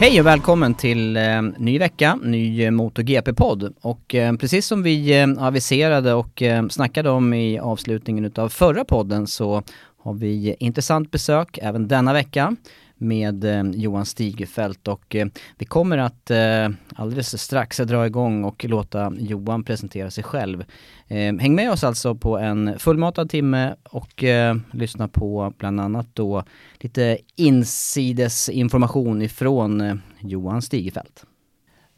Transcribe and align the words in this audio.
Hej 0.00 0.20
och 0.20 0.26
välkommen 0.26 0.74
till 0.74 1.16
eh, 1.16 1.42
ny 1.42 1.78
vecka, 1.78 2.18
ny 2.22 2.64
eh, 2.64 2.70
MotoGP-podd. 2.70 3.74
Och 3.80 4.14
eh, 4.14 4.36
precis 4.36 4.66
som 4.66 4.82
vi 4.82 5.20
eh, 5.20 5.28
aviserade 5.38 6.14
och 6.14 6.42
eh, 6.42 6.68
snackade 6.68 7.10
om 7.10 7.34
i 7.34 7.58
avslutningen 7.58 8.24
utav 8.24 8.48
förra 8.48 8.84
podden 8.84 9.26
så 9.26 9.62
har 10.02 10.14
vi 10.14 10.56
intressant 10.60 11.10
besök 11.10 11.58
även 11.62 11.88
denna 11.88 12.12
vecka 12.12 12.56
med 12.98 13.44
eh, 13.44 13.62
Johan 13.70 14.06
Stigefelt 14.06 14.88
och 14.88 15.16
eh, 15.16 15.26
vi 15.58 15.66
kommer 15.66 15.98
att 15.98 16.30
eh, 16.30 16.68
alldeles 16.94 17.42
strax 17.42 17.76
dra 17.76 18.06
igång 18.06 18.44
och 18.44 18.64
låta 18.64 19.12
Johan 19.18 19.64
presentera 19.64 20.10
sig 20.10 20.24
själv. 20.24 20.64
Eh, 21.08 21.34
häng 21.34 21.54
med 21.54 21.70
oss 21.70 21.84
alltså 21.84 22.14
på 22.14 22.38
en 22.38 22.78
fullmatad 22.78 23.30
timme 23.30 23.74
och 23.84 24.24
eh, 24.24 24.56
lyssna 24.72 25.08
på 25.08 25.52
bland 25.58 25.80
annat 25.80 26.06
då 26.12 26.44
lite 26.80 27.18
insidesinformation 27.36 29.22
ifrån 29.22 29.80
eh, 29.80 29.94
Johan 30.20 30.62
Stigefelt. 30.62 31.24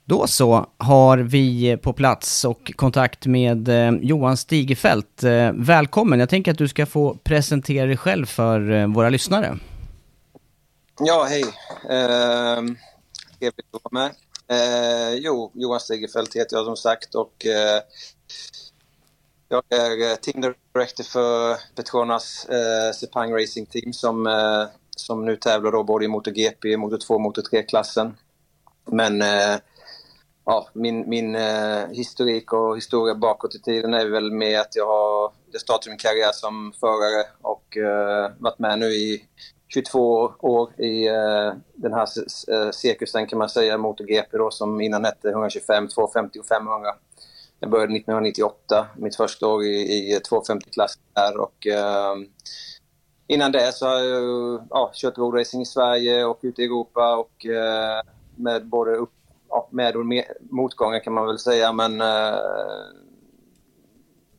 Då 0.05 0.27
så 0.27 0.67
har 0.79 1.19
vi 1.19 1.77
på 1.77 1.93
plats 1.93 2.45
och 2.45 2.73
kontakt 2.77 3.27
med 3.27 3.69
eh, 3.69 3.93
Johan 4.03 4.37
Stigefelt. 4.37 5.25
Eh, 5.25 5.53
välkommen, 5.53 6.21
jag 6.21 6.29
tänker 6.29 6.53
att 6.53 6.59
du 6.59 6.69
ska 6.69 6.87
få 6.87 7.15
presentera 7.15 7.87
dig 7.87 7.97
själv 7.97 8.27
för 8.27 8.71
eh, 8.71 8.87
våra 8.87 9.11
lyssnare. 9.11 9.59
Ja, 11.03 11.25
hej. 11.29 11.43
Eh, 11.89 12.63
trevligt 13.39 13.75
att 13.75 13.83
vara 13.85 14.05
med. 14.05 14.15
Eh, 14.49 15.15
jo, 15.15 15.51
Johan 15.55 15.81
Stigefelt 15.81 16.37
heter 16.37 16.57
jag 16.57 16.65
som 16.65 16.77
sagt 16.77 17.15
och 17.15 17.47
eh, 17.47 17.83
jag 19.49 19.63
är 19.69 20.11
eh, 20.11 20.17
team 20.17 20.41
director 20.41 21.05
för 21.05 21.57
Petronas 21.75 22.45
eh, 22.49 22.93
Sepang 22.93 23.33
Racing 23.33 23.67
Team 23.67 23.93
som, 23.93 24.27
eh, 24.27 24.65
som 24.97 25.25
nu 25.25 25.37
tävlar 25.37 25.73
då 25.73 25.85
både 25.85 26.05
i 26.05 26.09
MotoGP, 26.09 26.77
Moto2 26.77 27.11
och 27.11 27.21
Moto3-klassen. 27.21 28.17
Men 28.85 29.23
eh, 29.23 29.57
ja, 30.45 30.69
min, 30.73 31.09
min 31.09 31.35
eh, 31.35 31.89
historik 31.91 32.53
och 32.53 32.77
historia 32.77 33.15
bakåt 33.15 33.55
i 33.55 33.59
tiden 33.59 33.95
är 33.95 34.07
väl 34.07 34.33
med 34.33 34.61
att 34.61 34.77
jag 34.77 34.87
har 34.87 35.33
jag 35.53 35.61
startade 35.61 35.91
min 35.91 35.99
karriär 35.99 36.33
som 36.33 36.73
förare 36.81 37.27
och 37.43 37.77
eh, 37.77 38.33
varit 38.39 38.59
med 38.59 38.79
nu 38.79 38.87
i 38.87 39.25
22 39.75 40.33
år 40.39 40.81
i 40.81 41.09
eh, 41.09 41.53
den 41.75 41.93
här 41.93 42.09
eh, 42.53 42.71
cirkusen 42.71 43.27
kan 43.27 43.39
man 43.39 43.49
säga, 43.49 43.79
MotoGP 43.79 44.39
då 44.39 44.51
som 44.51 44.81
innan 44.81 45.05
hette 45.05 45.29
125, 45.29 45.89
250 45.89 46.39
och 46.39 46.47
500. 46.47 46.89
Jag 47.61 47.71
började 47.71 47.97
1998, 47.97 48.87
mitt 48.97 49.17
första 49.17 49.47
år 49.47 49.65
i, 49.65 50.13
i 50.13 50.19
250-klassen 50.31 51.03
där 51.15 51.41
och 51.41 51.67
eh, 51.67 52.15
innan 53.27 53.53
det 53.53 53.75
så 53.75 53.87
har 53.87 54.01
jag 54.01 54.67
ja, 54.71 54.91
kört 54.95 55.19
roadracing 55.19 55.63
i 55.63 55.67
Sverige 55.67 56.25
och 56.25 56.39
ute 56.43 56.63
i 56.63 56.65
Europa 56.65 57.17
och 57.17 57.47
eh, 57.47 58.03
med 58.37 58.67
både 58.67 58.97
upp, 58.97 59.13
ja, 59.49 59.69
med 59.73 59.97
och 59.97 60.07
med, 60.07 60.25
motgångar 60.41 61.05
kan 61.05 61.13
man 61.13 61.27
väl 61.27 61.39
säga 61.39 61.73
men 61.73 62.01
eh, 62.01 62.39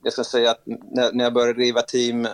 jag 0.03 0.13
ska 0.13 0.23
säga 0.23 0.51
att 0.51 0.61
när, 0.65 1.13
när 1.13 1.23
jag 1.23 1.33
började 1.33 1.53
driva 1.53 1.81
team 1.81 2.27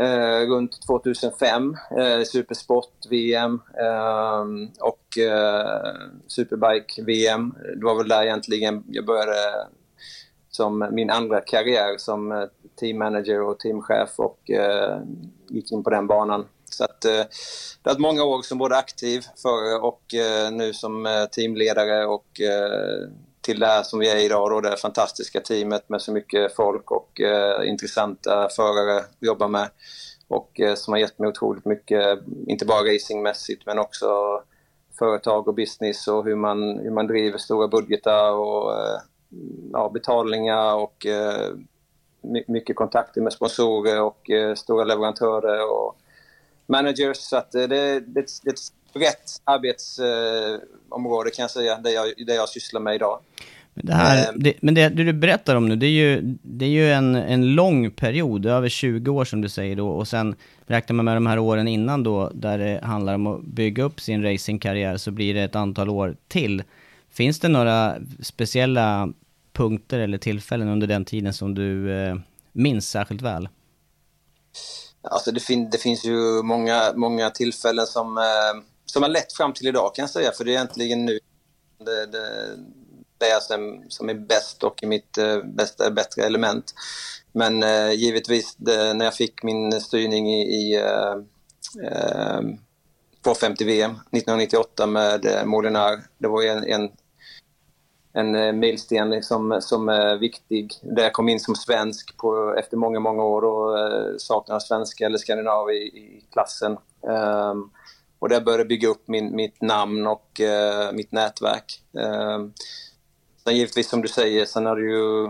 eh, 0.00 0.46
runt 0.48 0.82
2005, 0.86 1.76
eh, 1.98 2.22
Supersport-VM 2.24 3.60
eh, 3.78 4.44
och 4.80 5.18
eh, 5.18 5.94
Superbike-VM. 6.26 7.54
Det 7.76 7.84
var 7.84 7.96
väl 7.96 8.08
där 8.08 8.22
egentligen 8.22 8.84
jag 8.88 9.06
började 9.06 9.66
som 10.50 10.88
min 10.92 11.10
andra 11.10 11.40
karriär 11.40 11.98
som 11.98 12.32
eh, 12.32 12.44
teammanager 12.80 13.42
och 13.42 13.58
teamchef 13.58 14.10
och 14.16 14.50
eh, 14.50 15.00
gick 15.48 15.72
in 15.72 15.84
på 15.84 15.90
den 15.90 16.06
banan. 16.06 16.46
Så 16.64 16.84
att, 16.84 17.04
eh, 17.04 17.12
det 17.12 17.90
har 17.90 17.90
varit 17.90 17.98
många 17.98 18.24
år 18.24 18.42
som 18.42 18.58
både 18.58 18.76
aktiv 18.76 19.24
före 19.42 19.78
och 19.78 20.14
eh, 20.14 20.52
nu 20.52 20.72
som 20.72 21.06
eh, 21.06 21.24
teamledare 21.24 22.06
och 22.06 22.40
eh, 22.40 23.08
till 23.50 23.60
det 23.60 23.66
här 23.66 23.82
som 23.82 23.98
vi 23.98 24.10
är 24.10 24.16
idag 24.16 24.50
då, 24.50 24.60
det 24.60 24.76
fantastiska 24.76 25.40
teamet 25.40 25.88
med 25.88 26.02
så 26.02 26.12
mycket 26.12 26.56
folk 26.56 26.90
och 26.90 27.20
eh, 27.20 27.68
intressanta 27.68 28.48
förare 28.48 28.96
att 28.96 29.16
jobba 29.20 29.48
med. 29.48 29.68
Och 30.28 30.60
eh, 30.60 30.74
som 30.74 30.92
har 30.92 30.98
gett 30.98 31.18
mig 31.18 31.28
otroligt 31.28 31.64
mycket, 31.64 32.18
inte 32.46 32.64
bara 32.64 32.94
racingmässigt 32.94 33.66
men 33.66 33.78
också 33.78 34.06
företag 34.98 35.48
och 35.48 35.54
business 35.54 36.08
och 36.08 36.24
hur 36.24 36.36
man, 36.36 36.78
hur 36.78 36.90
man 36.90 37.06
driver 37.06 37.38
stora 37.38 37.68
budgetar 37.68 38.32
och 38.32 38.72
eh, 38.72 39.00
ja, 39.72 39.90
betalningar 39.94 40.74
och 40.74 41.06
eh, 41.06 41.54
mycket 42.46 42.76
kontakter 42.76 43.20
med 43.20 43.32
sponsorer 43.32 44.02
och 44.02 44.30
eh, 44.30 44.54
stora 44.54 44.84
leverantörer 44.84 45.70
och 45.70 45.96
managers. 46.66 47.18
Så 47.18 47.36
att, 47.36 47.54
eh, 47.54 47.62
det, 47.62 48.00
det, 48.00 48.26
det 48.44 48.58
brett 48.92 49.40
arbetsområde 49.44 51.30
kan 51.30 51.42
jag 51.42 51.50
säga, 51.50 51.76
det 51.76 51.90
jag, 51.90 52.12
det 52.26 52.34
jag 52.34 52.48
sysslar 52.48 52.80
med 52.80 52.94
idag. 52.94 53.20
Men 53.74 53.86
det, 53.86 53.94
här, 53.94 54.28
Ehm. 54.28 54.42
det, 54.42 54.54
men 54.62 54.74
det 54.74 54.88
du 54.88 55.12
berättar 55.12 55.56
om 55.56 55.68
nu, 55.68 55.76
det 55.76 55.86
är 55.86 55.90
ju, 55.90 56.20
det 56.42 56.64
är 56.64 56.68
ju 56.68 56.92
en, 56.92 57.14
en 57.14 57.54
lång 57.54 57.90
period, 57.90 58.46
över 58.46 58.68
20 58.68 59.10
år 59.10 59.24
som 59.24 59.40
du 59.40 59.48
säger 59.48 59.76
då, 59.76 59.88
och 59.88 60.08
sen 60.08 60.34
räknar 60.66 60.94
man 60.94 61.04
med 61.04 61.16
de 61.16 61.26
här 61.26 61.38
åren 61.38 61.68
innan 61.68 62.02
då, 62.02 62.30
där 62.34 62.58
det 62.58 62.80
handlar 62.82 63.14
om 63.14 63.26
att 63.26 63.42
bygga 63.42 63.84
upp 63.84 64.00
sin 64.00 64.22
racingkarriär, 64.22 64.96
så 64.96 65.10
blir 65.10 65.34
det 65.34 65.40
ett 65.40 65.56
antal 65.56 65.88
år 65.88 66.16
till. 66.28 66.62
Finns 67.10 67.40
det 67.40 67.48
några 67.48 67.96
speciella 68.22 69.08
punkter 69.52 69.98
eller 69.98 70.18
tillfällen 70.18 70.68
under 70.68 70.86
den 70.86 71.04
tiden 71.04 71.34
som 71.34 71.54
du 71.54 71.92
eh, 71.92 72.16
minns 72.52 72.90
särskilt 72.90 73.22
väl? 73.22 73.48
Alltså 75.02 75.32
det, 75.32 75.40
fin 75.40 75.70
det 75.70 75.78
finns 75.78 76.04
ju 76.04 76.42
många, 76.42 76.92
många 76.94 77.30
tillfällen 77.30 77.86
som, 77.86 78.18
eh, 78.18 78.62
som 78.92 79.02
har 79.02 79.10
lett 79.10 79.32
fram 79.32 79.52
till 79.52 79.66
idag 79.66 79.94
kan 79.94 80.02
jag 80.02 80.10
säga, 80.10 80.32
för 80.32 80.44
det 80.44 80.50
är 80.50 80.54
egentligen 80.54 81.04
nu 81.04 81.18
det, 81.78 82.06
det, 82.06 82.56
det 83.18 83.26
är 83.26 83.40
som, 83.40 83.84
som 83.88 84.08
är 84.08 84.14
bäst 84.14 84.64
och 84.64 84.82
i 84.82 84.86
mitt 84.86 85.18
eh, 85.18 85.42
bästa, 85.44 85.90
bättre 85.90 86.22
element. 86.22 86.74
Men 87.32 87.62
eh, 87.62 87.92
givetvis 87.92 88.54
det, 88.56 88.94
när 88.94 89.04
jag 89.04 89.14
fick 89.14 89.42
min 89.42 89.80
styrning 89.80 90.30
i, 90.34 90.42
i 90.42 90.76
eh, 90.76 91.14
eh 91.92 92.40
på 93.22 93.34
250 93.34 93.64
VM 93.64 93.90
1998 93.90 94.86
med 94.86 95.26
eh, 95.26 95.44
Molinar, 95.44 96.02
det 96.18 96.28
var 96.28 96.42
en, 96.42 96.64
en 96.64 96.90
en 98.12 98.34
eh, 98.34 98.52
milsten 98.52 99.22
som, 99.22 99.58
som 99.60 99.88
är 99.88 100.16
viktig. 100.16 100.72
Där 100.82 101.02
jag 101.02 101.12
kom 101.12 101.28
in 101.28 101.40
som 101.40 101.54
svensk 101.54 102.16
på, 102.16 102.54
efter 102.58 102.76
många, 102.76 103.00
många 103.00 103.24
år 103.24 103.44
och 103.44 103.78
eh, 103.78 104.16
saknar 104.18 104.58
svenska 104.58 105.06
eller 105.06 105.18
skandinav 105.18 105.70
i, 105.70 105.74
i 105.74 106.24
klassen. 106.32 106.76
Um, 107.02 107.70
och 108.20 108.28
där 108.28 108.40
började 108.40 108.60
jag 108.62 108.68
bygga 108.68 108.88
upp 108.88 109.08
min, 109.08 109.36
mitt 109.36 109.62
namn 109.62 110.06
och 110.06 110.40
uh, 110.40 110.92
mitt 110.92 111.12
nätverk. 111.12 111.82
Um, 111.92 112.52
sen 113.44 113.56
givetvis 113.56 113.88
som 113.88 114.02
du 114.02 114.08
säger, 114.08 114.44
sen 114.44 114.66
har 114.66 114.76
det 114.76 114.82
ju 114.82 115.26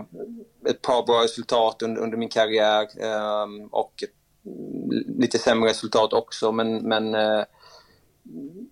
ett 0.71 0.81
par 0.81 1.05
bra 1.05 1.23
resultat 1.23 1.81
under, 1.81 2.01
under 2.01 2.17
min 2.17 2.29
karriär 2.29 2.87
um, 3.43 3.67
och 3.71 4.03
ett, 4.03 4.11
lite 5.19 5.37
sämre 5.37 5.69
resultat 5.69 6.13
också 6.13 6.51
men, 6.51 6.77
men 6.77 7.15
uh, 7.15 7.43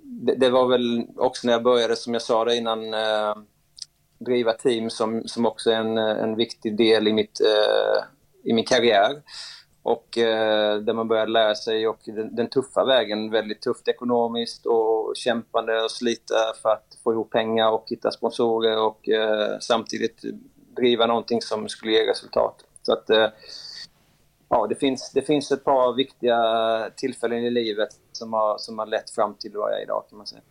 det, 0.04 0.36
det, 0.36 0.50
var 0.50 0.68
väl 0.68 1.08
också 1.16 1.48
när 1.48 1.54
jag 1.54 1.64
började 1.64 1.96
som 1.96 2.14
jag 2.14 2.22
sa 2.22 2.46
det 2.46 2.56
innan 2.56 2.94
uh, 2.94 3.36
driva 4.20 4.54
team 4.54 4.90
som, 4.90 5.24
som 5.28 5.46
också 5.46 5.72
är 5.72 5.76
en, 5.76 5.98
en 5.98 6.36
viktig 6.36 6.78
del 6.78 7.08
i, 7.08 7.14
mitt, 7.14 7.42
uh, 7.42 8.04
i 8.44 8.54
min 8.54 8.66
karriär. 8.66 9.22
Och 9.90 10.18
eh, 10.18 10.78
där 10.78 10.94
man 10.94 11.08
började 11.08 11.32
lära 11.32 11.56
sig 11.56 11.88
och 11.88 12.00
den, 12.06 12.36
den, 12.36 12.50
tuffa 12.50 12.86
vägen, 12.86 13.32
väldigt 13.32 13.62
tufft 13.62 13.88
ekonomiskt 13.88 14.66
och 14.66 15.14
kämpande 15.16 15.82
och 15.82 15.92
slita 15.92 16.36
för 16.62 16.70
att 16.70 16.98
få 17.04 17.14
ihop 17.14 17.32
pengar 17.32 17.72
och 17.72 17.86
hitta 17.88 18.12
sponsorer 18.12 18.82
och 18.82 19.10
eh, 19.10 19.58
samtidigt 19.62 20.24
driva 20.76 21.06
någonting 21.06 21.42
som 21.42 21.70
skulle 21.70 21.92
ge 21.92 22.10
resultat. 22.10 22.56
Så 22.82 22.94
att 22.94 23.10
eh, 23.10 23.28
ja, 24.50 24.68
det 24.70 24.76
finns, 24.76 25.12
det 25.14 25.22
finns 25.22 25.52
ett 25.52 25.64
par 25.64 25.94
viktiga 25.94 26.40
tillfällen 26.96 27.44
i 27.44 27.50
livet 27.50 27.90
som 28.12 28.34
har, 28.34 28.58
som 28.58 28.80
har 28.80 28.86
lett 28.86 29.10
fram 29.10 29.36
till 29.36 29.52
vad 29.54 29.72
jag 29.72 29.80
är 29.80 29.84
idag 29.84 30.04
kan 30.10 30.18
man 30.18 30.28
säga. 30.28 30.42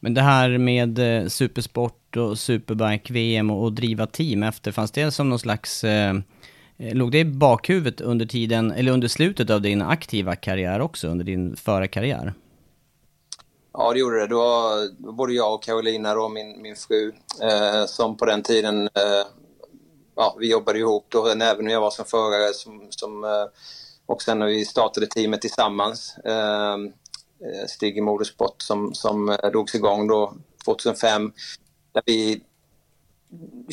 Men 0.00 0.14
det 0.14 0.22
här 0.22 0.58
med 0.58 0.98
eh, 0.98 1.28
supersport 1.28 2.16
och 2.16 2.38
superbike-VM 2.38 3.50
och, 3.50 3.62
och 3.62 3.72
driva 3.72 4.06
team 4.06 4.42
efter, 4.42 4.72
fanns 4.72 4.90
det 4.90 5.10
som 5.10 5.28
någon 5.28 5.38
slags 5.38 5.84
eh, 5.84 6.14
Eh, 6.78 6.94
låg 6.94 7.12
det 7.12 7.18
i 7.18 7.24
bakhuvudet 7.24 8.00
under 8.00 8.26
tiden, 8.26 8.72
eller 8.72 8.92
under 8.92 9.08
slutet 9.08 9.50
av 9.50 9.62
din 9.62 9.82
aktiva 9.82 10.36
karriär 10.36 10.80
också, 10.80 11.08
under 11.08 11.24
din 11.24 11.56
förarkarriär? 11.56 12.34
Ja, 13.72 13.92
det 13.92 13.98
gjorde 13.98 14.20
det. 14.20 14.26
Det 14.26 14.34
var 14.34 14.88
både 15.12 15.32
jag 15.32 15.54
och 15.54 15.62
Carolina, 15.62 16.14
då, 16.14 16.28
min, 16.28 16.62
min 16.62 16.76
fru, 16.76 17.12
eh, 17.42 17.86
som 17.86 18.16
på 18.16 18.24
den 18.24 18.42
tiden... 18.42 18.82
Eh, 18.82 19.26
ja, 20.14 20.36
vi 20.40 20.50
jobbade 20.50 20.78
ihop 20.78 21.06
då, 21.08 21.26
även 21.26 21.64
när 21.64 21.72
jag 21.72 21.80
var 21.80 21.90
som 21.90 22.04
förare. 22.04 22.54
Som, 22.54 22.86
som, 22.90 23.24
eh, 23.24 23.46
och 24.06 24.22
sen 24.22 24.38
när 24.38 24.46
vi 24.46 24.64
startade 24.64 25.06
teamet 25.06 25.40
tillsammans, 25.40 26.18
eh, 26.24 26.72
eh 26.72 27.66
Stig 27.68 28.02
Motorsport, 28.02 28.62
som, 28.62 28.94
som 28.94 29.28
eh, 29.28 29.50
drogs 29.50 29.74
igång 29.74 30.08
då 30.08 30.34
2005. 30.64 31.32
Där 31.92 32.02
vi 32.06 32.40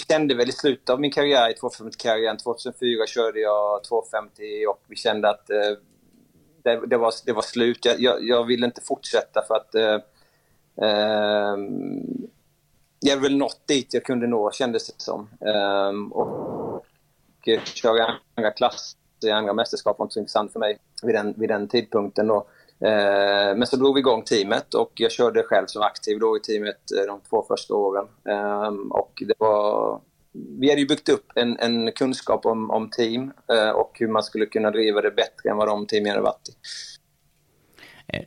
kände 0.08 0.36
väl 0.36 0.50
i 0.50 0.52
slutet 0.52 0.90
av 0.90 1.00
min 1.00 1.12
karriär, 1.12 1.50
i 1.50 1.54
250-karriären, 1.54 2.38
2004 2.38 3.08
körde 3.08 3.40
jag 3.40 3.84
250 3.84 4.66
och 4.70 4.82
vi 4.88 4.96
kände 4.96 5.30
att 5.30 5.50
eh, 5.50 5.78
det, 6.64 6.88
det, 6.88 6.98
var, 6.98 7.14
det 7.26 7.34
var 7.34 7.42
slut. 7.42 7.86
Jag, 7.86 8.00
jag, 8.00 8.24
jag 8.24 8.44
ville 8.44 8.66
inte 8.66 8.82
fortsätta 8.82 9.44
för 9.48 9.56
att 9.56 9.76
eh, 9.76 10.00
eh, 10.88 11.58
jag 13.00 13.18
väl 13.18 13.38
nått 13.38 13.68
dit 13.68 13.94
jag 13.94 14.04
kunde 14.04 14.28
nå, 14.28 14.52
kändes 14.52 14.88
det 14.88 15.02
som. 15.02 15.30
Ehm, 15.42 16.12
eh, 16.12 16.18
och, 16.18 16.76
och 16.76 17.50
köra 17.64 18.14
andra 18.36 18.52
klass 18.52 18.98
i 19.24 19.32
andra 19.32 19.54
mästerskap 19.54 20.00
var 20.00 20.06
inte 20.06 20.14
så 20.14 20.20
intressant 20.20 20.54
för 20.54 20.60
mig 20.60 20.78
vid 21.04 21.16
den, 21.16 21.34
vid 21.38 21.50
den 21.50 21.68
tidpunkten. 21.68 22.28
Då. 22.28 22.48
Eh, 22.80 23.58
men 23.58 23.68
så 23.68 23.76
drog 23.76 23.96
vi 23.96 24.00
igång 24.00 24.24
teamet 24.24 24.74
och 24.74 24.92
jag 24.96 25.12
körde 25.12 25.44
själv 25.44 25.66
som 25.68 25.82
aktiv 25.82 26.20
då 26.20 26.38
i 26.38 26.40
teamet 26.40 26.92
eh, 27.00 27.08
de 27.08 27.20
två 27.30 27.46
första 27.48 27.74
åren. 27.74 28.06
Ehm, 28.30 28.92
och 28.92 29.24
det 29.28 29.34
var, 29.38 30.02
vi 30.32 30.70
hade 30.70 30.82
ju 30.82 30.88
byggt 30.88 31.10
upp 31.10 31.32
en, 31.36 31.60
en 31.60 31.92
kunskap 31.92 32.46
om, 32.46 32.72
om 32.72 32.90
team 32.90 33.34
eh, 33.52 33.70
och 33.70 33.92
hur 34.00 34.08
man 34.08 34.24
skulle 34.24 34.46
kunna 34.46 34.72
driva 34.72 35.02
det 35.02 35.12
bättre 35.12 35.50
än 35.50 35.58
vad 35.58 35.68
de 35.68 35.86
teamen 35.86 36.12
hade 36.12 36.22
varit 36.22 36.50
i. 36.50 36.54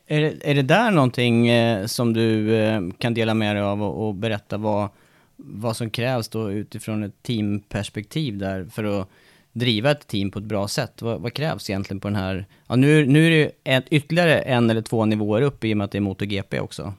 Är 0.07 0.21
det, 0.21 0.51
är 0.51 0.55
det 0.55 0.63
där 0.63 0.91
någonting 0.91 1.49
eh, 1.49 1.87
som 1.87 2.13
du 2.13 2.57
eh, 2.57 2.81
kan 2.99 3.15
dela 3.15 3.35
med 3.35 3.57
dig 3.57 3.63
av 3.63 3.83
och, 3.83 4.07
och 4.07 4.15
berätta 4.15 4.57
vad, 4.57 4.89
vad 5.37 5.77
som 5.77 5.91
krävs 5.91 6.29
då 6.29 6.51
utifrån 6.51 7.03
ett 7.03 7.23
teamperspektiv 7.23 8.39
där 8.39 8.65
för 8.65 8.85
att 8.85 9.09
driva 9.59 9.91
ett 9.91 10.07
team 10.07 10.31
på 10.31 10.39
ett 10.39 10.45
bra 10.45 10.69
sätt? 10.69 11.03
Vad, 11.03 11.21
vad 11.21 11.33
krävs 11.33 11.71
egentligen 11.71 12.01
på 12.01 12.09
den 12.09 12.17
här... 12.17 12.47
Ja, 12.69 12.77
nu, 12.77 13.07
nu 13.07 13.27
är 13.27 13.31
det 13.31 13.75
ett, 13.75 13.85
ytterligare 13.91 14.41
en 14.41 14.71
eller 14.71 14.83
två 14.83 15.05
nivåer 15.05 15.43
upp 15.43 15.65
i 15.65 15.73
och 15.73 15.77
med 15.77 15.85
att 15.85 15.91
det 15.91 15.99
är 15.99 16.01
MotoGP 16.01 16.61
också. 16.61 16.95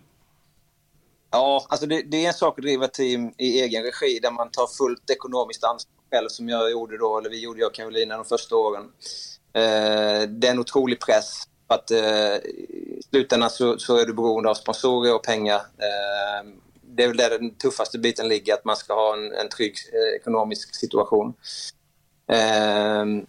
Ja, 1.32 1.66
alltså 1.70 1.86
det, 1.86 2.02
det, 2.02 2.26
är 2.26 2.28
en 2.28 2.34
sak 2.34 2.60
att 2.60 2.64
driva 2.64 2.88
team 2.88 3.34
i 3.38 3.62
egen 3.62 3.84
regi 3.84 4.20
där 4.22 4.32
man 4.32 4.52
tar 4.52 4.68
fullt 4.78 5.10
ekonomiskt 5.10 5.64
ansvar 5.64 5.92
själv 6.12 6.30
som 6.30 6.50
jag 6.50 6.72
gjorde 6.72 6.98
då, 6.98 7.18
eller 7.18 7.30
vi 7.30 7.44
gjorde 7.44 7.60
jag 7.60 7.68
och 7.68 7.76
Carolina 7.76 8.16
de 8.16 8.26
första 8.26 8.56
åren. 8.56 8.84
Eh, 9.54 10.30
det 10.30 10.48
är 10.48 10.52
en 10.52 10.60
otrolig 10.60 11.00
press. 11.00 11.44
För 11.68 11.76
att 11.76 11.92
eh, 11.92 12.36
I 12.36 13.02
slutändan 13.10 13.50
så, 13.50 13.80
så, 13.80 13.98
är 13.98 14.06
du 14.06 14.14
beroende 14.14 14.50
av 14.50 14.54
sponsorer 14.54 15.16
och 15.16 15.24
pengar. 15.24 15.56
Eh, 15.56 16.50
det 16.82 17.04
är 17.04 17.08
väl 17.08 17.18
där 17.18 17.30
den 17.30 17.56
tuffaste 17.56 18.00
biten 18.00 18.28
ligger, 18.28 18.54
att 18.54 18.66
man 18.66 18.76
ska 18.76 18.94
ha 18.94 19.14
en, 19.14 19.34
en 19.34 19.50
trygg 19.50 19.76
eh, 19.94 20.20
ekonomisk 20.20 20.76
situation. 20.76 21.34
Ehm, 22.28 23.26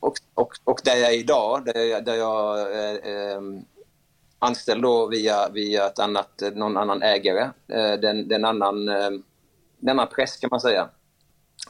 och, 0.00 0.14
och, 0.34 0.52
och 0.64 0.80
där 0.84 0.96
jag 0.96 1.14
är 1.14 1.18
idag, 1.18 1.64
där 1.64 1.80
jag, 1.80 2.04
där 2.04 2.14
jag 2.14 2.60
är 2.60 3.06
eh, 3.06 3.36
ehm, 3.36 3.64
anställd 4.38 4.82
då 4.82 5.06
via, 5.06 5.48
via 5.48 5.86
ett 5.86 5.98
annat, 5.98 6.42
eh, 6.42 6.50
någon 6.50 6.76
annan 6.76 7.02
ägare. 7.02 7.50
Eh, 7.68 8.00
den, 8.00 8.28
den 8.28 8.44
annan, 8.44 8.88
eh, 8.88 9.10
en 9.80 9.88
annan 9.88 10.08
press 10.08 10.36
kan 10.36 10.48
man 10.50 10.60
säga. 10.60 10.88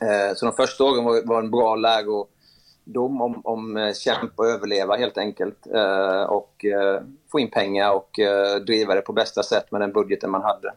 Eh, 0.00 0.34
så 0.34 0.46
de 0.46 0.54
första 0.54 0.84
åren 0.84 1.04
var, 1.04 1.22
var 1.26 1.38
en 1.38 1.50
bra 1.50 1.76
lärodom 1.76 3.22
om, 3.22 3.40
om 3.44 3.76
eh, 3.76 3.94
kämpa 3.94 4.42
och 4.42 4.48
överleva 4.48 4.96
helt 4.96 5.18
enkelt. 5.18 5.66
Eh, 5.74 6.22
och 6.22 6.64
eh, 6.64 7.02
få 7.32 7.40
in 7.40 7.50
pengar 7.50 7.90
och 7.92 8.18
eh, 8.18 8.56
driva 8.56 8.94
det 8.94 9.00
på 9.00 9.12
bästa 9.12 9.42
sätt 9.42 9.72
med 9.72 9.80
den 9.80 9.92
budgeten 9.92 10.30
man 10.30 10.42
hade. 10.42 10.72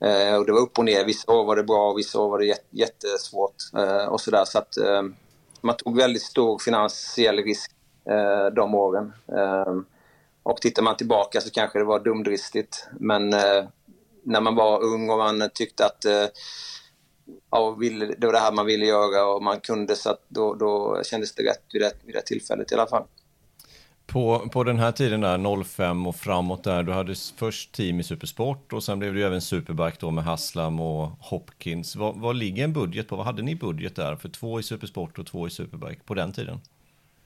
Eh, 0.00 0.36
och 0.36 0.46
det 0.46 0.52
var 0.52 0.60
upp 0.60 0.78
och 0.78 0.84
ner. 0.84 1.04
Vissa 1.04 1.32
år 1.32 1.44
var 1.44 1.56
det 1.56 1.64
bra, 1.64 1.92
vissa 1.92 2.20
år 2.20 2.30
var 2.30 2.38
det 2.38 2.58
jättesvårt 2.70 3.54
eh, 3.76 4.04
och 4.04 4.20
sådär. 4.20 4.44
Så 4.44 4.58
att 4.58 4.76
eh, 4.76 5.02
man 5.60 5.76
tog 5.76 5.96
väldigt 5.96 6.22
stor 6.22 6.58
finansiell 6.58 7.36
risk 7.36 7.70
eh, 8.10 8.46
de 8.54 8.74
åren. 8.74 9.12
Eh, 9.36 9.74
och 10.42 10.60
tittar 10.60 10.82
man 10.82 10.96
tillbaka 10.96 11.40
så 11.40 11.50
kanske 11.50 11.78
det 11.78 11.84
var 11.84 12.00
dumdristigt. 12.00 12.88
Men 12.92 13.32
eh, 13.32 13.64
när 14.22 14.40
man 14.40 14.54
var 14.54 14.82
ung 14.82 15.10
och 15.10 15.18
man 15.18 15.50
tyckte 15.54 15.86
att 15.86 16.04
eh, 16.04 16.26
ja, 17.50 17.70
ville, 17.70 18.06
det 18.06 18.26
var 18.26 18.32
det 18.32 18.38
här 18.38 18.52
man 18.52 18.66
ville 18.66 18.86
göra 18.86 19.26
och 19.26 19.42
man 19.42 19.60
kunde 19.60 19.96
så 19.96 20.10
att 20.10 20.22
då, 20.28 20.54
då 20.54 21.02
kändes 21.04 21.34
det 21.34 21.42
rätt 21.42 21.64
vid 21.72 21.82
det, 21.82 21.92
vid 22.04 22.14
det 22.14 22.22
tillfället 22.22 22.72
i 22.72 22.74
alla 22.74 22.86
fall. 22.86 23.04
På, 24.12 24.48
på 24.52 24.64
den 24.64 24.78
här 24.78 24.92
tiden 24.92 25.20
där, 25.20 25.64
05 25.64 26.06
och 26.06 26.16
framåt 26.16 26.64
där, 26.64 26.82
du 26.82 26.92
hade 26.92 27.14
först 27.36 27.72
team 27.72 28.00
i 28.00 28.02
Supersport 28.02 28.72
och 28.72 28.84
sen 28.84 28.98
blev 28.98 29.14
det 29.14 29.20
ju 29.20 29.26
även 29.26 29.40
Superbike 29.40 29.96
då 30.00 30.10
med 30.10 30.24
Haslam 30.24 30.80
och 30.80 31.10
Hopkins. 31.20 31.96
Vad, 31.96 32.16
vad 32.16 32.36
ligger 32.36 32.64
en 32.64 32.72
budget 32.72 33.08
på? 33.08 33.16
Vad 33.16 33.26
hade 33.26 33.42
ni 33.42 33.54
budget 33.54 33.96
där 33.96 34.16
för 34.16 34.28
två 34.28 34.60
i 34.60 34.62
Supersport 34.62 35.18
och 35.18 35.26
två 35.26 35.46
i 35.46 35.50
Superbike 35.50 36.00
på 36.04 36.14
den 36.14 36.32
tiden? 36.32 36.60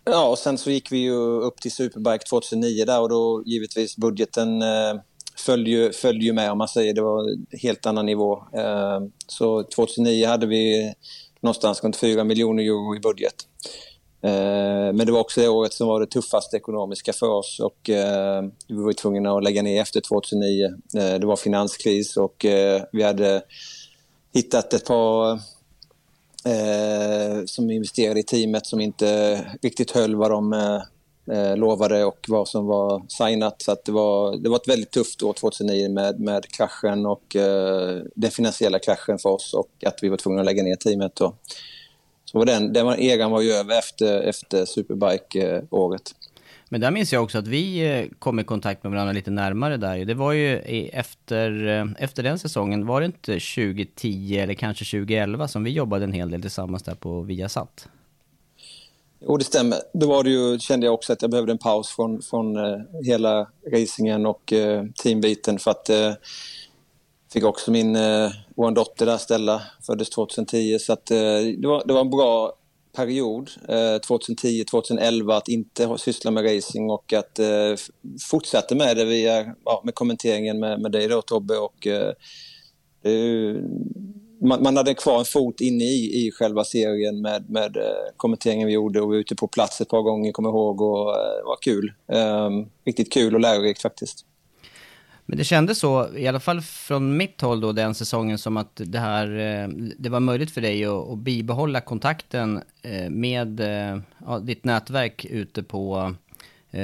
Ja, 0.05 0.29
och 0.29 0.39
sen 0.39 0.59
så 0.59 0.71
gick 0.71 0.93
vi 0.93 0.99
ju 0.99 1.41
upp 1.41 1.57
till 1.57 1.73
Superbike 1.73 2.25
2009 2.31 2.85
där 2.85 3.01
och 3.01 3.09
då 3.09 3.43
givetvis 3.47 3.97
budgeten 3.97 4.63
eh, 4.63 4.95
följde, 5.37 5.71
ju, 5.71 5.93
följde 5.93 6.25
ju 6.25 6.33
med 6.33 6.53
om 6.53 6.59
man 6.59 6.69
säger. 6.69 6.95
Det 6.95 7.03
var 7.03 7.27
helt 7.57 7.87
annan 7.87 8.07
nivå. 8.07 8.45
Eh, 8.53 9.01
så 9.27 9.63
2009 9.63 10.27
hade 10.27 10.47
vi 10.47 10.95
någonstans 11.41 11.85
runt 11.85 11.97
4 11.97 12.25
miljoner 12.25 12.63
euro 12.63 12.97
i 12.97 13.01
budget. 13.01 13.35
Eh, 14.25 14.93
men 14.93 15.07
det 15.07 15.13
var 15.13 15.21
också 15.21 15.41
det 15.41 15.49
året 15.49 15.73
som 15.73 15.89
var 15.89 16.01
det 16.01 16.07
tuffaste 16.07 16.57
ekonomiska 16.57 17.13
för 17.13 17.29
oss 17.29 17.61
och 17.61 17.91
eh, 17.91 18.43
vi 18.69 18.75
var 18.75 18.93
tvungna 18.93 19.37
att 19.37 19.45
lägga 19.45 19.63
ner 19.63 19.83
efter 19.83 20.01
2009. 20.01 20.65
Eh, 20.97 21.21
det 21.21 21.27
var 21.27 21.37
finanskris 21.37 22.17
och 22.17 22.47
vi 22.93 23.03
hade 23.03 23.43
hittat 24.35 24.75
ett 24.75 24.87
par 24.87 25.41
som 27.47 27.71
investerade 27.71 28.21
i 28.21 28.23
teamet 28.23 28.67
som 28.67 28.81
inte 28.81 29.41
riktigt 29.63 29.91
höll 29.91 30.17
vad 30.17 30.31
de 30.31 30.81
lovade 31.57 32.05
och 32.05 32.27
vad 32.29 32.49
som 32.49 32.67
var 32.67 33.03
signat. 33.09 33.63
Så 33.63 33.77
det, 33.85 33.93
var, 33.93 34.37
det 34.37 34.49
var 34.49 34.57
ett 34.57 34.69
väldigt 34.69 34.91
tufft 34.91 35.23
år 35.23 35.33
2009 35.33 35.89
med, 35.89 36.21
med 36.21 36.49
kraschen 36.49 37.07
och 37.07 37.23
den 38.15 38.31
finansiella 38.31 38.79
kraschen 38.79 39.19
för 39.19 39.29
oss 39.29 39.55
och 39.55 39.85
att 39.87 39.99
vi 40.03 40.09
var 40.09 40.17
tvungna 40.17 40.41
att 40.41 40.47
lägga 40.47 40.63
ner 40.63 40.77
teamet. 40.77 41.21
Och, 41.21 41.35
så 42.33 42.45
den, 42.45 42.73
den 42.73 43.01
eran 43.01 43.31
var 43.31 43.41
ju 43.41 43.51
över 43.51 43.79
efter, 43.79 44.21
efter 44.21 44.65
Superbike-året. 44.65 46.15
Men 46.69 46.81
där 46.81 46.91
minns 46.91 47.13
jag 47.13 47.23
också 47.23 47.39
att 47.39 47.47
vi 47.47 47.91
eh, 47.91 48.07
kom 48.19 48.41
i 48.41 48.45
kontakt 48.45 48.83
med 48.83 48.93
varandra 48.93 49.13
lite 49.13 49.31
närmare 49.31 49.77
där. 49.77 50.05
Det 50.05 50.15
var 50.15 50.33
ju 50.33 50.59
efter, 50.93 51.67
eh, 51.67 52.05
efter 52.05 52.23
den 52.23 52.39
säsongen, 52.39 52.87
var 52.87 53.01
det 53.01 53.07
inte 53.07 53.33
2010 53.33 54.39
eller 54.39 54.55
kanske 54.55 54.85
2011 54.85 55.49
som 55.49 55.65
vi 55.65 55.71
jobbade 55.71 56.05
en 56.05 56.13
hel 56.13 56.31
del 56.31 56.43
tillsammans 56.43 56.83
där 56.83 56.95
på 56.95 57.21
Viasat? 57.21 57.89
Jo, 59.21 59.37
det 59.37 59.45
stämmer. 59.45 59.79
Då 59.93 60.09
var 60.09 60.25
det 60.25 60.31
ju, 60.31 60.59
kände 60.59 60.87
jag 60.87 60.95
också 60.95 61.13
att 61.13 61.23
jag 61.23 61.31
behövde 61.31 61.53
en 61.53 61.59
paus 61.59 61.89
från, 61.89 62.23
från 62.23 62.57
uh, 62.57 62.81
hela 63.05 63.51
racingen 63.73 64.27
och 64.27 64.53
teambiten 65.03 65.59
för 65.59 65.71
att 65.71 65.91
fick 67.33 67.45
också 67.45 67.71
min 67.71 67.97
eh, 67.97 68.31
vår 68.57 68.71
dotter 68.71 69.07
där, 69.07 69.19
Stella, 69.19 69.63
föddes 69.87 70.11
2010. 70.11 70.79
Så 70.79 70.93
att, 70.93 71.11
eh, 71.11 71.17
det, 71.59 71.67
var, 71.67 71.87
det 71.87 71.93
var 71.93 72.01
en 72.01 72.11
bra 72.11 72.53
period, 72.97 73.51
eh, 73.69 73.75
2010-2011, 73.75 75.37
att 75.37 75.49
inte 75.49 75.99
syssla 75.99 76.31
med 76.31 76.45
racing 76.45 76.91
och 76.91 77.13
att 77.13 77.39
eh, 77.39 77.75
fortsätta 78.31 78.75
med 78.75 78.97
det 78.97 79.05
via 79.05 79.55
ja, 79.65 79.83
med 79.85 79.95
kommenteringen 79.95 80.59
med, 80.59 80.81
med 80.81 80.93
dig 80.93 81.09
då 81.09 81.23
Tobbe. 81.23 81.59
Och, 81.59 81.87
eh, 81.87 82.13
man, 84.41 84.63
man, 84.63 84.77
hade 84.77 84.95
kvar 84.95 85.19
en 85.19 85.25
fot 85.25 85.61
inne 85.61 85.85
i, 85.85 86.27
i 86.27 86.31
själva 86.31 86.65
serien 86.65 87.21
med, 87.21 87.51
med 87.51 87.77
eh, 87.77 88.13
kommenteringen 88.17 88.67
vi 88.67 88.75
gjorde 88.75 89.01
och 89.01 89.13
vi 89.13 89.17
var 89.17 89.21
ute 89.21 89.35
på 89.35 89.47
plats 89.47 89.81
ett 89.81 89.89
par 89.89 90.03
gånger, 90.03 90.33
kommer 90.33 90.49
ihåg, 90.49 90.81
och 90.81 91.11
eh, 91.11 91.37
det 91.37 91.45
var 91.45 91.57
kul. 91.63 91.93
Ehm, 92.09 92.67
riktigt 92.85 93.13
kul 93.13 93.35
och 93.35 93.41
lärorikt 93.41 93.83
faktiskt. 93.83 94.27
Men 95.27 95.39
det 95.39 95.45
kändes 95.45 95.79
så, 95.79 96.17
i 96.17 96.27
alla 96.27 96.41
fall 96.41 96.61
från 96.61 97.17
mitt 97.17 97.41
håll 97.41 97.61
då 97.61 97.73
den 97.73 97.95
säsongen, 97.95 98.39
som 98.39 98.57
att 98.57 98.81
det 98.85 98.99
här, 98.99 99.39
eh, 99.39 99.69
det 99.99 100.09
var 100.09 100.21
möjligt 100.21 100.51
för 100.51 100.61
dig 100.61 100.85
att, 100.85 101.09
att 101.09 101.19
bibehålla 101.19 101.81
kontakten 101.81 102.63
eh, 102.83 103.11
med 103.11 103.61
eh, 103.61 104.01
ja, 104.27 104.39
ditt 104.39 104.65
nätverk 104.65 105.25
ute 105.25 105.63
på 105.63 106.15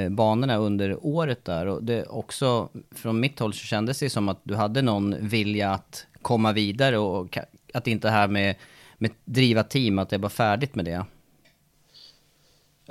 banorna 0.09 0.57
under 0.57 1.05
året 1.05 1.45
där. 1.45 1.65
Och 1.65 1.83
det 1.83 2.05
också, 2.05 2.69
från 2.91 3.19
mitt 3.19 3.39
håll 3.39 3.53
så 3.53 3.65
kändes 3.65 3.99
det 3.99 4.09
som 4.09 4.29
att 4.29 4.39
du 4.43 4.55
hade 4.55 4.81
någon 4.81 5.15
vilja 5.19 5.71
att 5.71 6.07
komma 6.21 6.51
vidare 6.51 6.97
och 6.97 7.37
att 7.73 7.87
inte 7.87 8.07
det 8.07 8.11
här 8.11 8.27
med, 8.27 8.55
med 8.97 9.11
driva 9.25 9.63
team, 9.63 9.99
att 9.99 10.09
det 10.09 10.17
var 10.17 10.29
färdigt 10.29 10.75
med 10.75 10.85
det. 10.85 11.05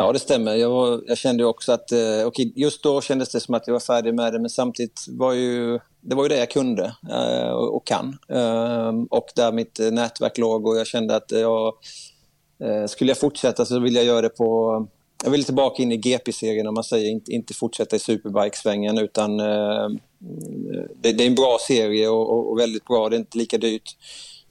Ja, 0.01 0.13
det 0.13 0.19
stämmer. 0.19 0.55
Jag, 0.55 0.71
var, 0.71 1.03
jag 1.07 1.19
kände 1.19 1.45
också 1.45 1.73
att... 1.73 1.93
Eh, 1.93 2.27
okay, 2.27 2.53
just 2.57 2.83
då 2.83 3.01
kändes 3.01 3.33
det 3.33 3.41
som 3.41 3.55
att 3.55 3.67
jag 3.67 3.73
var 3.73 3.81
färdig 3.81 4.15
med 4.15 4.33
det, 4.33 4.39
men 4.39 4.51
samtidigt 4.51 5.05
var 5.09 5.33
ju... 5.33 5.79
Det 6.01 6.15
var 6.15 6.23
ju 6.23 6.29
det 6.29 6.39
jag 6.39 6.51
kunde 6.51 6.95
eh, 7.11 7.51
och 7.51 7.87
kan. 7.87 8.19
Eh, 8.29 8.93
och 9.11 9.27
där 9.35 9.53
mitt 9.53 9.81
eh, 9.81 9.91
nätverk 9.91 10.39
låg 10.39 10.67
och 10.67 10.77
jag 10.77 10.87
kände 10.87 11.17
att 11.17 11.31
jag... 11.31 11.75
Eh, 12.65 12.87
skulle 12.87 13.11
jag 13.11 13.19
fortsätta 13.19 13.65
så 13.65 13.81
vill 13.81 13.95
jag 13.95 14.05
göra 14.05 14.21
det 14.21 14.29
på... 14.29 14.87
Jag 15.25 15.31
vill 15.31 15.45
tillbaka 15.45 15.83
in 15.83 15.93
i 15.93 15.97
GP-serien 15.97 16.67
om 16.67 16.75
man 16.75 16.85
säger, 16.85 17.11
inte, 17.11 17.33
inte 17.33 17.55
fortsätta 17.55 17.97
i 17.97 17.99
superbike-svängen 17.99 18.99
utan 18.99 19.41
eh, 19.41 19.89
det, 21.01 21.13
det, 21.13 21.25
är 21.25 21.29
en 21.29 21.35
bra 21.35 21.59
serie 21.61 22.09
och, 22.09 22.31
och, 22.31 22.51
och, 22.51 22.59
väldigt 22.59 22.85
bra. 22.85 23.09
Det 23.09 23.17
är 23.17 23.19
inte 23.19 23.39
lika 23.39 23.59
dyrt. 23.59 23.97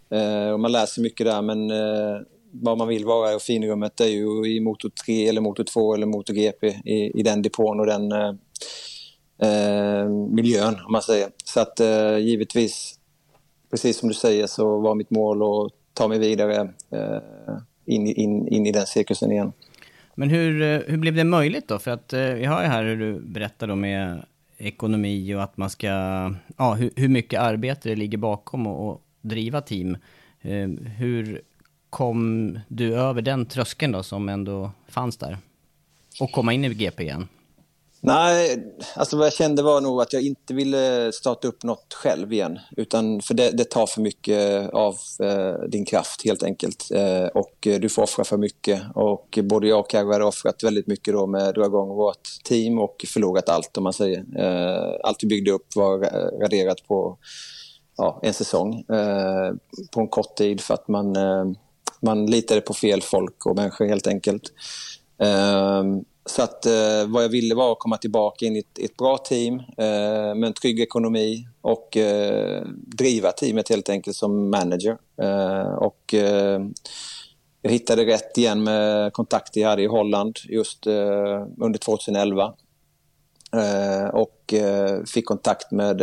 Eh, 0.10 0.50
och 0.50 0.60
man 0.60 0.72
läser 0.72 1.02
mycket 1.02 1.26
där 1.26 1.42
men 1.42 1.72
eh, 1.72 2.22
vad 2.62 2.78
man 2.78 2.88
vill 2.88 3.06
vara 3.06 3.36
i 3.36 3.40
finrummet 3.40 4.00
är 4.00 4.06
ju 4.06 4.56
i 4.56 4.60
motor 4.60 4.90
3 5.06 5.28
eller 5.28 5.42
motor 5.42 5.64
2 5.64 5.94
eller 5.94 6.06
motor 6.06 6.34
GP 6.34 6.68
i, 6.68 7.20
i 7.20 7.24
den 7.24 7.42
depån 7.42 7.80
och 7.80 7.86
den 7.86 8.12
eh, 8.12 8.34
eh, 9.42 10.10
miljön 10.10 10.76
om 10.86 10.92
man 10.92 11.02
säger. 11.02 11.30
Så 11.46 11.60
att 11.60 11.80
eh, 11.80 12.18
givetvis, 12.18 13.00
precis 13.72 13.98
som 13.98 14.10
du 14.10 14.16
säger 14.16 14.48
så 14.48 14.80
var 14.80 14.96
mitt 14.96 15.10
mål 15.10 15.42
att 15.42 15.74
ta 15.94 16.08
mig 16.08 16.20
vidare 16.20 16.74
eh, 16.92 17.22
in, 17.86 18.08
in, 18.08 18.48
in 18.48 18.66
i 18.66 18.72
den 18.72 18.86
cirkusen 18.86 19.32
igen. 19.32 19.52
Men 20.16 20.30
hur, 20.30 20.62
eh, 20.62 20.80
hur 20.88 20.98
blev 20.98 21.16
det 21.16 21.24
möjligt 21.24 21.68
då? 21.68 21.80
För 21.80 21.92
att 21.92 22.14
eh, 22.14 22.22
vi 22.22 22.46
har 22.46 22.62
ju 22.62 22.68
här 22.68 22.84
hur 22.84 22.98
du 22.98 23.20
berättar 23.20 23.70
om 23.70 23.82
med 23.82 24.26
ekonomi 24.58 25.36
och 25.36 25.44
att 25.44 25.58
man 25.58 25.70
ska, 25.70 25.88
ja 26.58 26.74
hur, 26.74 26.92
hur 26.96 27.10
mycket 27.10 27.40
arbete 27.40 27.90
det 27.90 27.96
ligger 27.96 28.18
bakom 28.18 28.68
att 28.68 29.02
driva 29.22 29.62
team. 29.62 29.98
Eh, 30.42 30.68
hur, 30.98 31.42
kom 31.90 32.60
du 32.68 32.96
över 32.96 33.22
den 33.22 33.46
tröskeln 33.46 33.92
då 33.92 34.04
som 34.04 34.30
ändå 34.30 34.72
fanns 34.88 35.18
där? 35.18 35.38
Och 36.20 36.32
komma 36.32 36.54
in 36.54 36.66
i 36.66 36.74
GP 36.74 37.04
igen? 37.04 37.28
Nej, 38.02 38.64
alltså 38.96 39.18
vad 39.18 39.26
jag 39.26 39.34
kände 39.34 39.64
var 39.64 39.82
nog 39.82 40.02
att 40.02 40.14
jag 40.14 40.22
inte 40.22 40.54
ville 40.54 41.12
starta 41.12 41.48
upp 41.48 41.64
något 41.64 41.94
själv 41.94 42.34
igen. 42.34 42.60
Utan 42.78 43.22
för 43.22 43.34
det, 43.34 43.52
det 43.52 43.64
tar 43.64 43.88
för 43.88 44.02
mycket 44.02 44.70
av 44.74 44.96
eh, 45.24 45.54
din 45.70 45.86
kraft 45.86 46.26
helt 46.26 46.44
enkelt. 46.44 46.92
Eh, 46.92 47.26
och 47.26 47.58
du 47.62 47.90
får 47.90 48.04
offra 48.04 48.24
för 48.24 48.38
mycket. 48.38 48.82
Och 48.96 49.40
både 49.44 49.68
jag 49.68 49.80
och 49.80 49.90
Carro 49.90 50.12
hade 50.12 50.26
offrat 50.26 50.64
väldigt 50.64 50.88
mycket 50.88 51.14
då 51.14 51.28
med 51.28 51.44
att 51.44 51.56
dra 51.56 51.66
igång 51.66 51.90
vårt 51.90 52.44
team 52.44 52.80
och 52.80 53.06
förlorat 53.08 53.50
allt 53.50 53.78
om 53.78 53.84
man 53.84 53.94
säger. 53.94 54.26
Eh, 54.38 55.00
allt 55.04 55.24
vi 55.24 55.28
byggde 55.28 55.52
upp 55.52 55.76
var 55.76 56.00
raderat 56.42 56.88
på 56.88 57.18
ja, 57.98 58.20
en 58.24 58.34
säsong. 58.34 58.74
Eh, 58.90 59.54
på 59.92 60.00
en 60.00 60.08
kort 60.08 60.36
tid 60.36 60.62
för 60.62 60.74
att 60.74 60.88
man 60.88 61.16
eh, 61.16 61.46
man 62.02 62.26
litade 62.26 62.62
på 62.62 62.74
fel 62.74 63.02
folk 63.02 63.46
och 63.46 63.56
människor 63.56 63.86
helt 63.86 64.08
enkelt. 64.08 64.44
Ehm, 65.20 66.04
så 66.30 66.42
att 66.42 66.66
eh, 66.66 67.08
vad 67.08 67.24
jag 67.24 67.30
ville 67.30 67.56
var 67.56 67.72
att 67.72 67.80
komma 67.80 67.98
tillbaka 67.98 68.46
in 68.46 68.56
i 68.56 68.60
ett, 68.60 68.80
ett 68.80 68.98
bra 68.98 69.18
team 69.18 69.60
eh, 69.60 70.36
med 70.36 70.44
en 70.44 70.54
trygg 70.54 70.80
ekonomi 70.80 71.48
och 71.62 71.98
eh, 71.98 72.62
driva 72.98 73.32
teamet 73.32 73.70
helt 73.70 73.90
enkelt 73.90 74.16
som 74.16 74.50
manager. 74.50 74.98
och 75.78 76.14
jag 77.62 77.72
hittade 77.72 78.06
rätt 78.06 78.38
igen 78.38 78.64
med 78.64 79.14
kontakter 79.14 79.62
jag 79.62 79.70
hade 79.70 79.82
i 79.82 79.88
Holland 79.88 80.38
just 80.44 80.88
under 81.58 81.78
2011. 81.80 82.54
och 84.14 84.54
fick 85.14 85.26
kontakt 85.26 85.72
med 85.72 86.02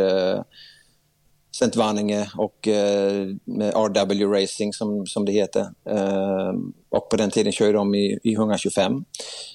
St. 1.54 1.78
Vanninge 1.78 2.30
och 2.36 2.68
eh, 2.68 3.28
med 3.44 3.74
RW 3.74 4.26
Racing 4.26 4.72
som, 4.72 5.06
som 5.06 5.24
det 5.24 5.32
heter. 5.32 5.60
Eh, 5.90 6.52
och 6.88 7.10
på 7.10 7.16
den 7.16 7.30
tiden 7.30 7.52
körde 7.52 7.72
de 7.72 7.94
i, 7.94 8.18
i 8.22 8.32
125. 8.32 9.04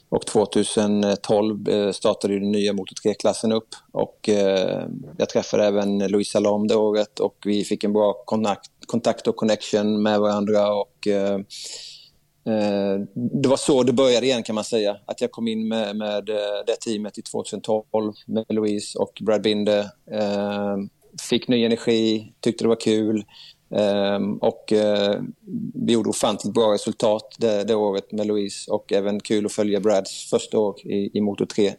Och 0.10 0.26
2012 0.26 1.70
eh, 1.70 1.92
startade 1.92 2.40
den 2.40 2.52
nya 2.52 2.74
Motor 2.74 2.96
3-klassen 3.10 3.52
upp 3.52 3.68
och 3.92 4.30
eh, 4.30 4.88
jag 5.18 5.30
träffade 5.30 5.66
även 5.66 6.08
Louise 6.08 6.40
Lom 6.40 6.68
det 6.68 6.76
året 6.76 7.20
och 7.20 7.36
vi 7.46 7.64
fick 7.64 7.84
en 7.84 7.94
bra 7.94 8.14
kontakt, 8.26 8.72
kontakt 8.88 9.28
och 9.28 9.36
connection 9.36 10.04
med 10.04 10.20
varandra 10.20 10.74
och 10.74 11.08
eh, 11.08 11.36
eh, 12.46 13.00
det 13.42 13.50
var 13.50 13.58
så 13.58 13.84
det 13.84 13.94
började 13.94 14.26
igen 14.26 14.44
kan 14.44 14.56
man 14.56 14.64
säga. 14.64 14.98
Att 15.06 15.22
jag 15.22 15.32
kom 15.32 15.48
in 15.48 15.68
med, 15.68 15.96
med 15.96 16.26
det 16.66 16.76
teamet 16.82 17.18
i 17.18 17.22
2012 17.22 18.14
med 18.28 18.46
Louise 18.50 19.00
och 19.00 19.18
Brad 19.22 19.42
Binder 19.42 19.86
fick 21.30 21.48
ny 21.48 21.66
energi, 21.66 22.34
tyckte 22.40 22.64
det 22.64 22.68
var 22.68 22.82
kul. 22.82 23.26
Um, 23.72 24.38
och 24.38 24.74
uh, 24.74 25.22
vi 25.74 25.94
gjorde 25.94 26.10
ofantligt 26.10 26.54
bra 26.54 26.74
resultat 26.74 27.36
det, 27.38 27.64
det, 27.64 27.76
året 27.76 28.12
med 28.12 28.28
Louise 28.28 28.72
och 28.72 28.94
även 28.94 29.20
kul 29.20 29.46
att 29.46 29.52
följa 29.52 29.80
Brads 29.80 30.30
första 30.30 30.60
år 30.60 30.76
i, 30.86 31.18
i 31.18 31.22
Motor 31.22 31.46
3 31.46 31.74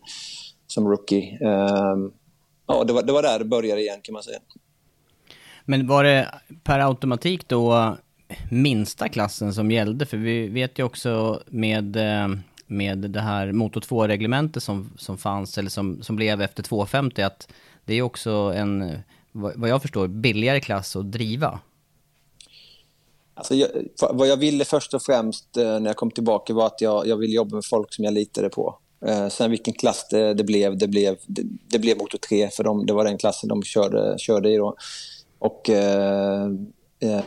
som 0.67 0.89
rookie. 0.89 1.39
Um, 1.41 2.13
ja, 2.67 2.85
det 2.85 2.93
var, 2.93 3.03
det 3.03 3.13
var 3.13 3.23
där 3.23 3.39
det 3.39 3.45
började 3.45 3.81
igen 3.81 3.99
kan 4.03 4.13
man 4.13 4.23
säga. 4.23 4.39
Men 5.65 5.87
var 5.87 6.05
det 6.05 6.35
per 6.65 6.79
automatik 6.79 7.49
då 7.49 7.97
minsta 8.51 9.09
klassen 9.09 9.55
som 9.55 9.71
gällde? 9.71 10.07
För 10.07 10.17
vi 10.17 10.49
vet 10.49 10.79
ju 10.79 10.83
också 10.83 11.43
med, 11.47 11.97
ehm, 11.97 12.41
med 12.67 12.99
det 12.99 13.21
här 13.21 13.53
Motor 13.53 13.81
2-reglementet 13.81 14.63
som, 14.63 14.91
som 14.97 15.19
fanns, 15.19 15.59
eller 15.59 15.71
som, 15.71 16.03
som 16.03 16.17
blev 16.17 16.43
efter 16.43 16.63
250, 16.63 17.23
att 17.23 17.53
det 17.85 17.95
är 17.95 18.03
också 18.03 18.31
en 18.31 18.99
vad 19.33 19.69
jag 19.69 19.83
förstår, 19.83 20.09
billigare 20.09 20.61
klass 20.61 20.97
att 20.97 21.13
driva? 21.13 21.61
Alltså 23.35 23.55
jag, 23.55 23.69
vad 24.11 24.29
jag 24.29 24.37
ville 24.37 24.65
först 24.65 24.95
och 24.95 25.03
främst 25.03 25.57
eh, 25.57 25.81
när 25.81 25.87
jag 25.87 25.97
kom 25.97 26.11
tillbaka 26.11 26.55
var 26.55 26.67
att 26.67 26.81
jag, 26.81 27.07
jag 27.07 27.17
ville 27.17 27.35
jobba 27.35 27.55
med 27.55 27.65
folk 27.65 27.95
som 27.95 28.05
jag 28.05 28.15
litade 28.15 28.49
på. 28.49 28.79
Eh, 29.07 29.29
sen 29.29 29.51
vilken 29.51 29.75
klass 29.75 30.07
det, 30.11 30.35
det 30.35 30.45
blev, 30.45 30.79
det 30.79 30.89
blev, 30.89 31.17
det, 31.27 31.43
det, 31.69 31.79
blev 31.79 31.99
motor 31.99 32.19
3 32.19 32.49
för 32.49 32.65
de, 32.65 32.87
det 32.87 32.93
var 32.93 33.05
den 33.05 33.19
klassen 33.19 33.49
de 33.49 33.63
körde, 33.63 34.15
körde 34.19 34.51
i 34.51 34.57
då. 34.57 34.77
Och 35.39 35.71
eh, 35.71 36.45
eh 37.01 37.21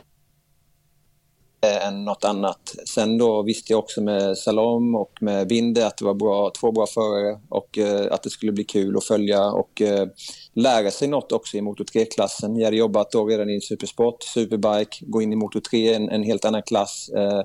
än 1.67 2.05
något 2.05 2.23
annat. 2.23 2.75
Sen 2.85 3.17
då 3.17 3.43
visste 3.43 3.73
jag 3.73 3.79
också 3.79 4.01
med 4.01 4.37
Salom 4.37 4.95
och 4.95 5.11
med 5.21 5.47
Binde 5.47 5.87
att 5.87 5.97
det 5.97 6.05
var 6.05 6.13
bra, 6.13 6.51
två 6.59 6.71
bra 6.71 6.85
förare 6.87 7.39
och 7.49 7.77
eh, 7.77 8.13
att 8.13 8.23
det 8.23 8.29
skulle 8.29 8.51
bli 8.51 8.63
kul 8.63 8.97
att 8.97 9.03
följa 9.03 9.45
och 9.45 9.81
eh, 9.81 10.07
lära 10.53 10.91
sig 10.91 11.07
något 11.07 11.31
också 11.31 11.57
i 11.57 11.61
Moto 11.61 11.83
3-klassen. 11.83 12.55
Jag 12.55 12.65
hade 12.65 12.77
jobbat 12.77 13.11
då 13.11 13.25
redan 13.25 13.49
i 13.49 13.61
Supersport, 13.61 14.23
Superbike, 14.23 14.97
gå 15.01 15.21
in 15.21 15.33
i 15.33 15.35
Moto 15.35 15.61
3, 15.61 15.93
en, 15.93 16.09
en 16.09 16.23
helt 16.23 16.45
annan 16.45 16.63
klass. 16.63 17.09
Eh, 17.09 17.41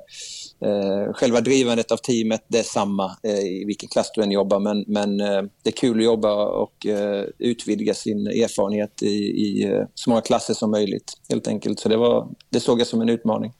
eh, 0.71 1.13
själva 1.13 1.41
drivandet 1.41 1.93
av 1.93 1.97
teamet, 1.97 2.45
det 2.49 2.59
är 2.59 2.63
samma 2.63 3.17
eh, 3.23 3.39
i 3.39 3.65
vilken 3.67 3.89
klass 3.89 4.11
du 4.15 4.23
än 4.23 4.31
jobbar 4.31 4.61
men, 4.61 4.85
men 4.87 5.21
eh, 5.21 5.43
det 5.63 5.71
är 5.71 5.77
kul 5.77 5.99
att 5.99 6.05
jobba 6.05 6.45
och 6.45 6.87
eh, 6.87 7.25
utvidga 7.39 7.95
sin 7.95 8.27
erfarenhet 8.27 9.03
i, 9.03 9.17
i 9.17 9.65
eh, 9.65 9.85
så 9.95 10.11
många 10.11 10.23
klasser 10.23 10.55
som 10.55 10.71
möjligt 10.71 11.13
helt 11.29 11.49
enkelt. 11.49 11.81
Så 11.81 11.89
det, 11.89 11.97
var, 11.97 12.29
det 12.51 12.61
såg 12.61 12.81
jag 12.81 12.87
som 12.87 13.01
en 13.01 13.09
utmaning. 13.09 13.53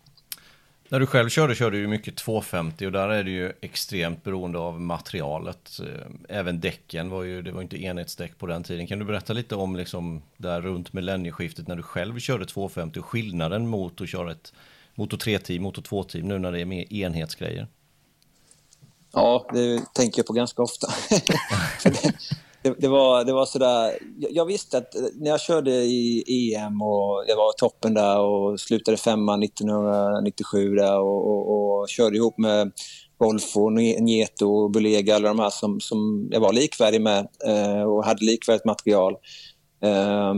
När 0.91 1.01
du 1.01 1.07
själv 1.07 1.29
körde 1.29 1.55
körde 1.55 1.81
du 1.81 1.87
mycket 1.87 2.17
250 2.17 2.87
och 2.87 2.93
där 2.93 3.09
är 3.09 3.25
det 3.25 3.31
ju 3.31 3.53
extremt 3.61 4.25
beroende 4.25 4.59
av 4.59 4.81
materialet. 4.81 5.81
Eh, 5.81 6.37
även 6.39 6.61
däcken 6.61 7.11
var 7.11 7.23
ju, 7.23 7.43
det 7.43 7.53
var 7.53 7.63
inte 7.63 7.83
enhetsdäck 7.83 8.39
på 8.39 8.47
den 8.47 8.63
tiden. 8.63 8.87
Kan 8.87 8.99
du 8.99 9.05
berätta 9.05 9.33
lite 9.33 9.55
om 9.55 9.77
liksom 9.77 10.23
där 10.37 10.61
runt 10.61 10.93
millennieskiftet 10.93 11.69
när 11.69 11.77
du 11.77 11.83
själv 11.83 12.19
körde 12.19 12.47
250 12.47 13.01
och 13.01 13.05
skillnaden 13.05 13.67
mot 13.67 14.01
att 14.01 14.09
köra 14.09 14.33
ett 14.33 14.53
Motor 14.95 15.17
3-team, 15.17 15.63
Motor 15.63 15.83
2-team 15.83 16.29
nu 16.29 16.39
när 16.39 16.53
det 16.53 16.61
är 16.61 16.65
mer 16.65 16.93
enhetsgrejer? 16.93 17.69
Ja, 19.13 19.51
det 19.53 19.95
tänker 19.95 20.19
jag 20.19 20.27
på 20.27 20.33
ganska 20.33 20.63
ofta. 20.63 20.87
det, 21.85 22.15
det, 22.63 22.75
det, 22.79 22.89
var, 22.89 23.25
det 23.25 23.33
var 23.33 23.47
sådär, 23.47 23.99
jag, 24.19 24.31
jag, 24.33 24.47
visste 24.47 24.79
att 24.79 24.95
när 25.15 25.31
jag 25.31 25.41
körde 25.41 25.71
i 25.71 26.25
EM 26.55 26.83
och 26.83 27.25
jag 27.29 27.37
var 27.37 27.53
toppen 27.53 27.95
där 27.95 28.21
och 28.21 28.61
slutade 28.61 28.97
femma 28.97 29.45
1997 29.45 30.75
där 30.75 31.01
och, 31.01 31.27
och, 31.27 31.81
och 31.81 31.89
körde 31.89 32.17
ihop 32.17 32.39
med 32.39 32.73
Golfo, 33.19 33.71
Nieto, 33.71 34.69
Bulega, 34.69 35.17
alla 35.17 35.29
de 35.29 35.39
här 35.39 35.51
som, 35.51 35.81
som 35.81 36.29
jag 36.31 36.41
var 36.41 36.53
likvärdig 36.53 37.01
med 37.01 37.29
eh, 37.47 37.83
och 37.83 38.05
hade 38.05 38.25
likvärdigt 38.25 38.65
material. 38.65 39.13
Eh, 39.83 40.35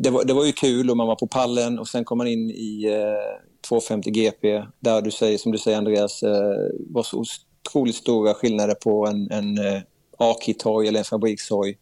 det, 0.00 0.10
var, 0.10 0.24
det 0.24 0.32
var 0.32 0.44
ju 0.44 0.52
kul 0.52 0.90
och 0.90 0.96
man 0.96 1.06
var 1.06 1.16
på 1.16 1.26
pallen 1.26 1.78
och 1.78 1.88
sen 1.88 2.04
kom 2.04 2.18
man 2.18 2.26
in 2.26 2.50
i 2.50 2.84
eh, 2.84 3.68
250 3.68 4.10
GP 4.10 4.64
där 4.80 5.02
du 5.02 5.10
säger, 5.10 5.38
som 5.38 5.52
du 5.52 5.58
säger 5.58 5.78
Andreas, 5.78 6.22
eh, 6.22 6.56
var 6.90 7.02
så 7.02 7.24
otroligt 7.66 7.96
stora 7.96 8.34
skillnader 8.34 8.74
på 8.74 9.06
en, 9.06 9.30
en 9.30 9.58
eh, 9.58 9.80
A-kit-hoj 10.18 10.88
eller 10.88 10.98
en 10.98 11.04
fabrikshoj. 11.04 11.78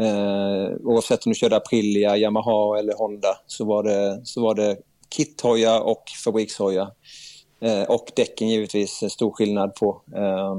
Eh, 0.00 0.76
oavsett 0.84 1.26
om 1.26 1.32
du 1.32 1.38
körde 1.38 1.56
Aprilia, 1.56 2.16
Yamaha 2.16 2.78
eller 2.78 2.94
Honda 2.94 3.36
så 3.46 3.64
var 3.64 3.82
det, 3.82 4.20
så 4.24 4.42
var 4.42 4.54
det 4.54 4.76
kithojar 5.16 5.80
och 5.80 6.02
fabrikshojar. 6.24 6.90
Eh, 7.60 7.82
och 7.82 8.12
däcken 8.16 8.48
givetvis, 8.48 9.02
eh, 9.02 9.08
stor 9.08 9.30
skillnad 9.30 9.74
på 9.74 10.02
eh, 10.16 10.56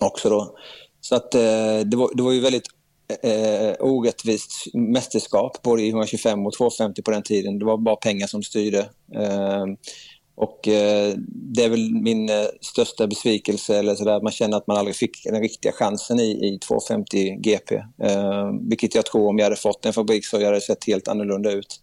också 0.00 0.30
då. 0.30 0.56
Så 1.00 1.14
att 1.14 1.34
eh, 1.34 1.80
det, 1.84 1.96
var, 1.96 2.16
det 2.16 2.22
var 2.22 2.32
ju 2.32 2.40
väldigt 2.40 2.66
eh, 3.22 3.74
orättvist 3.80 4.74
mästerskap 4.74 5.62
både 5.62 5.82
i 5.82 5.88
125 5.88 6.46
och 6.46 6.52
250 6.52 7.02
på 7.02 7.10
den 7.10 7.22
tiden. 7.22 7.58
Det 7.58 7.64
var 7.64 7.76
bara 7.76 7.96
pengar 7.96 8.26
som 8.26 8.42
styrde. 8.42 8.90
Ehm, 9.14 9.76
och 10.42 10.68
eh, 10.68 11.14
det 11.26 11.64
är 11.64 11.68
väl 11.68 11.94
min 11.94 12.28
eh, 12.28 12.44
största 12.60 13.06
besvikelse, 13.06 13.78
eller 13.78 13.94
så 13.94 14.04
där, 14.04 14.20
man 14.20 14.32
känner 14.32 14.56
att 14.56 14.66
man 14.66 14.76
aldrig 14.76 14.96
fick 14.96 15.24
den 15.24 15.40
riktiga 15.40 15.72
chansen 15.72 16.20
i, 16.20 16.30
i 16.30 16.58
250 16.58 17.36
GP. 17.40 17.74
Eh, 18.02 18.50
vilket 18.68 18.94
jag 18.94 19.06
tror 19.06 19.28
om 19.28 19.38
jag 19.38 19.46
hade 19.46 19.56
fått 19.56 19.86
en 19.86 19.92
fabrik 19.92 20.26
så 20.26 20.36
hade 20.36 20.50
det 20.50 20.60
sett 20.60 20.86
helt 20.86 21.08
annorlunda 21.08 21.52
ut. 21.52 21.80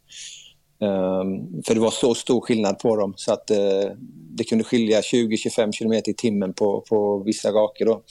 Eh, 0.81 1.23
för 1.65 1.73
det 1.73 1.79
var 1.79 1.91
så 1.91 2.15
stor 2.15 2.41
skillnad 2.41 2.79
på 2.79 2.95
dem 2.95 3.13
så 3.17 3.33
att 3.33 3.51
eh, 3.51 3.91
det 4.37 4.43
kunde 4.43 4.63
skilja 4.63 5.01
20-25 5.01 5.71
km 5.71 5.93
i 5.93 6.13
timmen 6.13 6.53
på, 6.53 6.81
på 6.89 7.23
vissa 7.23 7.51
raker 7.51 7.85
då, 7.85 8.01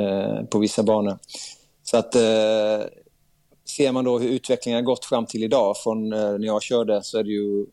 eh, 0.00 0.44
på 0.44 0.58
vissa 0.58 0.82
banor. 0.82 1.18
Så 1.82 1.96
att 1.96 2.14
eh, 2.14 2.86
ser 3.76 3.92
man 3.92 4.04
då 4.04 4.18
hur 4.18 4.28
utvecklingen 4.28 4.76
har 4.76 4.84
gått 4.84 5.04
fram 5.04 5.26
till 5.26 5.44
idag 5.44 5.76
från 5.76 6.12
eh, 6.12 6.32
när 6.32 6.46
jag 6.46 6.62
körde 6.62 7.02
så 7.02 7.18
är 7.18 7.22
det 7.22 7.30
ju 7.30 7.66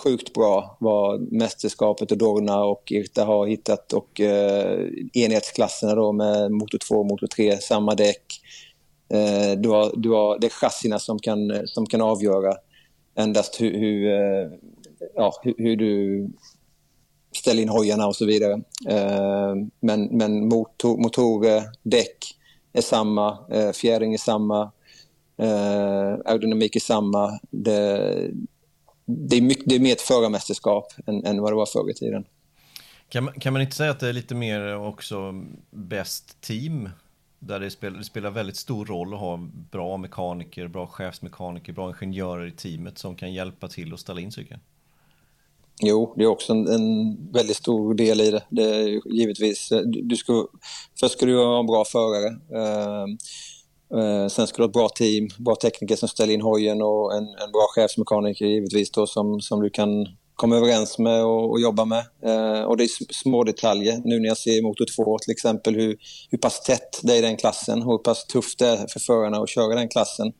sjukt 0.00 0.34
bra 0.34 0.76
vad 0.80 1.32
mästerskapet 1.32 2.12
och 2.12 2.18
Dorna 2.18 2.64
och 2.64 2.92
Irta 2.92 3.24
har 3.24 3.46
hittat 3.46 3.92
och 3.92 4.20
eh, 4.20 4.88
enhetsklasserna 5.12 5.94
då 5.94 6.12
med 6.12 6.50
motor 6.52 6.78
2 6.78 6.94
och 6.94 7.06
motor 7.06 7.26
3, 7.26 7.56
samma 7.56 7.94
däck. 7.94 8.40
Eh, 9.08 9.58
du 9.58 9.68
har, 9.68 9.92
du 9.96 10.10
har, 10.10 10.38
det 10.38 10.46
är 10.46 10.50
chassina 10.50 10.98
som 10.98 11.18
kan, 11.18 11.66
som 11.66 11.86
kan 11.86 12.00
avgöra 12.00 12.54
endast 13.14 13.60
hur, 13.60 13.78
hur, 13.78 14.12
eh, 14.12 14.50
ja, 15.14 15.32
hur, 15.42 15.54
hur, 15.58 15.76
du 15.76 16.28
ställer 17.36 17.62
in 17.62 17.68
hojarna 17.68 18.06
och 18.06 18.16
så 18.16 18.26
vidare. 18.26 18.52
Eh, 18.88 19.54
men 19.80 20.04
men 20.04 20.48
motor, 20.48 20.96
motorer, 20.96 21.62
däck 21.82 22.36
är 22.72 22.82
samma, 22.82 23.38
eh, 23.50 23.72
fjädring 23.72 24.14
är 24.14 24.18
samma, 24.18 24.72
eh, 25.36 26.12
aerodynamik 26.24 26.76
är 26.76 26.80
samma. 26.80 27.38
Det, 27.50 28.30
det 29.10 29.36
är, 29.36 29.40
mycket, 29.40 29.64
det 29.66 29.74
är 29.74 29.80
mer 29.80 29.92
ett 29.92 30.00
förarmästerskap 30.00 30.92
än, 31.06 31.24
än 31.24 31.42
vad 31.42 31.52
det 31.52 31.56
var 31.56 31.66
förr 31.66 31.90
i 31.90 31.94
tiden. 31.94 32.24
Kan 33.08 33.24
man, 33.24 33.34
kan 33.34 33.52
man 33.52 33.62
inte 33.62 33.76
säga 33.76 33.90
att 33.90 34.00
det 34.00 34.08
är 34.08 34.12
lite 34.12 34.34
mer 34.34 34.76
också 34.76 35.44
bäst 35.70 36.40
team? 36.40 36.88
Där 37.38 37.60
det 37.60 37.70
spelar, 37.70 37.98
det 37.98 38.04
spelar 38.04 38.30
väldigt 38.30 38.56
stor 38.56 38.86
roll 38.86 39.14
att 39.14 39.20
ha 39.20 39.48
bra 39.70 39.96
mekaniker, 39.96 40.68
bra 40.68 40.86
chefsmekaniker, 40.86 41.72
bra 41.72 41.88
ingenjörer 41.88 42.46
i 42.46 42.52
teamet 42.52 42.98
som 42.98 43.16
kan 43.16 43.32
hjälpa 43.32 43.68
till 43.68 43.94
att 43.94 44.00
ställa 44.00 44.20
in 44.20 44.32
cykeln. 44.32 44.60
Jo, 45.82 46.14
det 46.16 46.22
är 46.22 46.26
också 46.26 46.52
en, 46.52 46.68
en, 46.68 47.16
väldigt 47.32 47.56
stor 47.56 47.94
del 47.94 48.20
i 48.20 48.30
det. 48.30 48.42
det 48.48 49.00
givetvis, 49.04 49.68
du, 49.68 50.02
du 50.02 50.16
ska, 50.16 50.46
först 51.00 51.14
ska 51.14 51.26
du 51.26 51.34
vara 51.34 51.60
en 51.60 51.66
bra 51.66 51.84
förare. 51.84 52.28
Uh, 52.30 53.06
Eh, 53.94 54.28
sen 54.28 54.46
ska 54.46 54.56
du 54.56 54.62
ha 54.62 54.68
ett 54.68 54.72
bra 54.72 54.88
team, 54.88 55.28
bra 55.38 55.56
tekniker 55.56 55.96
som 55.96 56.08
ställer 56.08 56.34
in 56.34 56.40
hojen 56.40 56.82
och 56.82 57.14
en, 57.14 57.24
en 57.24 57.52
bra 57.52 57.66
chefsmekaniker 57.74 58.46
givetvis 58.46 58.90
då 58.90 59.06
som, 59.06 59.40
som 59.40 59.60
du 59.62 59.70
kan 59.70 60.06
komma 60.34 60.56
överens 60.56 60.98
med 60.98 61.24
och, 61.24 61.50
och 61.50 61.60
jobba 61.60 61.84
med. 61.84 62.04
Eh, 62.24 62.62
och 62.62 62.76
det 62.76 62.84
är 62.84 63.14
små 63.14 63.44
detaljer. 63.44 64.00
Nu 64.04 64.20
när 64.20 64.28
jag 64.28 64.38
ser 64.38 64.62
Motor 64.62 64.86
2 64.96 65.18
till 65.18 65.32
exempel 65.32 65.74
hur, 65.74 65.96
hur 66.30 66.38
pass 66.38 66.60
tätt 66.60 67.00
det 67.02 67.12
är 67.12 67.18
i 67.18 67.20
den 67.20 67.36
klassen 67.36 67.82
och 67.82 67.92
hur 67.92 67.98
pass 67.98 68.26
tufft 68.26 68.58
det 68.58 68.66
är 68.66 68.86
för 68.86 69.00
förarna 69.00 69.38
att 69.38 69.48
köra 69.48 69.74
den 69.74 69.88
klassen. 69.88 70.32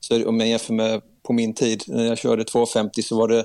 Så 0.00 0.28
om 0.28 0.40
jag 0.40 0.48
jämför 0.48 0.74
med 0.74 1.02
på 1.22 1.32
min 1.32 1.54
tid 1.54 1.82
när 1.86 2.04
jag 2.04 2.18
körde 2.18 2.44
250 2.44 3.02
så 3.02 3.16
var 3.16 3.28
det 3.28 3.44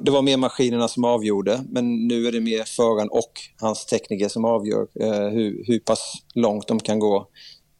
det 0.00 0.10
var 0.10 0.22
mer 0.22 0.36
maskinerna 0.36 0.88
som 0.88 1.04
avgjorde, 1.04 1.60
men 1.68 2.08
nu 2.08 2.26
är 2.26 2.32
det 2.32 2.40
mer 2.40 2.64
föraren 2.64 3.08
och 3.08 3.32
hans 3.60 3.86
tekniker 3.86 4.28
som 4.28 4.44
avgör 4.44 4.86
eh, 5.00 5.28
hur, 5.28 5.64
hur 5.66 5.78
pass 5.78 6.14
långt 6.34 6.68
de 6.68 6.80
kan 6.80 6.98
gå. 6.98 7.28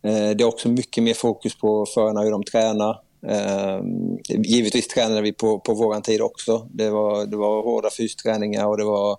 Eh, 0.03 0.31
det 0.37 0.43
är 0.43 0.45
också 0.45 0.69
mycket 0.69 1.05
mer 1.05 1.15
fokus 1.15 1.59
på 1.59 1.87
förarna 1.95 2.21
hur 2.21 2.31
de 2.31 2.43
tränar. 2.43 3.01
Eh, 3.27 3.81
givetvis 4.29 4.89
tränade 4.89 5.23
vi 5.23 5.33
på, 5.33 5.61
på 5.61 5.75
vår 5.75 6.01
tid 6.01 6.21
också. 6.21 6.69
Det 6.73 6.91
var, 6.91 7.27
det 7.27 7.37
var 7.37 7.63
hårda 7.63 7.91
fysträningar 7.91 8.67
och 8.67 8.77
det 8.77 8.85
var, 8.85 9.19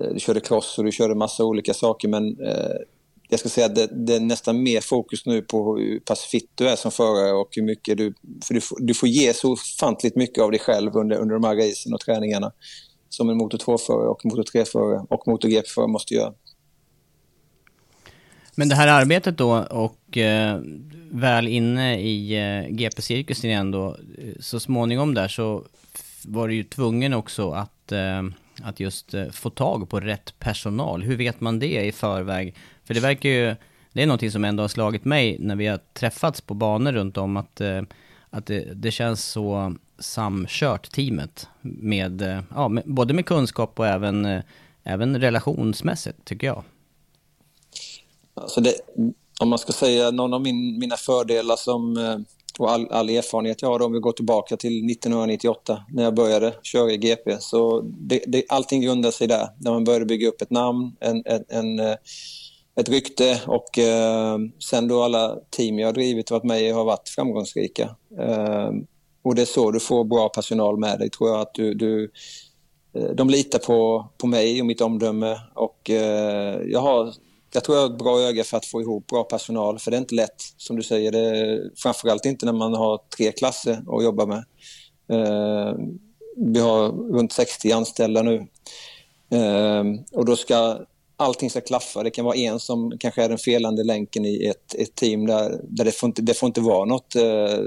eh, 0.00 0.08
du 0.14 0.20
körde 0.20 0.40
cross 0.40 0.78
och 0.78 0.84
du 0.84 0.92
körde 0.92 1.14
massa 1.14 1.44
olika 1.44 1.74
saker 1.74 2.08
men 2.08 2.36
jag 3.30 3.40
ska 3.40 3.48
säga 3.48 3.66
att 3.66 3.74
det, 3.74 3.88
det, 4.06 4.14
är 4.14 4.20
nästan 4.20 4.62
mer 4.62 4.80
fokus 4.80 5.26
nu 5.26 5.42
på 5.42 5.76
hur 5.76 6.00
pass 6.00 6.20
fit 6.20 6.50
du 6.54 6.68
är 6.68 6.76
som 6.76 6.90
förare 6.90 7.32
och 7.32 7.48
hur 7.50 7.62
mycket 7.62 7.98
du... 7.98 8.14
För 8.44 8.54
du, 8.54 8.60
du 8.78 8.94
får 8.94 9.08
ge 9.08 9.34
så 9.34 9.52
ofantligt 9.52 10.16
mycket 10.16 10.44
av 10.44 10.50
dig 10.50 10.60
själv 10.60 10.96
under, 10.96 11.16
under 11.16 11.34
de 11.34 11.44
här 11.44 11.56
racen 11.56 11.94
och 11.94 12.00
träningarna 12.00 12.52
som 13.08 13.30
en 13.30 13.36
motor 13.36 13.58
2-förare 13.58 14.08
och 14.08 14.24
motor 14.24 14.42
3-förare 14.42 15.06
och 15.08 15.28
motor 15.28 15.48
GP-förare 15.48 15.88
måste 15.88 16.14
göra. 16.14 16.34
Men 18.58 18.68
det 18.68 18.74
här 18.74 18.88
arbetet 18.88 19.38
då 19.38 19.58
och 19.58 20.18
eh, 20.18 20.60
väl 21.10 21.48
inne 21.48 22.00
i 22.00 22.36
eh, 22.36 22.68
GP-cirkusen 22.68 23.50
igen 23.50 23.70
då, 23.70 23.96
eh, 24.18 24.34
så 24.40 24.60
småningom 24.60 25.14
där 25.14 25.28
så 25.28 25.64
var 26.24 26.48
du 26.48 26.54
ju 26.54 26.64
tvungen 26.64 27.14
också 27.14 27.50
att, 27.50 27.92
eh, 27.92 28.22
att 28.62 28.80
just 28.80 29.14
eh, 29.14 29.28
få 29.30 29.50
tag 29.50 29.88
på 29.88 30.00
rätt 30.00 30.38
personal. 30.38 31.02
Hur 31.02 31.16
vet 31.16 31.40
man 31.40 31.58
det 31.58 31.86
i 31.86 31.92
förväg? 31.92 32.54
För 32.84 32.94
det 32.94 33.00
verkar 33.00 33.28
ju, 33.28 33.56
det 33.92 34.02
är 34.02 34.06
någonting 34.06 34.30
som 34.30 34.44
ändå 34.44 34.62
har 34.62 34.68
slagit 34.68 35.04
mig 35.04 35.36
när 35.40 35.56
vi 35.56 35.66
har 35.66 35.80
träffats 35.92 36.40
på 36.40 36.54
banor 36.54 36.92
runt 36.92 37.16
om, 37.16 37.36
att, 37.36 37.60
eh, 37.60 37.82
att 38.30 38.46
det, 38.46 38.74
det, 38.74 38.90
känns 38.90 39.24
så 39.24 39.74
samkört 39.98 40.90
teamet 40.90 41.48
med, 41.60 42.22
eh, 42.22 42.40
ja, 42.54 42.68
med, 42.68 42.82
både 42.86 43.14
med 43.14 43.26
kunskap 43.26 43.78
och 43.78 43.86
även, 43.86 44.24
eh, 44.24 44.42
även 44.84 45.20
relationsmässigt 45.20 46.24
tycker 46.24 46.46
jag. 46.46 46.64
Alltså 48.38 48.60
det, 48.60 48.74
om 49.40 49.48
man 49.48 49.58
ska 49.58 49.72
säga 49.72 50.10
någon 50.10 50.34
av 50.34 50.40
min, 50.40 50.78
mina 50.78 50.96
fördelar 50.96 51.56
som, 51.56 51.96
eh, 51.96 52.16
och 52.58 52.70
all, 52.70 52.88
all 52.90 53.10
erfarenhet 53.10 53.62
jag 53.62 53.68
har 53.68 53.82
om 53.82 53.92
vi 53.92 53.98
går 53.98 54.12
tillbaka 54.12 54.56
till 54.56 54.90
1998 54.90 55.84
när 55.92 56.04
jag 56.04 56.14
började 56.14 56.54
köra 56.62 56.92
i 56.92 56.96
GP. 56.96 57.36
Så 57.40 57.80
det, 57.80 58.22
det, 58.26 58.44
allting 58.48 58.82
grundar 58.82 59.10
sig 59.10 59.26
där, 59.26 59.48
när 59.58 59.72
man 59.72 59.84
började 59.84 60.04
bygga 60.04 60.28
upp 60.28 60.42
ett 60.42 60.50
namn, 60.50 60.96
en, 61.00 61.22
en, 61.26 61.44
en 61.48 61.80
eh, 61.80 61.96
ett 62.78 62.88
rykte 62.88 63.40
och 63.46 63.78
eh, 63.78 64.38
sen 64.58 64.88
då 64.88 65.02
alla 65.02 65.36
team 65.50 65.78
jag 65.78 65.88
har 65.88 65.92
drivit 65.92 66.30
och 66.30 66.34
varit 66.34 66.44
med 66.44 66.62
i 66.62 66.70
har 66.70 66.84
varit 66.84 67.08
framgångsrika. 67.08 67.82
Eh, 68.18 68.70
och 69.22 69.34
det 69.34 69.42
är 69.42 69.46
så 69.46 69.70
du 69.70 69.80
får 69.80 70.04
bra 70.04 70.28
personal 70.28 70.78
med 70.78 70.98
dig, 70.98 71.10
tror 71.10 71.30
jag. 71.30 71.40
att 71.40 71.54
du, 71.54 71.74
du 71.74 72.10
eh, 72.94 73.10
De 73.10 73.30
litar 73.30 73.58
på, 73.58 74.08
på 74.18 74.26
mig 74.26 74.60
och 74.60 74.66
mitt 74.66 74.80
omdöme 74.80 75.40
och 75.54 75.90
eh, 75.90 76.60
jag 76.66 76.80
har 76.80 77.14
jag 77.52 77.64
tror 77.64 77.76
jag 77.76 77.84
har 77.84 77.90
ett 77.90 77.98
bra 77.98 78.20
öga 78.20 78.44
för 78.44 78.56
att 78.56 78.66
få 78.66 78.80
ihop 78.80 79.06
bra 79.06 79.24
personal, 79.24 79.78
för 79.78 79.90
det 79.90 79.96
är 79.96 80.00
inte 80.00 80.14
lätt, 80.14 80.42
som 80.56 80.76
du 80.76 80.82
säger. 80.82 81.12
Det 81.12 81.18
är, 81.18 81.70
framförallt 81.76 82.24
inte 82.26 82.46
när 82.46 82.52
man 82.52 82.74
har 82.74 83.00
tre 83.16 83.32
klasser 83.32 83.72
att 83.72 84.04
jobba 84.04 84.26
med. 84.26 84.44
Eh, 85.12 85.74
vi 86.36 86.60
har 86.60 87.12
runt 87.12 87.32
60 87.32 87.72
anställda 87.72 88.22
nu. 88.22 88.46
Eh, 89.30 89.84
och 90.12 90.24
då 90.24 90.36
ska 90.36 90.78
allting 91.16 91.50
ska 91.50 91.60
klaffa. 91.60 92.02
Det 92.02 92.10
kan 92.10 92.24
vara 92.24 92.36
en 92.36 92.60
som 92.60 92.98
kanske 92.98 93.24
är 93.24 93.28
den 93.28 93.38
felande 93.38 93.84
länken 93.84 94.24
i 94.24 94.44
ett, 94.44 94.74
ett 94.74 94.94
team 94.94 95.26
där, 95.26 95.60
där 95.68 95.84
det, 95.84 95.92
får 95.92 96.06
inte, 96.06 96.22
det 96.22 96.34
får 96.34 96.46
inte 96.46 96.60
vara 96.60 96.84
något 96.84 97.16
eh, 97.16 97.58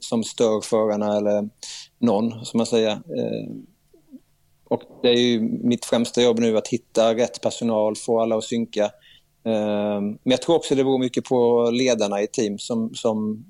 som 0.00 0.24
stör 0.24 0.60
förarna 0.60 1.16
eller 1.16 1.48
någon, 1.98 2.44
som 2.44 2.58
man 2.58 2.66
säger. 2.66 2.90
Eh, 2.90 3.50
och 4.68 4.82
det 5.02 5.08
är 5.08 5.20
ju 5.20 5.40
mitt 5.40 5.84
främsta 5.84 6.22
jobb 6.22 6.38
nu 6.38 6.58
att 6.58 6.68
hitta 6.68 7.14
rätt 7.14 7.40
personal, 7.40 7.96
få 7.96 8.20
alla 8.20 8.36
att 8.36 8.44
synka 8.44 8.90
Ehm, 9.44 10.04
men 10.04 10.30
jag 10.30 10.42
tror 10.42 10.56
också 10.56 10.74
det 10.74 10.84
beror 10.84 10.98
mycket 10.98 11.24
på 11.24 11.70
ledarna 11.70 12.22
i 12.22 12.26
team 12.26 12.58
som, 12.58 12.94
som 12.94 13.44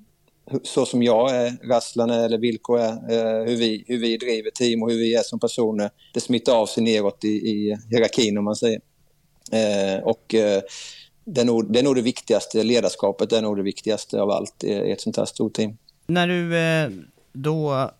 så 0.63 0.87
som 0.87 1.03
jag 1.03 1.31
är, 1.31 1.69
Rasslan 1.69 2.11
är 2.11 2.25
eller 2.25 2.39
Vilko 2.39 2.75
är, 2.75 2.91
eh, 2.91 3.45
hur 3.47 3.57
vi, 3.57 3.85
hur 3.87 3.99
vi 3.99 4.17
driver 4.17 4.51
team 4.51 4.83
och 4.83 4.91
hur 4.91 4.99
vi 4.99 5.15
är 5.15 5.23
som 5.23 5.41
personer. 5.41 5.91
Det 6.15 6.21
smittar 6.21 6.57
av 6.57 6.67
sig 6.67 6.83
neråt 6.83 7.25
i, 7.25 7.29
i 7.29 7.79
hierarkin 7.91 8.39
om 8.39 8.45
man 8.45 8.57
säger. 8.57 8.81
Ehm, 9.53 10.03
och 10.03 10.35
eh, 10.35 10.63
det, 11.25 11.41
är 11.41 11.45
nog, 11.45 11.73
det 11.73 11.79
är 11.79 11.83
nog 11.83 11.97
det 11.97 12.03
viktigaste, 12.03 12.63
ledarskapet 12.63 13.33
är 13.33 13.43
nog 13.43 13.57
det 13.57 13.63
viktigaste 13.63 14.21
av 14.21 14.31
allt 14.31 14.65
i 14.65 14.91
ett 14.91 15.01
sånt 15.01 15.17
här 15.17 15.25
stort 15.25 15.55
team. 15.55 15.77
När 16.07 16.27
du 16.27 16.59
eh, 16.59 16.91
då 17.33 17.91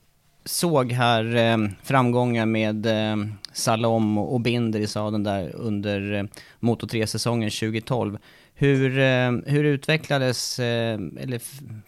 såg 0.51 0.93
här 0.93 1.37
eh, 1.37 1.59
framgångar 1.83 2.47
med 2.47 2.87
eh, 2.87 3.17
Salom 3.53 4.19
och 4.19 4.41
Binder 4.41 4.81
i 4.81 4.87
sadeln 4.87 5.25
där 5.25 5.55
under 5.55 6.13
eh, 6.13 6.25
Moto 6.61 6.87
3-säsongen 6.87 7.51
2012. 7.51 8.19
Hur, 8.55 8.99
eh, 8.99 9.31
hur 9.47 9.65
utvecklades, 9.65 10.59
eh, 10.59 10.99
eller 11.21 11.41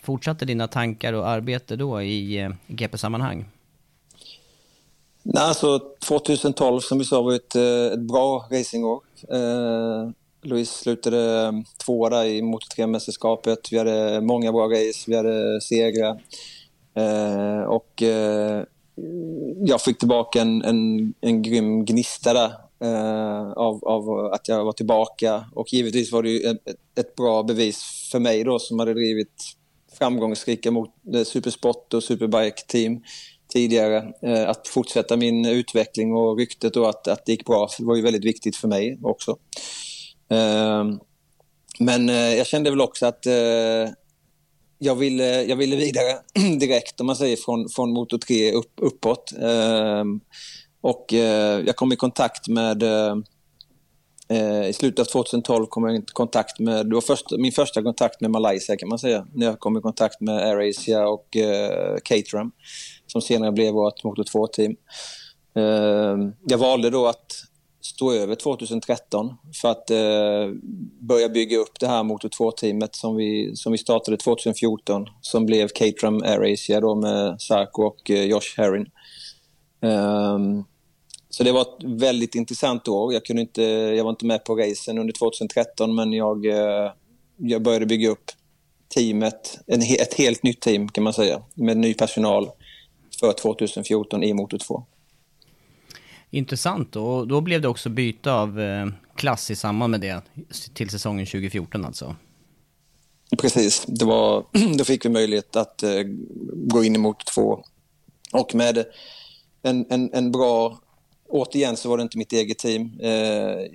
fortsatte 0.02 0.44
dina 0.44 0.68
tankar 0.68 1.12
och 1.12 1.28
arbete 1.28 1.76
då 1.76 2.02
i 2.02 2.40
eh, 2.40 2.50
GP-sammanhang? 2.66 3.44
Nej, 5.22 5.42
alltså 5.42 5.80
2012 6.08 6.80
som 6.80 6.98
vi 6.98 7.04
sa 7.04 7.22
var 7.22 7.32
ett, 7.32 7.56
eh, 7.56 7.92
ett 7.92 8.00
bra 8.00 8.48
racingår. 8.50 9.00
Eh, 9.30 10.10
Louise 10.42 10.78
slutade 10.78 11.42
eh, 11.42 11.52
tvåa 11.84 12.10
där 12.10 12.24
i 12.24 12.42
Moto 12.42 12.66
3-mästerskapet. 12.76 13.68
Vi 13.70 13.78
hade 13.78 14.20
många 14.20 14.52
bra 14.52 14.66
race, 14.66 15.04
vi 15.06 15.16
hade 15.16 15.60
segrar. 15.60 16.20
Eh, 16.94 17.62
och 17.62 18.02
eh, 18.02 18.64
jag 19.66 19.80
fick 19.80 19.98
tillbaka 19.98 20.40
en, 20.40 20.62
en, 20.62 21.14
en 21.20 21.42
grym 21.42 21.84
gnista 21.84 22.32
där 22.32 22.52
eh, 22.82 23.52
av, 23.52 23.84
av, 23.84 24.32
att 24.32 24.48
jag 24.48 24.64
var 24.64 24.72
tillbaka. 24.72 25.44
Och 25.54 25.72
givetvis 25.72 26.12
var 26.12 26.22
det 26.22 26.30
ju 26.30 26.50
ett, 26.50 26.58
ett, 26.98 27.14
bra 27.14 27.42
bevis 27.42 28.08
för 28.12 28.18
mig 28.18 28.44
då 28.44 28.58
som 28.58 28.78
hade 28.78 28.94
drivit 28.94 29.42
framgångsrika 29.98 30.70
mot 30.70 30.90
eh, 31.14 31.22
Supersport 31.22 31.94
och 31.94 32.02
Superbike-team 32.02 33.02
tidigare. 33.52 34.12
Eh, 34.22 34.48
att 34.48 34.68
fortsätta 34.68 35.16
min 35.16 35.46
utveckling 35.46 36.14
och 36.14 36.38
ryktet 36.38 36.76
och 36.76 36.88
att, 36.88 37.08
att 37.08 37.26
det 37.26 37.32
gick 37.32 37.46
bra 37.46 37.68
det 37.78 37.84
var 37.84 37.96
ju 37.96 38.02
väldigt 38.02 38.24
viktigt 38.24 38.56
för 38.56 38.68
mig 38.68 38.98
också. 39.02 39.36
Eh, 40.28 40.84
men 41.78 42.08
eh, 42.08 42.34
jag 42.34 42.46
kände 42.46 42.70
väl 42.70 42.80
också 42.80 43.06
att 43.06 43.26
eh, 43.26 43.88
jag 44.82 44.94
ville, 44.94 45.40
eh, 45.40 45.48
jag 45.48 45.56
ville 45.56 45.76
vidare 45.76 46.18
direkt 46.60 47.00
om 47.00 47.06
man 47.06 47.16
säger 47.16 47.36
från, 47.36 47.68
från 47.68 47.92
motor 47.92 48.18
3 48.18 48.52
upp, 48.52 48.72
uppåt. 48.76 49.32
Eh, 49.40 50.04
och 50.80 51.14
eh, 51.14 51.60
jag 51.66 51.76
kom 51.76 51.92
i 51.92 51.96
kontakt 51.96 52.48
med 52.48 52.82
eh, 52.82 53.16
eh 54.28 54.68
i 54.68 54.72
slutet 54.72 54.98
av 54.98 55.04
2012 55.04 55.66
kom 55.66 55.84
jag 55.84 55.96
i 55.96 56.02
kontakt 56.12 56.58
med, 56.58 56.86
det 56.86 56.94
var 56.94 57.00
först, 57.00 57.26
min 57.38 57.52
första 57.52 57.82
kontakt 57.82 58.20
med 58.20 58.30
Malaysia 58.30 58.76
kan 58.76 58.88
man 58.88 58.98
säga, 58.98 59.26
när 59.34 59.46
jag 59.46 59.60
kom 59.60 59.76
i 59.76 59.80
kontakt 59.80 60.20
med 60.20 60.36
AirAsia 60.36 61.08
och 61.08 61.36
eh, 61.36 61.96
Caterham 62.04 62.52
som 63.06 63.22
senare 63.22 63.52
blev 63.52 63.74
vårt 63.74 64.04
Motor 64.04 64.24
2-team. 64.24 64.76
Eh, 65.56 66.32
jag 66.48 66.58
valde 66.58 66.90
då 66.90 67.06
att 67.06 67.32
stå 67.82 68.12
över 68.12 68.34
2013 68.34 69.34
för 69.62 69.68
att 69.68 69.90
eh, 69.90 70.54
börja 71.00 71.28
bygga 71.28 71.58
upp 71.58 71.80
det 71.80 71.86
här 71.86 72.02
Motor 72.02 72.28
2-teamet 72.28 72.94
som 72.96 73.16
vi, 73.16 73.56
som 73.56 73.72
vi 73.72 73.78
startade 73.78 74.16
2014 74.16 75.06
som 75.20 75.46
blev 75.46 75.68
Caterham 75.68 76.22
Air 76.22 76.52
Asia 76.52 76.80
då 76.80 76.94
med 76.94 77.40
Sarko 77.40 77.82
och 77.82 78.10
eh, 78.10 78.24
Josh 78.24 78.56
Herrin. 78.56 78.90
Um, 79.80 79.90
ehm, 79.90 80.64
så 81.30 81.44
det 81.44 81.52
var 81.52 81.60
ett 81.60 81.84
väldigt 81.84 82.34
intressant 82.34 82.88
år. 82.88 83.12
Jag, 83.12 83.24
kunde 83.24 83.42
inte, 83.42 83.62
jag 83.62 84.04
var 84.04 84.10
inte 84.10 84.26
med 84.26 84.44
på 84.44 84.54
racen 84.54 84.98
under 84.98 85.12
2013 85.12 85.94
men 85.94 86.12
jag, 86.12 86.46
eh, 86.46 86.92
jag 87.36 87.62
började 87.62 87.86
bygga 87.86 88.10
upp 88.10 88.30
teamet, 88.94 89.58
en, 89.66 89.80
ett 89.80 90.14
helt 90.14 90.42
nytt 90.42 90.60
team 90.60 90.88
kan 90.88 91.04
man 91.04 91.12
säga, 91.12 91.42
med 91.54 91.76
ny 91.76 91.94
personal 91.94 92.50
för 93.20 93.32
2014 93.32 94.22
i 94.22 94.34
Motor 94.34 94.58
2. 94.58 94.84
Intressant, 96.34 96.96
och 96.96 97.28
då 97.28 97.40
blev 97.40 97.60
det 97.60 97.68
också 97.68 97.88
byte 97.88 98.32
av 98.32 98.60
eh, 98.60 98.86
klass 99.16 99.50
i 99.50 99.56
samband 99.56 99.90
med 99.90 100.00
det 100.00 100.22
till 100.74 100.90
säsongen 100.90 101.26
2014 101.26 101.84
alltså? 101.84 102.16
Precis, 103.38 103.84
det 103.86 104.04
var, 104.04 104.44
då 104.78 104.84
fick 104.84 105.04
vi 105.04 105.08
möjlighet 105.08 105.56
att 105.56 105.82
eh, 105.82 106.02
gå 106.52 106.84
in 106.84 106.96
emot 106.96 107.26
två. 107.26 107.64
Och 108.32 108.54
med 108.54 108.84
en, 109.62 109.86
en, 109.90 110.10
en 110.14 110.32
bra, 110.32 110.78
återigen 111.28 111.76
så 111.76 111.88
var 111.88 111.96
det 111.96 112.02
inte 112.02 112.18
mitt 112.18 112.32
eget 112.32 112.58
team. 112.58 113.00
Eh, 113.00 113.66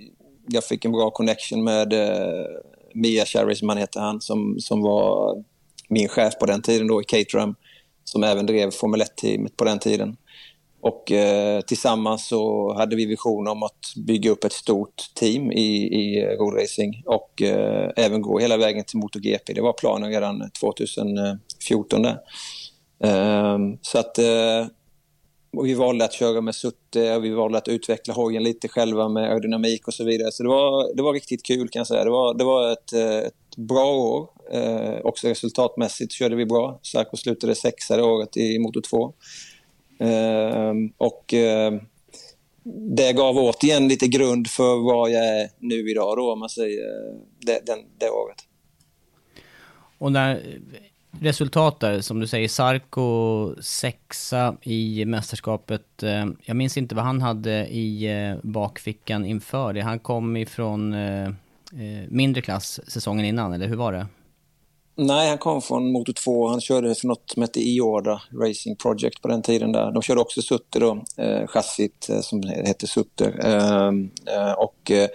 jag 0.46 0.64
fick 0.64 0.84
en 0.84 0.92
bra 0.92 1.10
connection 1.10 1.64
med 1.64 1.92
eh, 1.92 2.44
Mia 2.94 3.24
Charisman 3.24 3.78
heter 3.78 4.00
han, 4.00 4.20
som, 4.20 4.60
som 4.60 4.82
var 4.82 5.44
min 5.88 6.08
chef 6.08 6.38
på 6.38 6.46
den 6.46 6.62
tiden 6.62 6.86
då 6.86 7.00
i 7.02 7.04
Caterham, 7.04 7.54
som 8.04 8.24
även 8.24 8.46
drev 8.46 8.70
Formel 8.70 9.02
1-teamet 9.02 9.56
på 9.56 9.64
den 9.64 9.78
tiden. 9.78 10.16
Och 10.88 11.12
eh, 11.12 11.60
tillsammans 11.60 12.28
så 12.28 12.74
hade 12.74 12.96
vi 12.96 13.06
vision 13.06 13.48
om 13.48 13.62
att 13.62 13.94
bygga 13.96 14.30
upp 14.30 14.44
ett 14.44 14.52
stort 14.52 15.14
team 15.14 15.52
i, 15.52 15.76
i 15.84 16.26
roadracing 16.26 17.02
och 17.06 17.42
eh, 17.42 17.90
även 17.96 18.22
gå 18.22 18.38
hela 18.38 18.56
vägen 18.56 18.84
till 18.84 18.98
MotoGP. 18.98 19.52
Det 19.52 19.60
var 19.60 19.72
planen 19.72 20.10
redan 20.10 20.50
2014 20.60 22.02
där. 22.02 22.18
Eh, 23.04 23.58
så 23.82 23.98
att 23.98 24.18
eh, 24.18 24.66
vi 25.62 25.74
valde 25.74 26.04
att 26.04 26.12
köra 26.12 26.40
med 26.40 26.54
Sutte 26.54 27.16
och 27.16 27.24
vi 27.24 27.30
valde 27.30 27.58
att 27.58 27.68
utveckla 27.68 28.14
hojen 28.14 28.42
lite 28.42 28.68
själva 28.68 29.08
med 29.08 29.24
aerodynamik 29.24 29.88
och 29.88 29.94
så 29.94 30.04
vidare. 30.04 30.32
Så 30.32 30.42
det 30.42 30.48
var, 30.48 30.96
det 30.96 31.02
var 31.02 31.12
riktigt 31.12 31.46
kul 31.46 31.68
kan 31.68 31.80
jag 31.80 31.86
säga. 31.86 32.04
Det 32.04 32.10
var, 32.10 32.34
det 32.34 32.44
var 32.44 32.72
ett, 32.72 32.92
eh, 32.92 33.18
ett 33.18 33.56
bra 33.56 33.94
år. 33.94 34.28
Eh, 34.52 35.00
också 35.04 35.28
resultatmässigt 35.28 36.12
körde 36.12 36.36
vi 36.36 36.46
bra. 36.46 36.80
Sarko 36.82 37.16
slutade 37.16 37.54
sexa 37.54 37.96
det 37.96 38.02
året 38.02 38.36
i 38.36 38.58
Moto 38.58 38.80
2. 38.80 39.14
Ehm, 39.98 40.92
och 40.96 41.34
ehm, 41.34 41.80
det 42.96 43.12
gav 43.12 43.36
återigen 43.36 43.88
lite 43.88 44.08
grund 44.08 44.46
för 44.46 44.84
vad 44.84 45.10
jag 45.10 45.26
är 45.40 45.48
nu 45.58 45.90
idag 45.90 46.16
då, 46.16 46.32
om 46.32 46.38
man 46.38 46.48
säger 46.48 46.84
eh, 46.84 47.14
det, 47.38 47.66
den, 47.66 47.78
det 47.98 48.10
året. 48.10 48.44
Och 49.98 50.12
när 50.12 50.58
resultat 51.20 51.80
där, 51.80 52.00
som 52.00 52.20
du 52.20 52.26
säger, 52.26 52.48
Sarko 52.48 53.54
sexa 53.62 54.56
i 54.62 55.04
mästerskapet. 55.04 56.02
Eh, 56.02 56.26
jag 56.44 56.56
minns 56.56 56.76
inte 56.76 56.94
vad 56.94 57.04
han 57.04 57.20
hade 57.20 57.66
i 57.66 58.04
eh, 58.04 58.36
bakfickan 58.42 59.24
inför 59.24 59.72
det. 59.72 59.80
Han 59.80 59.98
kom 59.98 60.36
ifrån 60.36 60.94
eh, 60.94 61.28
eh 61.72 62.08
mindre 62.08 62.42
klass 62.42 62.80
säsongen 62.86 63.24
innan, 63.24 63.52
eller 63.52 63.68
hur 63.68 63.76
var 63.76 63.92
det? 63.92 64.06
Nej, 65.00 65.28
han 65.28 65.38
kom 65.38 65.62
från 65.62 65.92
Motor 65.92 66.12
2. 66.12 66.48
Han 66.48 66.60
körde 66.60 66.94
för 66.94 67.06
något 67.06 67.30
som 67.30 67.42
hette 67.42 67.60
Iorda 67.60 68.22
Racing 68.42 68.76
Project 68.76 69.22
på 69.22 69.28
den 69.28 69.42
tiden. 69.42 69.72
där. 69.72 69.92
De 69.92 70.02
körde 70.02 70.20
också 70.20 70.42
Sutter 70.42 70.80
då, 70.80 71.04
eh, 71.16 71.46
chassit 71.46 72.08
eh, 72.08 72.20
som 72.20 72.42
hette 72.42 72.86
Sutter. 72.86 73.46
Ehm, 73.46 74.10
eh, 74.26 74.52
och, 74.52 74.90
eh, 74.90 75.08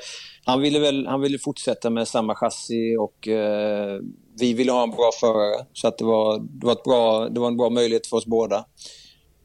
han, 0.46 0.62
ville 0.62 0.80
väl, 0.80 1.08
han 1.08 1.22
ville 1.22 1.40
fortsätta 1.40 1.90
med 1.90 2.08
samma 2.08 2.36
chassi 2.36 2.98
och 2.98 3.28
eh, 3.28 4.00
vi 4.40 4.54
ville 4.54 4.72
ha 4.72 4.84
en 4.84 4.90
bra 4.90 5.12
förare. 5.20 5.66
Så 5.74 5.88
att 5.88 5.98
det, 5.98 6.06
var, 6.06 6.40
det, 6.40 6.66
var 6.66 6.74
ett 6.74 6.84
bra, 6.84 7.30
det 7.30 7.40
var 7.40 7.48
en 7.48 7.58
bra 7.58 7.70
möjlighet 7.70 8.08
för 8.08 8.18
oss 8.18 8.26
båda. 8.26 8.66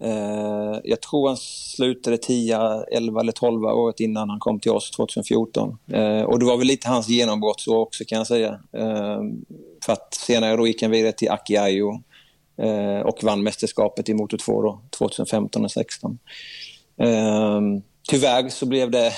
Eh, 0.01 0.81
jag 0.85 1.03
tror 1.03 1.29
han 1.29 1.37
slutade 1.37 2.19
10, 2.19 2.59
11 2.93 3.21
eller 3.21 3.33
12 3.33 3.65
året 3.65 4.01
innan 4.01 4.31
han 4.31 4.39
kom 4.39 4.61
till 4.61 4.71
oss 4.71 4.91
2014. 4.91 5.79
Eh, 5.93 6.23
och 6.23 6.39
det 6.39 6.47
var 6.47 6.57
väl 6.57 6.67
lite 6.67 6.89
hans 6.89 7.09
genombrott 7.09 7.61
så 7.61 7.77
också 7.77 8.05
kan 8.05 8.19
jag 8.19 8.27
säga. 8.27 8.61
Eh, 8.73 9.21
för 9.85 9.93
att 9.93 10.15
senare 10.15 10.57
då 10.57 10.67
gick 10.67 10.83
han 10.83 10.91
vidare 10.91 11.13
till 11.13 11.31
Aki 11.31 11.57
Ayo 11.57 12.03
eh, 12.63 13.01
och 13.01 13.25
vann 13.25 13.43
mästerskapet 13.43 14.09
i 14.09 14.15
Moto 14.15 14.37
2 14.39 14.63
då, 14.63 14.81
2015 14.99 15.65
och 15.65 15.71
2016. 15.71 16.19
Eh, 16.97 17.61
tyvärr 18.09 18.49
så 18.49 18.67
blev 18.67 18.91
det 18.91 19.13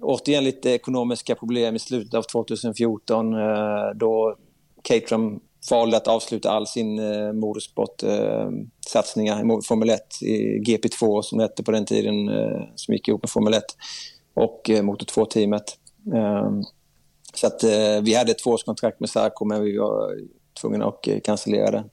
återigen 0.00 0.44
lite 0.44 0.70
ekonomiska 0.70 1.34
problem 1.34 1.76
i 1.76 1.78
slutet 1.78 2.14
av 2.14 2.22
2014 2.22 3.34
eh, 3.34 3.40
då 3.94 4.36
Caterham 4.82 5.40
valde 5.70 5.96
att 5.96 6.08
avsluta 6.08 6.50
all 6.50 6.66
sin 6.66 6.98
eh, 6.98 7.32
motorsportsatsningar 7.32 9.36
eh, 9.36 9.42
i 9.58 9.62
Formel 9.62 9.90
1 9.90 10.22
i 10.22 10.58
GP2 10.58 11.22
som 11.22 11.38
det 11.38 11.44
hette 11.44 11.62
på 11.62 11.70
den 11.70 11.84
tiden, 11.84 12.28
eh, 12.28 12.62
som 12.74 12.94
gick 12.94 13.08
ihop 13.08 13.22
med 13.22 13.30
Formel 13.30 13.54
1 13.54 13.64
och 14.34 14.70
eh, 14.70 14.82
Motor 14.82 15.06
2-teamet. 15.06 15.78
Eh, 16.14 16.50
så 17.34 17.46
att 17.46 17.64
eh, 17.64 18.00
vi 18.02 18.14
hade 18.14 18.30
ett 18.30 18.38
tvåårskontrakt 18.38 19.00
med 19.00 19.10
Sarko 19.10 19.44
men 19.44 19.62
vi 19.62 19.78
var 19.78 20.18
tvungna 20.60 20.86
att 20.86 21.08
eh, 21.08 21.20
cancellera 21.20 21.70
det. 21.70 21.84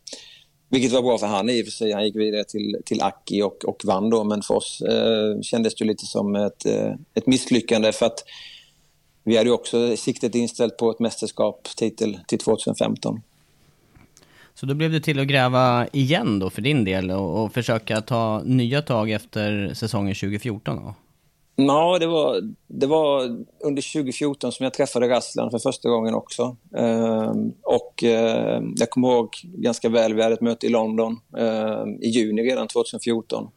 Vilket 0.69 0.91
var 0.91 1.01
bra 1.01 1.17
för 1.17 1.27
han 1.27 1.49
i 1.49 1.61
och 1.61 1.65
för 1.65 1.71
sig. 1.71 1.91
Han 1.91 2.05
gick 2.05 2.15
vidare 2.15 2.43
till, 2.43 2.77
till 2.85 3.01
Aki 3.01 3.41
och, 3.41 3.65
och 3.65 3.81
vann 3.85 4.09
då, 4.09 4.23
men 4.23 4.41
för 4.41 4.55
oss 4.55 4.81
eh, 4.81 5.41
kändes 5.41 5.75
det 5.75 5.85
lite 5.85 6.05
som 6.05 6.35
ett, 6.35 6.65
eh, 6.65 6.93
ett 7.13 7.27
misslyckande 7.27 7.91
för 7.91 8.05
att 8.05 8.23
vi 9.23 9.37
hade 9.37 9.51
också 9.51 9.97
siktet 9.97 10.35
inställt 10.35 10.77
på 10.77 10.91
ett 10.91 10.99
mästerskapstitel 10.99 12.19
till 12.27 12.39
2015. 12.39 13.21
Så 14.55 14.65
då 14.65 14.73
blev 14.73 14.91
det 14.91 14.99
till 14.99 15.19
att 15.19 15.27
gräva 15.27 15.87
igen 15.87 16.39
då 16.39 16.49
för 16.49 16.61
din 16.61 16.83
del 16.83 17.11
och, 17.11 17.43
och 17.43 17.53
försöka 17.53 18.01
ta 18.01 18.41
nya 18.45 18.81
tag 18.81 19.11
efter 19.11 19.73
säsongen 19.73 20.15
2014 20.15 20.75
då? 20.75 20.95
Ja, 21.55 21.97
det 21.99 22.07
var, 22.07 22.39
det 22.67 22.87
var 22.87 23.23
under 23.59 23.93
2014 23.93 24.51
som 24.51 24.63
jag 24.63 24.73
träffade 24.73 25.09
Rasslan 25.09 25.51
för 25.51 25.59
första 25.59 25.89
gången 25.89 26.13
också. 26.13 26.55
Ehm, 26.77 27.53
och 27.61 28.03
eh, 28.03 28.61
jag 28.75 28.89
kommer 28.89 29.07
ihåg 29.07 29.29
ganska 29.43 29.89
väl, 29.89 30.13
vi 30.13 30.23
hade 30.23 30.33
ett 30.33 30.41
möte 30.41 30.65
i 30.65 30.69
London 30.69 31.19
eh, 31.37 31.83
i 32.01 32.09
juni 32.09 32.41
redan 32.41 32.67
2014 32.67 33.47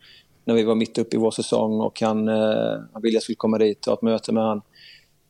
när 0.45 0.55
vi 0.55 0.63
var 0.63 0.75
mitt 0.75 0.99
uppe 0.99 1.17
i 1.17 1.19
vår 1.19 1.31
säsong 1.31 1.81
och 1.81 2.01
han, 2.01 2.29
eh, 2.29 2.81
han 2.93 3.03
ville 3.03 3.17
jag 3.17 3.23
skulle 3.23 3.37
komma 3.37 3.59
dit 3.59 3.87
och 3.87 3.91
ha 3.91 3.97
ett 3.97 4.03
möte 4.03 4.33
med 4.33 4.43
han. 4.43 4.63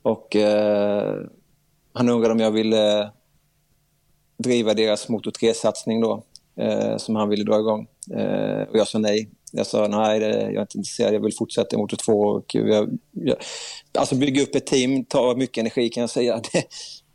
Och 0.02 0.36
eh, 0.36 1.16
han 1.92 2.08
undrade 2.08 2.34
om 2.34 2.40
jag 2.40 2.50
ville 2.50 3.10
driva 4.38 4.74
deras 4.74 5.08
Motor 5.08 5.30
3-satsning 5.30 6.00
då, 6.00 6.24
eh, 6.60 6.96
som 6.96 7.16
han 7.16 7.28
ville 7.28 7.44
dra 7.44 7.58
igång. 7.58 7.86
Eh, 8.16 8.62
och 8.62 8.76
jag 8.76 8.88
sa 8.88 8.98
nej. 8.98 9.30
Jag 9.52 9.66
sa 9.66 9.88
nej, 9.88 10.20
det, 10.20 10.28
jag 10.28 10.54
är 10.54 10.60
inte 10.60 10.78
intresserad, 10.78 11.14
jag 11.14 11.20
vill 11.20 11.36
fortsätta 11.38 11.76
i 11.76 11.78
Motor 11.78 11.96
2. 11.96 12.12
Och 12.12 12.54
jag, 12.54 12.98
jag, 13.12 13.36
alltså 13.98 14.14
bygga 14.14 14.42
upp 14.42 14.54
ett 14.54 14.66
team 14.66 15.04
tar 15.04 15.36
mycket 15.36 15.58
energi 15.58 15.88
kan 15.88 16.00
jag 16.00 16.10
säga. 16.10 16.40
Det, 16.52 16.64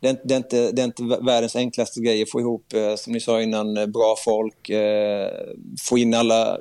det, 0.00 0.20
det, 0.24 0.34
är, 0.34 0.38
inte, 0.38 0.72
det 0.72 0.82
är 0.82 0.84
inte 0.84 1.02
världens 1.02 1.56
enklaste 1.56 2.00
grej 2.00 2.22
att 2.22 2.30
få 2.30 2.40
ihop, 2.40 2.72
eh, 2.72 2.94
som 2.96 3.12
ni 3.12 3.20
sa 3.20 3.42
innan, 3.42 3.76
eh, 3.76 3.86
bra 3.86 4.14
folk, 4.24 4.68
eh, 4.68 5.30
få 5.88 5.98
in 5.98 6.14
alla 6.14 6.58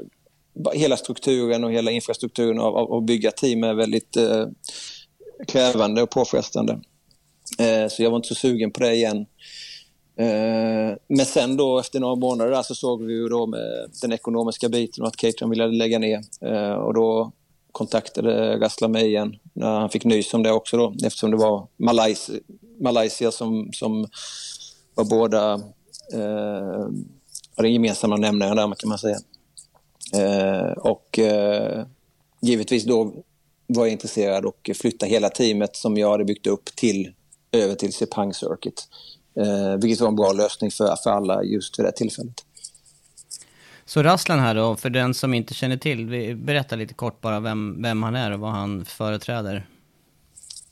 hela 0.73 0.97
strukturen 0.97 1.63
och 1.63 1.71
hela 1.71 1.91
infrastrukturen 1.91 2.59
av, 2.59 2.75
av 2.75 2.93
att 2.93 3.03
bygga 3.03 3.31
team 3.31 3.63
är 3.63 3.73
väldigt 3.73 4.17
eh, 4.17 4.45
krävande 5.47 6.01
och 6.01 6.09
påfrestande. 6.09 6.79
Eh, 7.59 7.87
så 7.89 8.03
jag 8.03 8.09
var 8.09 8.17
inte 8.17 8.27
så 8.27 8.35
sugen 8.35 8.71
på 8.71 8.79
det 8.79 8.93
igen. 8.93 9.25
Eh, 10.15 10.97
men 11.07 11.25
sen 11.25 11.57
då 11.57 11.79
efter 11.79 11.99
några 11.99 12.15
månader 12.15 12.51
där 12.51 12.63
så 12.63 12.75
såg 12.75 13.03
vi 13.03 13.13
ju 13.13 13.29
då 13.29 13.45
med 13.45 13.89
den 14.01 14.11
ekonomiska 14.11 14.69
biten 14.69 15.01
och 15.01 15.07
att 15.07 15.17
Caterham 15.17 15.49
ville 15.49 15.67
lägga 15.67 15.99
ner. 15.99 16.21
Eh, 16.41 16.73
och 16.73 16.93
då 16.93 17.31
kontaktade 17.71 18.59
Rasla 18.59 18.87
mig 18.87 19.05
igen 19.05 19.35
när 19.53 19.79
han 19.79 19.89
fick 19.89 20.05
nys 20.05 20.33
om 20.33 20.43
det 20.43 20.51
också 20.51 20.77
då 20.77 20.93
eftersom 21.05 21.31
det 21.31 21.37
var 21.37 21.67
Malaysia, 21.77 22.35
Malaysia 22.79 23.31
som, 23.31 23.69
som 23.73 24.07
var 24.95 25.05
båda 25.05 25.53
eh, 26.13 26.87
den 27.55 27.73
gemensamma 27.73 28.17
nämnaren 28.17 28.55
där 28.55 28.75
kan 28.75 28.89
man 28.89 28.97
säga. 28.97 29.17
Eh, 30.13 30.71
och 30.71 31.19
eh, 31.19 31.85
givetvis 32.41 32.83
då 32.83 33.13
var 33.67 33.85
jag 33.85 33.91
intresserad 33.91 34.45
och 34.45 34.69
flytta 34.75 35.05
hela 35.05 35.29
teamet 35.29 35.75
som 35.75 35.97
jag 35.97 36.11
hade 36.11 36.25
byggt 36.25 36.47
upp 36.47 36.65
till 36.75 37.13
över 37.51 37.75
till 37.75 37.93
Sepang 37.93 38.33
Circuit. 38.33 38.87
Eh, 39.35 39.77
vilket 39.81 40.01
var 40.01 40.07
en 40.07 40.15
bra 40.15 40.31
lösning 40.31 40.71
för, 40.71 40.95
för 41.03 41.09
alla 41.09 41.43
just 41.43 41.79
vid 41.79 41.85
det 41.85 41.91
tillfället. 41.91 42.45
Så 43.85 44.03
Rasslan 44.03 44.39
här 44.39 44.55
då, 44.55 44.75
för 44.75 44.89
den 44.89 45.13
som 45.13 45.33
inte 45.33 45.53
känner 45.53 45.77
till, 45.77 46.35
berätta 46.37 46.75
lite 46.75 46.93
kort 46.93 47.21
bara 47.21 47.39
vem, 47.39 47.81
vem 47.81 48.03
han 48.03 48.15
är 48.15 48.31
och 48.31 48.39
vad 48.39 48.51
han 48.51 48.85
företräder. 48.85 49.67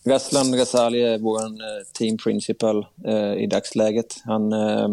Rasslan 0.05 0.51
Ghazali 0.51 1.01
är 1.01 1.19
vår 1.19 1.43
eh, 1.43 1.83
team 1.93 2.17
principal 2.17 2.85
eh, 3.05 3.33
i 3.33 3.47
dagsläget. 3.47 4.15
Han 4.25 4.53
eh, 4.53 4.89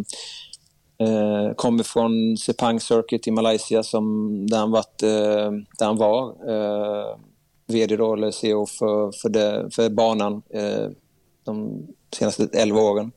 eh, 0.98 1.54
kommer 1.57 1.83
från 1.83 2.37
Sepang 2.37 2.81
Circuit 2.81 3.26
i 3.26 3.31
Malaysia 3.31 3.83
som, 3.83 4.46
där, 4.46 4.59
han 4.59 4.70
varit, 4.70 5.02
eh, 5.02 5.50
där 5.78 5.87
han 5.87 5.96
var 5.96 6.28
eh, 6.50 7.16
vd 7.66 7.96
då, 7.96 8.14
eller 8.14 8.31
CEO 8.31 8.66
för, 8.66 9.12
för, 9.12 9.28
det, 9.28 9.68
för 9.72 9.90
banan 9.90 10.42
de 11.44 11.87
senaste 12.12 12.48
11 12.52 12.81
åren 12.81 13.12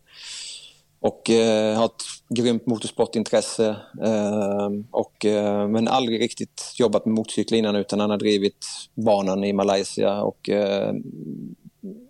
och 1.02 1.30
eh, 1.30 1.78
har 1.78 1.86
ett 1.86 2.04
grymt 2.30 2.66
motorsportintresse. 2.66 3.76
Eh, 4.04 4.70
och, 4.92 5.26
eh, 5.26 5.68
men 5.68 5.88
aldrig 5.88 6.22
riktigt 6.22 6.74
jobbat 6.78 7.06
med 7.06 7.16
motorcyklar 7.16 7.58
innan 7.58 7.76
utan 7.76 8.00
han 8.00 8.10
har 8.10 8.18
drivit 8.18 8.66
banan 8.94 9.44
i 9.44 9.54
Malaysia. 9.54 10.22
Och, 10.22 10.50
eh, 10.50 10.94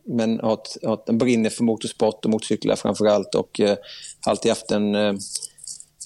men 0.06 0.40
har, 0.40 0.54
ett, 0.54 0.78
har 0.84 0.94
ett, 0.94 1.16
brinner 1.16 1.50
för 1.50 1.64
motorsport 1.64 2.26
och 2.26 2.32
motorcyklar 2.32 2.76
framför 2.76 3.06
allt 3.06 3.36
och 3.36 3.60
eh, 3.60 3.78
alltid 4.26 4.52
haft 4.52 4.72
en 4.72 4.96
eh, 4.96 5.14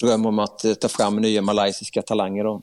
dröm 0.02 0.26
om 0.26 0.39
att 0.39 0.65
eh, 0.65 0.74
ta 0.74 0.88
fram 0.88 1.15
nya 1.15 1.41
malaysiska 1.41 2.02
talanger. 2.02 2.43
Då. 2.43 2.62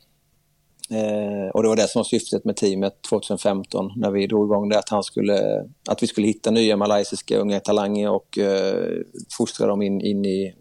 Eh, 0.92 1.48
och 1.54 1.62
det 1.62 1.68
var 1.68 1.76
det 1.76 1.88
som 1.88 1.98
var 1.98 2.04
syftet 2.04 2.44
med 2.44 2.56
teamet 2.56 3.02
2015 3.02 3.92
när 3.96 4.10
vi 4.10 4.26
drog 4.26 4.46
igång 4.46 4.68
det, 4.68 4.78
att, 4.78 4.88
han 4.88 5.02
skulle, 5.02 5.64
att 5.88 6.02
vi 6.02 6.06
skulle 6.06 6.26
hitta 6.26 6.50
nya 6.50 6.76
malaysiska 6.76 7.38
unga 7.38 7.60
talanger 7.60 8.10
och 8.10 8.38
eh, 8.38 8.98
fostra 9.38 9.66
dem 9.66 9.82
in, 9.82 10.00
in 10.00 10.24
i, 10.24 10.54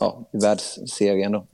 ja, 0.00 0.30
i 0.32 0.38
världsserien. 0.38 1.32
Då. 1.32 1.46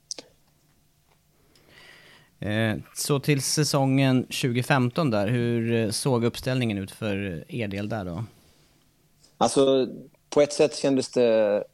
Eh, 2.47 2.77
så 2.95 3.21
till 3.21 3.43
säsongen 3.43 4.23
2015 4.23 5.11
där, 5.11 5.29
hur 5.29 5.91
såg 5.91 6.25
uppställningen 6.25 6.79
ut 6.79 6.91
för 6.91 7.45
er 7.49 7.69
del 7.69 7.89
där 7.89 8.05
då? 8.05 8.25
Alltså, 9.39 9.89
på 10.31 10.41
ett 10.41 10.53
sätt 10.53 10.77
kändes 10.77 11.09
det 11.11 11.65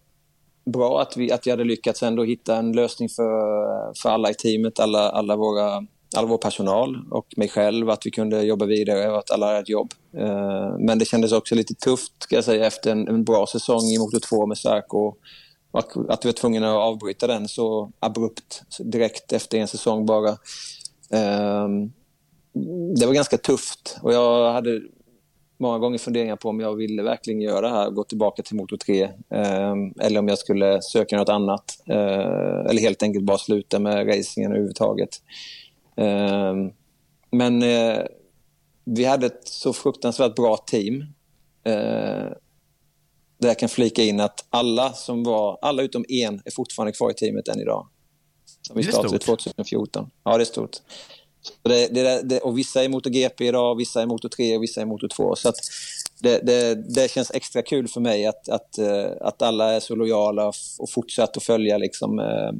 bra 0.64 1.00
att 1.00 1.16
vi, 1.16 1.32
att 1.32 1.46
vi 1.46 1.50
hade 1.50 1.64
lyckats 1.64 2.02
ändå 2.02 2.24
hitta 2.24 2.56
en 2.56 2.72
lösning 2.72 3.08
för, 3.08 3.94
för 4.02 4.08
alla 4.08 4.30
i 4.30 4.34
teamet, 4.34 4.80
alla, 4.80 5.10
alla 5.10 5.36
våra 5.36 5.86
all 6.16 6.26
vår 6.26 6.38
personal 6.38 6.96
och 7.10 7.26
mig 7.36 7.48
själv 7.48 7.90
att 7.90 8.06
vi 8.06 8.10
kunde 8.10 8.42
jobba 8.42 8.66
vidare 8.66 9.10
och 9.10 9.18
att 9.18 9.30
alla 9.30 9.46
hade 9.46 9.58
ett 9.58 9.68
jobb. 9.68 9.92
Eh, 10.16 10.78
men 10.78 10.98
det 10.98 11.04
kändes 11.04 11.32
också 11.32 11.54
lite 11.54 11.74
tufft 11.74 12.12
ska 12.18 12.34
jag 12.34 12.44
säga, 12.44 12.66
efter 12.66 12.92
en, 12.92 13.08
en 13.08 13.24
bra 13.24 13.46
säsong 13.46 13.82
i 13.82 13.98
Motor 13.98 14.18
2 14.18 14.46
med 14.46 14.58
Sarko. 14.58 15.14
Att, 15.72 15.96
att 16.08 16.24
vi 16.24 16.28
var 16.28 16.32
tvungna 16.32 16.70
att 16.70 16.76
avbryta 16.76 17.26
den 17.26 17.48
så 17.48 17.92
abrupt 17.98 18.62
direkt 18.78 19.32
efter 19.32 19.58
en 19.58 19.68
säsong 19.68 20.06
bara. 20.06 20.28
Eh, 21.10 21.68
det 22.96 23.06
var 23.06 23.12
ganska 23.12 23.38
tufft 23.38 23.98
och 24.02 24.12
jag 24.12 24.52
hade 24.52 24.80
många 25.58 25.78
gånger 25.78 25.98
funderingar 25.98 26.36
på 26.36 26.48
om 26.48 26.60
jag 26.60 26.74
ville 26.74 27.02
verkligen 27.02 27.40
göra 27.40 27.60
det 27.60 27.68
här, 27.68 27.90
gå 27.90 28.04
tillbaka 28.04 28.42
till 28.42 28.56
Motor 28.56 28.76
3 28.76 29.02
eh, 29.02 29.74
eller 30.00 30.18
om 30.18 30.28
jag 30.28 30.38
skulle 30.38 30.82
söka 30.82 31.16
något 31.16 31.28
annat 31.28 31.64
eller 31.86 32.80
helt 32.80 33.02
enkelt 33.02 33.24
bara 33.24 33.38
sluta 33.38 33.78
med 33.78 34.08
racingen 34.08 34.50
överhuvudtaget. 34.50 35.20
Ehm, 35.96 36.70
men 37.30 37.62
eh, 37.62 38.02
vi 38.84 39.04
hade 39.04 39.26
ett 39.26 39.48
så 39.48 39.72
fruktansvärt 39.72 40.34
bra 40.34 40.56
team. 40.56 41.00
Eh, 41.64 42.32
där 43.38 43.48
jag 43.48 43.58
kan 43.58 43.68
flika 43.68 44.02
in 44.02 44.20
att 44.20 44.46
alla 44.50 44.92
som 44.92 45.22
var, 45.22 45.58
alla 45.62 45.82
utom 45.82 46.04
en 46.08 46.42
är 46.44 46.50
fortfarande 46.50 46.92
kvar 46.92 47.10
i 47.10 47.14
teamet 47.14 47.48
än 47.48 47.60
idag. 47.60 47.88
Som 48.62 48.76
vi 48.76 48.82
startade 48.82 49.18
2014. 49.18 50.10
Ja, 50.24 50.36
det 50.36 50.42
är 50.42 50.44
stort. 50.44 50.76
Det, 51.62 51.94
det, 51.94 52.22
det, 52.22 52.40
och 52.40 52.58
vissa 52.58 52.84
är 52.84 52.88
MotoGP 52.88 53.46
idag, 53.46 53.76
vissa 53.76 54.02
är 54.02 54.06
Moto 54.06 54.28
3 54.28 54.56
och 54.56 54.62
vissa 54.62 54.80
är 54.80 54.84
Moto 54.84 55.08
2. 55.08 55.36
Så 55.36 55.52
det, 56.20 57.10
känns 57.10 57.30
extra 57.30 57.62
kul 57.62 57.88
för 57.88 58.00
mig 58.00 58.26
att, 58.26 58.48
att, 58.48 58.78
eh, 58.78 59.10
att 59.20 59.42
alla 59.42 59.72
är 59.72 59.80
så 59.80 59.94
lojala 59.94 60.52
och 60.78 60.90
fortsatt 60.90 61.36
att 61.36 61.42
följa 61.42 61.78
liksom, 61.78 62.18
eh, 62.18 62.52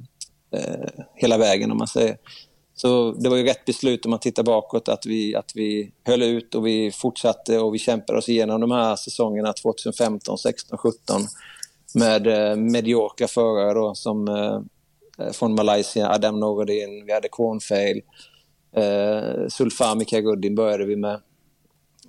hela 1.15 1.39
vägen 1.39 1.71
om 1.71 1.79
man 1.79 1.87
säger. 1.87 2.17
Så 2.77 3.13
det 3.13 3.29
var 3.29 3.37
ju 3.37 3.45
rätt 3.45 3.65
beslut 3.65 4.05
om 4.05 4.11
man 4.11 4.21
tittar 4.21 4.43
bakåt 4.43 4.89
att 4.89 5.07
vi, 5.07 5.35
att 5.35 5.53
vi 5.55 5.93
höll 6.05 6.23
ut 6.23 6.55
och 6.55 6.67
vi 6.67 6.91
fortsatte 6.91 7.59
och 7.59 7.75
vi 7.75 7.79
kämpade 7.79 8.19
oss 8.19 8.29
igenom 8.29 8.61
de 8.61 8.71
här 8.71 8.97
säsongerna 8.97 9.53
2015, 9.53 10.39
16, 10.39 10.79
17 10.79 11.21
med 11.95 12.27
eh, 12.27 12.57
mediokra 12.57 13.29
förare 13.29 13.75
då, 13.75 13.95
som 13.95 14.29
eh, 14.29 14.61
från 15.33 15.55
Malaysia, 15.55 16.11
Adam 16.11 16.41
Norodin, 16.41 17.07
vi 17.07 17.13
hade 17.13 17.29
Cornfail, 17.29 18.03
eh, 18.77 19.49
Sulfami 19.49 20.05
Kaguddin 20.05 20.55
började 20.55 20.85
vi 20.85 20.97
med. 20.97 21.21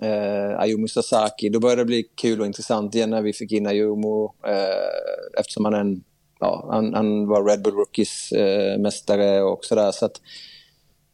Eh, 0.00 0.58
Ayumu 0.60 0.88
Sasaki, 0.88 1.48
då 1.48 1.60
började 1.60 1.80
det 1.80 1.86
bli 1.86 2.02
kul 2.14 2.40
och 2.40 2.46
intressant 2.46 2.94
igen 2.94 3.10
när 3.10 3.22
vi 3.22 3.32
fick 3.32 3.52
in 3.52 3.66
Ayumu 3.66 4.24
eh, 4.46 5.38
eftersom 5.40 5.64
han, 5.64 5.74
en, 5.74 6.04
ja, 6.40 6.68
han, 6.70 6.94
han, 6.94 7.26
var 7.26 7.44
Red 7.44 7.62
Bull 7.62 7.74
Rookies 7.74 8.32
eh, 8.32 8.78
mästare 8.78 9.42
och 9.42 9.64
sådär. 9.64 9.92
Så 9.92 10.06
att, 10.06 10.20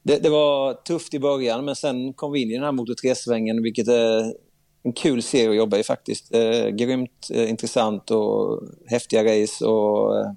det, 0.02 0.18
det, 0.18 0.28
var 0.28 0.74
tufft 0.74 1.14
i 1.14 1.18
början, 1.18 1.64
men 1.64 1.76
sen 1.76 2.12
kom 2.12 2.32
vi 2.32 2.42
in 2.42 2.50
i 2.50 2.54
den 2.54 2.64
här 2.64 2.72
Motor 2.72 2.94
3-svängen, 2.94 3.62
vilket 3.62 3.88
är 3.88 4.34
en 4.82 4.92
kul 4.92 5.22
serie 5.22 5.50
att 5.50 5.56
jobba 5.56 5.78
i 5.78 5.82
faktiskt. 5.82 6.34
Eh, 6.34 6.68
grymt 6.68 7.28
eh, 7.30 7.50
intressant 7.50 8.10
och 8.10 8.62
häftiga 8.86 9.24
race 9.24 9.64
och 9.66 10.18
eh, 10.18 10.30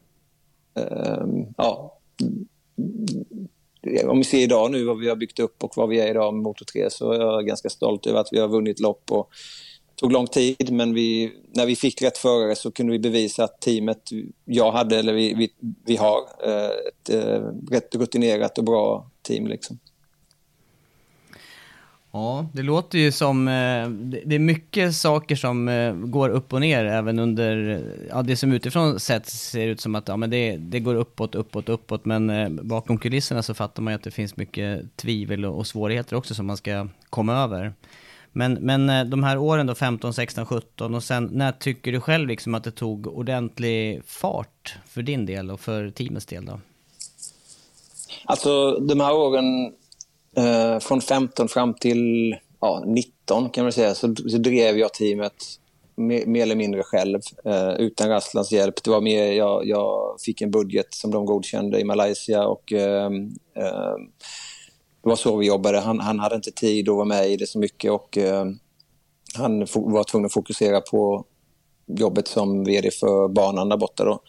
ehm, 0.76 1.46
ja. 1.58 2.00
Om 4.08 4.18
vi 4.18 4.24
ser 4.24 4.40
idag 4.40 4.72
nu 4.72 4.84
vad 4.84 5.00
vi 5.00 5.10
har 5.10 5.16
byggt 5.16 5.40
upp 5.40 5.64
och 5.64 5.74
vad 5.76 5.90
vi 5.90 6.00
är 6.00 6.10
idag 6.10 6.34
med 6.34 6.44
Motor 6.44 6.66
3 6.66 6.90
så 6.90 7.12
är 7.12 7.20
jag 7.20 7.46
ganska 7.46 7.70
stolt 7.70 8.08
över 8.08 8.20
att 8.20 8.30
vi 8.32 8.40
har 8.40 8.48
vunnit 8.48 8.80
lopp 8.80 9.12
och 9.12 9.30
tog 9.96 10.12
lång 10.12 10.28
tid 10.28 10.72
men 10.72 10.94
vi, 10.94 11.34
när 11.52 11.66
vi 11.66 11.76
fick 11.76 12.02
rätt 12.02 12.18
förare 12.18 12.56
så 12.56 12.72
kunde 12.72 12.92
vi 12.92 13.00
bevisa 13.00 13.44
att 13.44 13.62
teamet 13.62 14.10
jag 14.46 14.72
hade, 14.72 15.00
eller 15.00 15.14
vi, 15.14 15.34
vi, 15.34 15.52
vi 15.86 15.96
har, 15.96 16.20
eh, 16.44 16.70
ett 16.88 17.10
eh, 17.10 17.42
rätt 17.72 17.96
rutinerat 17.96 18.58
och 18.58 18.64
bra 18.64 19.10
team. 19.22 19.48
Liksom. 19.48 19.80
Ja, 22.12 22.48
det 22.54 22.62
låter 22.62 22.98
ju 22.98 23.12
som, 23.12 23.48
eh, 23.48 23.90
det 24.26 24.36
är 24.36 24.40
mycket 24.40 24.96
saker 24.96 25.36
som 25.36 25.70
går 26.12 26.30
upp 26.30 26.54
och 26.54 26.62
ner 26.62 26.86
även 26.86 27.20
under, 27.20 27.84
ja 28.10 28.22
det 28.22 28.36
som 28.36 28.52
utifrån 28.52 29.00
sett 29.00 29.26
ser 29.26 29.68
ut 29.68 29.82
som 29.82 29.96
att 29.96 30.08
ja, 30.08 30.18
men 30.18 30.30
det, 30.30 30.58
det 30.58 30.80
går 30.80 30.96
uppåt, 30.96 31.36
uppåt, 31.36 31.70
uppåt, 31.70 32.06
men 32.06 32.60
bakom 32.68 32.98
kulisserna 32.98 33.44
så 33.44 33.54
fattar 33.54 33.84
man 33.84 33.94
ju 33.94 33.96
att 33.96 34.04
det 34.04 34.12
finns 34.12 34.38
mycket 34.38 34.96
tvivel 34.96 35.46
och, 35.46 35.58
och 35.58 35.68
svårigheter 35.68 36.16
också 36.16 36.36
som 36.36 36.46
man 36.46 36.58
ska 36.58 36.88
komma 37.10 37.34
över. 37.44 37.74
Men, 38.38 38.54
men 38.54 38.90
eh, 38.90 39.06
de 39.06 39.24
här 39.24 39.38
åren 39.38 39.68
då, 39.68 39.76
15, 39.76 40.14
16, 40.14 40.46
17 40.46 40.96
och 40.96 41.04
sen 41.04 41.30
när 41.34 41.52
tycker 41.52 41.92
du 41.92 42.02
själv 42.02 42.28
liksom 42.28 42.56
att 42.56 42.64
det 42.64 42.72
tog 42.72 43.08
ordentlig 43.08 44.02
fart 44.06 44.78
för 44.88 45.02
din 45.02 45.26
del 45.26 45.52
och 45.52 45.60
för 45.60 45.90
teamets 45.90 46.26
del 46.26 46.46
då? 46.46 46.60
Alltså 48.26 48.72
de 48.72 49.00
här 49.00 49.14
åren 49.14 49.74
eh, 50.38 50.80
från 50.80 51.02
15 51.02 51.48
fram 51.48 51.74
till 51.74 52.36
ja, 52.60 52.84
19 52.86 53.50
kan 53.50 53.66
man 53.66 53.72
säga 53.72 53.96
så, 53.96 54.16
så 54.16 54.38
drev 54.38 54.78
jag 54.78 54.94
teamet 54.94 55.60
mer, 55.96 56.26
mer 56.26 56.42
eller 56.42 56.56
mindre 56.56 56.84
själv 56.84 57.20
eh, 57.46 57.74
utan 57.74 58.10
Rastlands 58.10 58.52
hjälp. 58.52 58.84
Det 58.84 58.90
var 58.90 59.02
mer, 59.02 59.32
jag, 59.32 59.68
jag, 59.68 60.16
fick 60.26 60.42
en 60.42 60.52
budget 60.52 60.94
som 60.94 61.12
de 61.12 61.26
godkände 61.26 61.80
i 61.80 61.84
Malaysia 61.84 62.48
och 62.48 62.74
eh, 62.74 63.12
eh, 63.58 63.96
det 65.06 65.10
var 65.10 65.16
så 65.16 65.38
vi 65.38 65.48
jobbade. 65.48 65.80
Han, 65.80 66.00
han, 66.00 66.20
hade 66.20 66.36
inte 66.36 66.52
tid 66.52 66.90
att 66.90 66.96
vara 66.96 67.06
med 67.06 67.32
i 67.32 67.38
det 67.38 67.48
så 67.48 67.60
mycket 67.60 67.92
och 67.92 68.18
eh, 68.18 68.46
han 69.34 69.60
var 69.74 70.04
tvungen 70.04 70.26
att 70.26 70.34
fokusera 70.34 70.82
på 70.82 71.26
jobbet 71.86 72.28
som 72.28 72.64
vd 72.64 72.92
för 72.92 73.28
banan 73.28 73.70
där 73.70 73.78
borta. 73.78 74.04
Då. 74.04 74.22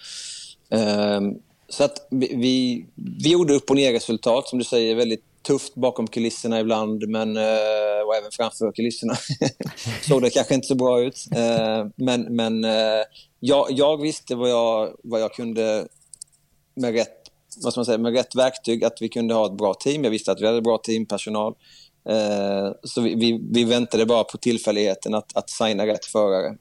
Eh, 0.76 1.20
så 1.68 1.84
att 1.84 2.06
vi, 2.10 2.34
vi, 2.36 2.86
vi 3.22 3.32
gjorde 3.32 3.54
upp 3.54 3.70
och 3.70 3.76
ner 3.76 3.92
resultat 3.92 4.48
som 4.48 4.58
du 4.58 4.64
säger, 4.64 4.94
väldigt 4.94 5.24
tufft 5.42 5.74
bakom 5.74 6.06
kulisserna 6.06 6.60
ibland, 6.60 7.08
men, 7.08 7.36
eh, 7.36 8.02
och 8.06 8.14
även 8.16 8.30
framför 8.32 8.72
kulisserna. 8.72 9.14
såg 10.08 10.22
det 10.22 10.30
kanske 10.30 10.54
inte 10.54 10.66
så 10.66 10.74
bra 10.74 11.00
ut. 11.00 11.24
Ehm, 11.36 11.92
men 11.96 12.36
men 12.36 12.64
eh, 12.64 13.02
jag, 13.40 13.66
jag 13.70 14.00
visste 14.00 14.34
vad 14.34 14.50
jag, 14.50 14.96
vad 15.02 15.20
jag 15.20 15.32
kunde 15.32 15.88
med 16.74 16.94
rätt, 16.94 17.15
vad 17.62 17.72
ska 17.72 17.78
man 17.78 17.86
säga, 17.86 17.98
med 17.98 18.12
rätt 18.12 18.34
verktyg, 18.34 18.84
att 18.84 18.98
vi 19.00 19.08
kunde 19.08 19.34
ha 19.34 19.46
ett 19.46 19.58
bra 19.58 19.74
team. 19.74 20.04
Jag 20.04 20.10
visste 20.10 20.32
att 20.32 20.40
vi 20.40 20.46
hade 20.46 20.62
bra 20.62 20.78
teampersonal. 20.78 21.54
Eh, 22.08 22.70
så 22.82 23.00
vi, 23.00 23.14
vi, 23.14 23.40
vi 23.52 23.64
väntade 23.64 24.06
bara 24.06 24.24
på 24.24 24.38
tillfälligheten 24.38 25.14
att, 25.14 25.36
att 25.36 25.50
signa 25.50 25.86
rätt 25.86 26.04
förare. 26.04 26.56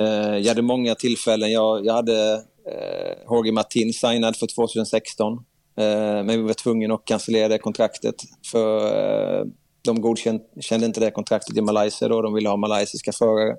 Eh, 0.00 0.36
jag 0.38 0.48
hade 0.48 0.62
många 0.62 0.94
tillfällen. 0.94 1.52
Jag, 1.52 1.86
jag 1.86 1.92
hade 1.92 2.32
eh, 2.66 3.16
Jorge 3.30 3.52
Martin 3.52 3.92
signad 3.92 4.36
för 4.36 4.46
2016. 4.46 5.32
Eh, 5.78 6.24
men 6.24 6.28
vi 6.28 6.42
var 6.42 6.54
tvungna 6.54 6.94
att 6.94 7.04
cancellera 7.04 7.48
det 7.48 7.58
kontraktet 7.58 8.14
för 8.52 8.86
eh, 8.86 9.44
de 9.84 10.00
godkände 10.00 10.86
inte 10.86 11.00
det 11.00 11.10
kontraktet 11.10 11.56
i 11.56 11.60
Malaysia 11.60 12.08
då. 12.08 12.22
De 12.22 12.34
ville 12.34 12.48
ha 12.48 12.56
malaysiska 12.56 13.12
förare. 13.12 13.56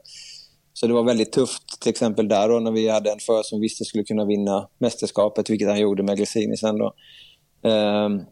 Så 0.79 0.87
det 0.87 0.93
var 0.93 1.03
väldigt 1.03 1.31
tufft 1.31 1.81
till 1.81 1.89
exempel 1.89 2.27
där 2.27 2.49
då 2.49 2.59
när 2.59 2.71
vi 2.71 2.89
hade 2.89 3.11
en 3.11 3.19
förare 3.19 3.43
som 3.43 3.61
visste 3.61 3.85
skulle 3.85 4.03
kunna 4.03 4.25
vinna 4.25 4.67
mästerskapet, 4.77 5.49
vilket 5.49 5.67
han 5.67 5.79
gjorde 5.79 6.03
med 6.03 6.17
Glesini 6.17 6.57
sen 6.57 6.77
då. 6.77 6.93
Um, 7.69 8.25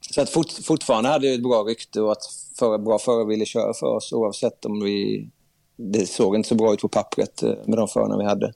så 0.00 0.20
att 0.20 0.30
fort, 0.30 0.50
fortfarande 0.50 1.08
hade 1.08 1.26
vi 1.26 1.34
ett 1.34 1.42
bra 1.42 1.62
rykte 1.62 2.00
och 2.00 2.12
att 2.12 2.22
för, 2.58 2.78
bra 2.78 2.98
förare 2.98 3.26
ville 3.26 3.44
köra 3.44 3.74
för 3.74 3.86
oss 3.86 4.12
oavsett 4.12 4.64
om 4.64 4.84
vi... 4.84 5.28
Det 5.76 6.06
såg 6.06 6.36
inte 6.36 6.48
så 6.48 6.54
bra 6.54 6.72
ut 6.72 6.80
på 6.80 6.88
pappret 6.88 7.42
eh, 7.42 7.54
med 7.66 7.78
de 7.78 7.88
förarna 7.88 8.18
vi 8.18 8.24
hade. 8.24 8.52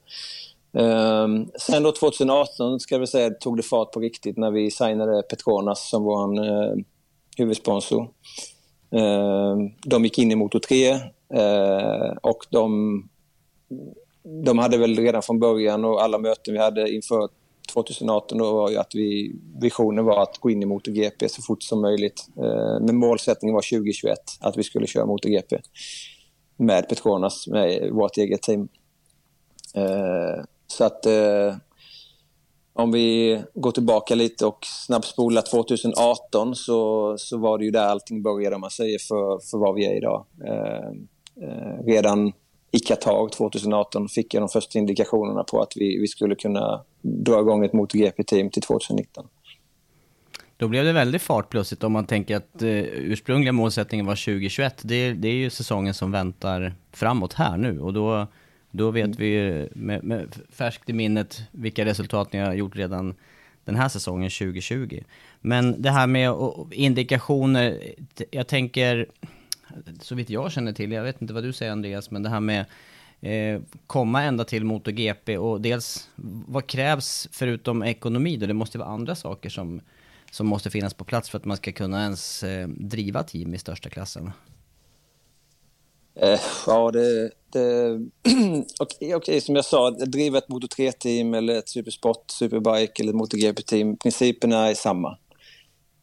Um, 0.73 1.51
sen 1.61 1.83
då 1.83 1.93
2018 1.93 2.81
ska 2.81 2.99
vi 2.99 3.07
säga, 3.07 3.31
tog 3.31 3.57
det 3.57 3.63
fart 3.63 3.93
på 3.93 4.01
riktigt 4.01 4.37
när 4.37 4.51
vi 4.51 4.71
signade 4.71 5.23
Petronas 5.23 5.91
som 5.91 6.03
vår 6.03 6.45
uh, 6.45 6.77
huvudsponsor. 7.37 8.03
Uh, 8.95 9.57
de 9.85 10.05
gick 10.05 10.19
in 10.19 10.33
i 10.33 10.35
Moto 10.35 10.61
3 10.61 10.93
uh, 10.95 11.01
eh, 11.41 12.13
och 12.23 12.47
de, 12.51 13.09
de 14.45 14.59
hade 14.59 14.79
väl 14.79 14.97
redan 14.97 15.23
från 15.23 15.39
början 15.39 15.85
och 15.85 16.03
alla 16.03 16.19
möten 16.19 16.55
vi 16.55 16.61
hade 16.61 16.95
inför 16.95 17.29
2018 17.73 18.39
då 18.39 18.53
var 18.53 18.71
ju 18.71 18.77
att 18.77 18.95
vi, 18.95 19.37
visionen 19.61 20.05
var 20.05 20.23
att 20.23 20.39
gå 20.39 20.51
in 20.51 20.63
i 20.63 20.67
MotoGP 20.67 21.29
så 21.29 21.43
fort 21.43 21.63
som 21.63 21.81
möjligt. 21.81 22.27
Eh, 22.37 22.81
men 22.81 22.97
målsättningen 22.97 23.55
var 23.55 23.79
2021 23.79 24.19
att 24.41 24.57
vi 24.57 24.63
skulle 24.63 24.87
köra 24.87 25.07
MotoGP 25.07 25.61
med 26.57 26.89
Petronas, 26.89 27.47
med 27.47 27.91
vårt 27.93 28.17
eget 28.17 28.43
team. 28.43 28.69
Eh, 29.75 30.45
så 30.67 30.85
att 30.85 31.07
eh, 31.07 31.57
om 32.73 32.93
vi 32.93 33.43
går 33.55 33.71
tillbaka 33.71 34.15
lite 34.15 34.47
och 34.47 34.59
snabbspolar 34.87 35.43
2018 35.43 36.55
så, 36.55 37.15
så 37.19 37.39
var 37.39 37.59
det 37.59 37.65
ju 37.65 37.71
där 37.71 37.87
allting 37.87 38.23
började 38.23 38.55
om 38.55 38.61
man 38.61 38.71
säger 38.71 38.99
för, 38.99 39.51
för 39.51 39.59
vad 39.59 39.75
vi 39.75 39.87
är 39.87 39.97
idag. 39.97 40.27
Eh, 40.47 40.89
eh, 41.49 41.85
redan 41.85 42.33
i 42.75 42.79
Qatar 42.79 43.29
2018 43.29 44.09
fick 44.09 44.35
jag 44.35 44.43
de 44.43 44.49
första 44.49 44.79
indikationerna 44.79 45.45
på 45.45 45.63
att 45.63 45.73
vi, 45.77 45.99
vi 45.99 46.09
skulle 46.09 46.35
kunna 46.35 46.85
dra 47.03 47.41
igång 47.41 47.65
ett 47.65 47.73
MotoGP-team 47.73 48.51
till 48.51 48.63
2019. 48.63 49.27
Då 50.57 50.69
blev 50.69 50.85
det 50.85 50.93
väldigt 50.93 51.23
fart 51.23 51.51
plötsligt 51.51 51.85
om 51.85 51.93
man 51.93 52.07
tänker 52.07 52.37
att 52.37 52.63
eh, 52.63 52.69
ursprungliga 52.69 53.53
målsättningen 53.53 54.07
var 54.07 54.15
2021. 54.15 54.81
Det, 54.85 55.13
det 55.13 55.29
är 55.29 55.33
ju 55.33 55.51
säsongen 55.51 55.95
som 55.95 56.13
väntar 56.13 56.75
framåt 56.93 57.33
här 57.33 57.57
nu 57.57 57.81
och 57.81 57.93
då 57.93 58.27
då 58.71 58.91
vet 58.91 59.05
mm. 59.05 59.17
vi 59.19 59.69
med, 59.75 60.05
med 60.05 60.35
färskt 60.53 60.91
i 60.91 60.93
minnet 60.93 61.43
vilka 61.51 61.85
resultat 61.85 62.33
ni 62.33 62.39
har 62.39 62.55
gjort 62.55 62.77
redan 62.77 63.15
den 63.65 63.77
här 63.77 63.89
säsongen 63.89 64.31
2020. 64.31 65.03
Men 65.41 65.83
det 65.83 65.91
här 65.91 66.07
med 66.07 66.35
indikationer, 66.71 67.79
jag 68.31 68.47
tänker, 68.47 69.07
så 70.01 70.15
vitt 70.15 70.31
jag 70.31 70.53
känner 70.53 70.73
till, 70.73 70.93
jag 70.93 71.03
vet 71.03 71.23
inte 71.23 71.35
vad 71.35 71.43
du 71.43 71.53
säger 71.53 71.73
Andreas, 71.73 72.11
men 72.11 72.23
det 72.23 72.29
här 72.29 72.41
med 72.41 72.65
eh, 73.21 73.61
komma 73.87 74.23
ända 74.23 74.45
till 74.45 74.65
MotoGP 74.65 75.39
och 75.39 75.61
dels 75.61 76.09
vad 76.47 76.67
krävs 76.67 77.29
förutom 77.33 77.83
ekonomi 77.83 78.37
då? 78.37 78.47
Det 78.47 78.55
måste 78.55 78.79
vara 78.79 78.89
andra 78.89 79.15
saker 79.15 79.49
som, 79.51 79.81
som 80.31 80.47
måste 80.47 80.71
finnas 80.71 80.95
på 80.95 81.05
plats 81.05 81.31
för 81.31 81.39
att 81.39 81.45
man 81.45 81.57
ska 81.57 81.73
kunna 81.73 82.03
ens 82.03 82.43
eh, 82.43 82.69
driva 82.69 83.23
team 83.23 83.55
i 83.55 83.59
största 83.59 83.91
klassen. 83.91 84.31
Eh, 86.17 86.41
ja, 86.67 86.91
det... 86.91 87.31
det 87.53 88.01
Okej, 88.81 89.15
okay, 89.15 89.41
som 89.41 89.57
jag 89.57 89.65
sa, 89.65 89.91
driva 89.91 90.39
ett 90.39 90.49
Moto 90.49 90.67
3-team 90.67 91.35
eller 91.35 91.59
ett 91.59 91.69
Supersport, 91.69 92.31
Superbike 92.31 93.03
eller 93.03 93.13
MotoGP-team, 93.13 93.97
principerna 93.97 94.71
är 94.71 94.75
samma. 94.75 95.19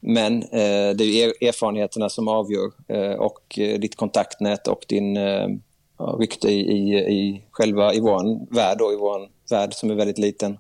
Men 0.02 0.44
eh, 0.44 0.96
det 0.96 1.04
är 1.04 1.48
erfarenheterna 1.48 2.10
som 2.10 2.28
avgör 2.28 2.72
eh, 2.88 3.14
och 3.14 3.60
eh, 3.60 3.80
ditt 3.80 3.96
kontaktnät 3.96 4.68
och 4.68 4.86
din 4.88 5.18
eh, 5.18 5.48
rykte 6.20 6.48
i, 6.48 6.60
i, 6.60 6.98
i 6.98 7.44
själva 7.52 7.94
i 7.94 8.00
vår 8.00 8.54
värld, 8.56 8.78
då, 8.78 8.94
i 8.94 8.96
vår 8.96 9.30
värld 9.50 9.74
som 9.74 9.92
är 9.92 9.96
väldigt 9.96 10.18
liten 10.18 10.58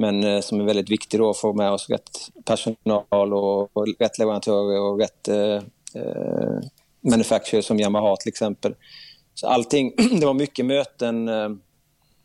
men 0.00 0.24
eh, 0.24 0.40
som 0.40 0.60
är 0.60 0.64
väldigt 0.64 0.90
viktig 0.90 1.20
då 1.20 1.30
att 1.30 1.38
få 1.38 1.52
med 1.52 1.70
oss 1.70 1.90
rätt 1.90 2.10
personal 2.44 3.34
och, 3.34 3.76
och 3.76 3.86
rätt 3.98 4.18
leverantörer 4.18 4.80
och 4.80 4.98
rätt 4.98 5.28
eh, 5.28 5.62
eh 5.94 7.60
som 7.62 7.80
Yamaha 7.80 8.16
till 8.16 8.28
exempel. 8.28 8.74
Så 9.34 9.46
allting, 9.46 9.92
det 10.20 10.26
var 10.26 10.34
mycket 10.34 10.66
möten, 10.66 11.28
eh, 11.28 11.48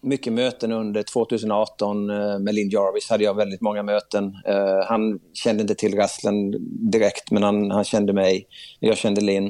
mycket 0.05 0.33
möten 0.33 0.71
under 0.71 1.03
2018 1.03 2.09
eh, 2.09 2.39
med 2.39 2.55
Linn 2.55 2.69
Jarvis. 2.69 3.09
hade 3.09 3.23
jag 3.23 3.33
väldigt 3.33 3.61
många 3.61 3.83
möten. 3.83 4.35
Eh, 4.45 4.85
han 4.87 5.19
kände 5.33 5.61
inte 5.61 5.75
till 5.75 5.95
Rasslen 5.95 6.55
direkt, 6.91 7.31
men 7.31 7.43
han, 7.43 7.71
han 7.71 7.83
kände 7.83 8.13
mig. 8.13 8.47
Jag 8.79 8.97
kände 8.97 9.21
Linn. 9.21 9.47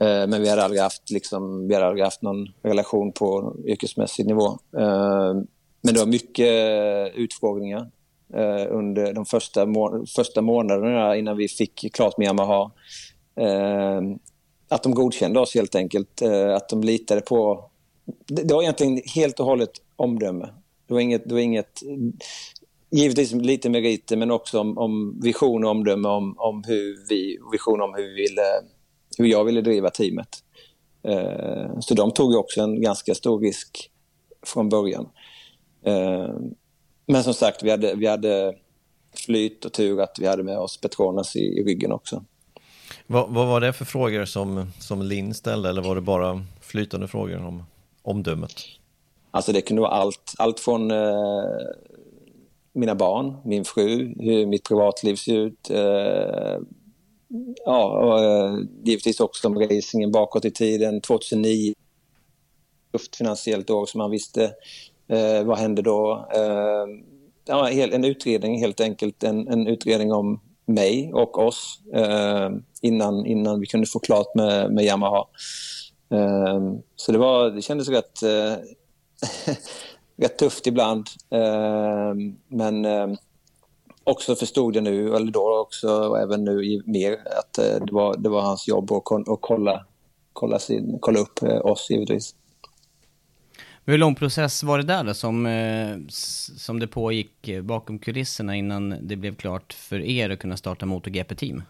Eh, 0.00 0.26
men 0.26 0.42
vi 0.42 0.48
hade, 0.48 0.64
aldrig 0.64 0.82
haft, 0.82 1.10
liksom, 1.10 1.68
vi 1.68 1.74
hade 1.74 1.86
aldrig 1.86 2.04
haft 2.04 2.22
någon 2.22 2.48
relation 2.62 3.12
på 3.12 3.56
yrkesmässig 3.66 4.26
nivå. 4.26 4.58
Men 5.84 5.94
det 5.94 6.00
var 6.00 6.06
mycket 6.06 6.52
utfrågningar 7.14 7.90
under 8.70 9.12
de 9.12 9.24
första, 9.24 9.66
må 9.66 10.04
första 10.16 10.42
månaderna 10.42 11.16
innan 11.16 11.36
vi 11.36 11.48
fick 11.48 11.94
klart 11.94 12.18
med 12.18 12.26
Yamaha 12.26 12.70
att 14.68 14.82
de 14.82 14.94
godkände 14.94 15.40
oss 15.40 15.54
helt 15.54 15.74
enkelt. 15.74 16.22
Att 16.56 16.68
de 16.68 16.82
litade 16.82 17.20
på... 17.20 17.71
Det 18.26 18.54
var 18.54 18.62
egentligen 18.62 19.00
helt 19.14 19.40
och 19.40 19.46
hållet 19.46 19.70
omdöme. 19.96 20.48
Det 20.86 20.94
var 20.94 21.00
inget... 21.00 21.28
Det 21.28 21.34
var 21.34 21.40
inget 21.40 21.82
givetvis 22.94 23.32
lite 23.32 23.70
meriter 23.70 24.16
men 24.16 24.30
också 24.30 24.60
om, 24.60 24.78
om 24.78 25.20
vision 25.22 25.64
och 25.64 25.70
omdöme 25.70 26.08
om, 26.08 26.34
om 26.38 26.64
hur 26.66 27.08
vi... 27.08 27.38
Vision 27.52 27.80
om 27.80 27.94
hur, 27.94 28.02
vi 28.02 28.14
ville, 28.14 28.42
hur 29.18 29.26
jag 29.26 29.44
ville 29.44 29.60
driva 29.60 29.90
teamet. 29.90 30.28
Eh, 31.02 31.80
så 31.80 31.94
de 31.94 32.10
tog 32.10 32.34
också 32.34 32.60
en 32.60 32.82
ganska 32.82 33.14
stor 33.14 33.40
risk 33.40 33.90
från 34.46 34.68
början. 34.68 35.08
Eh, 35.84 36.34
men 37.06 37.24
som 37.24 37.34
sagt, 37.34 37.62
vi 37.62 37.70
hade, 37.70 37.94
vi 37.94 38.06
hade 38.06 38.54
flyt 39.26 39.64
och 39.64 39.72
tur 39.72 40.00
att 40.00 40.16
vi 40.18 40.26
hade 40.26 40.42
med 40.42 40.58
oss 40.58 40.80
Petronas 40.80 41.36
i, 41.36 41.40
i 41.40 41.64
ryggen 41.64 41.92
också. 41.92 42.24
Vad, 43.06 43.30
vad, 43.30 43.46
var 43.46 43.60
det 43.60 43.72
för 43.72 43.84
frågor 43.84 44.24
som, 44.24 44.72
som 44.80 45.02
Linn 45.02 45.34
ställde 45.34 45.68
eller 45.68 45.82
var 45.82 45.94
det 45.94 46.00
bara 46.00 46.44
flytande 46.60 47.08
frågor 47.08 47.46
om 47.46 47.64
omdömet? 48.02 48.52
Alltså 49.30 49.52
det 49.52 49.60
kunde 49.60 49.82
vara 49.82 49.92
allt, 49.92 50.34
allt 50.38 50.60
från 50.60 50.90
eh, 50.90 51.44
mina 52.72 52.94
barn, 52.94 53.36
min 53.44 53.64
fru, 53.64 54.14
hur 54.18 54.46
mitt 54.46 54.68
privatliv 54.68 55.16
ser 55.16 55.36
ut. 55.36 55.70
Eh, 55.70 56.58
ja, 57.64 57.84
och, 57.98 58.24
eh, 58.24 58.58
givetvis 58.84 59.20
också 59.20 59.48
om 59.48 59.58
racingen 59.58 60.12
bakåt 60.12 60.44
i 60.44 60.50
tiden. 60.50 61.00
2009, 61.00 61.74
tufft 62.92 63.16
finansiellt 63.16 63.70
år 63.70 63.86
som 63.86 63.98
man 63.98 64.10
visste. 64.10 64.44
Eh, 65.08 65.44
vad 65.44 65.58
hände 65.58 65.82
då? 65.82 66.28
Eh, 66.34 66.86
ja, 67.44 67.70
en 67.70 68.04
utredning 68.04 68.60
helt 68.60 68.80
enkelt, 68.80 69.22
en, 69.22 69.48
en 69.48 69.66
utredning 69.66 70.12
om 70.12 70.40
mig 70.66 71.12
och 71.12 71.38
oss 71.38 71.80
eh, 71.94 72.50
innan, 72.80 73.26
innan 73.26 73.60
vi 73.60 73.66
kunde 73.66 73.86
få 73.86 73.98
klart 73.98 74.34
med, 74.34 74.72
med 74.72 74.84
Yamaha. 74.84 75.24
Ehm, 76.12 76.82
så 76.96 77.12
det, 77.12 77.18
var, 77.18 77.50
det 77.50 77.62
kändes 77.62 77.88
rätt, 77.88 78.22
eh, 78.22 78.54
rätt 80.16 80.38
tufft 80.38 80.66
ibland. 80.66 81.06
Ehm, 81.30 82.36
men 82.48 82.84
ehm, 82.84 83.16
också 84.04 84.34
förstod 84.34 84.76
jag 84.76 84.84
nu, 84.84 85.14
eller 85.16 85.32
då 85.32 85.60
också, 85.60 85.88
och 85.88 86.20
även 86.20 86.44
nu 86.44 86.82
mer, 86.86 87.12
att 87.12 87.58
eh, 87.58 87.84
det, 87.86 87.92
var, 87.92 88.16
det 88.16 88.28
var 88.28 88.42
hans 88.42 88.68
jobb 88.68 88.92
att, 88.92 89.28
att 89.28 89.38
kolla, 89.40 89.86
kolla, 90.32 90.58
sin, 90.58 90.98
kolla 91.00 91.18
upp 91.18 91.42
eh, 91.42 91.66
oss 91.66 91.90
givetvis. 91.90 92.34
Hur 93.84 93.98
lång 93.98 94.14
process 94.14 94.62
var 94.62 94.78
det 94.78 94.84
där 94.84 95.04
då 95.04 95.14
som, 95.14 95.48
som 96.56 96.80
det 96.80 96.86
pågick 96.86 97.50
bakom 97.62 97.98
kulisserna 97.98 98.56
innan 98.56 98.96
det 99.02 99.16
blev 99.16 99.34
klart 99.34 99.72
för 99.72 100.00
er 100.00 100.30
att 100.30 100.38
kunna 100.38 100.56
starta 100.56 100.86
MotoGP-team? 100.86 101.62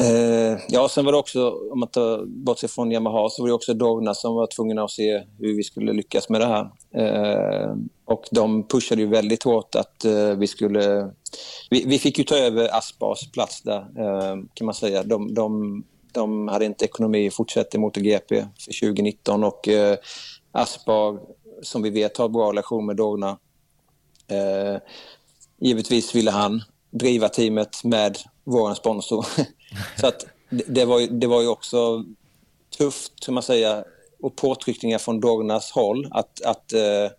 Eh, 0.00 0.58
ja, 0.68 0.88
sen 0.88 1.04
var 1.04 1.12
det 1.12 1.18
också, 1.18 1.50
om 1.72 1.80
man 1.80 1.88
tar 1.88 2.26
bort 2.26 2.58
sig 2.58 2.68
från 2.68 2.92
Yamaha, 2.92 3.28
så 3.28 3.42
var 3.42 3.48
det 3.48 3.54
också 3.54 3.74
Dogna 3.74 4.14
som 4.14 4.34
var 4.34 4.46
tvungna 4.46 4.84
att 4.84 4.90
se 4.90 5.22
hur 5.38 5.56
vi 5.56 5.62
skulle 5.62 5.92
lyckas 5.92 6.28
med 6.28 6.40
det 6.40 6.46
här. 6.46 6.70
Eh, 6.94 7.74
och 8.04 8.24
de 8.30 8.68
pushade 8.68 9.02
ju 9.02 9.08
väldigt 9.08 9.42
hårt 9.42 9.74
att 9.74 10.04
eh, 10.04 10.30
vi 10.30 10.46
skulle... 10.46 11.10
Vi, 11.70 11.84
vi, 11.86 11.98
fick 11.98 12.18
ju 12.18 12.24
ta 12.24 12.36
över 12.36 12.78
Aspars 12.78 13.30
plats 13.32 13.62
där, 13.62 13.78
eh, 13.78 14.36
kan 14.54 14.64
man 14.64 14.74
säga. 14.74 15.02
De, 15.02 15.34
de, 15.34 15.84
de 16.12 16.48
hade 16.48 16.64
inte 16.64 16.84
ekonomi 16.84 17.28
att 17.28 17.34
fortsätta 17.34 17.76
i 17.76 17.80
MotoGP 17.80 18.46
för 18.58 18.80
2019 18.80 19.44
och 19.44 19.68
eh, 19.68 19.96
Aspar, 20.52 21.18
som 21.62 21.82
vi 21.82 21.90
vet, 21.90 22.16
har 22.16 22.28
bra 22.28 22.48
relation 22.48 22.86
med 22.86 22.96
Dogna. 22.96 23.38
Eh, 24.28 24.80
givetvis 25.60 26.14
ville 26.14 26.30
han 26.30 26.62
driva 26.90 27.28
teamet 27.28 27.84
med 27.84 28.18
vår 28.44 28.74
sponsor. 28.74 29.26
Så 30.00 30.06
att 30.06 30.26
det 30.48 30.84
var, 30.84 31.00
ju, 31.00 31.06
det 31.06 31.26
var 31.26 31.42
ju 31.42 31.48
också 31.48 32.04
tufft, 32.78 33.12
hur 33.26 33.32
man 33.32 33.42
säger, 33.42 33.84
och 34.20 34.36
påtryckningar 34.36 34.98
från 34.98 35.20
Dognas 35.20 35.70
håll 35.70 36.08
att, 36.10 36.42
att 36.42 36.72
eh, 36.72 37.10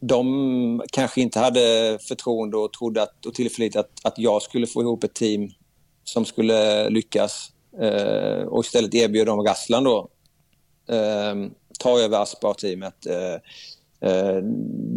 de 0.00 0.82
kanske 0.92 1.20
inte 1.20 1.38
hade 1.38 1.98
förtroende 2.08 2.56
och 2.56 2.72
trodde 2.72 3.02
att, 3.02 3.26
och 3.26 3.34
tillförlit 3.34 3.76
att, 3.76 3.90
att 4.02 4.18
jag 4.18 4.42
skulle 4.42 4.66
få 4.66 4.82
ihop 4.82 5.04
ett 5.04 5.14
team 5.14 5.50
som 6.04 6.24
skulle 6.24 6.88
lyckas. 6.90 7.50
Eh, 7.80 8.42
och 8.46 8.64
istället 8.64 8.94
erbjöd 8.94 9.26
de 9.26 9.40
Rasslan 9.40 9.84
då 9.84 10.08
eh, 10.88 11.34
ta 11.78 12.00
över 12.00 12.22
Aspar-teamet. 12.22 13.06
Eh, 13.06 13.34
eh 14.10 14.36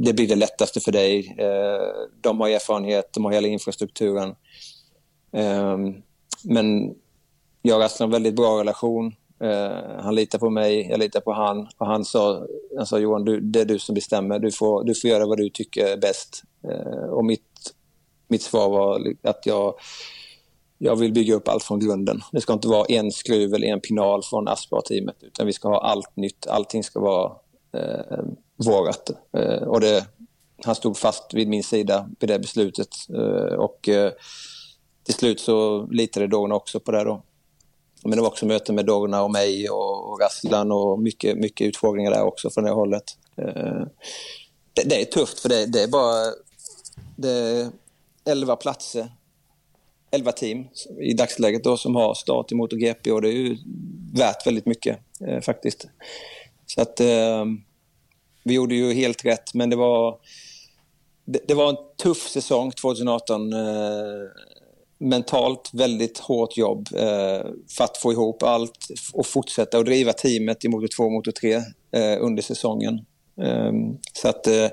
det 0.03 0.13
blir 0.13 0.27
det 0.27 0.35
lättaste 0.35 0.79
för 0.79 0.91
dig. 0.91 1.35
Eh, 1.37 2.07
de 2.21 2.39
har 2.39 2.49
erfarenhet, 2.49 3.13
de 3.13 3.25
har 3.25 3.31
hela 3.31 3.47
infrastrukturen. 3.47 4.35
Eh, 5.33 5.77
men 6.43 6.95
jag 7.61 7.77
och 7.77 7.85
Aslan 7.85 8.09
har 8.09 8.13
väldigt 8.13 8.35
bra 8.35 8.59
relation. 8.59 9.15
Uh, 9.43 10.01
han 10.01 10.15
litar 10.15 10.39
på 10.39 10.49
mig, 10.49 10.87
jag 10.89 10.99
litar 10.99 11.19
på 11.19 11.33
han. 11.33 11.67
Och 11.77 11.87
han 11.87 12.05
sa, 12.05 12.47
han 12.77 12.85
sa 12.85 12.99
Johan, 12.99 13.25
du, 13.25 13.39
det 13.39 13.61
är 13.61 13.65
du 13.65 13.79
som 13.79 13.95
bestämmer. 13.95 14.39
Du 14.39 14.51
får, 14.51 14.83
du 14.83 14.95
får 14.95 15.09
göra 15.09 15.25
vad 15.25 15.37
du 15.37 15.49
tycker 15.49 15.85
är 15.85 15.97
bäst. 15.97 16.43
Uh, 16.65 17.09
och 17.09 17.25
mitt, 17.25 17.73
mitt 18.27 18.41
svar 18.41 18.69
var 18.69 19.13
att 19.23 19.45
jag, 19.45 19.73
jag 20.77 20.95
vill 20.95 21.13
bygga 21.13 21.35
upp 21.35 21.47
allt 21.47 21.63
från 21.63 21.79
grunden. 21.79 22.21
Det 22.31 22.41
ska 22.41 22.53
inte 22.53 22.67
vara 22.67 22.85
en 22.85 23.11
skruv 23.11 23.53
eller 23.53 23.67
en 23.67 23.81
pinal 23.81 24.23
från 24.23 24.47
Aspar-teamet 24.47 25.23
utan 25.23 25.45
vi 25.47 25.53
ska 25.53 25.69
ha 25.69 25.81
allt 25.81 26.15
nytt. 26.15 26.47
Allting 26.47 26.83
ska 26.83 26.99
vara 26.99 27.31
uh, 27.75 28.23
vårat. 28.55 29.09
Uh, 29.37 29.63
och 29.67 29.81
det, 29.81 30.05
han 30.65 30.75
stod 30.75 30.97
fast 30.97 31.33
vid 31.33 31.47
min 31.47 31.63
sida 31.63 32.09
vid 32.19 32.29
det 32.29 32.39
beslutet. 32.39 32.89
och 33.57 33.89
till 35.07 35.15
slut 35.15 35.39
så 35.39 35.87
litade 35.91 36.27
Dogna 36.27 36.55
också 36.55 36.79
på 36.79 36.91
det 36.91 37.03
då. 37.03 37.21
Men 38.03 38.11
det 38.11 38.21
var 38.21 38.27
också 38.27 38.45
möten 38.45 38.75
med 38.75 38.85
Dogna 38.85 39.23
och 39.23 39.31
mig 39.31 39.69
och, 39.69 40.11
och 40.11 40.19
Rasslan 40.21 40.71
och 40.71 40.99
mycket, 40.99 41.37
mycket 41.37 41.67
utfrågningar 41.67 42.11
där 42.11 42.23
också 42.23 42.49
från 42.49 42.63
det 42.63 42.71
hållet. 42.71 43.03
Eh, 43.37 43.81
det, 44.73 44.83
det, 44.85 45.01
är 45.01 45.05
tufft 45.05 45.39
för 45.39 45.49
det, 45.49 45.65
det 45.65 45.83
är 45.83 45.87
bara 45.87 46.33
det 47.15 47.29
är 47.29 47.69
11 48.25 48.55
platser, 48.55 49.11
11 50.11 50.31
team 50.31 50.67
i 51.01 51.13
dagsläget 51.13 51.63
då 51.63 51.77
som 51.77 51.95
har 51.95 52.13
start 52.13 52.51
i 52.51 52.55
MotoGP 52.55 53.11
och 53.11 53.21
det 53.21 53.29
är 53.29 53.33
ju 53.33 53.57
värt 54.13 54.47
väldigt 54.47 54.65
mycket 54.65 54.99
eh, 55.27 55.41
faktiskt. 55.41 55.87
Så 56.65 56.81
att 56.81 56.99
eh, 56.99 57.45
vi 58.43 58.53
gjorde 58.53 58.75
ju 58.75 58.93
helt 58.93 59.25
rätt 59.25 59.53
men 59.53 59.69
det 59.69 59.75
var 59.75 60.19
det, 61.25 61.39
det 61.47 61.53
var 61.53 61.69
en 61.69 61.77
tuff 62.03 62.29
säsong 62.29 62.71
2018 62.71 63.53
mentalt 64.97 65.69
väldigt 65.73 66.17
hårt 66.17 66.57
jobb 66.57 66.87
eh, 66.95 67.45
för 67.77 67.83
att 67.83 67.97
få 67.97 68.11
ihop 68.11 68.43
allt 68.43 68.87
och 69.13 69.25
fortsätta 69.25 69.77
att 69.77 69.85
driva 69.85 70.13
teamet 70.13 70.65
i 70.65 70.67
Motor 70.67 70.87
2 70.87 71.03
och 71.03 71.11
Motor 71.11 71.31
3 71.31 71.53
eh, 71.53 71.61
under 72.19 72.43
säsongen. 72.43 73.05
Eh, 73.41 73.71
så 74.13 74.29
att 74.29 74.47
eh, 74.47 74.67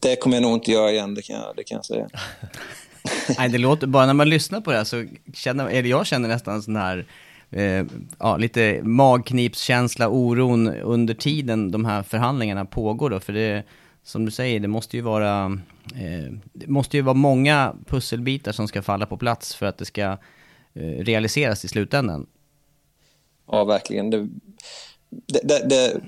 det 0.00 0.16
kommer 0.16 0.36
jag 0.36 0.42
nog 0.42 0.54
inte 0.54 0.70
göra 0.70 0.90
igen, 0.90 1.14
det 1.14 1.22
kan 1.22 1.36
jag, 1.36 1.56
det 1.56 1.64
kan 1.64 1.76
jag 1.76 1.84
säga. 1.84 2.08
Nej, 3.38 3.48
det 3.48 3.58
låter, 3.58 3.86
bara 3.86 4.06
när 4.06 4.14
man 4.14 4.28
lyssnar 4.28 4.60
på 4.60 4.70
det 4.70 4.76
här 4.76 4.84
så 4.84 5.04
känner, 5.34 5.68
eller 5.68 5.88
jag 5.88 6.06
känner 6.06 6.28
nästan 6.28 6.62
sån 6.62 6.76
här 6.76 7.06
eh, 7.50 7.84
ja, 8.18 8.36
lite 8.36 8.80
magknipskänsla, 8.82 10.08
oron 10.08 10.68
under 10.68 11.14
tiden 11.14 11.70
de 11.70 11.84
här 11.84 12.02
förhandlingarna 12.02 12.64
pågår 12.64 13.10
då, 13.10 13.20
för 13.20 13.32
det 13.32 13.64
som 14.04 14.24
du 14.24 14.30
säger, 14.30 14.60
det 14.60 14.68
måste 14.68 14.96
ju 14.96 15.02
vara, 15.02 15.44
eh, 15.94 16.32
det 16.52 16.66
måste 16.66 16.96
ju 16.96 17.02
vara 17.02 17.14
många 17.14 17.76
pusselbitar 17.86 18.52
som 18.52 18.68
ska 18.68 18.82
falla 18.82 19.06
på 19.06 19.16
plats 19.16 19.54
för 19.54 19.66
att 19.66 19.78
det 19.78 19.84
ska 19.84 20.18
eh, 20.74 20.82
realiseras 20.82 21.64
i 21.64 21.68
slutändan. 21.68 22.26
Ja, 23.46 23.64
verkligen. 23.64 24.10
Det, 24.10 24.28
det, 25.42 25.68
det, 25.68 26.00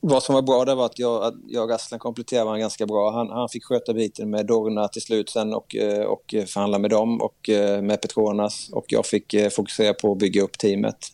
vad 0.00 0.22
som 0.22 0.34
var 0.34 0.42
bra 0.42 0.64
där 0.64 0.74
var 0.74 0.86
att 0.86 0.98
jag, 0.98 1.24
att 1.24 1.34
jag 1.48 1.64
och 1.64 1.74
Aslan 1.74 1.98
kompletterade 1.98 2.44
varandra 2.44 2.60
ganska 2.60 2.86
bra. 2.86 3.10
Han, 3.10 3.28
han 3.28 3.48
fick 3.48 3.64
sköta 3.64 3.94
biten 3.94 4.30
med 4.30 4.46
Dorna 4.46 4.88
till 4.88 5.02
slut 5.02 5.30
sen 5.30 5.54
och, 5.54 5.76
eh, 5.76 6.04
och 6.04 6.34
förhandla 6.46 6.78
med 6.78 6.90
dem 6.90 7.20
och 7.20 7.48
eh, 7.48 7.82
med 7.82 8.00
Petronas. 8.00 8.70
Och 8.72 8.84
jag 8.88 9.06
fick 9.06 9.34
eh, 9.34 9.50
fokusera 9.50 9.94
på 9.94 10.12
att 10.12 10.18
bygga 10.18 10.42
upp 10.42 10.58
teamet 10.58 11.12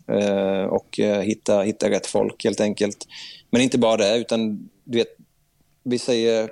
och 0.71 1.01
hitta, 1.23 1.61
hitta 1.61 1.91
rätt 1.91 2.07
folk 2.07 2.45
helt 2.45 2.61
enkelt. 2.61 3.07
Men 3.51 3.63
inte 3.63 3.79
bara 3.79 3.97
det, 3.97 4.19
utan 4.19 4.69
du 4.85 4.99
vet, 4.99 5.16
vi 5.87 5.99
säger, 5.99 6.51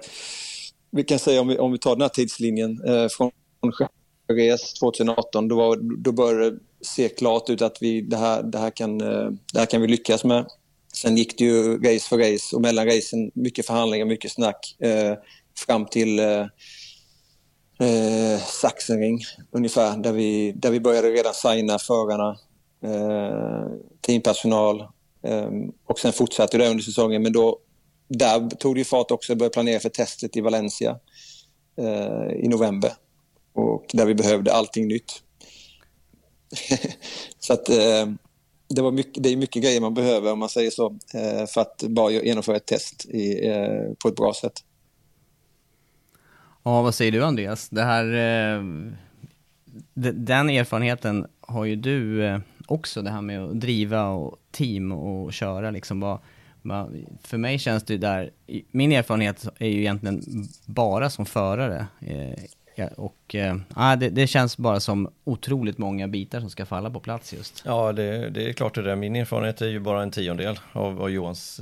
vi 0.90 1.04
kan 1.04 1.18
säga 1.18 1.40
om 1.40 1.48
vi, 1.48 1.58
om 1.58 1.72
vi 1.72 1.78
tar 1.78 1.94
den 1.94 2.02
här 2.02 2.08
tidslinjen 2.08 2.84
eh, 2.86 3.08
från 3.08 3.30
Jerez 4.28 4.74
2018, 4.74 5.48
då, 5.48 5.56
var, 5.56 5.76
då 6.02 6.12
började 6.12 6.50
det 6.50 6.58
se 6.82 7.08
klart 7.08 7.50
ut 7.50 7.62
att 7.62 7.76
vi, 7.80 8.00
det, 8.00 8.16
här, 8.16 8.42
det, 8.42 8.58
här 8.58 8.70
kan, 8.70 9.00
eh, 9.00 9.30
det 9.52 9.58
här 9.58 9.66
kan 9.66 9.80
vi 9.80 9.88
lyckas 9.88 10.24
med. 10.24 10.46
Sen 10.94 11.16
gick 11.16 11.38
det 11.38 11.44
ju 11.44 11.78
race 11.78 12.08
för 12.08 12.18
race 12.18 12.56
och 12.56 12.62
mellan 12.62 12.86
racen 12.86 13.30
mycket 13.34 13.66
förhandlingar, 13.66 14.06
mycket 14.06 14.32
snack 14.32 14.76
eh, 14.78 15.14
fram 15.66 15.86
till 15.86 16.18
eh, 16.18 16.46
eh, 17.80 18.40
Sachsenring 18.46 19.20
ungefär, 19.50 19.96
där 19.96 20.12
vi, 20.12 20.52
där 20.52 20.70
vi 20.70 20.80
började 20.80 21.10
redan 21.10 21.34
signa 21.34 21.78
förarna, 21.78 22.36
eh, 22.84 23.66
teampersonal 24.00 24.80
eh, 25.22 25.50
och 25.86 25.98
sen 25.98 26.12
fortsatte 26.12 26.58
det 26.58 26.68
under 26.68 26.84
säsongen. 26.84 27.22
Men 27.22 27.32
då 27.32 27.58
där 28.08 28.50
tog 28.50 28.74
det 28.74 28.84
fart 28.84 29.10
också, 29.10 29.34
började 29.34 29.52
planera 29.52 29.80
för 29.80 29.88
testet 29.88 30.36
i 30.36 30.40
Valencia 30.40 30.98
eh, 31.76 32.44
i 32.44 32.48
november. 32.48 32.92
Och 33.52 33.86
där 33.92 34.06
vi 34.06 34.14
behövde 34.14 34.52
allting 34.52 34.88
nytt. 34.88 35.22
så 37.38 37.52
att 37.52 37.68
eh, 37.68 38.06
det, 38.68 38.82
var 38.82 38.92
mycket, 38.92 39.22
det 39.22 39.28
är 39.28 39.36
mycket 39.36 39.62
grejer 39.62 39.80
man 39.80 39.94
behöver 39.94 40.32
om 40.32 40.38
man 40.38 40.48
säger 40.48 40.70
så 40.70 40.86
eh, 41.14 41.46
för 41.46 41.60
att 41.60 41.82
bara 41.82 42.10
genomföra 42.10 42.56
ett 42.56 42.66
test 42.66 43.06
i, 43.06 43.46
eh, 43.46 43.92
på 44.02 44.08
ett 44.08 44.16
bra 44.16 44.34
sätt. 44.34 44.64
Ja, 46.62 46.82
vad 46.82 46.94
säger 46.94 47.12
du 47.12 47.24
Andreas? 47.24 47.68
Det 47.68 47.82
här, 47.82 48.04
eh, 48.04 48.62
den 50.14 50.50
erfarenheten 50.50 51.26
har 51.40 51.64
ju 51.64 51.76
du 51.76 52.26
eh, 52.26 52.38
också, 52.66 53.02
det 53.02 53.10
här 53.10 53.22
med 53.22 53.44
att 53.44 53.60
driva 53.60 54.08
och 54.08 54.38
team 54.50 54.92
och 54.92 55.32
köra 55.32 55.70
liksom. 55.70 56.00
Vad, 56.00 56.18
för 57.22 57.38
mig 57.38 57.58
känns 57.58 57.84
det 57.84 57.96
där, 57.96 58.30
min 58.70 58.92
erfarenhet 58.92 59.48
är 59.58 59.68
ju 59.68 59.80
egentligen 59.80 60.22
bara 60.66 61.10
som 61.10 61.26
förare. 61.26 61.86
Eh, 62.00 62.86
och 62.96 63.34
äh, 63.34 63.96
det, 63.98 64.10
det, 64.10 64.26
känns 64.26 64.56
bara 64.56 64.80
som 64.80 65.08
otroligt 65.24 65.78
många 65.78 66.08
bitar 66.08 66.40
som 66.40 66.50
ska 66.50 66.66
falla 66.66 66.90
på 66.90 67.00
plats 67.00 67.32
just. 67.32 67.62
Ja, 67.66 67.92
det, 67.92 68.30
det 68.30 68.48
är 68.48 68.52
klart 68.52 68.74
det 68.74 68.82
där. 68.82 68.96
Min 68.96 69.16
erfarenhet 69.16 69.60
är 69.60 69.68
ju 69.68 69.80
bara 69.80 70.02
en 70.02 70.10
tiondel 70.10 70.58
av 70.72 70.94
vad 70.94 71.10
Johans, 71.10 71.60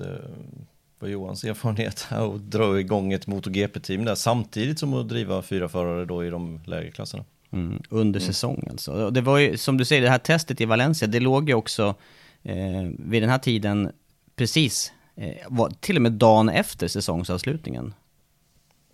vad 0.98 1.11
Johans 1.11 1.44
erfarenhet 1.44 2.07
att 2.11 2.50
dra 2.50 2.80
igång 2.80 3.12
ett 3.12 3.26
MotoGP-team 3.26 4.05
där 4.05 4.14
samtidigt 4.14 4.78
som 4.78 4.94
att 4.94 5.09
driva 5.09 5.42
fyra 5.42 5.68
förare 5.68 6.05
då 6.05 6.24
i 6.24 6.30
de 6.30 6.61
lägre 6.66 6.90
klasserna. 6.90 7.24
Mm, 7.53 7.82
under 7.88 8.20
mm. 8.20 8.32
säsong 8.32 8.68
alltså. 8.70 9.11
Det 9.11 9.20
var 9.20 9.38
ju, 9.38 9.57
som 9.57 9.76
du 9.76 9.84
säger, 9.84 10.03
det 10.03 10.11
här 10.11 10.18
testet 10.18 10.61
i 10.61 10.64
Valencia, 10.64 11.09
det 11.09 11.20
låg 11.20 11.48
ju 11.48 11.55
också 11.55 11.94
eh, 12.42 12.82
vid 12.98 13.22
den 13.22 13.30
här 13.30 13.38
tiden 13.38 13.92
precis, 14.37 14.93
eh, 15.16 15.37
var 15.49 15.70
till 15.80 15.97
och 15.97 16.03
med 16.03 16.12
dagen 16.12 16.49
efter 16.49 16.89
säsongsavslutningen. 16.89 17.95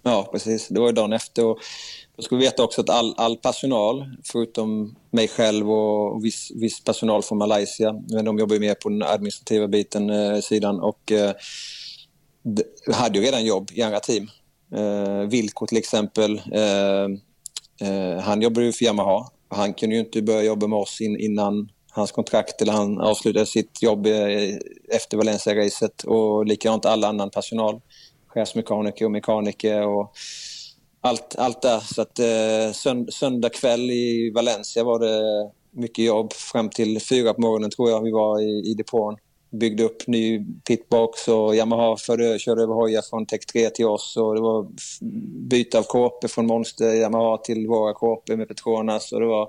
Ja, 0.03 0.29
precis. 0.33 0.69
Det 0.69 0.81
var 0.81 0.93
dagen 0.93 1.13
efter. 1.13 1.45
Och 1.45 1.59
då 2.17 2.23
ska 2.23 2.37
vi 2.37 2.45
veta 2.45 2.65
också 2.65 2.81
att 2.81 2.91
all, 2.91 3.15
all 3.17 3.37
personal, 3.37 4.17
förutom 4.25 4.95
mig 5.11 5.29
själv 5.29 5.71
och 5.71 6.25
viss, 6.25 6.51
viss 6.55 6.85
personal 6.85 7.23
från 7.23 7.39
Malaysia, 7.39 7.93
men 7.93 8.25
de 8.25 8.39
jobbar 8.39 8.55
ju 8.55 8.61
mer 8.61 8.75
på 8.75 8.89
den 8.89 9.03
administrativa 9.03 9.69
biten, 9.69 10.11
eh, 10.11 10.41
sidan, 10.41 10.81
och 10.81 11.13
eh, 11.13 11.33
hade 12.93 13.19
ju 13.19 13.25
redan 13.25 13.45
jobb 13.45 13.71
i 13.73 13.83
andra 13.83 14.01
team. 14.01 14.31
Eh, 14.75 15.29
Vilko 15.29 15.67
till 15.67 15.79
exempel, 15.79 16.43
eh, 16.53 17.05
eh, 17.89 18.21
han 18.21 18.43
jobbar 18.43 18.63
ju 18.63 18.73
för 18.73 18.85
Yamaha. 18.85 19.31
Han 19.49 19.75
kunde 19.75 19.97
ju 19.97 20.01
inte 20.01 20.23
börja 20.23 20.43
jobba 20.43 20.67
med 20.67 20.79
oss 20.79 21.01
in, 21.01 21.21
innan 21.21 21.69
hans 21.91 22.13
kontrakt, 22.13 22.63
eller 22.63 22.73
han 22.73 23.01
avslutade 23.01 23.47
sitt 23.47 23.83
jobb 23.83 24.07
efter 24.89 25.17
Valencia-racet 25.17 26.05
och 26.05 26.47
likadant 26.47 26.87
all 26.87 27.05
annan 27.05 27.31
personal. 27.31 27.81
Chefsmekaniker 28.27 29.05
och 29.05 29.11
mekaniker 29.11 29.87
och 29.87 30.13
allt, 31.01 31.37
allt 31.39 31.63
där. 31.63 31.81
Så 31.81 32.03
att 32.03 32.19
eh, 32.19 33.07
söndag 33.11 33.49
kväll 33.49 33.91
i 33.91 34.33
Valencia 34.35 34.85
var 34.85 34.99
det 34.99 35.51
mycket 35.71 36.05
jobb. 36.05 36.33
Fram 36.33 36.71
till 36.71 37.01
fyra 37.01 37.35
på 37.35 37.41
morgonen 37.41 37.71
tror 37.71 37.91
jag 37.91 38.03
vi 38.03 38.11
var 38.11 38.41
i, 38.41 38.71
i 38.71 38.75
depån. 38.75 39.17
Byggde 39.51 39.83
upp 39.83 40.07
ny 40.07 40.45
pitbox 40.69 41.29
och 41.29 41.57
Yamaha 41.57 41.97
förde, 41.97 42.39
körde 42.39 42.63
över 42.63 42.75
hojar 42.75 43.03
från 43.11 43.27
Tech 43.27 43.41
3 43.53 43.71
till 43.71 43.87
oss. 43.87 44.17
Och 44.17 44.35
det 44.35 44.41
var 44.41 44.67
byte 45.49 45.79
av 45.79 45.83
kåpor 45.83 46.29
från 46.29 46.47
Monster 46.47 46.95
Yamaha 46.95 47.37
till 47.37 47.67
våra 47.67 47.95
kåpor 47.95 48.37
med 48.37 48.49
Petronas. 48.49 49.13
Och 49.13 49.21
det 49.21 49.27
var 49.27 49.49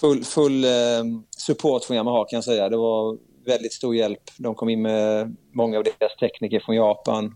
full, 0.00 0.24
full 0.24 0.64
ehm, 0.64 1.22
support 1.36 1.84
från 1.84 1.96
Yamaha 1.96 2.24
kan 2.24 2.36
jag 2.36 2.44
säga. 2.44 2.68
Det 2.68 2.76
var 2.76 3.18
väldigt 3.46 3.72
stor 3.72 3.96
hjälp. 3.96 4.22
De 4.38 4.54
kom 4.54 4.68
in 4.68 4.82
med 4.82 5.36
många 5.52 5.78
av 5.78 5.84
deras 5.84 6.16
tekniker 6.20 6.60
från 6.60 6.76
Japan. 6.76 7.34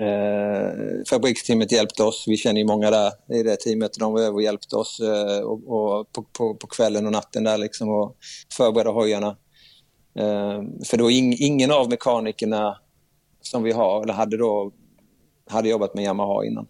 Eh, 0.00 1.04
fabriksteamet 1.10 1.72
hjälpte 1.72 2.02
oss. 2.02 2.24
Vi 2.26 2.36
känner 2.36 2.60
ju 2.60 2.66
många 2.66 2.90
där 2.90 3.12
i 3.38 3.42
det 3.42 3.56
teamet. 3.56 3.92
De 3.98 4.12
var 4.12 4.20
över 4.20 4.34
och 4.34 4.42
hjälpte 4.42 4.76
oss 4.76 5.00
eh, 5.00 5.40
och, 5.40 5.52
och 5.52 6.12
på, 6.12 6.22
på, 6.22 6.54
på, 6.54 6.66
kvällen 6.66 7.06
och 7.06 7.12
natten 7.12 7.44
där 7.44 7.58
liksom 7.58 7.88
och 7.88 8.16
förberedde 8.56 8.90
hojarna. 8.90 9.36
Eh, 10.18 10.62
för 10.84 10.96
då 10.96 11.10
ing, 11.10 11.36
ingen 11.38 11.70
av 11.70 11.90
mekanikerna 11.90 12.78
som 13.40 13.62
vi 13.62 13.72
har, 13.72 14.02
eller 14.02 14.12
hade 14.12 14.36
då, 14.36 14.72
hade 15.50 15.68
jobbat 15.68 15.94
med 15.94 16.04
Yamaha 16.04 16.44
innan. 16.44 16.66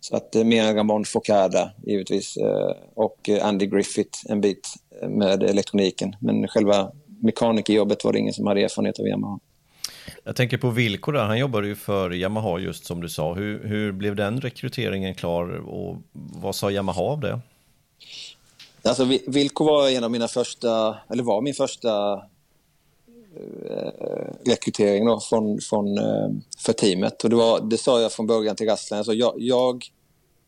Så 0.00 0.16
att 0.16 0.34
eh, 0.34 0.44
mer 0.44 0.74
Ramon 0.74 1.04
Focada 1.04 1.70
givetvis 1.86 2.36
eh, 2.36 2.72
och 2.94 3.28
Andy 3.42 3.66
Griffith 3.66 4.18
en 4.28 4.40
bit 4.40 4.74
med 5.08 5.42
elektroniken. 5.42 6.16
Men 6.20 6.48
själva 6.48 6.92
mekanikerjobbet 7.22 8.04
var 8.04 8.12
det 8.12 8.18
ingen 8.18 8.34
som 8.34 8.46
hade 8.46 8.62
erfarenhet 8.62 8.98
av 8.98 9.06
Yamaha. 9.06 9.38
Jag 10.24 10.36
tänker 10.36 10.58
på 10.58 10.70
villkor 10.70 11.12
där, 11.12 11.24
han 11.24 11.38
jobbade 11.38 11.66
ju 11.68 11.74
för 11.74 12.14
Yamaha 12.14 12.58
just 12.58 12.86
som 12.86 13.00
du 13.00 13.08
sa. 13.08 13.34
Hur, 13.34 13.64
hur 13.64 13.92
blev 13.92 14.16
den 14.16 14.40
rekryteringen 14.40 15.14
klar 15.14 15.68
och 15.68 15.96
vad 16.12 16.54
sa 16.54 16.70
Yamaha 16.70 17.02
av 17.02 17.20
det? 17.20 17.40
Alltså 18.82 19.08
Vilko 19.26 19.64
var 19.64 19.88
en 19.88 20.04
av 20.04 20.10
mina 20.10 20.28
första, 20.28 20.98
eller 21.08 21.22
var 21.22 21.42
min 21.42 21.54
första 21.54 22.12
eh, 22.12 22.22
Eh, 23.36 24.32
rekrytering 24.44 25.06
då 25.06 25.20
från, 25.20 25.60
från, 25.60 25.98
eh, 25.98 26.28
för 26.58 26.72
teamet. 26.72 27.24
Och 27.24 27.30
det, 27.30 27.36
var, 27.36 27.60
det 27.60 27.78
sa 27.78 28.00
jag 28.00 28.12
från 28.12 28.26
början 28.26 28.56
till 28.56 28.66
Rasslan. 28.66 28.98
Alltså 28.98 29.12
jag, 29.12 29.34
jag, 29.36 29.84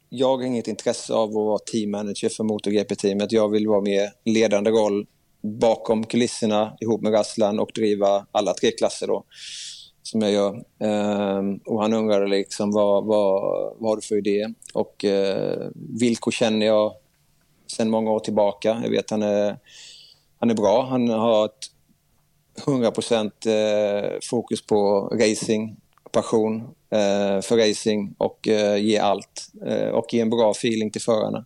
jag 0.09 0.37
har 0.37 0.45
inget 0.45 0.69
intresse 0.69 1.15
av 1.15 1.29
att 1.29 1.35
vara 1.35 1.59
teammanager 1.59 2.29
för 2.29 2.45
MotoGP-teamet. 2.45 3.33
Jag 3.33 3.49
vill 3.49 3.69
vara 3.69 3.81
mer 3.81 4.11
ledande 4.25 4.71
roll 4.71 5.07
bakom 5.43 6.05
kulisserna 6.05 6.77
ihop 6.81 7.03
med 7.03 7.13
Rasslan 7.13 7.61
och 7.61 7.71
driva 7.75 8.27
alla 8.33 8.55
tre 8.55 8.71
klasser 8.71 9.07
då, 9.07 9.25
som 10.03 10.23
jag 10.23 10.33
gör. 10.33 10.65
Ehm, 10.81 11.57
och 11.67 11.83
han 11.83 11.93
undrade 11.93 12.27
liksom 12.27 12.71
vad, 12.71 13.05
vad, 13.05 13.43
vad 13.79 13.91
har 13.91 13.97
du 13.97 14.03
för 14.03 14.19
idé? 14.19 14.47
Och 14.75 15.05
eh, 15.05 15.69
Vilko 15.75 16.31
känner 16.31 16.67
jag 16.67 16.93
sedan 17.67 17.91
många 17.91 18.11
år 18.11 18.21
tillbaka. 18.21 18.81
Jag 18.83 18.91
vet 18.91 19.11
han 19.11 19.23
är, 19.23 19.59
han 20.39 20.51
är 20.51 20.55
bra. 20.55 20.87
Han 20.87 21.09
har 21.09 21.45
ett 21.45 21.72
100 22.59 22.91
% 22.91 23.47
eh, 23.47 24.19
fokus 24.31 24.67
på 24.67 25.09
racing, 25.13 25.77
passion 26.13 26.61
eh, 26.91 27.41
för 27.41 27.57
racing 27.69 28.15
och 28.19 28.49
eh, 28.49 28.77
ge 28.77 28.99
allt 28.99 29.49
och 29.93 30.15
ge 30.15 30.21
en 30.21 30.31
bra 30.31 30.51
feeling 30.51 30.91
till 30.91 31.03
förarna. 31.03 31.45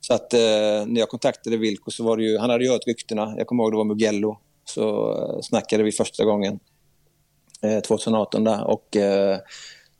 Så 0.00 0.14
att 0.14 0.32
när 0.32 0.98
jag 0.98 1.08
kontaktade 1.08 1.56
Vilko 1.56 1.90
så 1.90 2.04
var 2.04 2.16
det 2.16 2.22
ju, 2.22 2.38
han 2.38 2.50
hade 2.50 2.64
ju 2.64 2.70
hört 2.70 2.86
ryktena. 2.86 3.34
Jag 3.38 3.46
kommer 3.46 3.62
ihåg 3.62 3.72
det 3.72 3.76
var 3.76 3.84
Mugello. 3.84 4.38
Så 4.64 5.12
eh, 5.12 5.40
snackade 5.42 5.82
vi 5.82 5.92
första 5.92 6.24
gången 6.24 6.58
2018 7.86 8.44
där 8.44 8.64
och 8.64 8.96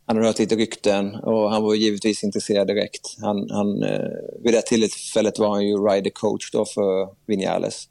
han 0.06 0.16
hade 0.16 0.26
hört 0.26 0.38
lite 0.38 0.56
rykten 0.56 1.14
och 1.14 1.50
han 1.50 1.62
var 1.62 1.74
givetvis 1.74 2.24
intresserad 2.24 2.66
direkt. 2.66 3.16
Han, 3.20 3.50
han, 3.50 3.80
vid 4.44 4.54
det 4.54 4.62
tillfället 4.62 5.38
var 5.38 5.48
han 5.48 5.66
ju 5.66 5.76
rider 5.76 6.10
coach 6.10 6.50
då 6.50 6.64
för 6.64 7.08
Vinales. 7.26 7.88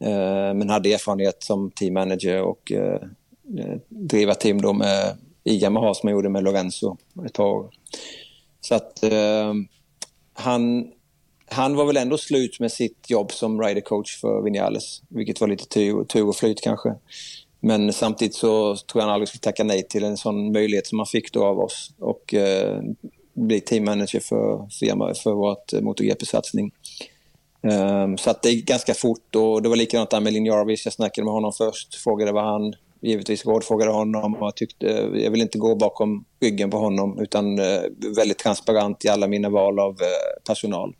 Eh, 0.00 0.54
men 0.54 0.70
hade 0.70 0.92
erfarenhet 0.92 1.42
som 1.42 1.70
team 1.70 1.94
manager 1.94 2.42
och 2.42 2.72
eh, 2.72 3.00
eh 3.58 3.76
driva 3.88 4.34
team 4.34 4.60
då 4.60 4.72
med, 4.72 5.16
i 5.44 5.54
Yamaha 5.62 5.94
som 5.94 6.06
han 6.06 6.14
gjorde 6.14 6.28
med 6.28 6.44
Lorenzo 6.44 6.96
ett 7.26 7.32
par 7.32 7.44
år. 7.44 7.70
Så 8.60 8.74
att 8.74 9.02
eh, 9.02 9.54
han 10.32 10.92
han 11.48 11.76
var 11.76 11.84
väl 11.84 11.96
ändå 11.96 12.18
slut 12.18 12.60
med 12.60 12.72
sitt 12.72 13.10
jobb 13.10 13.32
som 13.32 13.62
ridercoach 13.62 14.20
för 14.20 14.42
Vinales, 14.42 15.02
vilket 15.08 15.40
var 15.40 15.48
lite 15.48 15.68
tur, 15.68 16.04
tur 16.04 16.28
och 16.28 16.36
flyt 16.36 16.60
kanske. 16.60 16.94
Men 17.60 17.92
samtidigt 17.92 18.34
så 18.34 18.76
tror 18.76 19.02
jag 19.02 19.06
han 19.06 19.14
aldrig 19.14 19.28
skulle 19.28 19.40
tacka 19.40 19.64
nej 19.64 19.88
till 19.88 20.04
en 20.04 20.16
sån 20.16 20.52
möjlighet 20.52 20.86
som 20.86 20.98
han 20.98 21.06
fick 21.06 21.32
då 21.32 21.44
av 21.44 21.60
oss 21.60 21.94
och 21.98 22.34
eh, 22.34 22.82
bli 23.34 23.60
teammanager 23.60 24.20
för, 24.20 24.68
för, 24.78 25.14
för 25.14 25.32
vårt 25.32 25.72
eh, 25.72 25.80
MotoGP-satsning. 25.80 26.70
Um, 27.62 28.18
så 28.18 28.30
att 28.30 28.42
det 28.42 28.50
gick 28.50 28.66
ganska 28.66 28.94
fort 28.94 29.36
och 29.36 29.62
det 29.62 29.68
var 29.68 29.76
likadant 29.76 30.10
där 30.10 30.20
med 30.20 30.32
Lin 30.32 30.46
Jarvis. 30.46 30.84
Jag 30.86 30.92
snackade 30.92 31.24
med 31.24 31.34
honom 31.34 31.52
först, 31.52 31.94
frågade 31.94 32.32
vad 32.32 32.44
han 32.44 32.74
givetvis 33.00 33.46
rådfrågade 33.46 33.90
honom 33.90 34.34
och 34.34 34.56
tyckte, 34.56 34.86
jag 35.14 35.30
vill 35.30 35.40
inte 35.40 35.58
gå 35.58 35.74
bakom 35.74 36.24
ryggen 36.40 36.70
på 36.70 36.78
honom 36.78 37.18
utan 37.20 37.58
uh, 37.58 37.80
väldigt 38.16 38.38
transparent 38.38 39.04
i 39.04 39.08
alla 39.08 39.28
mina 39.28 39.48
val 39.48 39.78
av 39.78 39.92
uh, 39.92 40.44
personal. 40.46 40.94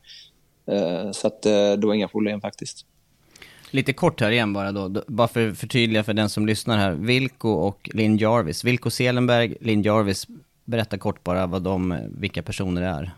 Uh, 0.73 1.11
så 1.13 1.27
att 1.27 1.47
eh, 1.47 1.53
det 1.53 1.87
var 1.87 1.95
inga 1.95 2.09
problem 2.09 2.41
faktiskt. 2.41 2.87
Lite 3.71 3.93
kort 3.93 4.21
här 4.21 4.31
igen 4.31 4.53
bara 4.53 4.73
då, 4.73 5.03
bara 5.07 5.29
för 5.29 5.49
att 5.49 5.59
förtydliga 5.59 6.05
för 6.05 6.15
den 6.15 6.29
som 6.29 6.47
lyssnar 6.47 6.79
här. 6.79 6.93
Vilko 6.93 7.49
och 7.49 7.91
Linn 7.93 8.17
Jarvis. 8.19 8.65
Vilko 8.65 8.91
Selenberg, 8.91 9.57
Linn 9.61 9.83
Jarvis. 9.83 10.27
Berätta 10.65 10.99
kort 10.99 11.25
bara 11.25 11.47
vad 11.47 11.63
de, 11.63 11.99
vilka 12.19 12.43
personer 12.43 12.81
det 12.83 12.89
är. 12.89 13.15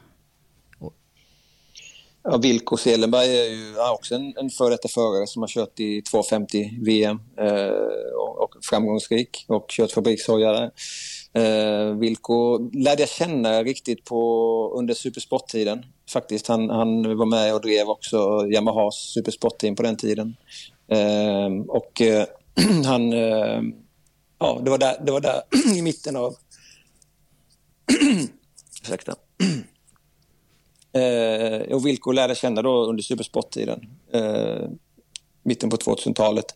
Ja, 2.31 2.37
Vilko 2.37 2.77
Selenberg 2.77 3.39
är 3.39 3.45
ju 3.45 3.75
också 3.95 4.15
en, 4.15 4.35
en 4.37 4.51
före 4.51 4.71
detta 4.71 4.89
förare 4.89 5.27
som 5.27 5.43
har 5.43 5.49
kört 5.49 5.81
i 5.81 6.03
250 6.03 6.71
VM 6.81 7.21
eh, 7.39 8.15
och, 8.19 8.43
och 8.43 8.55
framgångsrik 8.63 9.45
och 9.49 9.65
kört 9.69 9.93
fabrikshojare. 9.93 10.71
Eh, 11.33 11.95
Vilko 11.99 12.71
lärde 12.73 13.03
jag 13.03 13.09
känna 13.09 13.63
riktigt 13.63 14.05
på 14.05 14.73
under 14.79 14.95
supersporttiden. 14.95 15.85
Faktiskt, 16.13 16.47
han, 16.47 16.71
han 16.71 17.17
var 17.19 17.27
med 17.27 17.55
och 17.55 17.61
drev 17.61 17.89
också 17.89 18.47
Yamahas 18.47 18.95
supersportteam 19.15 19.77
på 19.77 19.83
den 19.83 19.97
tiden. 19.97 20.37
Eh, 20.89 21.49
och 21.69 22.01
eh, 22.01 22.27
han... 22.85 23.13
Eh, 23.13 23.63
ja, 24.39 24.61
det 24.65 24.71
var 24.71 24.79
där, 24.79 24.97
det 25.07 25.13
var 25.13 25.21
där 25.21 25.43
i 25.77 25.83
mitten 25.83 26.17
av... 26.17 26.35
Ursäkta. 28.83 29.15
Eh, 30.99 31.75
och 31.75 31.87
Wilco 31.87 32.13
lärde 32.13 32.35
känna 32.35 32.63
då 32.63 32.85
under 32.85 33.03
supersporttiden. 33.03 33.81
Eh, 34.13 34.69
mitten 35.43 35.71
på 35.71 35.77
2000-talet. 35.77 36.47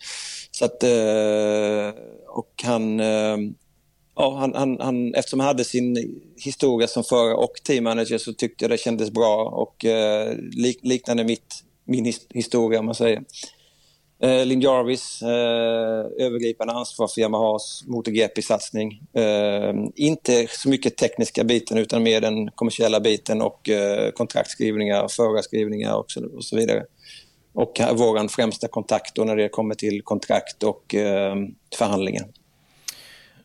Så 0.51 0.65
att, 0.65 0.83
eh, 0.83 2.03
och 2.29 2.63
han, 2.63 3.01
eh, 3.01 3.37
ja, 4.17 4.37
han, 4.39 4.55
han, 4.55 4.81
han, 4.81 5.15
eftersom 5.15 5.41
han 5.41 5.47
hade 5.47 5.65
sin 5.65 6.21
historia 6.37 6.89
som 6.89 7.05
förare 7.05 7.35
och 7.35 7.53
teammanager 7.65 8.19
så 8.19 8.33
tyckte 8.33 8.65
jag 8.65 8.71
det 8.71 8.79
kändes 8.79 9.11
bra 9.11 9.45
och 9.45 9.85
eh, 9.85 10.37
lik, 10.37 10.79
liknande 10.83 11.25
mitt, 11.25 11.65
min 11.85 12.13
historia 12.31 12.79
om 12.79 12.87
man 12.87 12.95
säger. 12.95 13.25
Eh, 14.23 14.47
Linn 14.47 14.61
Jarvis, 14.61 15.23
eh, 15.23 16.27
övergripande 16.27 16.73
ansvar 16.73 17.09
för 17.09 17.21
Yamahas 17.21 17.85
MotoGP-satsning. 17.87 19.03
Eh, 19.13 19.75
inte 19.95 20.47
så 20.51 20.69
mycket 20.69 20.97
tekniska 20.97 21.45
biten 21.45 21.79
utan 21.79 22.03
mer 22.03 22.21
den 22.21 22.51
kommersiella 22.51 23.01
biten 23.01 23.43
och 23.43 23.69
eh, 23.69 24.11
kontraktskrivningar, 24.11 25.09
förarskrivningar 25.09 25.95
och 25.95 26.11
så, 26.11 26.27
och 26.37 26.45
så 26.45 26.57
vidare. 26.57 26.85
Och 27.53 27.81
vår 27.93 28.29
främsta 28.29 28.69
kontakt 28.69 29.17
när 29.17 29.37
det 29.37 29.49
kommer 29.49 29.75
till 29.75 30.03
kontrakt 30.03 30.63
och 30.63 30.95
eh, 30.95 31.35
förhandlingar. 31.79 32.27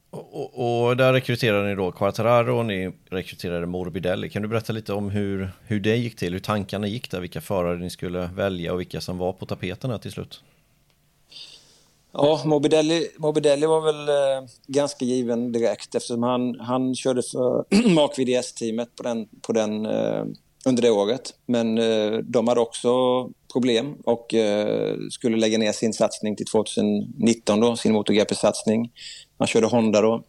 Och, 0.09 0.87
och, 0.87 0.97
där 0.97 1.13
rekryterade 1.13 1.69
ni 1.69 1.75
då 1.75 1.91
Quartararo 1.91 2.57
och 2.57 2.65
ni 2.65 2.91
rekryterade 3.09 3.65
Morbidelli. 3.65 4.29
Kan 4.29 4.41
du 4.41 4.47
berätta 4.47 4.73
lite 4.73 4.93
om 4.93 5.09
hur, 5.09 5.49
hur 5.67 5.79
det 5.79 5.95
gick 5.95 6.15
till, 6.15 6.33
hur 6.33 6.39
tankarna 6.39 6.87
gick 6.87 7.11
där, 7.11 7.19
vilka 7.19 7.41
förare 7.41 7.77
ni 7.77 7.89
skulle 7.89 8.29
välja 8.35 8.73
och 8.73 8.79
vilka 8.79 9.01
som 9.01 9.17
var 9.17 9.33
på 9.33 9.45
tapeten 9.45 9.91
här 9.91 9.97
till 9.97 10.11
slut? 10.11 10.43
Ja, 12.19 12.41
Morbidelli, 12.45 13.07
Morbidelli 13.17 13.65
var 13.65 13.81
väl 13.81 14.09
eh, 14.09 14.49
ganska 14.67 15.05
given 15.05 15.51
direkt 15.51 15.95
eftersom 15.95 16.23
han, 16.23 16.59
han 16.59 16.95
körde 16.95 17.21
för 17.23 17.65
Mark 17.89 18.19
VDS-teamet 18.19 18.95
på 18.95 19.03
den, 19.03 19.27
på 19.41 19.53
den, 19.53 19.85
eh, 19.85 20.25
under 20.65 20.81
det 20.81 20.91
året. 20.91 21.33
Men 21.45 21.77
eh, 21.77 22.17
de 22.17 22.47
hade 22.47 22.61
också 22.61 22.89
problem 23.53 23.95
och 24.03 24.33
eh, 24.33 24.95
skulle 25.11 25.37
lägga 25.37 25.57
ner 25.57 25.71
sin 25.71 25.93
satsning 25.93 26.35
till 26.35 26.45
2019, 26.45 27.59
då, 27.59 27.75
sin 27.75 27.93
MotoGP-satsning. 27.93 28.91
Han 29.37 29.47
körde 29.47 29.67
Honda 29.67 30.01
då. 30.01 30.23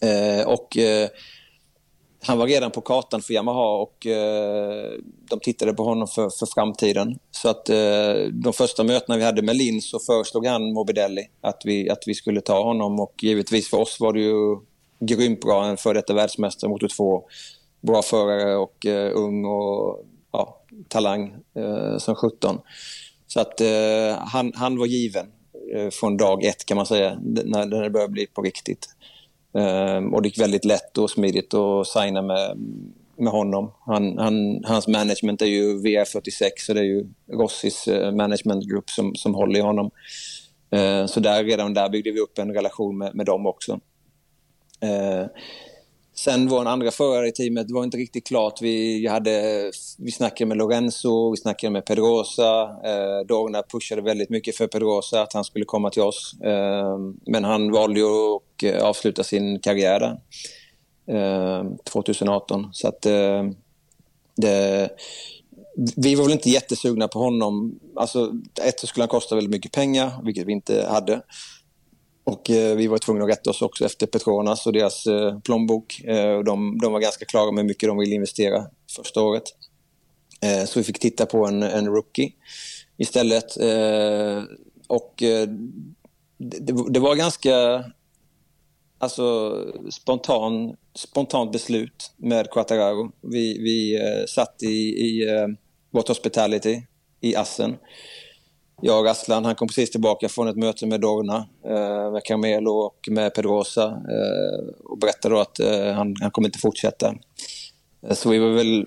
Eh, 0.00 0.46
och 0.46 0.76
eh, 0.76 1.08
han 2.22 2.38
var 2.38 2.46
redan 2.46 2.70
på 2.70 2.80
kartan 2.80 3.22
för 3.22 3.34
Yamaha 3.34 3.76
och 3.76 4.06
eh, 4.06 4.92
de 5.30 5.40
tittade 5.40 5.72
på 5.72 5.84
honom 5.84 6.08
för, 6.08 6.30
för 6.30 6.46
framtiden. 6.46 7.18
Så 7.30 7.48
att 7.48 7.68
eh, 7.68 8.14
de 8.32 8.52
första 8.52 8.84
mötena 8.84 9.18
vi 9.18 9.24
hade 9.24 9.42
med 9.42 9.56
Linn 9.56 9.82
så 9.82 9.98
föreslog 9.98 10.46
han 10.46 10.72
Morbidelli 10.72 11.28
att 11.40 11.62
vi, 11.64 11.90
att 11.90 12.02
vi 12.06 12.14
skulle 12.14 12.40
ta 12.40 12.62
honom 12.62 13.00
och 13.00 13.14
givetvis 13.22 13.70
för 13.70 13.78
oss 13.78 14.00
var 14.00 14.12
det 14.12 14.20
ju 14.20 14.56
grymt 15.00 15.40
bra, 15.40 15.64
en 15.64 15.76
före 15.76 15.94
detta 15.94 16.14
världsmästare, 16.14 16.70
motor 16.70 16.88
2, 16.88 17.24
bra 17.80 18.02
förare 18.02 18.56
och 18.56 18.86
eh, 18.86 19.12
ung 19.14 19.44
och 19.44 20.04
ja, 20.32 20.60
talang 20.88 21.34
eh, 21.54 21.98
som 21.98 22.14
17. 22.14 22.58
Så 23.26 23.40
att 23.40 23.60
eh, 23.60 24.18
han, 24.18 24.52
han 24.54 24.78
var 24.78 24.86
given 24.86 25.26
eh, 25.74 25.90
från 25.90 26.16
dag 26.16 26.44
ett 26.44 26.66
kan 26.66 26.76
man 26.76 26.86
säga, 26.86 27.18
när, 27.22 27.66
när 27.66 27.82
det 27.82 27.90
började 27.90 28.12
bli 28.12 28.26
på 28.26 28.42
riktigt. 28.42 28.88
Ehm, 29.54 30.14
och 30.14 30.22
det 30.22 30.28
gick 30.28 30.40
väldigt 30.40 30.64
lätt 30.64 30.98
och 30.98 31.10
smidigt 31.10 31.54
att 31.54 31.86
signa 31.86 32.22
med, 32.22 32.58
med 33.16 33.32
honom. 33.32 33.72
Han, 33.86 34.18
han, 34.18 34.64
hans 34.64 34.88
management 34.88 35.42
är 35.42 35.46
ju 35.46 35.78
VR46 35.78 36.50
så 36.56 36.72
det 36.72 36.80
är 36.80 36.84
ju 36.84 37.06
Rossis 37.32 37.88
eh, 37.88 37.94
management 37.94 38.16
managementgrupp 38.16 38.90
som, 38.90 39.14
som 39.14 39.34
håller 39.34 39.58
i 39.58 39.62
honom. 39.62 39.90
Ehm, 40.70 41.08
så 41.08 41.20
där, 41.20 41.44
redan 41.44 41.74
där 41.74 41.88
byggde 41.88 42.10
vi 42.10 42.20
upp 42.20 42.38
en 42.38 42.54
relation 42.54 42.98
med, 42.98 43.14
med 43.14 43.26
dem 43.26 43.46
också. 43.46 43.80
Ehm, 44.80 45.28
sen 46.14 46.48
vår 46.48 46.64
andra 46.64 46.90
förare 46.90 47.28
i 47.28 47.32
teamet 47.32 47.68
det 47.68 47.74
var 47.74 47.84
inte 47.84 47.96
riktigt 47.96 48.26
klart. 48.26 48.62
Vi, 48.62 49.06
hade, 49.06 49.64
vi 49.98 50.10
snackade 50.10 50.48
med 50.48 50.56
Lorenzo, 50.56 51.30
vi 51.30 51.36
snackade 51.36 51.70
med 51.70 51.84
Pedrosa. 51.84 52.62
Eh, 52.62 53.26
Dorna 53.26 53.62
pushade 53.62 54.02
väldigt 54.02 54.30
mycket 54.30 54.56
för 54.56 54.66
Pedrosa, 54.66 55.22
att 55.22 55.32
han 55.32 55.44
skulle 55.44 55.64
komma 55.64 55.90
till 55.90 56.02
oss. 56.02 56.34
Eh, 56.40 56.98
men 57.26 57.44
han 57.44 57.72
valde 57.72 58.00
ju 58.00 58.06
att 58.06 58.42
och 58.62 58.82
avsluta 58.82 59.24
sin 59.24 59.60
karriär 59.60 60.00
där, 61.06 61.60
eh, 61.60 61.64
2018. 61.84 62.68
Så 62.72 62.88
att, 62.88 63.06
eh, 63.06 63.44
det, 64.36 64.90
vi 65.96 66.14
var 66.14 66.24
väl 66.24 66.32
inte 66.32 66.50
jättesugna 66.50 67.08
på 67.08 67.18
honom. 67.18 67.80
Alltså, 67.96 68.32
ett 68.62 68.80
så 68.80 68.86
skulle 68.86 69.02
han 69.02 69.08
kosta 69.08 69.34
väldigt 69.34 69.50
mycket 69.50 69.72
pengar, 69.72 70.12
vilket 70.24 70.46
vi 70.46 70.52
inte 70.52 70.86
hade. 70.90 71.22
Och 72.24 72.50
eh, 72.50 72.76
vi 72.76 72.86
var 72.86 72.98
tvungna 72.98 73.24
att 73.24 73.30
rätta 73.30 73.50
oss 73.50 73.62
också 73.62 73.84
efter 73.84 74.06
Petronas 74.06 74.66
och 74.66 74.72
deras 74.72 75.06
eh, 75.06 75.38
plånbok. 75.40 76.00
Eh, 76.04 76.38
de, 76.38 76.78
de, 76.82 76.92
var 76.92 77.00
ganska 77.00 77.24
klara 77.24 77.52
med 77.52 77.62
hur 77.62 77.68
mycket 77.68 77.88
de 77.88 77.98
ville 77.98 78.14
investera 78.14 78.66
första 78.96 79.22
året. 79.22 79.42
Eh, 80.42 80.64
så 80.64 80.78
vi 80.78 80.84
fick 80.84 80.98
titta 80.98 81.26
på 81.26 81.46
en, 81.46 81.62
en 81.62 81.86
rookie 81.86 82.32
istället. 82.96 83.56
Eh, 83.56 84.42
och 84.86 85.22
eh, 85.22 85.48
det, 86.38 86.92
det, 86.92 87.00
var 87.00 87.14
ganska 87.14 87.84
alltså, 89.00 89.56
spontan, 89.90 90.76
spontant 90.94 91.52
beslut 91.52 92.12
med 92.16 92.50
Quattararo. 92.50 93.12
Vi, 93.20 93.58
vi 93.58 93.96
eh, 93.96 94.24
satt 94.28 94.62
i, 94.62 95.06
i 95.06 95.28
eh, 95.28 95.46
vårt 95.90 96.08
hospitality 96.08 96.82
i 97.20 97.36
Assen 97.36 97.76
jag 98.82 99.00
och 99.00 99.10
Aslan, 99.10 99.44
han 99.44 99.54
kom 99.54 99.68
precis 99.68 99.90
tillbaka 99.90 100.28
från 100.28 100.48
ett 100.48 100.56
möte 100.56 100.86
med 100.86 101.00
Dorna, 101.00 101.48
eh, 101.64 102.12
med 102.12 102.24
Carmelo 102.24 102.70
och 102.70 103.08
med 103.10 103.34
Pedrosa 103.34 103.84
eh, 103.84 104.84
och 104.84 104.98
berättade 104.98 105.34
då 105.34 105.40
att 105.40 105.58
han, 105.96 106.16
han 106.20 106.30
kommer 106.30 106.48
inte 106.48 106.58
fortsätta. 106.58 107.14
Så 108.10 108.30
vi 108.30 108.38
var 108.38 108.48
väl 108.48 108.86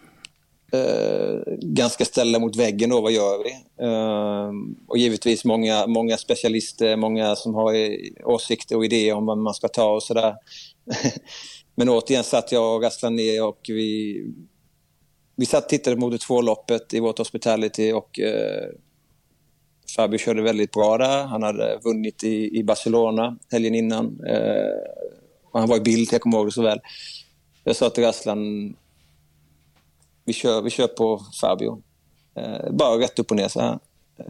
eh, 0.73 1.53
ganska 1.61 2.05
ställda 2.05 2.39
mot 2.39 2.55
väggen 2.55 2.89
då, 2.89 3.01
vad 3.01 3.11
gör 3.11 3.43
vi? 3.43 3.51
Eh, 3.85 4.51
och 4.87 4.97
givetvis 4.97 5.45
många, 5.45 5.87
många 5.87 6.17
specialister, 6.17 6.95
många 6.95 7.35
som 7.35 7.53
har 7.53 7.75
åsikter 8.23 8.75
och 8.75 8.85
idéer 8.85 9.13
om 9.13 9.25
vad 9.25 9.37
man 9.37 9.53
ska 9.53 9.67
ta 9.67 9.95
och 9.95 10.03
sådär. 10.03 10.35
Men 11.75 11.89
återigen 11.89 12.23
satt 12.23 12.51
jag 12.51 12.75
och 12.75 12.83
Aslan 12.83 13.15
ner 13.15 13.43
och 13.43 13.59
vi, 13.67 14.23
vi 15.35 15.45
satt 15.45 15.63
och 15.63 15.69
tittade 15.69 15.95
på 15.95 15.99
Motor 15.99 16.17
2-loppet 16.17 16.93
i 16.93 16.99
vårt 16.99 17.17
hospitality 17.17 17.91
och 17.91 18.19
eh, 18.19 18.69
Fabio 19.95 20.17
körde 20.17 20.41
väldigt 20.41 20.71
bra 20.71 20.97
där. 20.97 21.23
Han 21.23 21.43
hade 21.43 21.79
vunnit 21.83 22.23
i, 22.23 22.59
i 22.59 22.63
Barcelona 22.63 23.37
helgen 23.51 23.75
innan. 23.75 24.19
Eh, 24.27 24.93
han 25.53 25.69
var 25.69 25.77
i 25.77 25.81
bild, 25.81 26.09
jag 26.11 26.21
kommer 26.21 26.37
ihåg 26.37 26.47
det 26.47 26.51
så 26.51 26.61
väl. 26.61 26.79
Jag 27.63 27.75
sa 27.75 27.89
till 27.89 28.03
Raslan, 28.03 28.75
vi 30.25 30.33
kör, 30.33 30.61
vi 30.61 30.69
kör 30.69 30.87
på 30.87 31.21
Fabio. 31.41 31.81
Eh, 32.35 32.71
bara 32.71 32.99
rätt 32.99 33.19
upp 33.19 33.31
och 33.31 33.37
ner 33.37 33.47
så 33.47 33.59
här. 33.59 33.79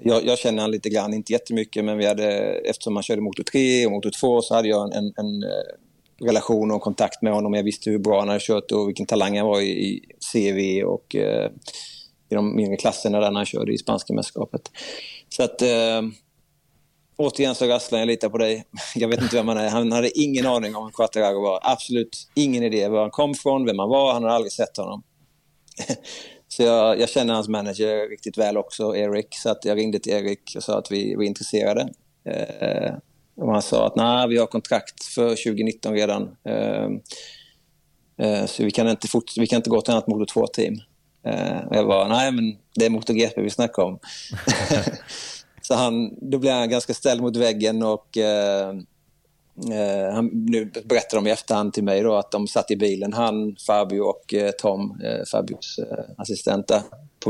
Jag, 0.01 0.25
jag 0.25 0.37
känner 0.37 0.61
han 0.61 0.71
lite 0.71 0.89
grann, 0.89 1.13
inte 1.13 1.33
jättemycket, 1.33 1.85
men 1.85 1.97
vi 1.97 2.05
hade, 2.05 2.27
eftersom 2.69 2.95
han 2.95 3.03
körde 3.03 3.21
motor 3.21 3.43
3 3.43 3.85
och 3.85 3.91
motor 3.91 4.09
2 4.09 4.41
så 4.41 4.55
hade 4.55 4.67
jag 4.67 4.83
en, 4.83 4.93
en, 4.93 5.13
en 5.17 5.43
eh, 5.43 6.25
relation 6.25 6.71
och 6.71 6.81
kontakt 6.81 7.21
med 7.21 7.33
honom. 7.33 7.53
Jag 7.53 7.63
visste 7.63 7.89
hur 7.89 7.99
bra 7.99 8.19
han 8.19 8.27
hade 8.27 8.39
kört 8.39 8.71
och 8.71 8.87
vilken 8.87 9.05
talang 9.05 9.37
han 9.37 9.47
var 9.47 9.61
i, 9.61 9.69
i 9.69 10.01
CV 10.31 10.83
och 10.83 11.15
eh, 11.15 11.51
i 12.29 12.35
de 12.35 12.55
mindre 12.55 12.77
klasserna 12.77 13.19
där 13.19 13.31
han 13.31 13.45
körde 13.45 13.73
i 13.73 13.77
spanska 13.77 14.13
mästerskapet. 14.13 14.61
Så 15.29 15.43
att 15.43 15.61
eh, 15.61 16.01
återigen 17.17 17.55
så 17.55 17.65
rasslar 17.65 17.99
jag 17.99 18.07
lite 18.07 18.29
på 18.29 18.37
dig. 18.37 18.65
Jag 18.95 19.07
vet 19.07 19.21
inte 19.21 19.35
vem 19.35 19.47
han 19.47 19.57
är. 19.57 19.69
Han 19.69 19.91
hade 19.91 20.19
ingen 20.19 20.45
aning 20.45 20.75
om 20.75 20.83
vem 20.83 20.91
Quattararo 20.91 21.41
var. 21.41 21.59
Absolut 21.63 22.17
ingen 22.35 22.63
idé 22.63 22.87
var 22.87 23.01
han 23.01 23.11
kom 23.11 23.33
från, 23.33 23.65
vem 23.65 23.79
han 23.79 23.89
var. 23.89 24.13
Han 24.13 24.23
hade 24.23 24.35
aldrig 24.35 24.51
sett 24.51 24.77
honom. 24.77 25.03
Så 26.47 26.63
jag, 26.63 26.99
jag, 26.99 27.09
känner 27.09 27.33
hans 27.33 27.47
manager 27.47 28.09
riktigt 28.09 28.37
väl 28.37 28.57
också, 28.57 28.95
Erik. 28.95 29.27
Så 29.35 29.49
att 29.49 29.65
jag 29.65 29.77
ringde 29.77 29.99
till 29.99 30.13
Erik 30.13 30.53
och 30.55 30.63
sa 30.63 30.77
att 30.77 30.91
vi 30.91 31.15
var 31.15 31.23
intresserade. 31.23 31.89
Eh, 32.29 32.93
och 33.35 33.51
han 33.51 33.61
sa 33.61 33.87
att 33.87 33.95
nej, 33.95 34.27
vi 34.27 34.37
har 34.37 34.45
kontrakt 34.45 35.03
för 35.03 35.29
2019 35.29 35.93
redan. 35.93 36.35
Eh, 36.43 36.87
eh, 38.17 38.45
så 38.45 38.63
vi 38.63 38.71
kan, 38.71 38.87
inte 38.87 39.07
fort, 39.07 39.37
vi 39.37 39.47
kan 39.47 39.57
inte 39.57 39.69
gå 39.69 39.81
till 39.81 39.93
annat 39.93 40.07
Motor 40.07 40.25
2-team. 40.25 40.75
Eh, 41.25 41.67
och 41.67 41.75
jag 41.75 41.83
var 41.83 42.09
nej 42.09 42.31
men 42.31 42.57
det 42.75 42.85
är 42.85 42.89
MotoGP 42.89 43.41
vi 43.41 43.49
snackar 43.49 43.83
om. 43.83 43.99
så 45.61 45.75
han, 45.75 46.29
då 46.29 46.37
blev 46.37 46.53
han 46.53 46.69
ganska 46.69 46.93
ställd 46.93 47.21
mot 47.21 47.37
väggen 47.37 47.83
och 47.83 48.17
eh, 49.71 50.13
han 50.13 50.29
nu 50.33 50.65
berättade 50.65 51.21
de 51.21 51.27
i 51.27 51.31
efterhand 51.31 51.73
till 51.73 51.83
mig 51.83 52.01
då 52.01 52.15
att 52.15 52.31
de 52.31 52.47
satt 52.47 52.71
i 52.71 52.75
bilen, 52.75 53.13
han, 53.13 53.55
Fabio 53.67 54.01
och 54.01 54.33
eh, 54.33 54.51
Tom, 54.51 55.01
eh, 55.03 55.25
Fabios 55.31 55.79
eh, 55.79 56.05
assistent 56.17 56.67
där, 56.67 56.81
på 57.19 57.29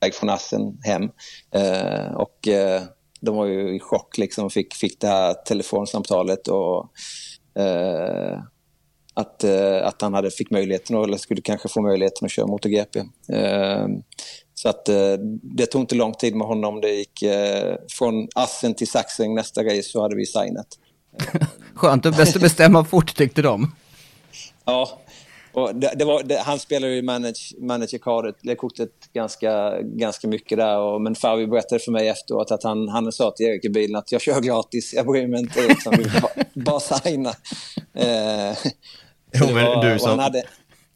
väg 0.00 0.14
från 0.14 0.30
Assen 0.30 0.78
hem. 0.82 1.02
Eh, 1.50 2.14
och 2.14 2.48
eh, 2.48 2.82
de 3.20 3.36
var 3.36 3.46
ju 3.46 3.76
i 3.76 3.80
chock 3.80 4.18
liksom, 4.18 4.50
fick, 4.50 4.74
fick 4.74 5.00
det 5.00 5.06
här 5.06 5.34
telefonsamtalet 5.34 6.48
och 6.48 6.90
eh, 7.62 8.38
att, 9.14 9.44
eh, 9.44 9.86
att 9.86 10.02
han 10.02 10.14
hade 10.14 10.30
fick 10.30 10.50
möjligheten, 10.50 10.96
eller 10.96 11.16
skulle 11.16 11.40
kanske 11.40 11.68
få 11.68 11.82
möjligheten 11.82 12.26
att 12.26 12.32
köra 12.32 12.46
MotoGP. 12.46 12.98
Eh, 13.32 13.86
så 14.54 14.68
att 14.68 14.88
eh, 14.88 15.14
det 15.42 15.66
tog 15.66 15.80
inte 15.80 15.94
lång 15.94 16.14
tid 16.14 16.34
med 16.34 16.46
honom. 16.46 16.80
Det 16.80 16.90
gick 16.90 17.24
från 17.98 18.28
Assen 18.34 18.74
till 18.74 18.90
Saxen. 18.90 19.34
nästa 19.34 19.64
race 19.64 19.82
så 19.82 20.02
hade 20.02 20.16
vi 20.16 20.26
signat. 20.26 20.66
Skönt, 21.74 22.06
att 22.06 22.16
bäst 22.16 22.36
att 22.36 22.42
bestämma 22.42 22.84
fort 22.90 23.14
tyckte 23.14 23.42
de. 23.42 23.74
Ja, 24.64 25.00
och 25.52 25.74
det, 25.74 25.92
det 25.96 26.04
var, 26.04 26.22
det, 26.22 26.38
han 26.38 26.58
spelade 26.58 26.94
ju 26.94 27.02
manage, 27.02 27.54
managerkortet 27.58 28.58
kortet 28.58 28.90
ganska, 29.12 29.82
ganska 29.82 30.28
mycket 30.28 30.58
där. 30.58 30.78
Och, 30.78 31.00
men 31.00 31.14
Fabi 31.14 31.46
berättade 31.46 31.80
för 31.80 31.92
mig 31.92 32.08
efteråt 32.08 32.50
att 32.50 32.62
han, 32.62 32.88
han 32.88 33.12
sa 33.12 33.30
till 33.30 33.46
Erik 33.46 33.64
i 33.64 33.68
bilen 33.68 33.96
att 33.96 34.12
jag 34.12 34.20
kör 34.20 34.40
gratis, 34.40 34.94
jag 34.94 35.06
bryr 35.06 35.26
mig 35.26 35.40
inte, 35.40 35.68
liksom, 35.68 35.96
bara, 36.22 36.44
bara 36.54 36.80
signa. 36.80 37.34
Eh, 37.96 38.56
Jo, 39.34 39.46
men 39.46 39.64
var, 39.64 39.92
du, 39.92 39.98
som, 39.98 40.18
hade... 40.18 40.42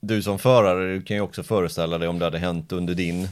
du 0.01 0.23
som 0.23 0.39
förare, 0.39 0.95
du 0.95 1.03
kan 1.03 1.17
ju 1.17 1.21
också 1.21 1.43
föreställa 1.43 1.99
dig 1.99 2.09
om 2.09 2.19
det 2.19 2.25
hade 2.25 2.39
hänt 2.39 2.73
under 2.73 2.95
din 2.95 3.29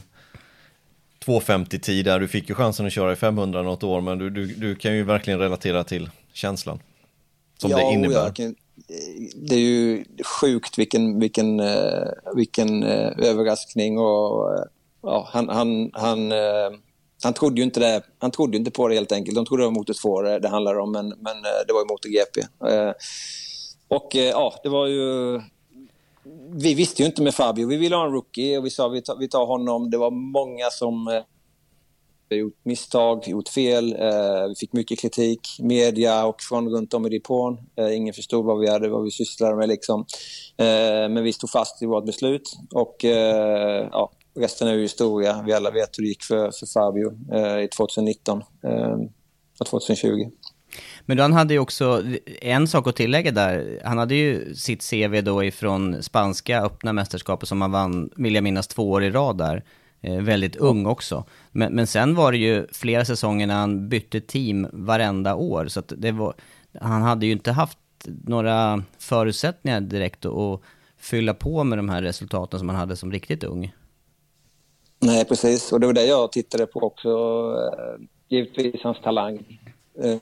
250-tid 1.25 2.05
där. 2.05 2.19
Du 2.19 2.27
fick 2.27 2.49
ju 2.49 2.55
chansen 2.55 2.85
att 2.85 2.93
köra 2.93 3.11
i 3.11 3.15
500 3.15 3.61
något 3.61 3.83
år, 3.83 4.01
men 4.01 4.17
du, 4.17 4.29
du, 4.29 4.45
du 4.45 4.75
kan 4.75 4.95
ju 4.95 5.03
verkligen 5.03 5.39
relatera 5.39 5.83
till 5.83 6.09
känslan. 6.37 6.79
Som 7.57 7.71
ja, 7.71 7.77
det 7.77 7.93
innebär. 7.93 8.35
Kan, 8.35 8.55
det 9.35 9.55
är 9.55 9.59
ju 9.59 10.05
sjukt 10.41 10.77
vilken, 10.77 11.19
vilken, 11.19 11.59
uh, 11.59 12.07
vilken 12.35 12.83
uh, 12.83 13.27
överraskning 13.27 13.99
och 13.99 14.53
uh, 14.53 14.63
ja, 15.03 15.29
han, 15.31 15.49
han, 15.49 15.91
han, 15.93 16.33
han 17.23 17.33
trodde 17.33 17.55
ju 17.55 17.63
inte 17.63 17.79
det. 17.79 18.01
Han 18.19 18.31
trodde 18.31 18.57
inte 18.57 18.71
på 18.71 18.87
det 18.87 18.95
helt 18.95 19.11
enkelt. 19.11 19.35
De 19.35 19.45
trodde 19.45 19.63
det 19.63 19.67
var 19.67 19.73
motor 19.73 19.93
2 19.93 20.21
det, 20.21 20.49
handlade 20.49 20.79
om, 20.79 20.91
men, 20.91 21.07
men 21.07 21.41
det 21.67 21.73
var 21.73 21.79
ju 21.79 21.85
MotoGP. 21.85 22.41
Och 23.87 24.15
eh, 24.15 24.21
ja, 24.21 24.53
det 24.63 24.69
var 24.69 24.87
ju... 24.87 25.41
Vi 26.51 26.73
visste 26.73 27.01
ju 27.01 27.05
inte 27.05 27.21
med 27.21 27.35
Fabio. 27.35 27.67
Vi 27.67 27.77
ville 27.77 27.95
ha 27.95 28.05
en 28.05 28.11
rookie 28.11 28.57
och 28.57 28.65
vi 28.65 28.69
sa 28.69 28.87
vi 28.87 29.01
tar, 29.01 29.15
vi 29.15 29.27
tar 29.27 29.45
honom. 29.45 29.89
Det 29.89 29.97
var 29.97 30.11
många 30.11 30.69
som 30.71 31.23
vi 32.29 32.35
har 32.35 32.41
gjort 32.41 32.59
misstag, 32.63 33.27
gjort 33.27 33.49
fel. 33.49 33.93
Eh, 33.93 34.47
vi 34.49 34.55
fick 34.59 34.73
mycket 34.73 34.99
kritik, 34.99 35.39
media 35.59 36.25
och 36.25 36.41
från 36.41 36.69
runt 36.69 36.93
om 36.93 37.05
i 37.05 37.09
depån. 37.09 37.57
Eh, 37.75 37.95
ingen 37.95 38.13
förstod 38.13 38.45
vad 38.45 38.59
vi 38.59 38.69
hade, 38.69 38.89
vad 38.89 39.03
vi 39.03 39.11
sysslade 39.11 39.55
med 39.55 39.69
liksom. 39.69 40.05
Eh, 40.57 41.09
men 41.09 41.23
vi 41.23 41.33
stod 41.33 41.49
fast 41.49 41.81
i 41.81 41.85
vårt 41.85 42.05
beslut 42.05 42.57
och 42.73 43.05
eh, 43.05 43.87
ja, 43.91 44.11
resten 44.39 44.67
är 44.67 44.73
ju 44.73 44.81
historia. 44.81 45.43
Vi 45.45 45.53
alla 45.53 45.71
vet 45.71 45.97
hur 45.97 46.03
det 46.03 46.09
gick 46.09 46.23
för, 46.23 46.51
för 46.51 46.65
Fabio 46.65 47.11
eh, 47.33 47.63
i 47.63 47.67
2019 47.67 48.43
eh, 48.63 48.97
och 49.59 49.65
2020. 49.65 50.31
Men 51.05 51.19
han 51.19 51.33
hade 51.33 51.53
ju 51.53 51.59
också 51.59 52.03
en 52.41 52.67
sak 52.67 52.87
att 52.87 52.95
tillägga 52.95 53.31
där. 53.31 53.81
Han 53.85 53.97
hade 53.97 54.15
ju 54.15 54.55
sitt 54.55 54.89
CV 54.89 55.21
då 55.21 55.43
ifrån 55.43 56.03
spanska 56.03 56.61
öppna 56.61 56.93
mästerskapet 56.93 57.49
som 57.49 57.61
han 57.61 57.71
vann, 57.71 58.09
vill 58.15 58.35
jag 58.35 58.43
minnas, 58.43 58.67
två 58.67 58.91
år 58.91 59.03
i 59.03 59.09
rad 59.09 59.37
där. 59.37 59.63
Eh, 60.01 60.21
väldigt 60.21 60.55
ung 60.55 60.85
också. 60.85 61.23
Men, 61.51 61.73
men 61.73 61.87
sen 61.87 62.15
var 62.15 62.31
det 62.31 62.37
ju 62.37 62.67
flera 62.71 63.05
säsonger 63.05 63.47
när 63.47 63.55
han 63.55 63.89
bytte 63.89 64.21
team 64.21 64.67
varenda 64.71 65.35
år. 65.35 65.67
Så 65.67 65.79
att 65.79 65.93
det 65.97 66.11
var, 66.11 66.33
han 66.81 67.01
hade 67.01 67.25
ju 67.25 67.31
inte 67.31 67.51
haft 67.51 67.77
några 68.05 68.83
förutsättningar 68.99 69.81
direkt 69.81 70.25
att 70.25 70.61
fylla 70.97 71.33
på 71.33 71.63
med 71.63 71.77
de 71.77 71.89
här 71.89 72.01
resultaten 72.01 72.59
som 72.59 72.69
han 72.69 72.77
hade 72.77 72.95
som 72.95 73.11
riktigt 73.11 73.43
ung. 73.43 73.73
Nej, 74.99 75.25
precis. 75.25 75.71
Och 75.71 75.79
det 75.79 75.85
var 75.85 75.93
det 75.93 76.05
jag 76.05 76.31
tittade 76.31 76.65
på 76.65 76.79
också. 76.79 77.09
Eh, 77.09 78.05
givetvis 78.29 78.81
hans 78.83 79.01
talang. 79.01 79.59
Eh, 80.03 80.17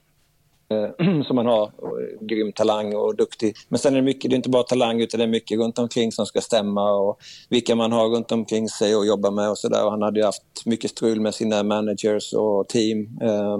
Eh, 0.69 1.23
som 1.27 1.35
man 1.35 1.45
har. 1.45 1.63
Eh, 1.63 2.25
grym 2.25 2.51
talang 2.51 2.95
och 2.95 3.15
duktig. 3.15 3.55
Men 3.69 3.79
sen 3.79 3.93
är 3.93 3.97
det 3.97 4.03
mycket, 4.03 4.29
det 4.29 4.33
är 4.33 4.37
inte 4.37 4.49
bara 4.49 4.63
talang 4.63 5.01
utan 5.01 5.17
det 5.17 5.23
är 5.23 5.27
mycket 5.27 5.59
runt 5.59 5.79
omkring 5.79 6.11
som 6.11 6.25
ska 6.25 6.41
stämma 6.41 6.91
och 6.91 7.19
vilka 7.49 7.75
man 7.75 7.91
har 7.91 8.09
runt 8.09 8.31
omkring 8.31 8.69
sig 8.69 8.95
och 8.95 9.05
jobba 9.05 9.31
med 9.31 9.49
och 9.49 9.57
sådär. 9.57 9.89
Han 9.89 10.01
hade 10.01 10.19
ju 10.19 10.25
haft 10.25 10.65
mycket 10.65 10.91
strul 10.91 11.21
med 11.21 11.35
sina 11.35 11.63
managers 11.63 12.33
och 12.33 12.67
team 12.67 13.19
eh, 13.21 13.57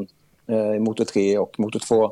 eh 0.56 0.76
i 0.76 0.80
Motor 0.80 1.06
3 1.06 1.38
och 1.38 1.60
Motor 1.60 1.80
2. 1.80 2.12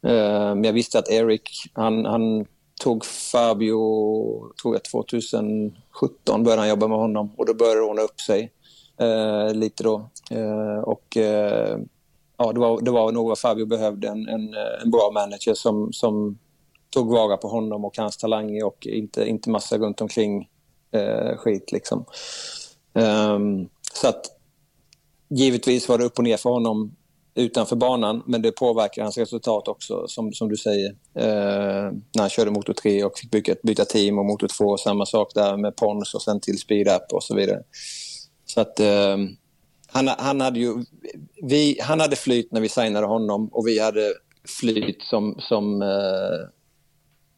Men 0.00 0.64
jag 0.64 0.72
visste 0.72 0.98
att 0.98 1.10
Eric, 1.10 1.42
han, 1.72 2.04
han 2.04 2.46
tog 2.80 3.04
Fabio, 3.04 4.52
tror 4.62 4.74
jag 4.74 4.84
2017 4.84 6.44
började 6.44 6.62
han 6.62 6.68
jobba 6.68 6.88
med 6.88 6.98
honom 6.98 7.32
och 7.36 7.46
då 7.46 7.54
började 7.54 7.80
det 7.80 7.84
ordna 7.84 8.02
upp 8.02 8.20
sig 8.20 8.52
eh, 9.00 9.54
lite 9.54 9.82
då. 9.82 10.08
Eh, 10.30 10.78
och 10.78 11.16
eh, 11.16 11.78
ja, 12.38 12.52
det 12.52 12.60
var, 12.60 12.80
det 12.80 12.90
var 12.90 13.12
nog 13.12 13.28
vad 13.28 13.38
Fabio 13.38 13.66
behövde, 13.66 14.08
en, 14.08 14.28
en, 14.28 14.54
eh, 14.54 14.82
en, 14.82 14.90
bra 14.90 15.10
manager 15.14 15.54
som, 15.54 15.92
som 15.92 16.38
tog 16.90 17.12
vara 17.12 17.36
på 17.36 17.48
honom 17.48 17.84
och 17.84 17.96
hans 17.96 18.16
talanger 18.16 18.64
och 18.64 18.86
inte, 18.86 19.28
inte 19.28 19.50
massa 19.50 19.78
runt 19.78 20.00
omkring 20.00 20.48
eh, 20.92 21.36
skit 21.36 21.72
liksom. 21.72 22.04
Um, 22.92 23.68
så 23.92 24.08
att 24.08 24.26
givetvis 25.28 25.88
var 25.88 25.98
det 25.98 26.04
upp 26.04 26.18
och 26.18 26.24
ner 26.24 26.36
för 26.36 26.50
honom 26.50 26.96
utanför 27.34 27.76
banan, 27.76 28.22
men 28.26 28.42
det 28.42 28.52
påverkar 28.52 29.02
hans 29.02 29.18
resultat 29.18 29.68
också, 29.68 30.08
som, 30.08 30.32
som 30.32 30.48
du 30.48 30.56
säger. 30.56 30.90
Eh, 31.14 31.92
när 32.14 32.20
han 32.20 32.28
körde 32.28 32.50
motor 32.50 32.72
3 32.72 33.04
och 33.04 33.18
fick 33.18 33.30
byta, 33.30 33.54
byta 33.62 33.84
team 33.84 34.18
och 34.18 34.24
motor 34.24 34.48
2, 34.48 34.76
samma 34.76 35.06
sak 35.06 35.34
där 35.34 35.56
med 35.56 35.76
Pons 35.76 36.14
och 36.14 36.22
sen 36.22 36.40
till 36.40 36.58
Speed 36.58 36.88
Up 36.88 37.12
och 37.12 37.22
så 37.22 37.34
vidare. 37.34 37.62
Så 38.44 38.60
att 38.60 38.80
eh, 38.80 39.16
han, 39.92 40.08
han, 40.08 40.40
hade 40.40 40.60
ju, 40.60 40.84
vi, 41.42 41.78
han 41.82 42.00
hade 42.00 42.16
flyt 42.16 42.52
när 42.52 42.60
vi 42.60 42.68
signade 42.68 43.06
honom 43.06 43.48
och 43.48 43.66
vi 43.66 43.78
hade 43.80 44.14
flyt 44.60 45.02
som, 45.02 45.36
som 45.38 45.82
eh, 45.82 46.48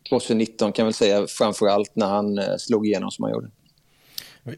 2019 0.09 0.73
kan 0.73 0.83
jag 0.83 0.87
väl 0.87 0.95
säga, 0.95 1.27
framför 1.29 1.67
allt 1.67 1.97
när 1.97 2.07
han 2.07 2.39
eh, 2.39 2.57
slog 2.59 2.87
igenom 2.87 3.11
som 3.11 3.23
han 3.23 3.33
gjorde. 3.33 3.51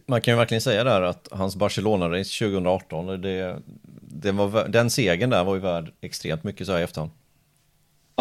Man 0.07 0.20
kan 0.20 0.34
ju 0.34 0.38
verkligen 0.38 0.61
säga 0.61 0.84
där 0.84 1.03
att 1.03 1.28
hans 1.30 1.57
Barcelona-race 1.57 2.38
2018, 2.38 3.07
det, 3.07 3.59
det 4.01 4.32
var, 4.32 4.68
den 4.68 4.90
segern 4.90 5.30
där 5.30 5.45
var 5.45 5.55
ju 5.55 5.61
värd 5.61 5.93
extremt 6.01 6.45
mycket 6.45 6.66
så 6.66 6.72
här 6.72 6.80
i 6.80 6.82
efterhand. 6.82 7.11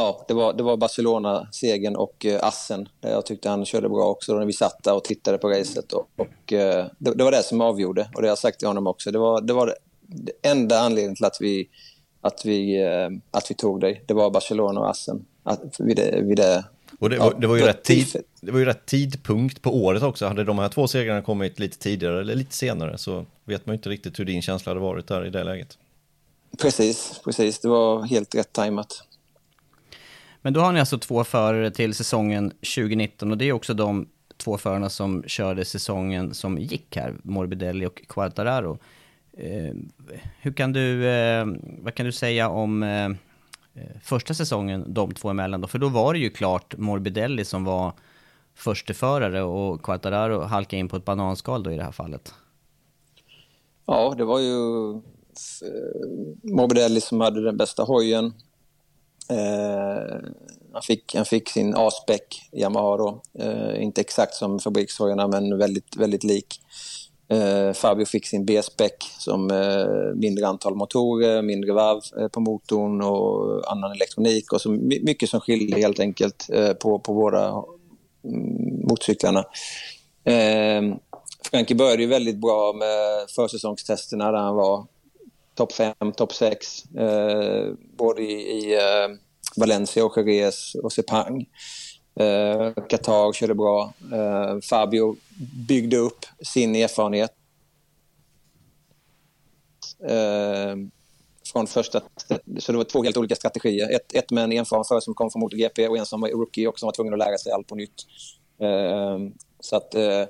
Ja, 0.02 0.26
det 0.28 0.34
var, 0.34 0.54
det 0.54 0.64
var 0.64 0.78
Barcelona-segern 0.78 1.96
och 1.96 2.26
uh, 2.26 2.38
Assen. 2.42 2.90
Jag 3.02 3.26
tyckte 3.26 3.50
han 3.50 3.66
körde 3.66 3.90
bra 3.90 4.06
också 4.06 4.34
när 4.34 4.46
vi 4.46 4.54
satt 4.54 4.84
där 4.84 4.96
och 4.96 5.04
tittade 5.04 5.38
på 5.38 5.50
racet. 5.50 5.94
Och, 5.94 6.10
och 6.16 6.52
uh, 6.52 6.86
det, 6.98 7.14
det, 7.16 7.24
var 7.24 7.32
det 7.32 7.44
som 7.44 7.62
avgjorde 7.62 8.10
och 8.16 8.22
det 8.22 8.28
har 8.28 8.32
jag 8.32 8.38
sagt 8.38 8.60
till 8.60 8.68
honom 8.68 8.88
också. 8.88 9.12
Det 9.12 9.20
var, 9.20 9.42
det 9.42 9.54
var 9.54 9.76
det 10.02 10.50
enda 10.50 10.80
anledningen 10.80 11.16
till 11.16 11.26
att 11.26 11.38
vi, 11.40 11.70
att 12.22 12.46
vi, 12.46 12.84
uh, 12.84 13.18
att 13.32 13.52
vi 13.52 13.56
tog 13.56 13.82
dig. 13.82 14.04
Det 14.08 14.14
var 14.14 14.30
Barcelona 14.30 14.80
och 14.80 14.90
Assen 14.90 15.26
att, 15.44 15.80
vid, 15.80 15.98
det, 15.98 16.22
vid 16.22 16.38
det 16.38 16.64
och 17.00 17.10
det, 17.10 17.18
var, 17.18 17.34
det, 17.40 17.48
var 17.48 17.56
ju 17.56 17.62
rätt 17.62 17.84
tid, 17.84 18.08
det 18.42 18.52
var 18.52 18.60
ju 18.60 18.66
rätt 18.66 18.86
tidpunkt 18.86 19.62
på 19.62 19.76
året 19.76 20.04
också. 20.04 20.26
Hade 20.26 20.44
de 20.44 20.60
här 20.60 20.70
två 20.70 20.88
segrarna 20.88 21.22
kommit 21.22 21.60
lite 21.60 21.78
tidigare 21.78 22.22
eller 22.22 22.36
lite 22.36 22.56
senare 22.56 22.98
så 22.98 23.26
vet 23.46 23.66
man 23.66 23.74
ju 23.74 23.78
inte 23.78 23.90
riktigt 23.90 24.20
hur 24.20 24.26
din 24.26 24.42
känsla 24.42 24.70
hade 24.70 24.82
varit 24.82 25.08
där 25.08 25.26
i 25.26 25.30
det 25.30 25.44
läget. 25.44 25.78
Precis, 26.62 27.22
precis. 27.24 27.60
Det 27.60 27.68
var 27.68 28.04
helt 28.04 28.36
rätt 28.36 28.54
tajmat. 28.54 29.04
Men 30.42 30.54
då 30.54 30.60
har 30.60 30.72
ni 30.72 30.80
alltså 30.80 30.98
två 30.98 31.24
förare 31.24 31.72
till 31.72 31.94
säsongen 31.94 32.50
2019 32.50 33.32
och 33.32 33.38
det 33.38 33.46
är 33.46 33.54
också 33.54 33.74
de 33.74 34.08
två 34.38 34.58
förarna 34.58 34.90
som 34.90 35.24
körde 35.28 35.66
säsongen 35.66 36.34
som 36.34 36.58
gick 36.58 36.96
här, 36.96 37.16
Morbidelli 37.24 37.86
och 37.86 38.02
Quartararo. 38.08 38.78
Eh, 39.34 39.76
hur 40.40 40.54
kan 40.54 40.74
du, 40.74 41.08
eh, 41.08 41.46
vad 41.80 41.96
kan 41.96 42.06
du 42.06 42.12
säga 42.12 42.50
om 42.50 42.84
eh, 42.84 43.06
eh 43.06 43.16
första 44.04 44.34
säsongen 44.34 44.94
de 44.94 45.14
två 45.14 45.30
emellan 45.30 45.62
då? 45.62 45.68
För 45.68 45.80
då 45.80 45.90
var 45.90 46.14
det 46.14 46.20
ju 46.20 46.30
klart 46.30 46.78
Morbidelli 46.78 47.46
som 47.46 47.64
var 47.64 47.94
försteförare 48.56 49.42
och 49.42 49.84
Quattararo 49.84 50.42
halkade 50.42 50.80
in 50.80 50.88
på 50.88 50.98
ett 50.98 51.06
bananskal 51.06 51.64
då 51.64 51.72
i 51.72 51.78
det 51.78 51.84
här 51.84 51.92
fallet. 51.92 52.34
Ja, 53.86 54.14
det 54.18 54.26
var 54.26 54.40
ju 54.40 54.92
eh, 54.92 55.00
Morbidelli 56.44 57.02
som 57.02 57.22
hade 57.22 57.44
den 57.44 57.58
bästa 57.58 57.84
hojen. 57.84 58.34
Eh, 59.32 60.30
han, 60.74 60.82
fick, 60.82 61.16
han 61.16 61.26
fick 61.26 61.50
sin 61.50 61.76
A-spec 61.76 62.22
Yamaha 62.54 62.98
då. 62.98 63.22
Eh, 63.40 63.84
inte 63.84 64.02
exakt 64.02 64.34
som 64.34 64.60
fabrikshojarna 64.60 65.28
men 65.28 65.58
väldigt, 65.58 65.96
väldigt 65.96 66.24
lik. 66.24 66.60
Eh, 67.32 67.74
Fabio 67.74 68.06
fick 68.06 68.26
sin 68.28 68.46
B-spec 68.46 68.92
som 69.20 69.52
eh, 69.52 70.16
mindre 70.16 70.48
antal 70.48 70.76
motorer, 70.76 71.42
mindre 71.42 71.74
varv 71.74 72.02
eh, 72.20 72.28
på 72.28 72.40
motorn 72.40 73.02
och 73.02 73.72
annan 73.72 73.92
elektronik 73.92 74.54
och 74.54 74.62
så 74.62 74.70
mycket 75.02 75.30
som 75.30 75.42
skiljer 75.42 75.78
helt 75.78 76.00
enkelt 76.00 76.50
eh, 76.54 76.74
på, 76.74 77.00
på 77.00 77.14
våra 77.14 77.48
mm, 77.48 78.82
motorcyklarna. 78.90 79.40
Eh, 80.24 80.96
Frankie 81.52 81.78
började 81.78 82.02
ju 82.02 82.08
väldigt 82.08 82.38
bra 82.38 82.74
med 82.74 83.30
försäsongstesterna 83.36 84.32
där 84.32 84.40
han 84.40 84.56
var 84.56 84.86
topp 85.62 85.74
5, 85.74 86.12
topp 86.18 86.34
6, 86.34 86.86
eh, 86.96 87.74
både 87.98 88.22
i, 88.22 88.34
i 88.34 88.74
eh, 88.74 89.10
Valencia 89.58 90.06
och 90.06 90.18
Jerez 90.18 90.76
och 90.76 90.94
Sepang. 90.94 91.46
Eh, 92.20 92.74
Qatar 92.90 93.34
körde 93.34 93.56
bra. 93.56 93.94
Eh, 94.14 94.60
Fabio 94.70 95.16
byggde 95.68 95.98
upp 95.98 96.26
sin 96.42 96.76
erfarenhet. 96.76 97.32
Eh, 100.10 100.76
från 101.54 101.68
första... 101.68 102.02
Så 102.60 102.72
det 102.72 102.78
var 102.78 102.84
två 102.84 103.04
helt 103.04 103.18
olika 103.18 103.36
strategier. 103.36 103.96
Ett, 103.96 104.16
ett 104.16 104.32
med 104.32 104.44
en 104.44 104.52
erfaren 104.52 104.84
förare 104.84 105.02
som 105.02 105.14
kom 105.14 105.32
från 105.32 105.40
MotoGP 105.40 105.88
och 105.88 105.98
en 105.98 106.06
som 106.06 106.22
var 106.22 106.30
rookie 106.30 106.68
och 106.68 106.80
som 106.80 106.88
var 106.88 106.94
tvungen 106.94 107.14
att 107.14 107.20
lära 107.20 107.38
sig 107.38 107.52
allt 107.52 107.68
på 107.68 107.76
nytt. 107.76 108.06
Eh, 108.62 109.18
så 109.60 109.76
att... 109.76 109.96
Eh, 109.96 110.26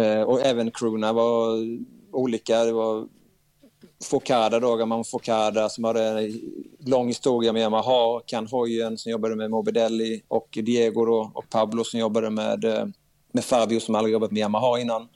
eh 0.00 0.22
och 0.22 0.40
även 0.40 0.70
crewna 0.70 1.12
var 1.12 1.58
olika. 2.12 2.64
Det 2.64 2.72
var 2.72 3.06
Fokada 4.04 4.60
då, 4.60 4.76
Ramon 4.76 5.04
Fokada 5.04 5.68
som 5.68 5.84
hade 5.84 6.04
en 6.04 6.40
lång 6.86 7.08
historia 7.08 7.52
med 7.52 7.62
Yamaha, 7.62 8.20
Ken 8.26 8.46
Hoyen 8.46 8.98
som 8.98 9.12
jobbade 9.12 9.36
med 9.36 9.50
Morbidelli 9.50 10.22
och 10.28 10.48
Diego 10.62 11.04
då, 11.04 11.32
och 11.34 11.50
Pablo 11.50 11.84
som 11.84 12.00
jobbade 12.00 12.30
med, 12.30 12.64
eh, 12.64 12.86
med 13.32 13.44
Fabio 13.44 13.80
som 13.80 13.94
aldrig 13.94 14.12
jobbat 14.12 14.30
med 14.30 14.40
Yamaha 14.40 14.80
innan. 14.80 15.08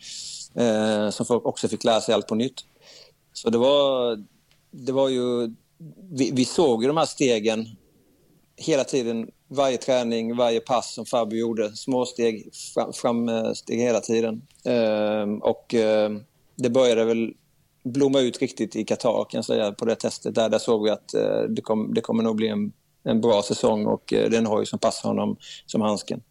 Eh, 0.54 1.10
som 1.10 1.40
också 1.44 1.68
fick 1.68 1.84
lära 1.84 2.00
sig 2.00 2.14
allt 2.14 2.28
på 2.28 2.34
nytt. 2.34 2.64
Så 3.32 3.50
det 3.50 3.58
var, 3.58 4.16
det 4.70 4.92
var 4.92 5.08
ju... 5.08 5.54
Vi, 6.10 6.30
vi 6.32 6.44
såg 6.44 6.82
ju 6.82 6.88
de 6.88 6.96
här 6.96 7.06
stegen 7.06 7.66
hela 8.56 8.84
tiden, 8.84 9.30
varje 9.48 9.76
träning, 9.76 10.36
varje 10.36 10.60
pass 10.60 10.94
som 10.94 11.06
Fabio 11.06 11.38
gjorde. 11.38 11.76
Små 11.76 12.06
steg, 12.06 12.54
fram, 12.74 12.92
framsteg 12.92 13.80
eh, 13.80 13.84
hela 13.84 14.00
tiden. 14.00 14.42
Eh, 14.64 15.38
och 15.40 15.74
eh, 15.74 16.10
det 16.56 16.70
började 16.70 17.04
väl 17.04 17.34
blomma 17.87 18.20
ut 18.20 18.39
riktigt 18.41 18.76
i 18.76 18.84
Qatar 18.84 19.24
kan 19.30 19.39
jag 19.39 19.45
säga 19.45 19.72
på 19.72 19.84
det 19.84 19.95
testet. 19.95 20.34
Där, 20.34 20.49
där 20.49 20.59
såg 20.59 20.84
vi 20.84 20.91
att 20.91 21.14
eh, 21.14 21.41
det, 21.49 21.62
kom, 21.62 21.95
det 21.95 22.01
kommer 22.01 22.22
nog 22.22 22.37
bli 22.37 22.49
en, 22.49 22.72
en 23.03 23.20
bra 23.20 23.43
säsong 23.43 23.87
och 23.87 24.12
eh, 24.12 24.30
den 24.30 24.47
har 24.47 24.61
ju 24.61 24.66
som 24.66 24.78
passar 24.78 25.09
honom 25.09 25.37
som 25.66 25.80
handsken. 25.80 26.22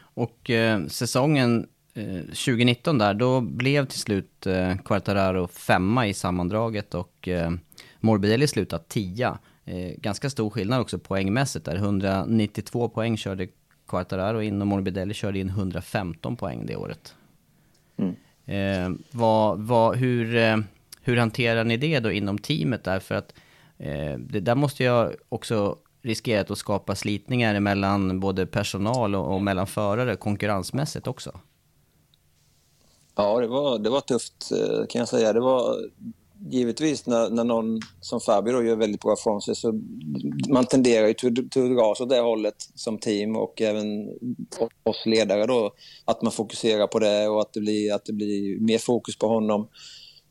Och 0.00 0.50
eh, 0.50 0.86
säsongen 0.86 1.68
eh, 1.94 2.20
2019 2.20 2.98
där, 2.98 3.14
då 3.14 3.40
blev 3.40 3.86
till 3.86 4.00
slut 4.00 4.46
eh, 4.46 4.76
Quartararo 4.76 5.46
femma 5.46 6.06
i 6.06 6.14
sammandraget 6.14 6.94
och 6.94 7.28
eh, 7.28 7.50
Morbidelli 8.00 8.46
slutade 8.48 8.84
tia. 8.88 9.38
Eh, 9.64 9.92
ganska 9.96 10.30
stor 10.30 10.50
skillnad 10.50 10.80
också 10.80 10.98
poängmässigt 10.98 11.64
där. 11.64 11.76
192 11.76 12.88
poäng 12.88 13.16
körde 13.16 13.48
Quartararo 13.88 14.42
in 14.42 14.60
och 14.60 14.66
Morbidelli 14.66 15.14
körde 15.14 15.38
in 15.38 15.48
115 15.48 16.36
poäng 16.36 16.66
det 16.66 16.76
året. 16.76 17.14
Eh, 18.48 18.90
vad, 19.10 19.60
vad, 19.60 19.96
hur, 19.96 20.36
eh, 20.36 20.56
hur 21.02 21.16
hanterar 21.16 21.64
ni 21.64 21.76
det 21.76 22.00
då 22.00 22.10
inom 22.10 22.38
teamet 22.38 22.84
där? 22.84 23.00
För 23.00 23.14
att 23.14 23.34
eh, 23.78 24.18
det 24.18 24.40
där 24.40 24.54
måste 24.54 24.84
jag 24.84 25.12
också 25.28 25.76
riskerat 26.02 26.50
att 26.50 26.58
skapa 26.58 26.94
slitningar 26.94 27.60
mellan 27.60 28.20
både 28.20 28.46
personal 28.46 29.14
och, 29.14 29.34
och 29.34 29.42
mellan 29.42 29.66
förare 29.66 30.16
konkurrensmässigt 30.16 31.06
också. 31.06 31.40
Ja, 33.14 33.40
det 33.40 33.46
var, 33.46 33.78
det 33.78 33.90
var 33.90 34.00
tufft 34.00 34.52
eh, 34.52 34.86
kan 34.86 34.98
jag 34.98 35.08
säga. 35.08 35.32
Det 35.32 35.40
var, 35.40 35.76
givetvis 36.40 37.06
när, 37.06 37.30
när 37.30 37.44
någon 37.44 37.80
som 38.00 38.20
Fabio 38.20 38.52
då 38.52 38.62
gör 38.62 38.76
väldigt 38.76 39.00
bra 39.00 39.16
från 39.16 39.42
sig 39.42 39.54
så 39.54 39.80
man 40.48 40.66
tenderar 40.66 41.06
ju 41.06 41.14
till 41.14 41.28
att 41.28 41.50
dras 41.50 42.00
åt 42.00 42.08
det 42.08 42.20
hållet 42.20 42.54
som 42.74 42.98
team 42.98 43.36
och 43.36 43.62
även 43.62 44.08
oss 44.82 45.06
ledare 45.06 45.46
då 45.46 45.72
att 46.04 46.22
man 46.22 46.32
fokuserar 46.32 46.86
på 46.86 46.98
det 46.98 47.28
och 47.28 47.40
att 47.40 47.52
det 47.52 47.60
blir, 47.60 47.94
att 47.94 48.04
det 48.04 48.12
blir 48.12 48.60
mer 48.60 48.78
fokus 48.78 49.18
på 49.18 49.28
honom. 49.28 49.68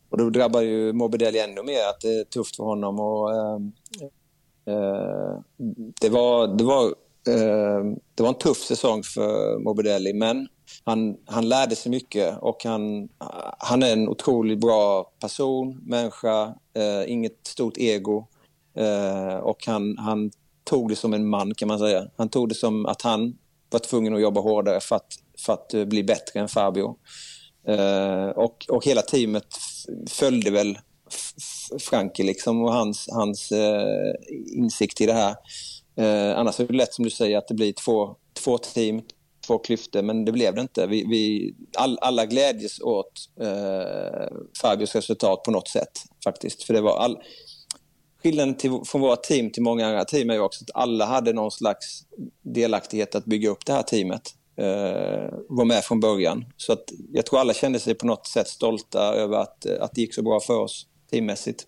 Och 0.09 0.17
då 0.17 0.29
drabbar 0.29 0.61
ju 0.61 0.93
Morbidelli 0.93 1.39
ännu 1.39 1.63
mer 1.63 1.89
att 1.89 2.01
det 2.01 2.19
är 2.19 2.23
tufft 2.23 2.55
för 2.55 2.63
honom 2.63 2.99
och 2.99 3.31
eh, 3.35 3.59
eh, 4.65 5.39
det 6.01 6.09
var, 6.09 6.57
det 6.57 6.63
var 6.63 6.83
eh, 7.27 7.95
det 8.15 8.23
var 8.23 8.29
en 8.29 8.35
tuff 8.35 8.57
säsong 8.57 9.03
för 9.03 9.59
Morbidelli 9.59 10.13
men 10.13 10.47
han, 10.87 11.17
han 11.25 11.49
lärde 11.49 11.75
sig 11.75 11.91
mycket 11.91 12.37
och 12.41 12.63
han, 12.63 13.09
han 13.57 13.83
är 13.83 13.93
en 13.93 14.09
otroligt 14.09 14.59
bra 14.59 15.03
person, 15.03 15.81
människa, 15.85 16.43
eh, 16.73 17.11
inget 17.11 17.47
stort 17.47 17.77
ego. 17.77 18.27
Eh, 18.77 19.35
och 19.35 19.65
han, 19.65 19.97
han 19.97 20.31
tog 20.63 20.89
det 20.89 20.95
som 20.95 21.13
en 21.13 21.29
man 21.29 21.53
kan 21.55 21.67
man 21.67 21.79
säga. 21.79 22.07
Han 22.17 22.29
tog 22.29 22.49
det 22.49 22.55
som 22.55 22.85
att 22.85 23.01
han 23.01 23.37
var 23.69 23.79
tvungen 23.79 24.13
att 24.13 24.21
jobba 24.21 24.41
hårdare 24.41 24.79
för 24.79 24.95
att, 24.95 25.13
för 25.45 25.53
att 25.53 25.73
eh, 25.73 25.85
bli 25.85 26.03
bättre 26.03 26.39
än 26.39 26.47
Fabio. 26.47 26.95
Eh, 27.67 28.29
och, 28.29 28.65
och 28.69 28.85
hela 28.85 29.01
teamet 29.01 29.47
följde 30.09 30.51
väl 30.51 30.77
Frankie 31.79 32.25
liksom 32.25 32.61
och 32.61 32.73
hans, 32.73 33.09
hans 33.11 33.51
eh, 33.51 34.13
insikt 34.55 35.01
i 35.01 35.05
det 35.05 35.13
här. 35.13 35.35
Eh, 35.95 36.39
annars 36.39 36.59
är 36.59 36.67
det 36.67 36.73
lätt 36.73 36.93
som 36.93 37.03
du 37.03 37.09
säger 37.09 37.37
att 37.37 37.47
det 37.47 37.53
blir 37.53 37.73
två, 37.73 38.15
två 38.43 38.57
team, 38.57 39.01
två 39.47 39.57
klyftor, 39.57 40.01
men 40.01 40.25
det 40.25 40.31
blev 40.31 40.55
det 40.55 40.61
inte. 40.61 40.87
Vi, 40.87 41.05
vi 41.09 41.53
all, 41.77 41.97
alla 42.01 42.25
glädjes 42.25 42.79
åt 42.81 43.29
eh, 43.41 44.27
Fabios 44.61 44.95
resultat 44.95 45.43
på 45.43 45.51
något 45.51 45.67
sätt 45.67 45.91
faktiskt. 46.23 46.63
För 46.63 46.73
det 46.73 46.81
var 46.81 46.97
all, 46.97 47.17
skillnaden 48.23 48.55
till, 48.55 48.79
från 48.85 49.01
våra 49.01 49.15
team 49.15 49.51
till 49.51 49.63
många 49.63 49.87
andra 49.87 50.05
team 50.05 50.29
är 50.29 50.33
ju 50.33 50.39
också 50.39 50.63
att 50.63 50.81
alla 50.81 51.05
hade 51.05 51.33
någon 51.33 51.51
slags 51.51 52.03
delaktighet 52.41 53.15
att 53.15 53.25
bygga 53.25 53.49
upp 53.49 53.65
det 53.65 53.73
här 53.73 53.83
teamet. 53.83 54.33
Eh, 54.57 55.33
var 55.49 55.65
med 55.65 55.83
från 55.83 55.99
början. 55.99 56.45
Så 56.57 56.73
att 56.73 56.83
jag 57.13 57.25
tror 57.25 57.39
alla 57.39 57.53
kände 57.53 57.79
sig 57.79 57.95
på 57.95 58.05
något 58.05 58.27
sätt 58.27 58.47
stolta 58.47 59.13
över 59.13 59.37
att, 59.37 59.65
att 59.65 59.91
det 59.93 60.01
gick 60.01 60.13
så 60.13 60.21
bra 60.21 60.39
för 60.39 60.59
oss 60.59 60.87
teammässigt. 61.11 61.65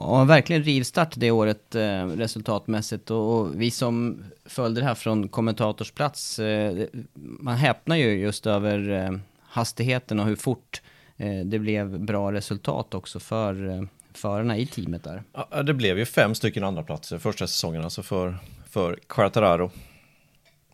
Ja, 0.00 0.24
verkligen 0.24 0.62
rivstart 0.62 1.14
det 1.16 1.30
året 1.30 1.74
eh, 1.74 2.06
resultatmässigt 2.06 3.10
och, 3.10 3.40
och, 3.40 3.60
vi 3.60 3.70
som 3.70 4.24
följde 4.44 4.80
det 4.80 4.86
här 4.86 4.94
från 4.94 5.28
kommentatorsplats, 5.28 6.38
eh, 6.38 6.86
man 7.14 7.56
häpnar 7.56 7.96
ju 7.96 8.18
just 8.18 8.46
över 8.46 8.90
eh, 8.90 9.18
hastigheten 9.40 10.20
och 10.20 10.26
hur 10.26 10.36
fort 10.36 10.82
eh, 11.16 11.38
det 11.44 11.58
blev 11.58 12.00
bra 12.00 12.32
resultat 12.32 12.94
också 12.94 13.20
för 13.20 13.68
eh, 13.68 13.82
förarna 14.12 14.56
i 14.56 14.66
teamet 14.66 15.04
där. 15.04 15.22
Ja, 15.32 15.62
det 15.62 15.74
blev 15.74 15.98
ju 15.98 16.04
fem 16.04 16.34
stycken 16.34 16.64
andra 16.64 16.82
platser 16.82 17.18
första 17.18 17.46
säsongen, 17.46 17.84
alltså 17.84 18.02
för, 18.02 18.38
för 18.70 18.98
Quartararo. 19.06 19.70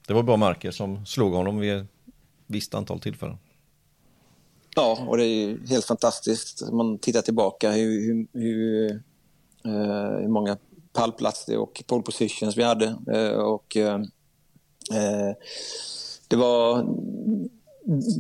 Det 0.07 0.15
var 0.15 0.23
bra 0.23 0.37
marker 0.37 0.71
som 0.71 1.07
slog 1.07 1.33
honom 1.33 1.59
vid 1.59 1.77
ett 1.77 1.87
visst 2.47 2.75
antal 2.75 3.01
tillfällen. 3.01 3.39
Ja, 4.75 4.99
och 5.09 5.17
det 5.17 5.25
är 5.25 5.69
helt 5.69 5.85
fantastiskt. 5.85 6.63
Om 6.63 6.77
man 6.77 6.99
tittar 6.99 7.23
tillbaka 7.23 7.71
hur, 7.71 8.01
hur, 8.01 8.27
hur 8.33 9.03
Eh, 9.65 10.21
hur 10.21 10.29
många 10.29 10.57
pallplatser 10.93 11.59
och 11.59 11.83
pole 11.87 12.03
positions 12.03 12.57
vi 12.57 12.63
hade. 12.63 12.97
Eh, 13.13 13.39
och 13.39 13.77
eh, 13.77 13.95
eh, 14.93 15.37
det 16.29 16.37
var 16.37 16.87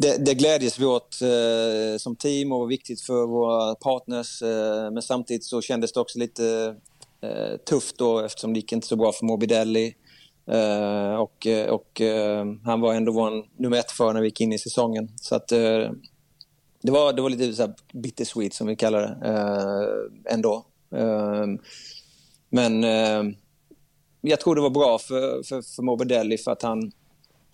det, 0.01 0.25
det 0.25 0.35
glädjes 0.35 0.79
vi 0.79 0.85
åt 0.85 1.19
eh, 1.23 1.99
som 1.99 2.17
team 2.17 2.53
och 2.53 2.59
var 2.59 2.67
viktigt 2.67 3.01
för 3.01 3.27
våra 3.27 3.75
partners. 3.75 4.43
Eh, 4.43 4.91
men 4.91 5.03
samtidigt 5.03 5.45
så 5.45 5.61
kändes 5.61 5.93
det 5.93 6.01
också 6.01 6.19
lite 6.19 6.77
eh, 7.21 7.57
tufft 7.69 7.99
då 7.99 8.21
eftersom 8.21 8.53
det 8.53 8.59
gick 8.59 8.73
inte 8.73 8.87
så 8.87 8.97
bra 8.97 9.13
för 9.13 9.27
Morbidelli. 9.27 9.95
Eh, 10.47 11.15
och 11.15 11.47
och 11.71 12.01
han 12.65 12.81
var 12.81 12.95
ändå 12.95 13.13
vår 13.13 13.61
nummer 13.63 13.77
ett 13.77 13.91
för 13.91 14.13
när 14.13 14.21
vi 14.21 14.27
gick 14.27 14.41
in 14.41 14.53
i 14.53 14.59
säsongen. 14.59 15.09
Så 15.17 15.35
att, 15.35 15.49
det, 15.49 16.91
var, 16.91 17.13
det 17.13 17.23
var 17.23 17.31
lite 17.31 17.55
så 17.55 17.63
här 17.63 17.75
bittersweet 17.93 18.55
som 18.55 18.67
vi 18.67 18.77
kallar 18.77 19.01
det 19.03 20.33
ändå. 20.33 20.65
Ehm, 20.97 21.59
men 22.51 22.85
ehm, 22.85 23.35
jag 24.21 24.41
tror 24.41 24.55
det 24.55 24.61
var 24.61 24.71
bra 24.71 24.99
för, 24.99 25.43
för, 25.43 25.63
för 25.63 25.83
Morbidelli 25.83 26.39
för 26.39 26.51
att 26.51 26.63
han, 26.63 26.93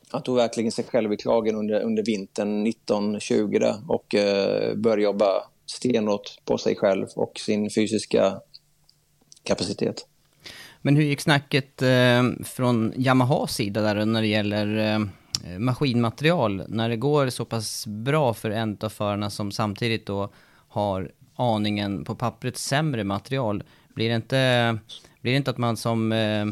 han 0.08 0.22
tog 0.22 0.36
verkligen 0.36 0.72
sig 0.72 0.84
själv 0.84 1.12
i 1.12 1.16
kragen 1.16 1.56
under, 1.56 1.80
under 1.80 2.04
vintern 2.04 2.66
1920 2.66 3.58
där 3.60 3.76
och 3.88 4.14
eh, 4.14 4.74
började 4.74 5.02
jobba 5.02 5.44
stenhårt 5.66 6.38
på 6.44 6.58
sig 6.58 6.76
själv 6.76 7.06
och 7.14 7.32
sin 7.38 7.70
fysiska 7.70 8.40
kapacitet. 9.42 10.06
Men 10.82 10.96
hur 10.96 11.04
gick 11.04 11.20
snacket 11.20 11.82
eh, 11.82 12.22
från 12.44 12.92
Yamahas 12.96 13.54
sida 13.54 13.80
där 13.82 14.04
när 14.04 14.22
det 14.22 14.28
gäller 14.28 14.94
eh, 14.94 15.58
maskinmaterial? 15.58 16.64
När 16.68 16.88
det 16.88 16.96
går 16.96 17.28
så 17.28 17.44
pass 17.44 17.86
bra 17.86 18.34
för 18.34 18.50
en 18.50 18.78
av 18.80 18.88
förarna 18.88 19.30
som 19.30 19.52
samtidigt 19.52 20.06
då 20.06 20.30
har 20.68 21.10
aningen 21.38 22.04
på 22.04 22.14
pappret 22.14 22.56
sämre 22.56 23.04
material, 23.04 23.64
blir 23.94 24.08
det 24.08 24.14
inte, 24.14 24.78
blir 25.20 25.32
det 25.32 25.36
inte 25.36 25.50
att 25.50 25.58
man 25.58 25.76
som 25.76 26.12
eh, 26.12 26.42
eh 26.42 26.48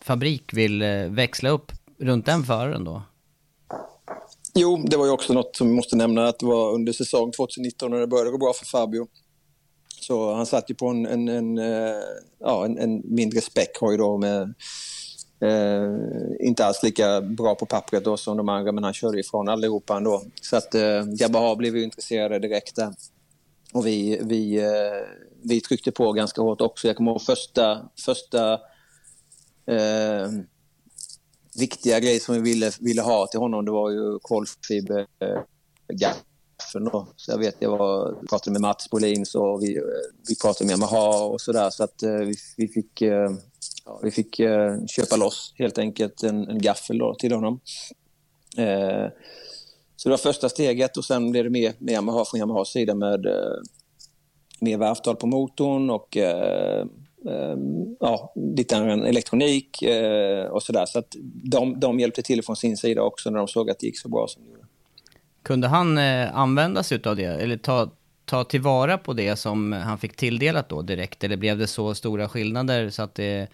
fabrik 0.00 0.52
vill 0.52 0.82
eh, 0.82 1.04
växla 1.04 1.48
upp 1.48 1.72
runt 1.98 2.26
den 2.26 2.44
föraren 2.44 2.84
då? 2.84 3.02
Jo, 4.54 4.84
det 4.90 4.96
var 4.96 5.06
ju 5.06 5.12
också 5.12 5.32
något 5.32 5.56
som 5.56 5.68
vi 5.68 5.74
måste 5.74 5.96
nämna 5.96 6.28
att 6.28 6.38
det 6.38 6.46
var 6.46 6.72
under 6.72 6.92
säsong 6.92 7.32
2019 7.32 7.90
när 7.90 7.98
det 7.98 8.06
började 8.06 8.30
gå 8.30 8.38
bra 8.38 8.52
för 8.52 8.66
Fabio. 8.66 9.06
Så 10.00 10.34
han 10.34 10.46
satt 10.46 10.70
ju 10.70 10.74
på 10.74 10.86
en, 10.86 11.06
en, 11.06 11.28
en, 11.28 11.58
eh, 11.58 12.02
ja, 12.40 12.64
en, 12.64 12.78
en 12.78 13.02
mindre 13.04 13.40
späckhoj 13.40 13.96
då 13.96 14.18
med 14.18 14.54
Eh, 15.40 16.46
inte 16.46 16.64
alls 16.64 16.82
lika 16.82 17.20
bra 17.20 17.54
på 17.54 17.66
pappret 17.66 18.04
då 18.04 18.16
som 18.16 18.36
de 18.36 18.48
andra, 18.48 18.72
men 18.72 18.84
han 18.84 18.92
körde 18.92 19.20
ifrån 19.20 19.48
allihopa 19.48 19.96
ändå. 19.96 20.22
Så 20.40 20.56
att 20.56 20.74
eh, 20.74 21.04
Jabaha 21.16 21.56
blev 21.56 21.76
ju 21.76 21.82
intresserade 21.84 22.38
direkt 22.38 22.76
där. 22.76 22.94
Och 23.72 23.86
vi, 23.86 24.20
vi, 24.22 24.56
eh, 24.56 25.06
vi 25.42 25.60
tryckte 25.60 25.92
på 25.92 26.12
ganska 26.12 26.42
hårt 26.42 26.60
också. 26.60 26.86
Jag 26.86 26.96
kommer 26.96 27.10
ihåg 27.10 27.22
första, 27.22 27.88
första 28.04 28.52
eh, 29.66 30.28
viktiga 31.58 32.00
grej 32.00 32.20
som 32.20 32.34
vi 32.34 32.40
ville, 32.40 32.70
ville 32.80 33.02
ha 33.02 33.26
till 33.26 33.40
honom, 33.40 33.64
det 33.64 33.70
var 33.70 33.90
ju 33.90 34.18
kolfibergaffeln. 34.22 35.06
eh, 36.86 36.92
då. 36.92 37.06
Så 37.16 37.30
jag 37.30 37.38
vet, 37.38 37.56
jag 37.58 37.70
var, 37.70 38.14
pratade 38.28 38.52
med 38.52 38.60
Mats 38.60 38.90
Bolin 38.90 39.24
och 39.34 39.62
vi, 39.62 39.76
eh, 39.76 39.82
vi 40.28 40.36
pratade 40.36 40.64
med 40.66 40.72
Yamaha 40.72 41.24
och 41.24 41.40
sådär. 41.40 41.70
Så 41.70 41.84
att 41.84 42.02
eh, 42.02 42.12
vi, 42.12 42.34
vi 42.56 42.68
fick 42.68 43.02
eh, 43.02 43.30
ja, 43.88 44.00
vi 44.02 44.10
fick 44.10 44.40
eh, 44.40 44.76
köpa 44.86 45.16
loss 45.16 45.52
helt 45.56 45.78
enkelt 45.78 46.22
en, 46.22 46.48
en 46.48 46.58
gaffel 46.58 46.98
då, 46.98 47.14
till 47.14 47.32
honom. 47.32 47.60
Eh, 48.56 49.06
så 49.96 50.08
det 50.08 50.10
var 50.10 50.16
första 50.16 50.48
steget 50.48 50.96
och 50.96 51.04
sen 51.04 51.30
blev 51.30 51.44
det 51.44 51.50
mer 51.50 51.72
med 51.78 51.94
Yamaha 51.94 52.24
från 52.24 52.40
Yamahas 52.40 52.68
sida 52.68 52.94
med 52.94 53.26
eh, 53.26 53.32
mer 54.60 54.76
varvtal 54.76 55.16
på 55.16 55.26
motorn 55.26 55.90
och 55.90 56.16
eh, 56.16 56.86
eh, 57.28 57.56
ja, 58.00 58.32
lite 58.56 58.76
elektronik 58.76 59.82
eh, 59.82 60.44
och 60.46 60.62
sådär. 60.62 60.86
Så 60.86 60.98
att 60.98 61.16
de, 61.44 61.80
de 61.80 62.00
hjälpte 62.00 62.22
till 62.22 62.44
från 62.44 62.56
sin 62.56 62.76
sida 62.76 63.02
också 63.02 63.30
när 63.30 63.38
de 63.38 63.48
såg 63.48 63.70
att 63.70 63.78
det 63.78 63.86
gick 63.86 63.98
så 63.98 64.08
bra 64.08 64.26
som 64.28 64.42
det 64.44 64.50
gjorde. 64.50 64.66
Kunde 65.42 65.68
han 65.68 65.98
eh, 65.98 66.36
använda 66.36 66.82
sig 66.82 67.00
av 67.04 67.16
det 67.16 67.24
eller 67.24 67.56
ta, 67.56 67.90
ta 68.24 68.44
tillvara 68.44 68.98
på 68.98 69.12
det 69.12 69.36
som 69.36 69.72
han 69.72 69.98
fick 69.98 70.16
tilldelat 70.16 70.68
då 70.68 70.82
direkt? 70.82 71.24
Eller 71.24 71.36
blev 71.36 71.58
det 71.58 71.66
så 71.66 71.94
stora 71.94 72.28
skillnader 72.28 72.90
så 72.90 73.02
att 73.02 73.14
det 73.14 73.48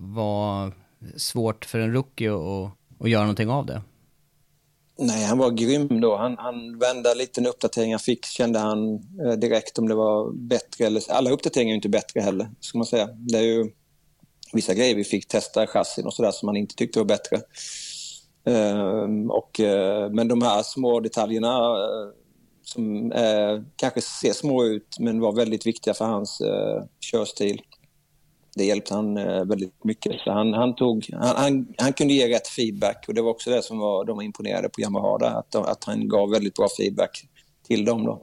var 0.00 0.72
svårt 1.16 1.64
för 1.64 1.78
en 1.78 1.92
rookie 1.92 2.34
att, 2.34 2.72
att 3.00 3.10
göra 3.10 3.22
någonting 3.22 3.50
av 3.50 3.66
det? 3.66 3.82
Nej, 4.98 5.24
han 5.24 5.38
var 5.38 5.50
grym 5.50 6.00
då. 6.00 6.16
Han, 6.16 6.36
han 6.38 6.78
vände 6.78 7.14
lite 7.14 7.40
en 7.40 7.46
uppdatering 7.46 7.92
han 7.92 8.00
fick, 8.00 8.24
kände 8.24 8.58
han 8.58 8.94
eh, 8.94 9.32
direkt 9.32 9.78
om 9.78 9.88
det 9.88 9.94
var 9.94 10.32
bättre. 10.32 10.86
Eller, 10.86 11.02
alla 11.12 11.30
uppdateringar 11.30 11.72
är 11.72 11.76
inte 11.76 11.88
bättre 11.88 12.20
heller, 12.20 12.50
ska 12.60 12.78
man 12.78 12.86
säga. 12.86 13.06
Det 13.06 13.38
är 13.38 13.42
ju 13.42 13.70
vissa 14.52 14.74
grejer 14.74 14.94
vi 14.94 15.04
fick 15.04 15.28
testa 15.28 15.64
i 15.64 15.66
chassin 15.66 16.06
och 16.06 16.14
sådär 16.14 16.30
som 16.30 16.48
han 16.48 16.56
inte 16.56 16.74
tyckte 16.74 16.98
var 16.98 17.06
bättre. 17.06 17.40
Uh, 18.48 19.28
och, 19.28 19.60
uh, 19.60 20.10
men 20.10 20.28
de 20.28 20.42
här 20.42 20.62
små 20.62 21.00
detaljerna 21.00 21.58
uh, 21.58 22.10
som 22.62 23.12
eh, 23.12 23.62
kanske 23.76 24.00
ser 24.00 24.32
små 24.32 24.64
ut 24.64 24.96
men 24.98 25.20
var 25.20 25.32
väldigt 25.32 25.66
viktiga 25.66 25.94
för 25.94 26.04
hans 26.04 26.42
körstil 27.00 27.62
det 28.54 28.64
hjälpte 28.64 28.94
han 28.94 29.16
eh, 29.16 29.44
väldigt 29.44 29.84
mycket. 29.84 30.20
Så 30.20 30.32
han, 30.32 30.52
han, 30.52 30.74
tog, 30.74 31.06
han, 31.12 31.36
han, 31.36 31.74
han, 31.78 31.92
kunde 31.92 32.14
ge 32.14 32.34
rätt 32.34 32.48
feedback 32.48 33.04
och 33.08 33.14
det 33.14 33.22
var 33.22 33.30
också 33.30 33.50
det 33.50 33.62
som 33.62 33.78
var, 33.78 34.04
de 34.04 34.16
var 34.16 34.22
imponerade 34.22 34.68
på 34.68 34.80
Yamaha, 34.80 35.18
där, 35.18 35.38
att, 35.38 35.54
att 35.54 35.84
han 35.84 36.08
gav 36.08 36.30
väldigt 36.30 36.54
bra 36.54 36.68
feedback 36.78 37.24
till 37.66 37.84
dem. 37.84 38.04
Då. 38.04 38.22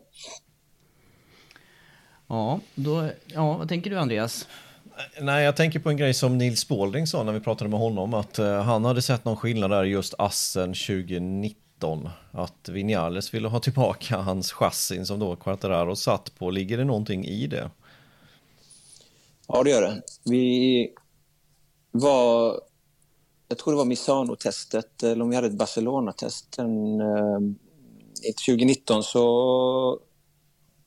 Ja, 2.27 2.59
då, 2.75 3.09
ja, 3.25 3.57
vad 3.57 3.69
tänker 3.69 3.89
du 3.89 3.99
Andreas? 3.99 4.47
Nej, 5.21 5.45
jag 5.45 5.55
tänker 5.55 5.79
på 5.79 5.89
en 5.89 5.97
grej 5.97 6.13
som 6.13 6.37
Nils 6.37 6.59
Spalding 6.59 7.07
sa 7.07 7.23
när 7.23 7.33
vi 7.33 7.39
pratade 7.39 7.69
med 7.69 7.79
honom, 7.79 8.13
att 8.13 8.39
uh, 8.39 8.45
han 8.45 8.85
hade 8.85 9.01
sett 9.01 9.25
någon 9.25 9.37
skillnad 9.37 9.71
där 9.71 9.83
just 9.83 10.13
Assen 10.17 10.73
2019 10.73 11.61
2019 11.81 12.09
att 12.31 12.69
Vinales 12.69 13.33
ville 13.33 13.47
ha 13.47 13.59
tillbaka 13.59 14.17
hans 14.17 14.51
chassin 14.51 15.05
som 15.05 15.19
då 15.19 15.35
Quartararo 15.35 15.95
satt 15.95 16.39
på. 16.39 16.51
Ligger 16.51 16.77
det 16.77 16.83
någonting 16.83 17.25
i 17.25 17.47
det? 17.47 17.69
Ja, 19.47 19.63
det 19.63 19.69
gör 19.69 19.81
det. 19.81 20.01
Vi 20.23 20.93
var, 21.91 22.59
jag 23.47 23.57
tror 23.57 23.73
det 23.73 23.77
var 23.77 23.85
Misano-testet, 23.85 25.03
eller 25.03 25.23
om 25.23 25.29
vi 25.29 25.35
hade 25.35 25.47
ett 25.47 25.53
Barcelona-test. 25.53 26.59
Eh, 26.59 27.39
2019 28.47 29.03
så 29.03 29.99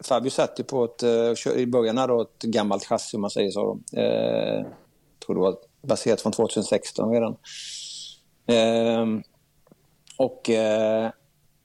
Fabio 0.04 0.30
satt 0.30 0.60
ju 0.60 0.64
på 0.64 0.84
ett, 0.84 1.02
eh, 1.02 1.52
i 1.56 1.66
början 1.66 2.08
då 2.08 2.22
ett 2.22 2.42
gammalt 2.42 2.84
chassi 2.84 3.16
om 3.16 3.20
man 3.20 3.30
säger 3.30 3.50
så. 3.50 3.78
Eh, 3.92 4.02
jag 4.04 5.26
tror 5.26 5.34
det 5.34 5.40
var 5.40 5.56
baserat 5.82 6.20
från 6.20 6.32
2016 6.32 7.10
redan. 7.10 7.36
Eh, 8.46 9.06
och 10.18 10.50
eh, 10.50 11.10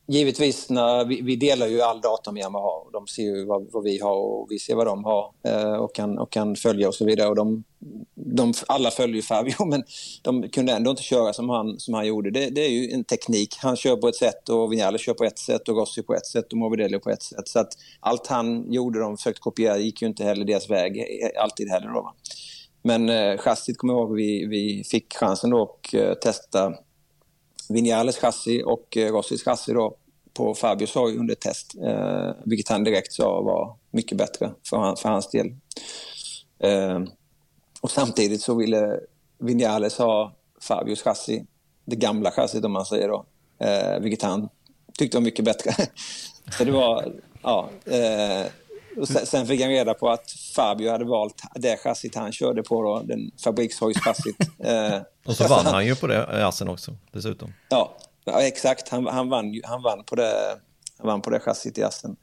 givetvis, 0.09 0.69
när 0.69 1.05
vi, 1.05 1.21
vi, 1.21 1.35
delar 1.35 1.67
ju 1.67 1.81
all 1.81 2.01
data 2.01 2.31
med 2.31 2.41
Yamaha. 2.41 2.89
De 2.93 3.07
ser 3.07 3.23
ju 3.23 3.45
vad, 3.45 3.71
vad, 3.71 3.83
vi 3.83 3.99
har 3.99 4.15
och 4.15 4.47
vi 4.49 4.59
ser 4.59 4.75
vad 4.75 4.87
de 4.87 5.03
har 5.03 5.33
eh, 5.43 5.73
och, 5.73 5.95
kan, 5.95 6.17
och 6.17 6.31
kan 6.31 6.55
följa 6.55 6.87
och 6.87 6.95
så 6.95 7.05
vidare. 7.05 7.27
Och 7.27 7.35
de, 7.35 7.63
de, 8.15 8.53
alla 8.67 8.91
följer 8.91 9.15
ju 9.15 9.21
Fabio, 9.21 9.65
men 9.65 9.83
de 10.21 10.49
kunde 10.49 10.73
ändå 10.73 10.91
inte 10.91 11.03
köra 11.03 11.33
som 11.33 11.49
han, 11.49 11.79
som 11.79 11.93
han 11.93 12.07
gjorde. 12.07 12.31
Det, 12.31 12.49
det 12.49 12.61
är 12.61 12.69
ju 12.69 12.91
en 12.91 13.03
teknik. 13.03 13.55
Han 13.61 13.75
kör 13.75 13.95
på 13.95 14.07
ett 14.07 14.15
sätt 14.15 14.49
och 14.49 14.73
Vinales 14.73 15.01
kör 15.01 15.13
på 15.13 15.23
ett 15.23 15.39
sätt 15.39 15.69
och 15.69 15.77
Rossi 15.77 16.03
på 16.03 16.13
ett 16.13 16.25
sätt 16.25 16.51
och 16.51 16.57
Morbidelli 16.57 16.99
på 16.99 17.09
ett 17.09 17.23
sätt. 17.23 17.47
Så 17.47 17.59
att 17.59 17.73
allt 17.99 18.27
han 18.27 18.73
gjorde, 18.73 18.99
de 18.99 19.17
försökte 19.17 19.41
kopiera, 19.41 19.77
gick 19.77 20.01
ju 20.01 20.07
inte 20.07 20.23
heller 20.23 20.45
deras 20.45 20.69
väg 20.69 20.97
eh, 20.97 21.43
alltid 21.43 21.69
heller. 21.69 21.87
Då, 21.87 22.13
Men 22.83 23.09
eh, 23.09 23.37
chassit 23.37 23.77
kommer 23.77 23.93
jag 23.93 24.01
ihåg, 24.01 24.15
vi, 24.15 24.45
vi 24.45 24.83
fick 24.83 25.13
chansen 25.13 25.49
då 25.49 25.63
att 25.63 25.93
eh, 25.93 26.13
testa 26.13 26.73
Vinjales 27.69 28.17
chassi 28.17 28.63
och 28.65 28.97
eh, 28.97 29.11
Rossis 29.11 29.43
chassi 29.43 29.73
då 29.73 29.95
på 30.33 30.55
Fabios 30.55 30.95
hoj 30.95 31.17
under 31.17 31.35
test, 31.35 31.75
eh, 31.83 32.31
vilket 32.45 32.69
han 32.69 32.83
direkt 32.83 33.13
sa 33.13 33.41
var 33.41 33.75
mycket 33.91 34.17
bättre 34.17 34.51
för, 34.69 34.77
han, 34.77 34.97
för 34.97 35.09
hans 35.09 35.29
del. 35.29 35.47
Eh, 36.59 36.99
och 37.81 37.91
samtidigt 37.91 38.41
så 38.41 38.55
ville 38.55 38.99
Vinjales 39.37 39.97
ha 39.97 40.35
Fabios 40.61 41.01
chassi, 41.01 41.45
det 41.85 41.95
gamla 41.95 42.31
chassit 42.31 42.65
om 42.65 42.71
man 42.71 42.85
säger 42.85 43.07
då, 43.07 43.25
eh, 43.59 43.99
vilket 43.99 44.21
han 44.21 44.49
tyckte 44.97 45.17
var 45.17 45.21
mycket 45.21 45.45
bättre. 45.45 45.71
så 46.57 46.63
det 46.63 46.71
var, 46.71 47.13
ja. 47.41 47.69
Eh, 47.85 48.45
och 48.97 49.07
sen, 49.07 49.47
fick 49.47 49.61
han 49.61 49.69
reda 49.69 49.93
på 49.93 50.09
att 50.09 50.31
Fabio 50.55 50.91
hade 50.91 51.05
valt 51.05 51.43
det 51.55 51.77
chassit 51.77 52.15
han 52.15 52.31
körde 52.31 52.63
på, 52.63 52.83
då, 52.83 52.99
den 52.99 53.31
fabrikshojschassit. 53.43 54.35
Eh, 54.63 55.01
och 55.25 55.35
så 55.35 55.47
vann 55.47 55.65
han 55.65 55.85
ju 55.85 55.95
på 55.95 56.07
det, 56.07 56.47
Assen 56.47 56.69
också, 56.69 56.95
dessutom. 57.11 57.53
Ja, 57.69 57.97
ja 58.25 58.41
exakt. 58.41 58.89
Han, 58.89 59.07
han, 59.07 59.29
vann, 59.29 59.61
han, 59.63 59.81
vann 59.81 60.03
på 60.03 60.15
det, 60.15 60.33
han 60.97 61.07
vann 61.07 61.21
på 61.21 61.29
det 61.29 61.39
chassit 61.39 61.77
i 61.77 61.83
Assen. 61.83 62.15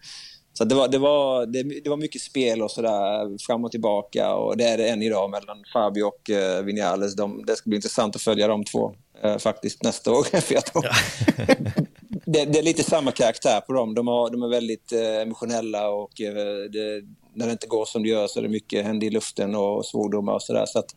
Så 0.59 0.64
det 0.64 0.75
var, 0.75 0.89
det, 0.89 0.99
var, 0.99 1.47
det, 1.47 1.62
det 1.85 1.91
var 1.91 1.97
mycket 1.97 2.23
spel 2.23 2.62
och 2.62 2.71
sådär 2.71 3.47
fram 3.47 3.64
och 3.64 3.71
tillbaka 3.71 4.35
och 4.35 4.57
det 4.57 4.64
är 4.64 4.79
det 4.79 4.89
än 4.89 5.03
idag 5.03 5.31
mellan 5.31 5.64
Fabio 5.73 6.03
och 6.03 6.31
uh, 6.31 6.64
Vinales. 6.64 7.17
De, 7.17 7.45
det 7.47 7.57
ska 7.57 7.71
bli 7.71 7.77
intressant 7.77 8.17
att 8.17 8.23
följa 8.23 8.49
de 8.49 8.64
två 8.64 8.95
uh, 9.25 9.39
faktiskt 9.39 9.83
nästa 9.83 10.12
år. 10.12 10.23
För 10.41 10.55
jag 10.55 10.64
tror, 10.64 10.87
det, 12.27 12.45
det, 12.45 12.59
är 12.59 12.62
lite 12.62 12.83
samma 12.83 13.12
karaktär 13.12 13.61
på 13.61 13.72
dem. 13.72 13.95
De, 13.95 14.07
har, 14.07 14.31
de 14.31 14.43
är 14.43 14.49
väldigt 14.49 14.93
eh, 14.93 15.22
emotionella 15.22 15.89
och 15.89 16.20
eh, 16.20 16.35
det, 16.70 17.03
när 17.35 17.47
det 17.47 17.53
inte 17.53 17.66
går 17.66 17.85
som 17.85 18.03
det 18.03 18.09
gör 18.09 18.27
så 18.27 18.39
är 18.39 18.43
det 18.43 18.49
mycket 18.49 18.85
händer 18.85 19.07
i 19.07 19.11
luften 19.11 19.55
och 19.55 19.87
svordomar 19.87 20.33
och 20.33 20.43
sådär. 20.43 20.66
Så 20.66 20.79
att 20.79 20.91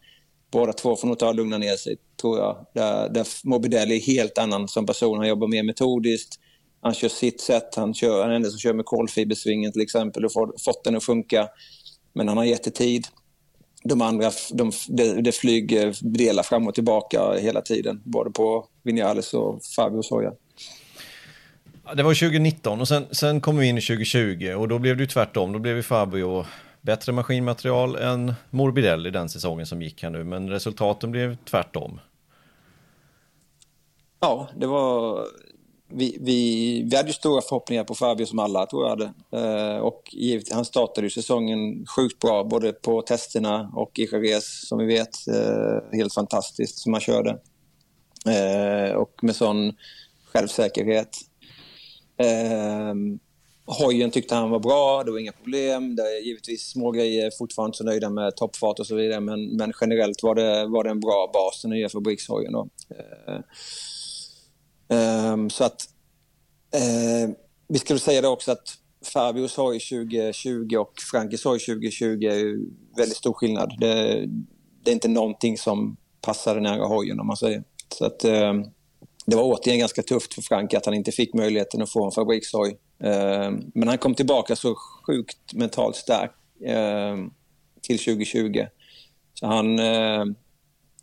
båda 0.51 0.73
två 0.73 0.95
får 0.95 1.07
nog 1.07 1.19
ta 1.19 1.27
och 1.27 1.35
lugna 1.35 1.57
ner 1.57 1.75
sig, 1.75 1.95
tror 2.21 2.37
jag. 2.37 2.65
Där, 2.73 3.09
där 3.09 3.27
Morbidelli 3.43 3.95
är 3.95 4.01
helt 4.01 4.37
annan 4.37 4.67
som 4.67 4.85
person. 4.85 5.17
Han 5.17 5.27
jobbar 5.27 5.47
mer 5.47 5.63
metodiskt 5.63 6.39
han 6.81 6.93
kör 6.93 7.09
sitt 7.09 7.41
sätt. 7.41 7.75
Han, 7.75 7.93
kör, 7.93 8.21
han 8.21 8.21
är 8.21 8.27
den 8.27 8.35
enda 8.35 8.49
som 8.49 8.59
kör 8.59 8.73
med 8.73 8.85
kolfibersvingen 8.85 9.71
till 9.71 9.81
exempel 9.81 10.25
och 10.25 10.33
får, 10.33 10.53
fått 10.59 10.83
den 10.83 10.95
att 10.95 11.03
funka. 11.03 11.47
Men 12.13 12.27
han 12.27 12.37
har 12.37 12.45
gett 12.45 12.63
det 12.63 12.71
tid. 12.71 13.07
De 13.83 14.01
andra 14.01 14.31
de, 14.53 14.71
det, 15.23 15.31
flyger 15.31 15.97
delar 16.01 16.43
fram 16.43 16.67
och 16.67 16.75
tillbaka 16.75 17.33
hela 17.33 17.61
tiden. 17.61 18.01
Både 18.05 18.31
på 18.31 18.65
Vinales 18.83 19.33
och 19.33 19.59
Fabio 19.75 20.01
Soja. 20.01 20.31
Det 21.95 22.03
var 22.03 22.13
2019 22.13 22.81
och 22.81 22.87
sen, 22.87 23.05
sen 23.11 23.41
kom 23.41 23.57
vi 23.57 23.67
in 23.67 23.77
i 23.77 23.81
2020 23.81 24.53
och 24.57 24.67
då 24.67 24.79
blev 24.79 24.97
det 24.97 25.03
ju 25.03 25.07
tvärtom. 25.07 25.51
Då 25.51 25.59
blev 25.59 25.75
ju 25.75 25.83
Fabio 25.83 26.45
bättre 26.81 27.11
maskinmaterial 27.11 27.95
än 27.95 28.33
Morbidelli 28.49 29.11
den 29.11 29.29
säsongen 29.29 29.65
som 29.65 29.81
gick 29.81 30.03
här 30.03 30.09
nu. 30.09 30.23
Men 30.23 30.49
resultaten 30.49 31.11
blev 31.11 31.37
tvärtom. 31.45 31.99
Ja, 34.19 34.47
det 34.55 34.67
var 34.67 35.25
vi, 35.91 36.17
vi, 36.21 36.83
vi 36.91 36.97
hade 36.97 37.09
ju 37.09 37.13
stora 37.13 37.41
förhoppningar 37.41 37.83
på 37.83 37.95
Fabio 37.95 38.25
som 38.25 38.39
alla 38.39 38.65
tror 38.65 38.83
jag 38.83 38.89
hade. 38.89 39.13
Eh, 39.31 39.77
och 39.77 40.09
givet, 40.11 40.53
han 40.53 40.65
startade 40.65 41.07
ju 41.07 41.11
säsongen 41.11 41.85
sjukt 41.85 42.19
bra 42.19 42.43
både 42.43 42.73
på 42.73 43.01
testerna 43.01 43.71
och 43.75 43.99
i 43.99 44.07
Jerez 44.11 44.67
som 44.67 44.79
vi 44.79 44.85
vet. 44.85 45.27
Eh, 45.27 45.97
helt 45.97 46.13
fantastiskt 46.13 46.77
som 46.77 46.93
han 46.93 47.01
körde. 47.01 47.39
Eh, 48.25 48.95
och 48.95 49.23
med 49.23 49.35
sån 49.35 49.73
självsäkerhet. 50.33 51.28
Eh, 52.19 52.93
hojen 53.65 54.11
tyckte 54.11 54.35
han 54.35 54.49
var 54.49 54.59
bra, 54.59 55.03
det 55.03 55.11
var 55.11 55.19
inga 55.19 55.31
problem. 55.31 55.95
Det 55.95 56.01
är 56.01 56.25
givetvis 56.25 56.71
små 56.71 56.91
grejer, 56.91 57.31
fortfarande 57.37 57.77
så 57.77 57.83
nöjda 57.83 58.09
med 58.09 58.35
toppfart 58.35 58.79
och 58.79 58.87
så 58.87 58.95
vidare. 58.95 59.19
Men, 59.19 59.55
men 59.55 59.73
generellt 59.81 60.23
var 60.23 60.35
det, 60.35 60.65
var 60.65 60.83
det 60.83 60.89
en 60.89 60.99
bra 60.99 61.31
bas, 61.33 61.61
den 61.61 61.71
nya 61.71 61.89
fabrikshojen. 61.89 62.53
Då. 62.53 62.67
Eh, 62.89 63.39
Um, 64.93 65.49
så 65.49 65.63
att 65.63 65.89
uh, 66.75 67.35
vi 67.67 67.79
skulle 67.79 67.99
säga 67.99 68.21
det 68.21 68.27
också 68.27 68.51
att 68.51 68.77
Fabios 69.13 69.57
hoj 69.57 69.79
2020 69.79 70.75
och 70.77 70.93
Frankis 71.11 71.43
hoj 71.43 71.59
2020 71.59 72.05
är 72.05 72.59
väldigt 72.97 73.17
stor 73.17 73.33
skillnad. 73.33 73.75
Det, 73.79 74.25
det, 74.83 74.91
är 74.91 74.93
inte 74.93 75.07
någonting 75.07 75.57
som 75.57 75.97
passar 76.21 76.55
den 76.55 76.65
här 76.65 76.79
hojen 76.79 77.19
om 77.19 77.27
man 77.27 77.37
säger. 77.37 77.63
Så 77.93 78.05
att 78.05 78.25
uh, 78.25 78.53
det 79.29 79.35
var 79.35 79.43
återigen 79.43 79.79
ganska 79.79 80.03
tufft 80.03 80.33
för 80.33 80.41
Frank 80.41 80.73
att 80.73 80.85
han 80.85 80.95
inte 80.95 81.11
fick 81.11 81.33
möjligheten 81.33 81.81
att 81.81 81.89
få 81.89 82.05
en 82.05 82.11
fabrikshoj. 82.11 82.77
Ehm, 83.03 83.71
men 83.73 83.87
han 83.87 83.97
kom 83.97 84.15
tillbaka 84.15 84.55
så 84.55 84.75
sjukt 85.07 85.53
mentalt 85.53 85.95
stark 85.95 86.31
ehm, 86.65 87.31
till 87.81 87.99
2020. 87.99 88.65
Så 89.33 89.45
han 89.45 89.79
ehm, 89.79 90.35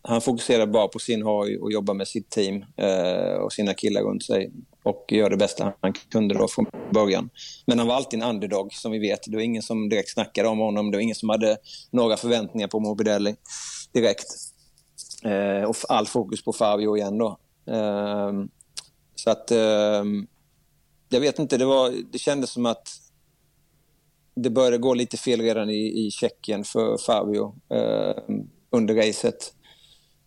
han 0.08 0.20
fokuserar 0.20 0.66
bara 0.66 0.88
på 0.88 0.98
sin 0.98 1.22
hoj 1.22 1.58
och 1.58 1.72
jobbar 1.72 1.94
med 1.94 2.08
sitt 2.08 2.30
team 2.30 2.64
eh, 2.76 3.34
och 3.34 3.52
sina 3.52 3.74
killar 3.74 4.02
runt 4.02 4.24
sig 4.24 4.52
och 4.82 5.06
gör 5.08 5.30
det 5.30 5.36
bästa 5.36 5.72
han 5.80 5.92
kunde 5.92 6.34
då 6.34 6.48
från 6.48 6.66
början. 6.92 7.30
Men 7.66 7.78
han 7.78 7.88
var 7.88 7.94
alltid 7.94 8.22
en 8.22 8.28
underdog 8.28 8.72
som 8.72 8.92
vi 8.92 8.98
vet. 8.98 9.20
Det 9.26 9.36
var 9.36 9.42
ingen 9.42 9.62
som 9.62 9.88
direkt 9.88 10.10
snackade 10.10 10.48
om 10.48 10.58
honom. 10.58 10.90
Det 10.90 10.96
var 10.96 11.02
ingen 11.02 11.14
som 11.14 11.28
hade 11.28 11.56
några 11.90 12.16
förväntningar 12.16 12.68
på 12.68 12.80
Morbidelli 12.80 13.34
direkt. 13.92 14.26
Eh, 15.24 15.68
och 15.68 15.76
all 15.88 16.06
fokus 16.06 16.44
på 16.44 16.52
Fabio 16.52 16.96
igen 16.96 17.18
då. 17.18 17.38
Eh, 17.66 18.32
så 19.14 19.30
att 19.30 19.50
eh, 19.50 20.04
jag 21.08 21.20
vet 21.20 21.38
inte, 21.38 21.56
det, 21.56 21.64
var, 21.64 21.92
det 22.12 22.18
kändes 22.18 22.50
som 22.50 22.66
att 22.66 22.88
det 24.34 24.50
började 24.50 24.78
gå 24.78 24.94
lite 24.94 25.16
fel 25.16 25.40
redan 25.40 25.70
i, 25.70 26.06
i 26.06 26.10
Tjeckien 26.10 26.64
för 26.64 26.98
Fabio 26.98 27.54
eh, 27.68 28.34
under 28.70 28.94
racet 28.94 29.52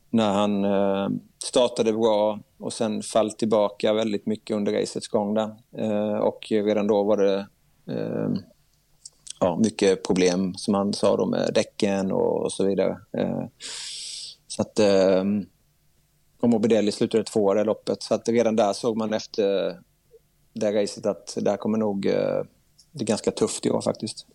när 0.09 0.33
han 0.33 0.65
eh, 0.65 1.09
startade 1.43 1.93
bra 1.93 2.39
och 2.57 2.73
sen 2.73 3.01
fall 3.01 3.31
tillbaka 3.31 3.93
väldigt 3.93 4.25
mycket 4.25 4.55
under 4.55 4.73
racets 4.73 5.07
gång 5.07 5.33
där. 5.33 5.55
Eh, 5.77 6.17
och 6.17 6.47
redan 6.49 6.87
då 6.87 7.03
var 7.03 7.17
det 7.17 7.47
eh, 7.87 8.29
ja, 9.39 9.57
mycket 9.57 10.03
problem 10.07 10.55
som 10.55 10.73
han 10.73 10.93
sa 10.93 11.17
då 11.17 11.25
med 11.25 11.51
däcken 11.53 12.11
och, 12.11 12.43
och 12.43 12.51
så 12.51 12.63
vidare. 12.63 12.97
Eh, 13.17 13.43
så 14.47 14.61
att 14.61 14.79
eh, 14.79 15.23
och 16.39 16.49
Morbidelli 16.49 16.91
slutade 16.91 17.23
tvåa 17.23 17.53
det 17.53 17.63
loppet 17.63 18.03
så 18.03 18.13
att 18.13 18.29
redan 18.29 18.55
där 18.55 18.73
såg 18.73 18.97
man 18.97 19.13
efter 19.13 19.75
det 20.53 20.81
racet 20.81 21.05
att 21.05 21.37
det 21.41 21.49
här 21.49 21.57
kommer 21.57 21.77
nog 21.77 22.05
eh, 22.05 22.13
bli 22.91 22.99
det 22.99 23.05
ganska 23.05 23.31
tufft 23.31 23.65
i 23.65 23.69
år 23.69 23.81
faktiskt. 23.81 24.25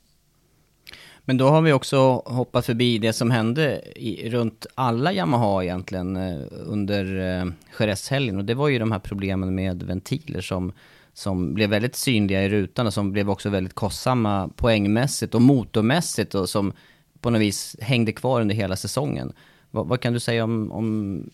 Men 1.25 1.37
då 1.37 1.49
har 1.49 1.63
vi 1.63 1.73
också 1.73 2.23
hoppat 2.27 2.67
förbi 2.67 2.99
det 2.99 3.13
som 3.13 3.31
hände 3.31 3.83
i, 3.97 4.31
runt 4.31 4.67
alla 4.75 5.13
Yamaha 5.13 5.63
egentligen 5.63 6.17
eh, 6.17 6.41
under 6.51 7.05
eh, 7.05 7.47
Jerez-helgen. 7.79 8.39
Och 8.39 8.45
det 8.45 8.55
var 8.55 8.69
ju 8.69 8.79
de 8.79 8.93
här 8.93 8.99
problemen 8.99 9.55
med 9.55 9.83
ventiler 9.83 10.41
som, 10.41 10.73
som 11.13 11.55
blev 11.55 11.71
väldigt 11.71 11.97
synliga 11.97 12.43
i 12.43 12.49
rutan 12.49 12.87
och 12.87 12.95
som 12.95 13.13
blev 13.13 13.31
också 13.31 13.51
väldigt 13.51 13.75
kostsamma 13.75 14.51
poängmässigt 14.57 15.35
och 15.35 15.43
motormässigt 15.43 16.35
och 16.35 16.49
som 16.49 16.73
på 17.21 17.31
något 17.31 17.41
vis 17.41 17.77
hängde 17.81 18.13
kvar 18.13 18.41
under 18.41 18.55
hela 18.55 18.77
säsongen. 18.77 19.33
Vad, 19.71 19.87
vad 19.89 20.01
kan 20.01 20.13
du 20.13 20.21
säga 20.21 20.45
om, 20.45 20.73
om 20.73 21.31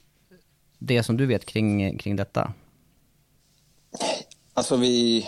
det 0.81 1.03
som 1.03 1.17
du 1.17 1.27
vet 1.27 1.47
kring, 1.47 1.99
kring 1.99 2.17
detta? 2.17 2.53
Alltså 4.55 4.77
vi, 4.77 5.27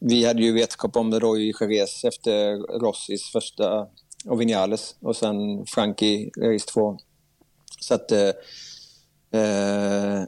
vi 0.00 0.24
hade 0.26 0.42
ju 0.42 0.52
vetskap 0.52 0.96
om 0.96 1.10
det 1.10 1.16
i 1.16 1.52
Jerez 1.60 2.04
efter 2.04 2.56
Rossis 2.80 3.32
första 3.32 3.86
och 4.24 4.40
Vinales 4.40 4.96
och 5.00 5.16
sen 5.16 5.66
Frankie 5.66 6.30
race 6.40 6.66
2. 6.66 6.98
Så 7.80 7.94
att 7.94 8.12
eh, 8.12 8.28
eh, 9.40 10.24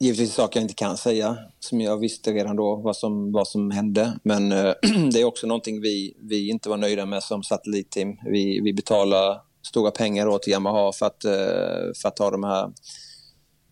givetvis 0.00 0.34
saker 0.34 0.60
jag 0.60 0.64
inte 0.64 0.74
kan 0.74 0.96
säga, 0.96 1.38
som 1.60 1.80
jag 1.80 1.98
visste 1.98 2.32
redan 2.32 2.56
då 2.56 2.76
vad 2.76 2.96
som, 2.96 3.32
vad 3.32 3.48
som 3.48 3.70
hände. 3.70 4.18
Men 4.22 4.52
eh, 4.52 4.72
det 5.12 5.20
är 5.20 5.24
också 5.24 5.46
någonting 5.46 5.80
vi, 5.80 6.16
vi 6.20 6.48
inte 6.48 6.68
var 6.68 6.76
nöjda 6.76 7.06
med 7.06 7.22
som 7.22 7.42
satellitteam. 7.42 8.16
Vi, 8.24 8.60
vi 8.60 8.72
betalar 8.72 9.40
stora 9.66 9.90
pengar 9.90 10.26
åt 10.26 10.42
till 10.42 10.52
Yamaha 10.52 10.92
för 10.92 11.06
att, 11.06 11.24
eh, 11.24 11.92
för 12.02 12.08
att 12.08 12.16
ta 12.16 12.30
de 12.30 12.44
här 12.44 12.72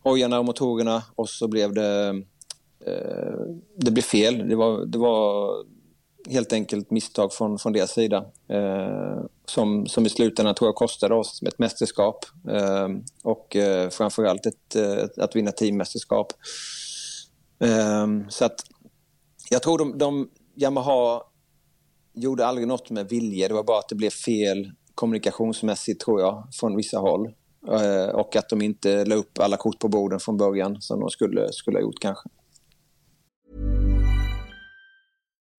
hojarna 0.03 0.39
och 0.39 0.45
motorerna 0.45 1.03
och 1.15 1.29
så 1.29 1.49
blev 1.49 1.75
det, 1.75 2.09
eh, 2.87 3.41
det 3.77 3.91
blev 3.91 4.03
fel. 4.03 4.49
Det 4.49 4.57
var, 4.57 4.87
det 4.87 4.99
var 4.99 5.55
helt 6.31 6.53
enkelt 6.53 6.91
misstag 6.91 7.33
från, 7.33 7.59
från 7.59 7.73
deras 7.73 7.91
sida. 7.91 8.25
Eh, 8.49 9.25
som, 9.45 9.87
som 9.87 10.07
i 10.07 10.09
slutändan 10.09 10.55
tror 10.55 10.69
jag 10.69 10.75
kostade 10.75 11.15
oss 11.15 11.43
ett 11.43 11.59
mästerskap 11.59 12.25
eh, 12.49 12.89
och 13.23 13.57
eh, 13.57 13.91
framförallt 13.91 14.47
ett, 14.47 14.77
eh, 14.77 15.25
att 15.25 15.37
vinna 15.37 15.53
teammästerskap. 15.53 16.33
Eh, 17.61 18.07
så 18.29 18.45
att 18.45 18.65
jag 19.51 19.63
tror 19.63 19.79
de, 19.79 19.99
de 19.99 20.31
Yamaha 20.57 21.23
gjorde 22.15 22.47
aldrig 22.47 22.69
något 22.69 22.91
med 22.91 23.09
vilje. 23.09 23.49
Det 23.49 23.55
var 23.55 23.63
bara 23.63 23.79
att 23.79 23.89
det 23.89 23.95
blev 23.95 24.11
fel 24.11 24.73
kommunikationsmässigt 24.95 26.01
tror 26.01 26.21
jag 26.21 26.49
från 26.53 26.77
vissa 26.77 26.99
håll. 26.99 27.31
Eh, 27.69 28.15
och 28.15 28.37
att 28.37 28.49
de 28.49 28.63
inte 28.63 29.05
la 29.05 29.15
upp 29.15 29.39
alla 29.39 29.57
kort 29.57 29.79
på 29.79 29.89
borden 29.89 30.21
från 30.21 30.37
början 30.37 30.81
som 30.81 31.01
de 31.01 31.11
skulle, 31.11 31.53
skulle 31.53 31.77
ha 31.79 31.83
gjort 31.83 32.01
kanske. 32.01 32.29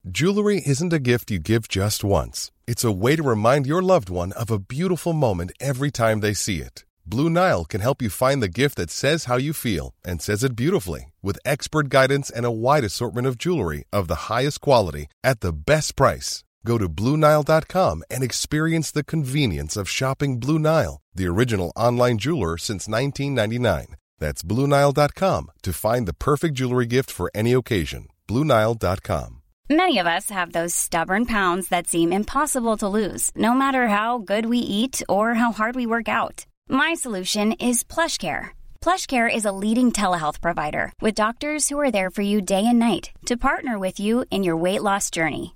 Jewelry 0.06 0.62
isn't 0.66 0.94
a 0.94 1.00
gift 1.00 1.32
you 1.32 1.40
give 1.40 1.68
just 1.70 2.04
once. 2.04 2.52
It's 2.68 2.84
a 2.84 2.92
way 2.92 3.16
to 3.16 3.24
remind 3.24 3.66
your 3.66 3.82
loved 3.82 4.10
one 4.10 4.34
of 4.34 4.52
a 4.52 4.60
beautiful 4.60 5.14
moment 5.14 5.52
every 5.62 5.92
time 5.92 6.20
they 6.20 6.34
see 6.34 6.58
it. 6.58 6.84
Blue 7.06 7.30
Nile 7.30 7.64
can 7.66 7.82
help 7.82 8.02
you 8.02 8.10
find 8.10 8.42
the 8.42 8.50
gift 8.62 8.76
that 8.76 8.90
says 8.90 9.26
how 9.26 9.38
you 9.38 9.54
feel 9.54 9.94
and 10.06 10.22
says 10.22 10.44
it 10.44 10.56
beautifully 10.56 11.14
with 11.22 11.40
expert 11.46 11.90
guidance 11.90 12.30
and 12.30 12.46
a 12.46 12.52
wide 12.52 12.84
assortment 12.84 13.28
of 13.28 13.38
jewelry 13.38 13.86
of 13.92 14.08
the 14.08 14.30
highest 14.30 14.60
quality 14.62 15.08
at 15.24 15.40
the 15.40 15.54
best 15.54 15.96
price. 15.96 16.44
Go 16.66 16.78
to 16.78 16.88
BlueNile.com 16.88 18.04
and 18.10 18.24
experience 18.24 18.92
the 18.92 19.04
convenience 19.04 19.76
of 19.78 19.90
shopping 19.90 20.40
Blue 20.40 20.60
Nile, 20.60 21.02
the 21.14 21.28
original 21.28 21.72
online 21.76 22.18
jeweler 22.18 22.58
since 22.58 22.88
1999. 22.88 23.96
That's 24.20 24.44
BlueNile.com 24.44 25.52
to 25.64 25.74
find 25.74 26.08
the 26.08 26.14
perfect 26.14 26.56
jewelry 26.56 26.86
gift 26.86 27.12
for 27.12 27.30
any 27.36 27.54
occasion. 27.54 28.08
BlueNile.com. 28.28 29.42
Many 29.70 29.98
of 29.98 30.08
us 30.08 30.30
have 30.30 30.52
those 30.52 30.76
stubborn 30.76 31.26
pounds 31.26 31.70
that 31.70 31.88
seem 31.88 32.12
impossible 32.14 32.78
to 32.78 32.88
lose, 32.88 33.32
no 33.36 33.54
matter 33.54 33.88
how 33.88 34.20
good 34.20 34.46
we 34.46 34.60
eat 34.60 35.02
or 35.10 35.34
how 35.34 35.52
hard 35.52 35.76
we 35.76 35.86
work 35.86 36.08
out. 36.10 36.46
My 36.70 36.94
solution 36.94 37.54
is 37.54 37.84
PlushCare. 37.84 38.50
PlushCare 38.82 39.34
is 39.34 39.46
a 39.46 39.52
leading 39.52 39.92
telehealth 39.92 40.42
provider 40.42 40.92
with 41.02 41.16
doctors 41.16 41.70
who 41.70 41.80
are 41.80 41.92
there 41.92 42.10
for 42.10 42.22
you 42.22 42.42
day 42.42 42.66
and 42.66 42.80
night 42.80 43.12
to 43.26 43.38
partner 43.38 43.80
with 43.80 44.00
you 44.00 44.26
in 44.32 44.44
your 44.44 44.58
weight 44.58 44.84
loss 44.84 45.10
journey. 45.10 45.56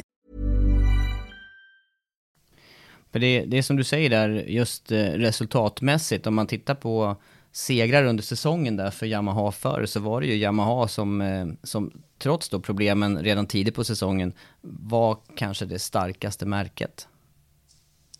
För 3.11 3.19
det, 3.19 3.45
det 3.45 3.57
är 3.57 3.61
som 3.61 3.75
du 3.75 3.83
säger 3.83 4.09
där, 4.09 4.29
just 4.29 4.91
eh, 4.91 4.97
resultatmässigt, 4.97 6.27
om 6.27 6.35
man 6.35 6.47
tittar 6.47 6.75
på 6.75 7.15
segrar 7.51 8.03
under 8.03 8.23
säsongen 8.23 8.75
där 8.75 8.91
för 8.91 9.05
Yamaha 9.05 9.51
förr, 9.51 9.85
så 9.85 9.99
var 9.99 10.21
det 10.21 10.27
ju 10.27 10.35
Yamaha 10.35 10.87
som, 10.87 11.21
eh, 11.21 11.47
som 11.63 11.91
trots 12.19 12.49
då 12.49 12.59
problemen 12.59 13.23
redan 13.23 13.47
tidigt 13.47 13.75
på 13.75 13.83
säsongen, 13.83 14.33
var 14.61 15.17
kanske 15.35 15.65
det 15.65 15.79
starkaste 15.79 16.45
märket. 16.45 17.07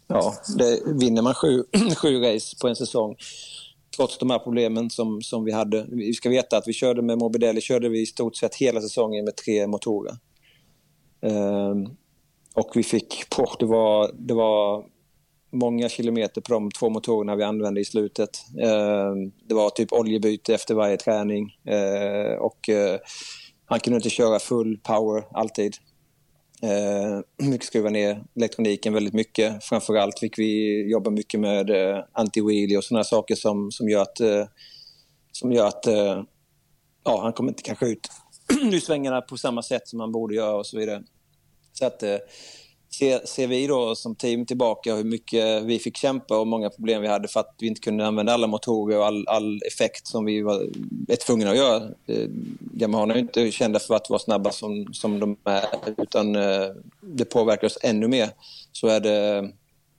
Ja, 0.07 0.33
det, 0.57 0.79
vinner 0.99 1.21
man 1.21 1.33
sju, 1.33 1.63
sju 1.97 2.19
race 2.19 2.55
på 2.61 2.67
en 2.67 2.75
säsong, 2.75 3.15
trots 3.95 4.17
de 4.17 4.29
här 4.29 4.39
problemen 4.39 4.89
som, 4.89 5.21
som 5.21 5.43
vi 5.43 5.51
hade. 5.51 5.85
Vi 5.89 6.13
ska 6.13 6.29
veta 6.29 6.57
att 6.57 6.67
vi 6.67 6.73
körde 6.73 7.01
med 7.01 7.17
Morbidelli, 7.17 7.61
körde 7.61 7.89
vi 7.89 8.01
i 8.01 8.05
stort 8.05 8.35
sett 8.35 8.55
hela 8.55 8.81
säsongen 8.81 9.25
med 9.25 9.35
tre 9.35 9.67
motorer. 9.67 10.17
Um, 11.21 11.97
och 12.56 12.72
vi 12.76 12.84
fick, 12.84 13.30
poh, 13.30 13.56
det, 13.60 13.66
var, 13.66 14.12
det 14.14 14.34
var 14.34 14.86
många 15.52 15.89
kilometer 15.89 16.41
på 16.41 16.54
de 16.54 16.72
två 16.72 16.89
motorerna 16.89 17.36
vi 17.36 17.43
använde 17.43 17.82
i 17.82 17.86
slutet. 17.86 18.30
Eh, 18.62 19.12
det 19.47 19.54
var 19.54 19.70
typ 19.70 19.93
oljebyte 19.93 20.54
efter 20.54 20.76
varje 20.76 20.97
träning 20.97 21.56
eh, 21.66 22.34
och 22.39 22.70
eh, 22.70 22.99
han 23.66 23.80
kunde 23.80 23.97
inte 23.97 24.10
köra 24.10 24.39
full 24.39 24.78
power 24.78 25.24
alltid. 25.32 25.76
Eh, 26.64 27.49
fick 27.52 27.64
skruva 27.64 27.89
ner 27.89 28.24
elektroniken 28.36 28.93
väldigt 28.93 29.14
mycket. 29.14 29.64
Framförallt 29.64 30.20
fick 30.20 30.39
vi 30.39 30.82
jobba 30.91 31.10
mycket 31.10 31.39
med 31.39 31.70
eh, 31.70 32.04
anti-wheelie 32.14 32.78
och 32.78 32.84
sådana 32.84 33.04
saker 33.04 33.36
som, 33.36 33.72
som 33.72 33.89
gör 33.89 34.02
att, 34.02 34.20
eh, 34.20 34.45
som 35.32 35.52
gör 35.52 35.68
att 35.68 35.88
eh, 35.88 36.24
ja, 37.04 37.22
han 37.22 37.34
kommer 37.34 37.49
inte 37.52 37.64
kanske 37.64 37.88
ut 37.88 38.10
ur 38.74 38.80
svängarna 38.80 39.22
på 39.22 39.38
samma 39.38 39.64
sätt 39.64 39.88
som 39.88 39.99
han 39.99 40.12
borde 40.12 40.36
göra 40.36 40.56
och 40.56 40.66
så 40.66 40.78
vidare. 40.78 41.04
Så 41.74 41.86
att 41.86 42.03
eh, 42.03 42.17
ser, 42.93 43.26
ser 43.26 43.47
vi 43.47 43.67
då 43.67 43.95
som 43.95 44.15
team 44.15 44.45
tillbaka 44.45 44.95
hur 44.95 45.03
mycket 45.03 45.63
vi 45.63 45.80
fick 45.80 45.97
kämpa 45.97 46.39
och 46.39 46.47
många 46.47 46.69
problem 46.69 47.01
vi 47.01 47.07
hade 47.07 47.28
för 47.28 47.39
att 47.39 47.55
vi 47.59 47.67
inte 47.67 47.82
kunde 47.82 48.07
använda 48.07 48.34
alla 48.34 48.47
motorer 48.47 48.97
och 48.97 49.05
all, 49.05 49.28
all 49.28 49.61
effekt 49.67 50.07
som 50.07 50.26
vi 50.26 50.41
var 50.41 50.67
är 51.07 51.15
tvungna 51.15 51.51
att 51.51 51.57
göra. 51.57 51.84
Eh, 52.07 52.28
Yamaha 52.80 53.13
är 53.13 53.17
inte 53.17 53.51
kända 53.51 53.80
för 53.80 53.95
att 53.95 54.09
vara 54.09 54.19
snabba 54.19 54.51
som, 54.51 54.93
som 54.93 55.19
de 55.19 55.38
är 55.43 55.65
utan 55.97 56.36
eh, 56.36 56.67
det 57.01 57.26
påverkar 57.26 57.67
oss 57.67 57.78
ännu 57.82 58.07
mer. 58.07 58.30
Så 58.72 58.88
är 58.88 58.99
det 58.99 59.38
eh, 59.38 59.43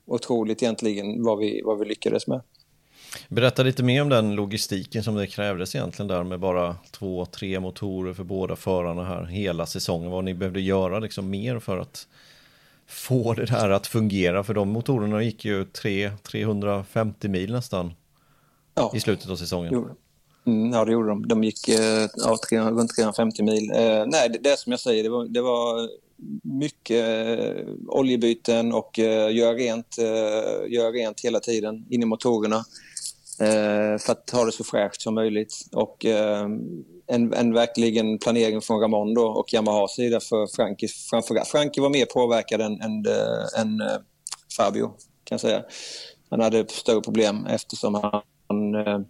otroligt 0.06 0.62
egentligen 0.62 1.22
vad 1.22 1.38
vi, 1.38 1.62
vad 1.64 1.78
vi 1.78 1.84
lyckades 1.84 2.26
med. 2.26 2.40
Berätta 3.28 3.62
lite 3.62 3.82
mer 3.82 4.02
om 4.02 4.08
den 4.08 4.34
logistiken 4.34 5.04
som 5.04 5.14
det 5.14 5.26
krävdes 5.26 5.74
egentligen 5.74 6.08
där 6.08 6.24
med 6.24 6.40
bara 6.40 6.76
två, 6.90 7.26
tre 7.26 7.60
motorer 7.60 8.14
för 8.14 8.24
båda 8.24 8.56
förarna 8.56 9.04
här 9.04 9.24
hela 9.24 9.66
säsongen. 9.66 10.10
Vad 10.10 10.24
ni 10.24 10.34
behövde 10.34 10.60
göra 10.60 10.98
liksom 10.98 11.30
mer 11.30 11.58
för 11.58 11.78
att 11.78 12.06
få 12.86 13.34
det 13.34 13.50
här 13.50 13.70
att 13.70 13.86
fungera. 13.86 14.44
För 14.44 14.54
de 14.54 14.68
motorerna 14.68 15.22
gick 15.22 15.44
ju 15.44 15.64
3, 15.64 16.10
350 16.22 17.28
mil 17.28 17.52
nästan 17.52 17.94
ja. 18.74 18.92
i 18.94 19.00
slutet 19.00 19.30
av 19.30 19.36
säsongen. 19.36 19.86
Mm, 20.44 20.72
ja, 20.72 20.84
det 20.84 20.92
gjorde 20.92 21.08
de. 21.08 21.28
De 21.28 21.44
gick 21.44 21.68
eh, 21.68 22.08
ja, 22.16 22.38
300, 22.48 22.70
runt 22.70 22.94
350 22.94 23.42
mil. 23.42 23.70
Eh, 23.70 24.06
nej, 24.06 24.28
det, 24.28 24.38
det 24.38 24.58
som 24.58 24.72
jag 24.72 24.80
säger, 24.80 25.02
det 25.02 25.08
var, 25.08 25.24
det 25.24 25.40
var 25.40 25.88
mycket 26.42 27.08
eh, 27.08 27.64
oljebyten 27.88 28.72
och 28.72 28.98
eh, 28.98 29.36
göra, 29.36 29.54
rent, 29.54 29.98
eh, 29.98 30.72
göra 30.72 30.90
rent 30.90 31.20
hela 31.20 31.40
tiden 31.40 31.86
in 31.90 32.02
i 32.02 32.06
motorerna. 32.06 32.64
Eh, 33.40 33.98
för 33.98 34.12
att 34.12 34.30
ha 34.30 34.44
det 34.44 34.52
så 34.52 34.64
fräscht 34.64 35.02
som 35.02 35.14
möjligt. 35.14 35.54
Och 35.72 36.04
eh, 36.04 36.46
en, 37.06 37.34
en 37.34 37.54
verkligen 37.54 38.18
planering 38.18 38.60
från 38.60 38.80
Ramon 38.80 39.14
då 39.14 39.26
och 39.26 39.54
Yamahas 39.54 39.94
sida 39.94 40.20
för 40.20 40.46
Frankie 40.56 40.88
framförallt. 41.10 41.48
Frankie 41.48 41.82
var 41.82 41.90
mer 41.90 42.06
påverkad 42.06 42.60
än, 42.60 42.80
än, 42.80 43.06
eh, 43.06 43.60
än 43.60 43.80
eh, 43.80 43.96
Fabio, 44.56 44.86
kan 45.24 45.34
jag 45.34 45.40
säga. 45.40 45.64
Han 46.30 46.40
hade 46.40 46.68
större 46.68 47.00
problem 47.00 47.46
eftersom 47.46 47.94
han, 47.94 48.74
eh, 48.74 49.00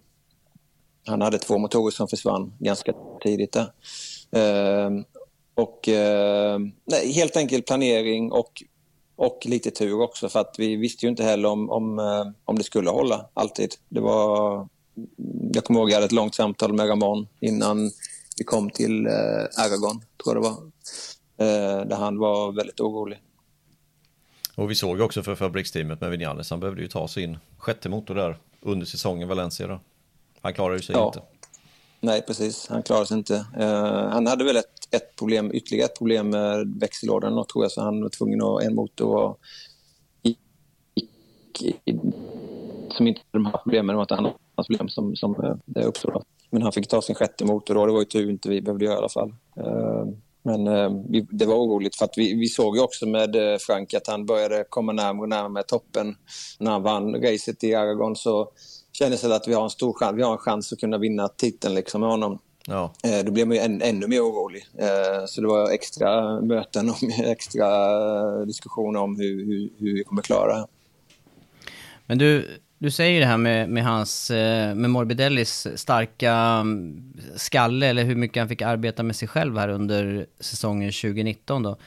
han 1.05 1.21
hade 1.21 1.37
två 1.37 1.57
motorer 1.57 1.91
som 1.91 2.07
försvann 2.07 2.53
ganska 2.59 2.93
tidigt 3.23 3.51
där. 3.51 3.67
Och 5.55 5.79
nej, 6.85 7.11
helt 7.11 7.37
enkelt 7.37 7.67
planering 7.67 8.31
och 8.31 8.63
och 9.15 9.39
lite 9.45 9.71
tur 9.71 10.01
också 10.01 10.29
för 10.29 10.39
att 10.39 10.55
vi 10.57 10.75
visste 10.75 11.05
ju 11.05 11.09
inte 11.09 11.23
heller 11.23 11.49
om, 11.49 11.69
om, 11.69 11.99
eh, 11.99 12.27
om 12.45 12.57
det 12.57 12.63
skulle 12.63 12.89
hålla 12.89 13.25
alltid. 13.33 13.75
Det 13.89 13.99
var, 13.99 14.67
jag 15.53 15.63
kommer 15.63 15.79
ihåg 15.79 15.87
att 15.87 15.91
jag 15.91 15.97
hade 15.97 16.05
ett 16.05 16.11
långt 16.11 16.35
samtal 16.35 16.73
med 16.73 16.89
Ramon 16.89 17.27
innan 17.39 17.91
vi 18.37 18.43
kom 18.43 18.69
till 18.69 19.05
eh, 19.05 19.11
Aragon, 19.57 20.01
tror 20.23 20.35
jag 20.35 20.35
det 20.35 20.49
var. 20.49 20.57
Eh, 21.37 21.85
där 21.85 21.95
han 21.95 22.17
var 22.17 22.51
väldigt 22.51 22.79
orolig. 22.79 23.19
Och 24.55 24.71
vi 24.71 24.75
såg 24.75 25.01
också 25.01 25.23
för 25.23 25.35
fabriksteamet 25.35 26.01
med 26.01 26.11
Vinales, 26.11 26.49
han 26.49 26.59
behövde 26.59 26.81
ju 26.81 26.87
ta 26.87 27.07
sin 27.07 27.37
sjätte 27.57 27.89
motor 27.89 28.15
där 28.15 28.37
under 28.61 28.85
säsongen 28.85 29.27
Valencia 29.27 29.67
då. 29.67 29.79
Han 30.41 30.53
klarade 30.53 30.75
ju 30.75 30.81
sig 30.81 30.95
ja. 30.95 31.05
inte. 31.05 31.21
Nej, 31.99 32.21
precis. 32.21 32.67
Han 32.67 32.83
klarade 32.83 33.05
sig 33.05 33.17
inte. 33.17 33.45
Han 34.11 34.27
hade 34.27 34.43
väl 34.43 34.57
ett, 34.57 34.82
ett 34.93 35.15
problem, 35.15 35.51
ytterligare 35.53 35.85
ett 35.85 35.97
problem 35.97 36.29
med 36.29 36.73
växellådan 36.79 37.45
tror 37.45 37.63
jag, 37.63 37.71
så 37.71 37.81
han 37.81 38.01
var 38.01 38.09
tvungen 38.09 38.43
att 38.43 38.63
en 38.63 38.75
motor 38.75 39.15
och 39.15 39.39
som 42.89 43.07
inte 43.07 43.21
de 43.31 43.45
här 43.45 43.57
problemen, 43.63 43.87
det 43.87 43.95
var 43.97 44.03
ett 44.03 44.11
annat 44.11 44.35
problem 44.55 44.89
som, 44.89 45.15
som 45.15 45.43
eh, 45.43 45.55
det 45.65 45.85
uppstod. 45.85 46.23
Men 46.49 46.61
han 46.61 46.71
fick 46.71 46.87
ta 46.87 47.01
sin 47.01 47.15
sjätte 47.15 47.45
motor 47.45 47.75
då, 47.75 47.85
det 47.85 47.91
var 47.91 47.99
ju 47.99 48.05
tur 48.05 48.29
inte 48.29 48.49
vi 48.49 48.61
behövde 48.61 48.85
göra 48.85 48.95
i 48.95 48.97
alla 48.97 49.09
fall. 49.09 49.35
Eh, 49.57 50.05
men 50.43 50.67
eh, 50.67 50.91
det 51.31 51.45
var 51.45 51.55
oroligt 51.55 51.95
för 51.95 52.05
att 52.05 52.13
vi, 52.17 52.33
vi 52.33 52.47
såg 52.47 52.75
ju 52.75 52.81
också 52.81 53.05
med 53.05 53.35
Frank 53.61 53.93
att 53.93 54.07
han 54.07 54.25
började 54.25 54.65
komma 54.69 54.91
närmare 54.91 55.21
och 55.21 55.29
närmare 55.29 55.63
toppen. 55.63 56.15
När 56.59 56.71
han 56.71 56.83
vann 56.83 57.15
racet 57.15 57.63
i 57.63 57.75
Aragon 57.75 58.15
så 58.15 58.51
kändes 58.91 59.21
det 59.21 59.35
att 59.35 59.47
vi 59.47 59.53
har 59.53 59.63
en 59.63 59.69
stor 59.69 59.93
chans, 59.93 60.17
vi 60.17 60.21
har 60.21 60.31
en 60.31 60.37
chans 60.37 60.73
att 60.73 60.79
kunna 60.79 60.97
vinna 60.97 61.27
titeln 61.27 61.75
liksom 61.75 62.01
med 62.01 62.09
honom. 62.09 62.39
Ja. 62.67 62.93
Eh, 63.03 63.25
då 63.25 63.31
blev 63.31 63.47
man 63.47 63.55
ju 63.55 63.61
än, 63.61 63.81
ännu 63.81 64.07
mer 64.07 64.21
orolig. 64.21 64.65
Eh, 64.77 65.25
så 65.25 65.41
det 65.41 65.47
var 65.47 65.71
extra 65.71 66.41
möten 66.41 66.89
och 66.89 66.97
extra 67.23 68.45
diskussioner 68.45 68.99
om 68.99 69.15
hur, 69.19 69.45
hur, 69.45 69.69
hur 69.77 69.93
vi 69.93 70.03
kommer 70.03 70.21
klara 70.21 70.57
det. 70.57 70.67
Men 72.05 72.17
du, 72.17 72.59
du 72.77 72.91
säger 72.91 73.19
det 73.19 73.25
här 73.25 73.37
med, 73.37 73.69
med 73.69 73.83
hans, 73.83 74.31
eh, 74.31 74.75
med 74.75 74.89
Morbidellis 74.89 75.67
starka 75.75 76.33
mm, 76.33 77.13
skalle, 77.35 77.87
eller 77.87 78.03
hur 78.03 78.15
mycket 78.15 78.41
han 78.41 78.49
fick 78.49 78.61
arbeta 78.61 79.03
med 79.03 79.15
sig 79.15 79.27
själv 79.27 79.57
här 79.57 79.69
under 79.69 80.25
säsongen 80.39 80.91
2019 80.91 81.63
då. 81.63 81.77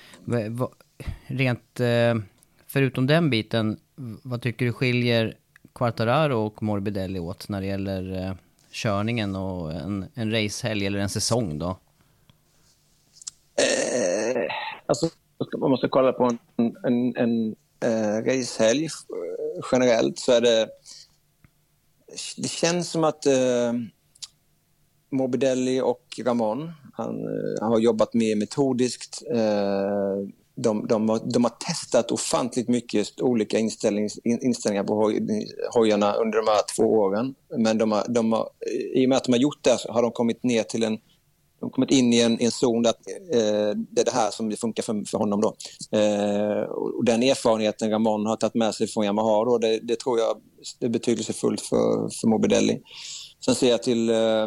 Rent, 1.27 1.81
förutom 2.67 3.07
den 3.07 3.31
biten, 3.31 3.79
vad 4.23 4.43
tycker 4.43 4.67
du 4.67 4.73
skiljer 4.73 5.35
Quartararo 5.75 6.47
och 6.47 6.63
Morbidelli 6.63 7.19
åt 7.19 7.49
när 7.49 7.61
det 7.61 7.67
gäller 7.67 8.37
körningen 8.77 9.37
och 9.37 9.73
en, 9.73 10.07
en 10.15 10.31
racehelg 10.31 10.87
eller 10.87 10.99
en 10.99 11.09
säsong 11.09 11.59
då? 11.59 11.79
Eh, 13.59 14.53
alltså, 14.87 15.11
om 15.61 15.71
man 15.71 15.79
ska 15.79 15.89
kolla 15.89 16.13
på 16.13 16.25
en, 16.25 16.39
en, 16.85 17.17
en 17.17 17.57
eh, 17.81 18.25
racehelg 18.25 18.85
eh, 18.85 19.65
generellt 19.73 20.19
så 20.19 20.33
är 20.33 20.41
det... 20.41 20.69
Det 22.37 22.49
känns 22.49 22.91
som 22.91 23.05
att 23.05 23.27
eh, 23.27 23.73
Morbidelli 25.11 25.81
och 25.81 26.21
Ramon, 26.25 26.73
han, 26.93 27.17
han 27.61 27.73
har 27.73 27.79
jobbat 27.79 28.15
mer 28.15 28.37
metodiskt. 28.37 29.23
Eh, 29.35 30.17
de, 30.57 30.87
de, 30.87 31.09
har, 31.09 31.21
de 31.33 31.45
har 31.45 31.51
testat 31.51 32.11
ofantligt 32.11 32.69
mycket 32.69 33.21
olika 33.21 33.59
inställningar 33.59 34.85
på 34.85 34.95
hoj, 34.95 35.47
hojarna 35.75 36.13
under 36.15 36.39
de 36.39 36.47
här 36.47 36.61
två 36.77 36.83
åren. 36.83 37.35
Men 37.59 37.79
de 37.79 37.93
har, 37.93 38.05
de 38.09 38.33
har, 38.33 38.49
i 38.95 39.07
och 39.07 39.09
med 39.09 39.17
att 39.17 39.25
de 39.25 39.33
har 39.33 39.39
gjort 39.41 39.65
det 39.65 39.79
så 39.79 39.93
har 39.93 40.03
de 40.03 40.11
kommit 40.11 40.43
ner 40.43 40.63
till 40.63 40.83
en 40.83 40.99
de 41.61 41.65
har 41.65 41.71
kommit 41.71 41.91
in 41.91 42.13
i 42.13 42.21
en, 42.21 42.41
en 42.41 42.51
zon 42.51 42.83
där 42.83 42.95
eh, 43.33 43.77
det 43.91 44.01
är 44.01 44.05
det 44.05 44.15
här 44.15 44.31
som 44.31 44.53
funkar 44.53 44.83
för, 44.83 45.05
för 45.11 45.19
honom. 45.19 45.41
Då. 45.41 45.57
Eh, 45.99 46.63
och 46.63 47.05
den 47.05 47.23
erfarenheten 47.23 47.91
Ramon 47.91 48.27
har 48.27 48.37
tagit 48.37 48.55
med 48.55 48.75
sig 48.75 48.87
från 48.87 49.05
Yamaha, 49.05 49.45
då, 49.45 49.59
det, 49.59 49.79
det 49.83 50.01
tror 50.01 50.19
jag 50.19 50.37
är 50.81 50.89
betydelsefullt 50.89 51.61
för, 51.61 52.09
för 52.21 52.29
Morbidelli. 52.29 52.81
Sen 53.45 53.55
ser 53.55 53.71
jag 53.71 53.83
till 53.83 54.11
eh, 54.11 54.47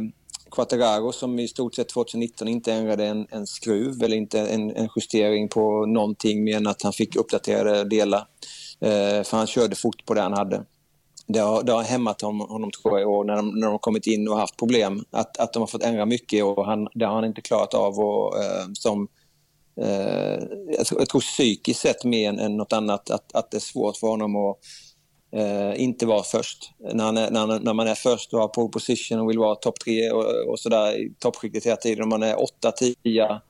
Quattararo 0.52 1.12
som 1.12 1.40
i 1.40 1.48
stort 1.48 1.76
sett 1.76 1.90
2019 1.90 2.48
inte 2.48 2.74
ändrade 2.74 3.06
en, 3.06 3.28
en 3.30 3.48
skruv 3.48 4.04
eller 4.04 4.18
inte 4.18 4.40
en, 4.40 4.76
en, 4.76 4.90
justering 4.96 5.50
på 5.50 5.86
någonting 5.86 6.44
mer 6.44 6.58
än 6.58 6.68
att 6.68 6.82
han 6.82 6.94
fick 6.94 7.16
uppdaterade 7.16 7.84
delar. 7.84 8.20
Eh, 8.82 9.24
för 9.24 9.38
han 9.38 9.48
körde 9.48 9.76
fort 9.76 10.06
på 10.06 10.14
det 10.14 10.22
han 10.22 10.34
hade. 10.34 10.66
Det 11.28 11.40
har, 11.40 11.64
det 11.64 11.72
har 11.72 11.84
hämmat 11.84 12.22
honom, 12.22 12.50
honom 12.50 12.72
tror 12.72 12.94
jag, 12.94 13.02
i 13.02 13.06
år 13.06 13.24
när 13.24 13.36
de, 13.36 13.50
när 13.50 13.68
de 13.68 13.80
kommit 13.80 14.08
in 14.08 14.28
och 14.28 14.38
haft 14.38 14.58
problem. 14.58 15.04
Att, 15.12 15.38
att 15.38 15.54
de 15.54 15.60
har 15.60 15.68
fått 15.68 15.84
ändra 15.84 16.06
mycket 16.06 16.44
och 16.44 16.66
han, 16.66 16.88
det 16.94 17.06
har 17.06 17.16
han 17.16 17.26
inte 17.26 17.42
klarat 17.42 17.74
av. 17.74 18.00
Och, 18.00 18.44
eh, 18.44 18.66
som, 18.74 19.08
eh, 19.82 20.44
jag, 20.78 20.86
tror, 20.86 21.02
jag 21.02 21.10
tror 21.10 21.22
psykiskt 21.22 21.80
sett 21.80 22.04
mer 22.04 22.30
än, 22.30 22.40
än 22.40 22.58
något 22.58 22.74
annat 22.74 23.10
att, 23.10 23.36
att 23.36 23.52
det 23.52 23.58
är 23.58 23.62
svårt 23.62 23.98
för 23.98 24.08
honom 24.08 24.36
att 24.36 24.58
eh, 25.32 25.82
inte 25.82 26.06
vara 26.06 26.24
först. 26.24 26.72
När, 26.94 27.04
han 27.04 27.18
är, 27.18 27.32
när, 27.32 27.60
när, 27.60 27.74
man 27.74 27.88
är 27.88 27.96
först 27.96 28.34
och 28.34 28.40
har 28.40 28.48
pole 28.48 28.70
position 28.70 29.20
och 29.20 29.30
vill 29.30 29.40
vara 29.40 29.56
topp 29.56 29.80
tre 29.80 30.12
och, 30.12 30.50
och 30.50 30.60
sådär 30.60 30.98
i 30.98 31.14
toppskiktet 31.20 31.66
hela 31.66 31.76
tiden. 31.76 32.04
Om 32.04 32.10
man 32.10 32.24
är 32.24 32.44
åtta, 32.44 32.72
tia, 32.72 33.42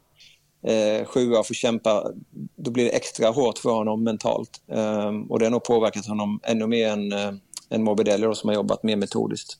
eh, 0.64 1.06
sjua 1.06 1.39
och 1.39 1.47
får 1.47 1.53
kämpa, 1.53 2.11
då 2.56 2.72
blir 2.72 2.85
det 2.85 2.95
extra 2.95 3.30
hårt 3.30 3.57
för 3.57 3.69
honom 3.69 4.03
mentalt. 4.03 4.61
Eh, 4.68 5.11
och 5.30 5.39
det 5.39 5.45
har 5.45 5.51
nog 5.51 5.64
påverkat 5.64 6.06
honom 6.06 6.39
ännu 6.43 6.68
mer 6.68 6.89
än, 6.89 7.11
eh, 7.11 7.34
än 7.69 7.84
Morbidelli 7.84 8.26
då, 8.26 8.35
som 8.35 8.47
har 8.47 8.56
jobbat 8.56 8.84
mer 8.84 8.95
metodiskt. 8.95 9.57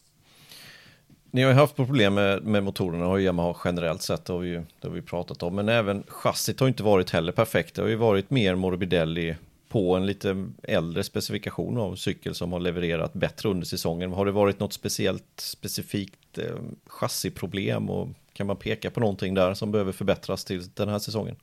Ni 1.32 1.42
har 1.42 1.50
ju 1.50 1.56
haft 1.56 1.76
problem 1.76 2.14
med, 2.14 2.44
med 2.44 2.64
motorerna 2.64 3.08
och 3.08 3.22
Yamaha 3.22 3.56
generellt 3.66 4.02
sett, 4.02 4.26
det 4.26 4.34
har, 4.34 4.40
vi 4.40 4.52
det 4.52 4.88
har 4.88 4.90
vi 4.90 5.02
pratat 5.02 5.44
om. 5.44 5.56
Men 5.56 5.70
även 5.70 6.04
chassit 6.08 6.60
har 6.60 6.68
inte 6.68 6.84
varit 6.84 7.10
heller 7.10 7.32
perfekt. 7.32 7.76
Det 7.76 7.82
har 7.82 7.90
ju 7.90 7.96
varit 7.96 8.30
mer 8.30 8.56
Morbidelli 8.56 9.36
på 9.70 9.96
en 9.96 10.06
lite 10.06 10.48
äldre 10.64 11.04
specifikation 11.04 11.78
av 11.78 11.96
cykel 11.96 12.36
som 12.36 12.52
har 12.52 12.60
levererat 12.60 13.14
bättre 13.14 13.50
under 13.50 13.66
säsongen. 13.66 14.12
Har 14.12 14.26
det 14.26 14.32
varit 14.32 14.60
något 14.60 14.74
speciellt 14.74 15.40
specifikt 15.40 16.38
eh, 16.38 16.56
chassiproblem 16.88 17.90
och 17.90 18.08
kan 18.34 18.48
man 18.48 18.58
peka 18.58 18.92
på 18.92 19.00
någonting 19.00 19.34
där 19.34 19.54
som 19.54 19.72
behöver 19.72 19.92
förbättras 19.92 20.46
till 20.46 20.70
den 20.74 20.90
här 20.90 21.00
säsongen? 21.00 21.36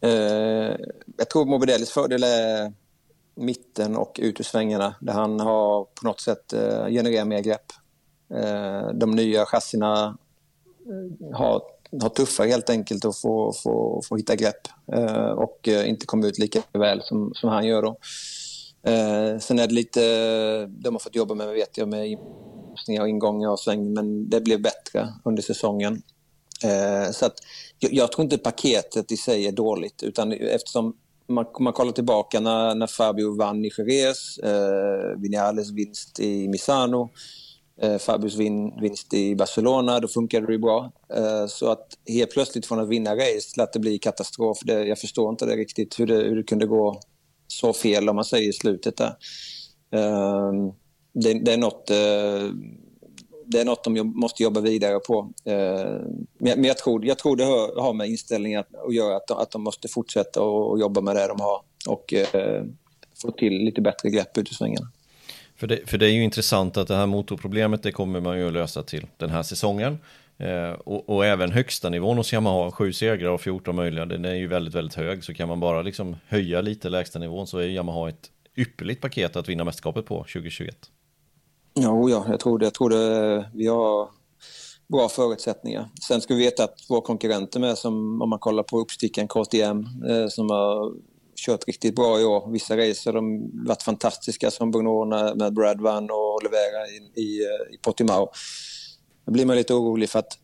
Eh, 0.00 0.10
jag 1.16 1.30
tror 1.32 1.44
Morbidellis 1.44 1.90
fördel 1.90 2.22
är 2.22 2.72
mitten 3.34 3.96
och 3.96 4.20
ut 4.22 4.40
ur 4.40 4.44
svängarna 4.44 4.94
där 5.00 5.12
han 5.12 5.40
har 5.40 5.84
på 5.84 6.06
något 6.06 6.20
sätt 6.20 6.52
eh, 6.52 6.86
genererat 6.88 7.26
mer 7.26 7.40
grepp. 7.40 7.72
Eh, 8.34 8.88
de 8.94 9.10
nya 9.10 9.46
chassina 9.46 10.18
eh, 10.86 11.36
har 11.36 11.62
har 12.02 12.08
tuffare 12.08 12.48
helt 12.48 12.70
enkelt 12.70 13.04
att 13.04 13.18
få, 13.18 13.52
få, 13.52 14.02
få 14.08 14.16
hitta 14.16 14.36
grepp 14.36 14.68
eh, 14.92 15.30
och 15.30 15.68
eh, 15.68 15.88
inte 15.88 16.06
komma 16.06 16.26
ut 16.26 16.38
lika 16.38 16.62
väl 16.72 17.02
som, 17.02 17.32
som 17.34 17.50
han 17.50 17.66
gör. 17.66 17.82
Då. 17.82 17.96
Eh, 18.86 19.38
sen 19.38 19.58
är 19.58 19.66
det 19.66 19.74
lite, 19.74 20.00
de 20.66 20.94
har 20.94 20.98
fått 20.98 21.16
jobba 21.16 21.34
med, 21.34 21.48
vet 21.48 21.78
jag, 21.78 21.88
med 21.88 22.08
inpassningar 22.08 23.02
och 23.02 23.08
ingångar 23.08 23.50
och 23.50 23.60
sväng, 23.60 23.92
men 23.92 24.28
det 24.28 24.40
blev 24.40 24.62
bättre 24.62 25.12
under 25.24 25.42
säsongen. 25.42 26.02
Eh, 26.64 27.10
så 27.10 27.26
att, 27.26 27.34
jag, 27.78 27.92
jag, 27.92 28.12
tror 28.12 28.24
inte 28.24 28.38
paketet 28.38 29.12
i 29.12 29.16
sig 29.16 29.46
är 29.46 29.52
dåligt, 29.52 30.02
utan 30.02 30.32
eftersom 30.32 30.96
man, 31.26 31.46
man 31.60 31.72
kollar 31.72 31.92
tillbaka 31.92 32.40
när, 32.40 32.74
när 32.74 32.86
Fabio 32.86 33.36
vann 33.36 33.64
i 33.64 33.70
Jerez, 33.78 34.38
eh, 34.38 35.20
Vinales 35.20 35.70
vinst 35.70 36.20
i 36.20 36.48
Misano, 36.48 37.10
eh, 37.82 37.98
Fabius 37.98 38.34
vin, 38.34 38.80
vinst 38.80 39.14
i 39.14 39.36
Barcelona, 39.36 40.00
då 40.00 40.08
funkade 40.08 40.46
det 40.46 40.52
ju 40.52 40.58
bra. 40.58 40.92
Eh, 41.14 41.46
så 41.46 41.70
att 41.70 41.86
helt 42.08 42.30
plötsligt 42.30 42.66
från 42.66 42.80
att 42.80 42.88
vinna 42.88 43.14
race 43.16 43.52
till 43.52 43.62
att 43.62 43.72
det 43.72 43.78
blir 43.78 43.98
katastrof, 43.98 44.58
det, 44.64 44.86
jag 44.86 44.98
förstår 44.98 45.30
inte 45.30 45.46
det 45.46 45.56
riktigt 45.56 46.00
hur 46.00 46.06
det, 46.06 46.14
hur 46.14 46.36
det 46.36 46.42
kunde 46.42 46.66
gå 46.66 47.00
så 47.46 47.72
fel 47.72 48.08
om 48.08 48.16
man 48.16 48.24
säger 48.24 48.48
i 48.48 48.52
slutet 48.52 48.96
där. 48.96 49.16
Eh, 49.94 50.52
det, 51.14 51.34
det, 51.44 51.52
är 51.52 51.58
något, 51.58 51.90
eh, 51.90 52.50
det 53.46 53.60
är 53.60 53.64
något 53.64 53.84
de 53.84 54.12
måste 54.14 54.42
jobba 54.42 54.60
vidare 54.60 54.98
på. 54.98 55.32
Eh, 55.44 56.00
men 56.38 56.64
jag 56.64 56.78
tror, 56.78 57.06
jag 57.06 57.18
tror 57.18 57.36
det 57.36 57.44
har, 57.44 57.80
har 57.80 57.92
med 57.92 58.08
inställningen 58.08 58.60
att, 58.60 58.74
att 58.86 58.94
göra, 58.94 59.16
att 59.16 59.26
de, 59.26 59.38
att 59.38 59.50
de 59.50 59.62
måste 59.62 59.88
fortsätta 59.88 60.42
och, 60.42 60.80
jobba 60.80 61.00
med 61.00 61.16
det 61.16 61.28
de 61.28 61.40
har 61.40 61.60
och 61.88 62.14
eh, 62.14 62.64
få 63.22 63.30
till 63.30 63.52
lite 63.52 63.80
bättre 63.80 64.10
grepp 64.10 64.38
ut 64.38 64.50
i 64.50 64.54
svängarna. 64.54 64.90
För 65.64 65.68
det, 65.68 65.90
för 65.90 65.98
det 65.98 66.06
är 66.06 66.10
ju 66.10 66.24
intressant 66.24 66.76
att 66.76 66.88
det 66.88 66.94
här 66.94 67.06
motorproblemet 67.06 67.82
det 67.82 67.92
kommer 67.92 68.20
man 68.20 68.38
ju 68.38 68.46
att 68.46 68.52
lösa 68.52 68.82
till 68.82 69.06
den 69.16 69.30
här 69.30 69.42
säsongen. 69.42 69.98
Eh, 70.38 70.70
och, 70.70 71.08
och, 71.08 71.26
även 71.26 71.52
högsta 71.52 71.90
nivån 71.90 72.16
hos 72.16 72.32
Yamaha, 72.32 72.70
7 72.70 72.92
segrar 72.92 73.30
och 73.30 73.40
14 73.40 73.76
möjliga, 73.76 74.06
den 74.06 74.24
är 74.24 74.34
ju 74.34 74.46
väldigt, 74.46 74.74
väldigt 74.74 74.94
hög. 74.94 75.24
Så 75.24 75.34
kan 75.34 75.48
man 75.48 75.60
bara 75.60 75.82
liksom 75.82 76.16
höja 76.28 76.60
lite 76.60 76.88
lägsta 76.88 77.18
nivån 77.18 77.46
så 77.46 77.58
är 77.58 77.66
Yamaha 77.66 78.08
ett 78.08 78.30
ypperligt 78.56 79.00
paket 79.00 79.36
att 79.36 79.48
vinna 79.48 79.64
mästerskapet 79.64 80.06
på 80.06 80.18
2021. 80.18 80.76
Jo, 81.74 82.10
ja, 82.10 82.24
jag 82.28 82.40
tror 82.40 82.58
det. 82.58 82.66
Jag 82.66 82.74
tror 82.74 82.90
det. 82.90 83.50
Vi 83.54 83.66
har 83.66 84.08
bra 84.88 85.08
förutsättningar. 85.08 85.88
Sen 86.08 86.20
ska 86.20 86.34
vi 86.34 86.44
veta 86.44 86.64
att 86.64 86.86
våra 86.88 87.00
konkurrenter 87.00 87.60
med, 87.60 87.78
som 87.78 88.22
om 88.22 88.30
man 88.30 88.38
kollar 88.38 88.62
på 88.62 88.80
uppstickaren 88.80 89.28
KTM, 89.28 89.86
eh, 90.08 90.28
som 90.28 90.50
har 90.50 90.92
kört 91.36 91.68
riktigt 91.68 91.96
bra 91.96 92.20
i 92.20 92.24
år. 92.24 92.50
Vissa 92.50 92.76
racer 92.76 93.12
har 93.12 93.12
de 93.12 93.50
varit 93.66 93.82
fantastiska 93.82 94.50
som 94.50 94.70
Bruno 94.70 95.34
med 95.34 95.54
Brad 95.54 95.80
Van 95.80 96.10
och 96.10 96.34
Olivera 96.34 96.88
i, 96.88 97.20
i, 97.20 97.42
i 97.74 97.78
Portimao. 97.82 98.30
Då 99.26 99.32
blir 99.32 99.46
man 99.46 99.56
lite 99.56 99.74
orolig 99.74 100.10
för 100.10 100.18
att 100.18 100.38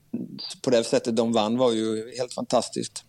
på 0.62 0.70
det 0.70 0.84
sättet 0.84 1.16
de 1.16 1.32
vann 1.32 1.58
var 1.58 1.72
ju 1.72 2.12
helt 2.18 2.32
fantastiskt. 2.32 3.04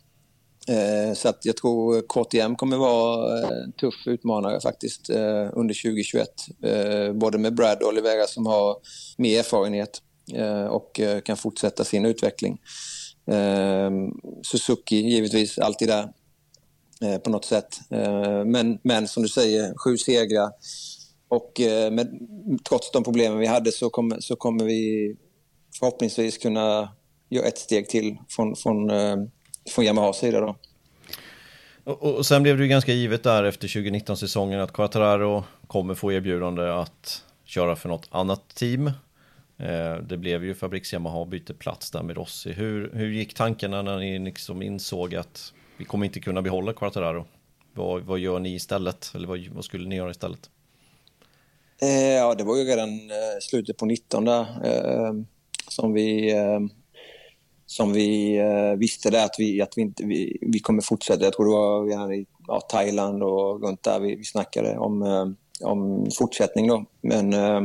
Eh, 0.68 1.14
så 1.14 1.30
att 1.30 1.45
jag 1.45 1.57
tror 1.57 2.01
KTM 2.01 2.55
kommer 2.55 2.77
vara 2.77 3.39
en 3.47 3.72
tuff 3.72 4.07
utmanare 4.07 4.61
faktiskt 4.61 5.10
eh, 5.10 5.49
under 5.53 5.84
2021. 5.84 6.27
Eh, 6.64 7.14
både 7.14 7.38
med 7.38 7.55
Brad 7.55 7.81
och 7.81 7.88
Olivera 7.88 8.27
som 8.27 8.45
har 8.45 8.77
mer 9.18 9.39
erfarenhet 9.39 10.01
eh, 10.34 10.65
och 10.65 10.99
eh, 10.99 11.22
kan 11.22 11.38
fortsätta 11.38 11.84
sin 11.84 12.05
utveckling. 12.05 12.61
Eh, 13.27 13.91
Suzuki 14.43 14.95
givetvis 14.95 15.57
alltid 15.57 15.88
där. 15.88 16.10
Eh, 17.02 17.18
på 17.18 17.30
något 17.30 17.45
sätt. 17.45 17.80
Eh, 17.90 18.45
men, 18.45 18.80
men 18.84 19.07
som 19.07 19.24
du 19.24 19.30
säger, 19.30 19.74
sju 19.78 19.98
segrar. 19.98 20.52
Och 21.28 21.61
eh, 21.61 21.91
med, 21.91 22.20
trots 22.70 22.91
de 22.91 23.03
problemen 23.03 23.40
vi 23.40 23.48
hade 23.48 23.72
så 23.72 23.90
kommer, 23.90 24.20
så 24.20 24.36
kommer 24.36 24.65
vi 24.65 25.15
förhoppningsvis 25.80 26.38
kunna 26.38 26.90
göra 27.30 27.48
ett 27.48 27.57
steg 27.57 27.90
till 27.90 28.18
från, 28.30 28.56
från, 28.56 28.91
från 29.70 29.86
Yamahas 29.86 30.18
sida. 30.18 30.40
Då. 30.40 30.56
Och, 31.84 32.15
och 32.15 32.26
sen 32.26 32.44
blev 32.44 32.57
det 32.57 32.64
ju 32.64 32.70
ganska 32.70 32.94
givet 32.94 33.24
där 33.24 33.44
efter 33.44 33.68
2019-säsongen 33.68 34.60
att 34.60 34.74
Quattararo 34.74 35.44
kommer 35.68 35.95
få 35.95 36.11
erbjudande 36.11 36.70
att 36.70 37.24
köra 37.45 37.76
för 37.76 37.90
något 37.90 38.07
annat 38.11 38.56
team. 38.56 38.91
Det 40.03 40.18
blev 40.18 40.45
ju 40.45 40.56
Fabriks 40.56 40.94
Yamaha 40.94 41.26
byter 41.26 41.53
plats 41.53 41.91
där 41.91 42.03
med 42.03 42.15
Rossi. 42.15 42.52
Hur, 42.52 42.91
hur 42.94 43.10
gick 43.10 43.34
tankarna 43.34 43.82
när 43.82 43.98
ni 43.98 44.20
liksom 44.20 44.61
insåg 44.61 45.15
att 45.15 45.53
vi 45.78 45.86
kommer 45.86 46.06
inte 46.06 46.20
kunna 46.20 46.41
behålla 46.41 46.74
Quartararo. 46.74 47.26
Vad, 47.74 48.02
vad 48.02 48.20
gör 48.20 48.40
ni 48.40 48.56
istället? 48.56 49.12
Eller 49.16 49.28
vad, 49.28 49.48
vad 49.48 49.66
skulle 49.66 49.90
ni 49.90 49.95
göra 49.95 50.12
istället? 50.12 50.50
Eh, 51.82 52.14
ja, 52.14 52.36
det 52.36 52.44
var 52.44 52.58
ju 52.58 52.64
redan 52.64 52.90
eh, 52.90 53.40
slutet 53.41 53.78
på 53.78 53.86
19 53.86 54.26
där 54.26 54.41
eh, 54.64 55.14
som 55.68 55.94
vi 55.94 56.32
eh, 56.32 56.60
som 57.66 57.94
vi 57.94 58.38
eh, 58.38 58.78
visste 58.78 59.10
det 59.10 59.24
att 59.24 59.36
vi, 59.38 59.62
att 59.62 59.78
vi 59.78 59.82
inte 59.82 60.06
vi, 60.06 60.38
vi 60.41 60.60
kommer 60.60 60.82
fortsätta. 60.82 61.24
Jag 61.24 61.34
tror 61.34 61.45
det 61.45 61.52
var 61.52 61.86
redan 61.86 62.14
i 62.14 62.26
ja, 62.48 62.62
Thailand 62.62 63.24
och 63.24 63.64
runt 63.64 63.84
där 63.84 64.00
vi, 64.00 64.16
vi 64.16 64.24
snackade 64.24 64.78
om, 64.78 65.02
eh, 65.02 65.28
om 65.68 66.08
fortsättning 66.18 66.68
då. 66.68 66.86
Men 67.02 67.34
eh, 67.34 67.62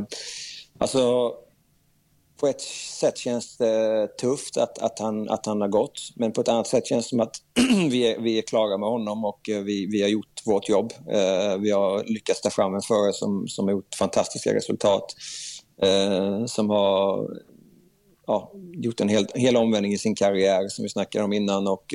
alltså 0.78 1.32
på 2.38 2.46
ett 2.46 2.60
sätt 3.00 3.18
känns 3.18 3.56
det 3.56 4.08
tufft 4.20 4.56
att, 4.56 4.78
att, 4.78 4.98
han, 4.98 5.28
att 5.28 5.46
han 5.46 5.60
har 5.60 5.68
gått. 5.68 6.00
Men 6.16 6.32
på 6.32 6.40
ett 6.40 6.48
annat 6.48 6.66
sätt 6.66 6.86
känns 6.86 7.04
det 7.04 7.08
som 7.08 7.20
att 7.20 7.36
vi, 7.90 8.12
är, 8.12 8.20
vi 8.20 8.38
är 8.38 8.42
klara 8.42 8.78
med 8.78 8.88
honom 8.88 9.24
och 9.24 9.48
eh, 9.48 9.60
vi, 9.60 9.86
vi 9.86 10.02
har 10.02 10.08
gjort 10.08 10.42
vårt 10.46 10.68
jobb. 10.68 10.92
Eh, 11.10 11.58
vi 11.58 11.70
har 11.70 12.04
lyckats 12.04 12.40
ta 12.40 12.50
fram 12.50 12.74
en 12.74 12.82
förare 12.82 13.12
som, 13.12 13.48
som 13.48 13.64
har 13.64 13.72
gjort 13.72 13.94
fantastiska 13.94 14.54
resultat. 14.54 15.14
Eh, 15.82 16.44
som 16.46 16.70
har 16.70 17.28
ja, 18.26 18.52
gjort 18.72 19.00
en 19.00 19.08
hel, 19.08 19.26
hel 19.34 19.56
omvändning 19.56 19.92
i 19.92 19.98
sin 19.98 20.14
karriär 20.14 20.68
som 20.68 20.82
vi 20.82 20.88
snackade 20.88 21.24
om 21.24 21.32
innan 21.32 21.68
och 21.68 21.94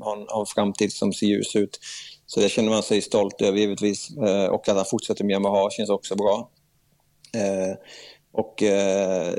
har, 0.00 0.16
en, 0.16 0.26
har 0.28 0.40
en 0.40 0.46
framtid 0.46 0.92
som 0.92 1.12
ser 1.12 1.26
ljus 1.26 1.56
ut. 1.56 1.78
Så 2.26 2.40
det 2.40 2.48
känner 2.48 2.70
man 2.70 2.82
sig 2.82 3.02
stolt 3.02 3.40
över 3.40 3.58
givetvis. 3.58 4.10
Och 4.50 4.68
att 4.68 4.76
han 4.76 4.84
fortsätter 4.90 5.24
med 5.24 5.32
Yamaha 5.32 5.70
känns 5.70 5.90
också 5.90 6.16
bra. 6.16 6.50
Och 8.32 8.62
eh, 8.62 9.34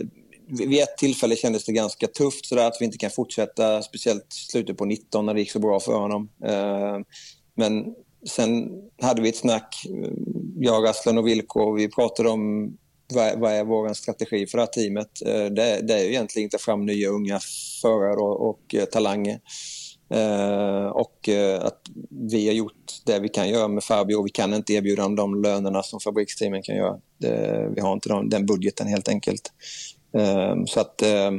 vid 0.47 0.81
ett 0.81 0.97
tillfälle 0.97 1.35
kändes 1.35 1.65
det 1.65 1.71
ganska 1.71 2.07
tufft 2.07 2.45
sådär 2.45 2.67
att 2.67 2.77
vi 2.79 2.85
inte 2.85 2.97
kan 2.97 3.09
fortsätta, 3.09 3.81
speciellt 3.81 4.25
slutet 4.29 4.77
på 4.77 4.85
19 4.85 5.25
när 5.25 5.33
det 5.33 5.39
gick 5.39 5.51
så 5.51 5.59
bra 5.59 5.79
för 5.79 5.93
honom. 5.93 6.29
Eh, 6.45 6.99
men 7.55 7.95
sen 8.27 8.69
hade 9.01 9.21
vi 9.21 9.29
ett 9.29 9.37
snack, 9.37 9.85
eh, 9.89 10.11
jag, 10.59 10.87
Aslan 10.87 11.17
och 11.17 11.27
Vilko, 11.27 11.59
och 11.59 11.77
vi 11.77 11.89
pratade 11.89 12.29
om 12.29 12.73
vad, 13.13 13.39
vad 13.39 13.51
är 13.51 13.63
vår 13.63 13.93
strategi 13.93 14.47
för 14.47 14.57
det 14.57 14.61
här 14.61 14.67
teamet? 14.67 15.21
Eh, 15.25 15.45
det, 15.45 15.87
det 15.87 15.93
är 15.93 16.03
ju 16.03 16.09
egentligen 16.09 16.47
att 16.47 16.51
ta 16.51 16.57
fram 16.57 16.85
nya 16.85 17.09
unga 17.09 17.39
förare 17.81 18.19
och, 18.19 18.49
och 18.49 18.75
eh, 18.75 18.85
talanger. 18.85 19.39
Eh, 20.13 20.85
och 20.85 21.29
eh, 21.29 21.65
att 21.65 21.81
vi 22.09 22.47
har 22.47 22.53
gjort 22.53 22.93
det 23.05 23.19
vi 23.19 23.29
kan 23.29 23.49
göra 23.49 23.67
med 23.67 23.83
Fabio 23.83 24.15
och 24.15 24.25
vi 24.25 24.29
kan 24.29 24.53
inte 24.53 24.73
erbjuda 24.73 25.01
dem 25.01 25.15
de 25.15 25.41
lönerna 25.41 25.83
som 25.83 25.99
fabriksteamen 25.99 26.61
kan 26.63 26.75
göra. 26.75 26.99
Det, 27.17 27.69
vi 27.75 27.81
har 27.81 27.93
inte 27.93 28.09
de, 28.09 28.29
den 28.29 28.45
budgeten 28.45 28.87
helt 28.87 29.07
enkelt. 29.07 29.51
Eh, 30.17 30.55
så 30.65 30.79
att 30.79 31.01
eh, 31.01 31.31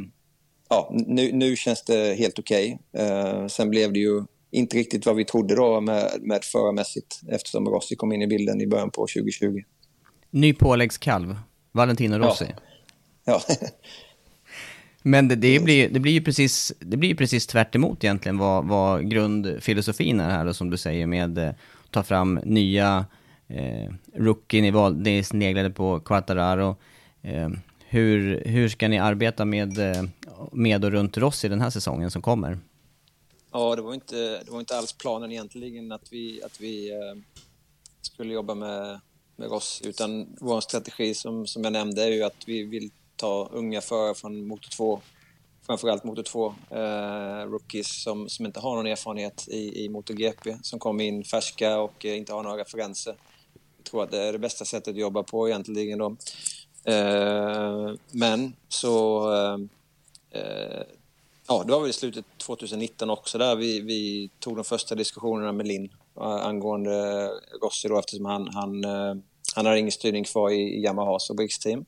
ja, 0.68 0.90
nu, 0.92 1.32
nu 1.32 1.56
känns 1.56 1.84
det 1.84 2.14
helt 2.18 2.38
okej. 2.38 2.78
Okay. 2.92 3.48
sen 3.48 3.70
blev 3.70 3.92
det 3.92 3.98
ju 3.98 4.24
inte 4.50 4.76
riktigt 4.76 5.06
vad 5.06 5.16
vi 5.16 5.24
trodde 5.24 5.54
då 5.54 5.80
med, 5.80 6.10
med 6.20 6.44
förarmässigt 6.44 7.20
eftersom 7.28 7.68
Rossi 7.68 7.96
kom 7.96 8.12
in 8.12 8.22
i 8.22 8.26
bilden 8.26 8.60
i 8.60 8.66
början 8.66 8.90
på 8.90 9.00
2020. 9.00 9.62
Ny 10.30 10.54
påläggskalv, 10.54 11.36
Valentino 11.72 12.18
Rossi. 12.18 12.46
Ja. 13.24 13.42
ja. 13.48 13.56
Men 15.06 15.28
det, 15.28 15.36
det, 15.36 15.60
blir, 15.60 15.88
det 15.88 16.00
blir 16.00 16.12
ju 16.12 16.20
precis, 16.20 16.72
det 16.78 16.96
blir 16.96 17.14
precis 17.14 17.46
tvärt 17.46 17.74
egentligen 17.74 18.38
vad, 18.38 18.64
vad 18.64 19.10
grundfilosofin 19.10 20.20
är 20.20 20.30
här, 20.30 20.44
då, 20.44 20.54
som 20.54 20.70
du 20.70 20.76
säger, 20.76 21.06
med 21.06 21.38
att 21.38 21.56
ta 21.90 22.02
fram 22.02 22.34
nya 22.44 23.06
eh, 23.48 23.92
rookien, 24.14 25.02
ni 25.02 25.22
sneglade 25.24 25.70
på 25.70 26.00
Quattararo. 26.00 26.76
Eh, 27.22 27.48
hur, 27.88 28.42
hur 28.46 28.68
ska 28.68 28.88
ni 28.88 28.98
arbeta 28.98 29.44
med, 29.44 29.78
eh, 29.78 30.04
med 30.52 30.84
och 30.84 30.90
runt 30.90 31.18
Rossi 31.18 31.48
den 31.48 31.60
här 31.60 31.70
säsongen 31.70 32.10
som 32.10 32.22
kommer? 32.22 32.58
Ja, 33.52 33.76
det 33.76 33.82
var 33.82 33.94
inte, 33.94 34.16
det 34.44 34.50
var 34.50 34.60
inte 34.60 34.76
alls 34.76 34.92
planen 34.92 35.32
egentligen 35.32 35.92
att 35.92 36.12
vi, 36.12 36.42
att 36.42 36.60
vi 36.60 36.90
eh, 36.90 37.22
skulle 38.00 38.34
jobba 38.34 38.54
med, 38.54 39.00
med 39.36 39.50
Rossi, 39.50 39.88
utan 39.88 40.36
vår 40.40 40.60
strategi 40.60 41.14
som, 41.14 41.46
som 41.46 41.64
jag 41.64 41.72
nämnde 41.72 42.04
är 42.04 42.10
ju 42.10 42.22
att 42.22 42.44
vi 42.46 42.62
vill 42.62 42.90
ta 43.24 43.48
unga 43.52 43.80
förare 43.80 44.14
från 44.14 44.46
Motor 44.46 44.70
2, 44.70 45.00
framförallt 45.66 46.04
Motor 46.04 46.22
2, 46.22 46.54
eh, 46.70 47.50
rookies 47.50 48.02
som, 48.02 48.28
som 48.28 48.46
inte 48.46 48.60
har 48.60 48.76
någon 48.76 48.86
erfarenhet 48.86 49.48
i, 49.48 49.84
i 49.84 49.88
MotoGP, 49.88 50.56
som 50.62 50.78
kommer 50.78 51.04
in 51.04 51.24
färska 51.24 51.78
och 51.78 52.04
eh, 52.04 52.16
inte 52.16 52.32
har 52.32 52.42
några 52.42 52.60
referenser. 52.60 53.14
Jag 53.76 53.84
tror 53.90 54.02
att 54.02 54.10
det 54.10 54.22
är 54.22 54.32
det 54.32 54.38
bästa 54.38 54.64
sättet 54.64 54.88
att 54.88 55.00
jobba 55.00 55.22
på 55.22 55.48
egentligen. 55.48 55.98
Då. 55.98 56.16
Eh, 56.84 57.94
men 58.10 58.56
så... 58.68 59.32
Eh, 59.32 59.58
eh 60.40 60.82
ja, 61.48 61.62
det 61.66 61.72
var 61.72 61.80
väl 61.80 61.90
i 61.90 61.92
slutet 61.92 62.24
2019 62.38 63.10
också 63.10 63.38
där 63.38 63.56
vi, 63.56 63.80
vi 63.80 64.30
tog 64.38 64.56
de 64.56 64.64
första 64.64 64.94
diskussionerna 64.94 65.52
med 65.52 65.66
Linn 65.66 65.88
eh, 66.20 66.46
angående 66.46 67.28
Rossi 67.62 67.88
då 67.88 67.98
eftersom 67.98 68.24
han, 68.24 68.48
han, 68.48 68.84
eh, 68.84 69.14
han 69.54 69.66
har 69.66 69.76
ingen 69.76 69.92
styrning 69.92 70.24
kvar 70.24 70.50
i, 70.50 70.60
i 70.60 70.82
Yamahas 70.82 71.28
fabriksteam. 71.28 71.84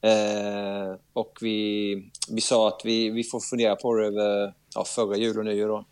Eh, 0.00 0.94
och 1.12 1.38
vi, 1.40 1.94
vi 2.28 2.40
sa 2.40 2.68
att 2.68 2.80
vi, 2.84 3.10
vi 3.10 3.24
får 3.24 3.40
fundera 3.40 3.76
på 3.76 3.94
det 3.94 4.06
över 4.06 4.54
ja, 4.74 4.84
förra 4.84 5.16
jul 5.16 5.38
och 5.38 5.44
nyår. 5.44 5.68
Då. 5.68 5.84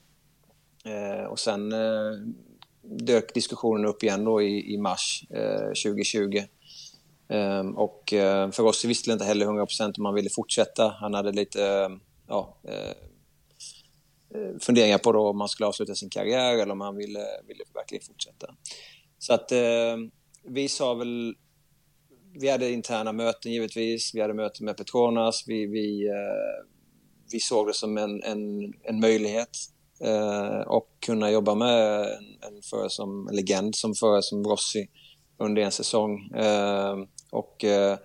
Eh, 0.90 1.24
och 1.24 1.38
sen 1.38 1.72
eh, 1.72 2.12
dök 2.82 3.34
diskussionen 3.34 3.86
upp 3.86 4.02
igen 4.02 4.24
då 4.24 4.42
i, 4.42 4.74
i 4.74 4.78
mars 4.78 5.24
2020. 5.84 6.36
Eh, 7.28 7.38
ehm, 7.38 7.76
och 7.76 8.12
eh, 8.12 8.50
för 8.50 8.62
oss 8.62 8.84
visste 8.84 9.12
inte 9.12 9.24
heller 9.24 9.46
100% 9.46 9.92
om 9.96 10.02
man 10.02 10.14
ville 10.14 10.30
fortsätta. 10.30 10.88
Han 11.00 11.14
hade 11.14 11.32
lite 11.32 11.66
eh, 11.66 11.88
ja, 12.28 12.56
eh, 12.68 12.90
eh, 14.34 14.58
funderingar 14.60 14.98
på 14.98 15.12
då 15.12 15.28
om 15.28 15.38
man 15.38 15.48
skulle 15.48 15.66
avsluta 15.66 15.94
sin 15.94 16.10
karriär 16.10 16.52
eller 16.54 16.72
om 16.72 16.80
han 16.80 16.96
ville, 16.96 17.24
ville 17.48 17.64
verkligen 17.74 18.04
fortsätta. 18.04 18.54
Så 19.18 19.34
att 19.34 19.52
vi 20.42 20.68
sa 20.68 20.94
väl 20.94 21.34
vi 22.34 22.48
hade 22.48 22.70
interna 22.70 23.12
möten 23.12 23.52
givetvis. 23.52 24.14
Vi 24.14 24.20
hade 24.20 24.34
möten 24.34 24.66
med 24.66 24.76
Petronas. 24.76 25.44
Vi, 25.46 25.66
vi, 25.66 26.06
eh, 26.08 26.66
vi 27.32 27.40
såg 27.40 27.66
det 27.66 27.74
som 27.74 27.98
en, 27.98 28.22
en, 28.22 28.72
en 28.82 29.00
möjlighet 29.00 29.50
eh, 30.00 30.60
och 30.60 30.88
kunna 31.06 31.30
jobba 31.30 31.54
med 31.54 32.00
en, 32.00 32.54
en 32.54 32.62
förare 32.70 32.90
som 32.90 33.28
en 33.28 33.36
legend 33.36 33.74
som 33.74 33.94
förare 33.94 34.22
som 34.22 34.44
Rossi 34.44 34.88
under 35.38 35.62
en 35.62 35.72
säsong. 35.72 36.30
Eh, 36.34 36.96
och 37.30 37.64
eh, 37.64 37.98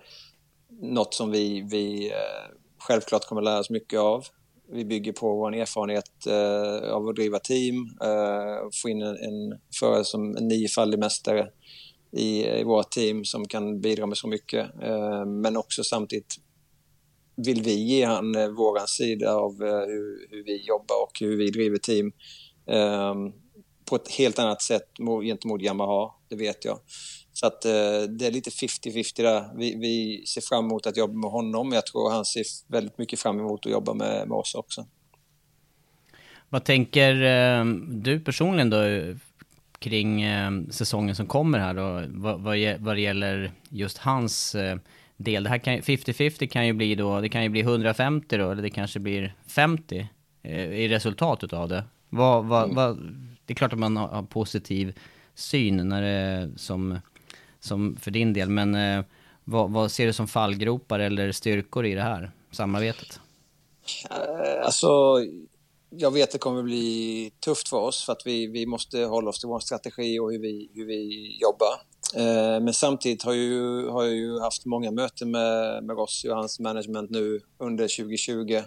något 0.82 1.14
som 1.14 1.32
vi, 1.32 1.68
vi 1.72 2.12
eh, 2.12 2.56
självklart 2.80 3.26
kommer 3.26 3.42
lära 3.42 3.60
oss 3.60 3.70
mycket 3.70 4.00
av. 4.00 4.26
Vi 4.72 4.86
bygger 4.86 5.12
på 5.12 5.36
vår 5.36 5.56
erfarenhet 5.56 6.26
eh, 6.28 6.92
av 6.92 7.08
att 7.08 7.16
driva 7.16 7.40
team, 7.40 7.76
eh, 8.02 8.70
få 8.82 8.90
in 8.90 9.02
en, 9.02 9.16
en 9.16 9.60
förare 9.80 10.04
som 10.04 10.38
en 10.38 10.48
niofaldig 10.48 11.00
mästare 11.00 11.50
i, 12.12 12.46
i 12.46 12.64
vårt 12.64 12.92
team 12.92 13.26
som 13.26 13.48
kan 13.48 13.82
bidra 13.82 14.06
med 14.06 14.18
så 14.18 14.28
mycket. 14.28 14.84
Eh, 14.84 15.26
men 15.26 15.58
också 15.58 15.84
samtidigt 15.84 16.36
vill 17.36 17.62
vi 17.62 17.74
ge 17.74 18.06
han 18.06 18.34
vår 18.34 18.50
våran 18.50 18.88
sida 18.88 19.34
av 19.34 19.64
eh, 19.64 19.80
hur, 19.80 20.28
hur, 20.30 20.44
vi 20.44 20.66
jobbar 20.68 21.04
och 21.04 21.20
hur 21.20 21.38
vi 21.38 21.52
driver 21.52 21.78
team 21.78 22.12
på 23.86 23.96
ett 23.96 24.12
helt 24.12 24.40
annat 24.40 24.62
sätt 24.62 24.88
gentemot 25.24 25.62
Yamaha, 25.62 26.12
det 26.30 26.36
vet 26.36 26.66
jag. 26.66 26.80
Så 27.34 27.48
att 27.48 27.62
det 27.62 28.26
är 28.26 28.32
lite 28.32 28.50
50-50 28.50 29.24
där. 29.24 29.58
Vi, 29.58 29.76
vi, 29.76 30.24
ser 30.26 30.42
fram 30.42 30.66
emot 30.66 30.88
att 30.88 30.98
jobba 30.98 31.14
med 31.14 31.32
honom. 31.32 31.72
Jag 31.72 31.86
tror 31.86 32.12
han 32.12 32.26
ser 32.26 32.44
väldigt 32.68 32.98
mycket 32.98 33.20
fram 33.20 33.40
emot 33.40 33.66
att 33.66 33.72
jobba 33.72 33.94
med, 33.94 34.28
med 34.28 34.36
oss 34.36 34.56
också. 34.56 34.86
Vad 36.50 36.64
tänker 36.64 37.14
du 38.02 38.20
personligen 38.20 38.70
då 38.70 38.78
kring 39.80 40.22
eh, 40.22 40.52
säsongen 40.70 41.16
som 41.16 41.28
kommer 41.28 41.60
här 41.60 41.74
då, 41.74 42.04
vad, 42.08 42.42
vad, 42.42 42.58
vad 42.80 42.96
det 42.96 43.02
gäller 43.02 43.52
just 43.70 43.98
hans 43.98 44.56
eh, 44.56 44.78
del. 45.18 45.44
Det 45.44 45.50
här 45.50 45.58
kan 45.58 45.74
50-50 45.74 46.48
kan 46.48 46.68
ju 46.68 46.74
bli 46.74 46.96
då, 46.96 47.22
det 47.22 47.30
kan 47.30 47.44
ju 47.44 47.50
bli 47.50 47.62
150 47.62 48.38
då, 48.38 48.52
eller 48.52 48.62
det 48.62 48.70
kanske 48.70 49.00
blir 49.00 49.36
50 49.48 50.10
eh, 50.44 50.60
i 50.60 50.88
resultatet 50.88 51.54
av 51.54 51.70
det. 51.70 51.84
Vad, 52.10 52.46
vad, 52.46 52.64
mm. 52.64 52.76
vad, 52.76 52.98
det 53.46 53.54
är 53.54 53.56
klart 53.56 53.74
att 53.74 53.80
man 53.80 53.98
har, 53.98 54.24
positiv 54.24 55.00
syn 55.36 55.90
när 55.90 56.02
det, 56.02 56.50
som, 56.56 57.00
som 57.60 57.96
för 57.96 58.12
din 58.12 58.34
del, 58.34 58.50
men 58.50 59.04
vad, 59.44 59.72
vad 59.72 59.92
ser 59.92 60.06
du 60.06 60.14
som 60.14 60.28
fallgropar 60.28 61.00
eller 61.00 61.32
styrkor 61.32 61.86
i 61.86 61.94
det 61.94 62.02
här 62.02 62.32
samarbetet? 62.52 63.20
Alltså, 64.64 64.88
jag 65.90 66.12
vet 66.12 66.24
att 66.24 66.32
det 66.32 66.38
kommer 66.38 66.64
bli 66.64 67.32
tufft 67.40 67.70
för 67.70 67.78
oss 67.78 68.06
för 68.06 68.14
att 68.14 68.22
vi, 68.26 68.48
vi 68.48 68.66
måste 68.66 69.00
hålla 69.00 69.30
oss 69.30 69.40
till 69.40 69.50
vår 69.50 69.60
strategi 69.60 70.20
och 70.20 70.32
hur 70.32 70.40
vi, 70.40 70.70
hur 70.74 70.86
vi 70.86 71.38
jobbar. 71.42 71.74
Eh, 72.16 72.64
men 72.64 72.74
samtidigt 72.74 73.24
har, 73.24 73.34
ju, 73.34 73.88
har 73.88 74.04
jag 74.04 74.16
ju 74.16 74.40
haft 74.40 74.66
många 74.66 74.92
möten 74.92 75.32
med, 75.32 75.84
med 75.84 75.98
Rossi 75.98 76.30
och 76.30 76.36
hans 76.36 76.60
management 76.60 77.10
nu 77.10 77.40
under 77.58 77.98
2020 77.98 78.62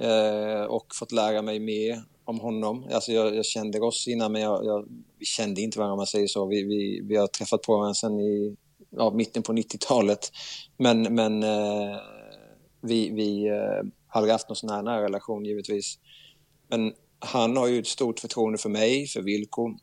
eh, 0.00 0.62
och 0.62 0.86
fått 0.94 1.12
lära 1.12 1.42
mig 1.42 1.60
mer 1.60 2.02
om 2.24 2.40
honom. 2.40 2.86
Alltså 2.92 3.12
jag, 3.12 3.36
jag 3.36 3.44
kände 3.44 3.78
Rossi 3.78 4.12
innan 4.12 4.32
men 4.32 4.42
jag, 4.42 4.64
jag, 4.64 4.88
vi 5.18 5.24
kände 5.24 5.60
inte 5.60 5.78
varandra 5.78 5.92
om 5.92 5.98
man 5.98 6.06
säger 6.06 6.26
så. 6.26 6.46
Vi, 6.46 6.62
vi, 6.62 7.00
vi 7.04 7.16
har 7.16 7.26
träffat 7.26 7.62
på 7.62 7.76
varandra 7.76 7.94
sedan 7.94 8.20
i 8.20 8.56
ja, 8.90 9.10
mitten 9.10 9.42
på 9.42 9.52
90-talet. 9.52 10.32
Men, 10.76 11.14
men 11.14 11.42
eh, 11.42 11.96
vi, 12.80 13.10
vi 13.10 13.48
eh, 13.48 13.88
hade 14.08 14.32
haft 14.32 14.48
någon 14.48 14.56
sån 14.56 14.70
här 14.70 14.82
nära 14.82 15.02
relation 15.02 15.44
givetvis. 15.44 15.98
Men 16.68 16.92
han 17.18 17.56
har 17.56 17.66
ju 17.66 17.78
ett 17.78 17.86
stort 17.86 18.20
förtroende 18.20 18.58
för 18.58 18.68
mig, 18.68 19.06
för 19.06 19.22
Vilko, 19.22 19.74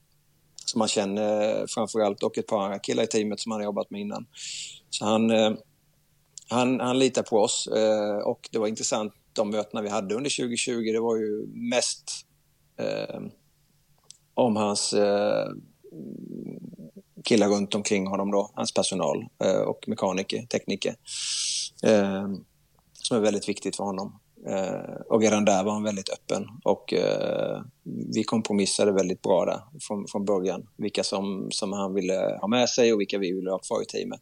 som 0.65 0.81
han 0.81 0.87
känner 0.87 1.65
framförallt 1.67 2.23
och 2.23 2.37
ett 2.37 2.47
par 2.47 2.63
andra 2.63 2.79
killar 2.79 3.03
i 3.03 3.07
teamet 3.07 3.39
som 3.39 3.51
han 3.51 3.61
har 3.61 3.65
jobbat 3.65 3.89
med 3.89 4.01
innan. 4.01 4.25
Så 4.89 5.05
han, 5.05 5.31
eh, 5.31 5.51
han, 6.49 6.79
han 6.79 6.99
litar 6.99 7.23
på 7.23 7.37
oss 7.37 7.67
eh, 7.67 8.17
och 8.17 8.49
det 8.51 8.59
var 8.59 8.67
intressant 8.67 9.13
de 9.33 9.49
mötena 9.49 9.81
vi 9.81 9.89
hade 9.89 10.15
under 10.15 10.37
2020. 10.37 10.91
Det 10.93 10.99
var 10.99 11.17
ju 11.17 11.47
mest 11.47 12.11
eh, 12.77 13.21
om 14.33 14.55
hans 14.55 14.93
eh, 14.93 15.47
killar 17.23 17.47
runt 17.47 17.75
omkring 17.75 18.07
honom 18.07 18.31
då, 18.31 18.51
hans 18.53 18.73
personal 18.73 19.25
eh, 19.43 19.61
och 19.61 19.83
mekaniker, 19.87 20.45
tekniker. 20.45 20.95
Eh, 21.83 22.27
som 22.93 23.17
är 23.17 23.21
väldigt 23.21 23.49
viktigt 23.49 23.75
för 23.75 23.83
honom. 23.83 24.19
Eh, 24.47 24.95
och 25.09 25.21
redan 25.21 25.45
där 25.45 25.63
var 25.63 25.73
han 25.73 25.83
väldigt 25.83 26.09
öppen 26.09 26.47
och 26.63 26.93
eh, 26.93 27.61
vi 28.13 28.23
kompromissade 28.23 28.91
väldigt 28.91 29.21
bra 29.21 29.45
där 29.45 29.59
från, 29.81 30.07
från 30.07 30.25
början. 30.25 30.67
Vilka 30.77 31.03
som, 31.03 31.47
som 31.51 31.73
han 31.73 31.93
ville 31.93 32.37
ha 32.41 32.47
med 32.47 32.69
sig 32.69 32.93
och 32.93 32.99
vilka 32.99 33.17
vi 33.17 33.31
ville 33.31 33.51
ha 33.51 33.59
kvar 33.59 33.81
i 33.81 33.85
teamet. 33.85 34.21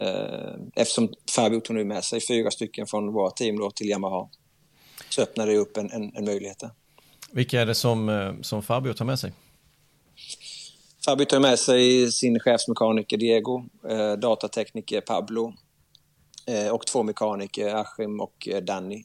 Eh, 0.00 0.54
eftersom 0.74 1.08
Fabio 1.36 1.60
tog 1.60 1.76
nu 1.76 1.84
med 1.84 2.04
sig 2.04 2.20
fyra 2.28 2.50
stycken 2.50 2.86
från 2.86 3.12
våra 3.12 3.30
team 3.30 3.58
då 3.58 3.70
till 3.70 3.88
Yamaha 3.88 4.28
så 5.08 5.22
öppnade 5.22 5.52
det 5.52 5.58
upp 5.58 5.76
en, 5.76 5.90
en, 5.90 6.16
en 6.16 6.24
möjlighet 6.24 6.58
där. 6.58 6.70
Vilka 7.32 7.60
är 7.60 7.66
det 7.66 7.74
som, 7.74 8.36
som 8.42 8.62
Fabio 8.62 8.92
tar 8.92 9.04
med 9.04 9.18
sig? 9.18 9.32
Fabio 11.04 11.24
tar 11.24 11.40
med 11.40 11.58
sig 11.58 12.12
sin 12.12 12.40
chefsmekaniker 12.40 13.16
Diego, 13.16 13.64
datatekniker 14.18 15.00
Pablo 15.00 15.54
Eh, 16.48 16.68
och 16.68 16.86
två 16.86 17.02
mekaniker, 17.02 17.74
Achim 17.74 18.20
och 18.20 18.48
eh, 18.48 18.62
Danny. 18.62 19.04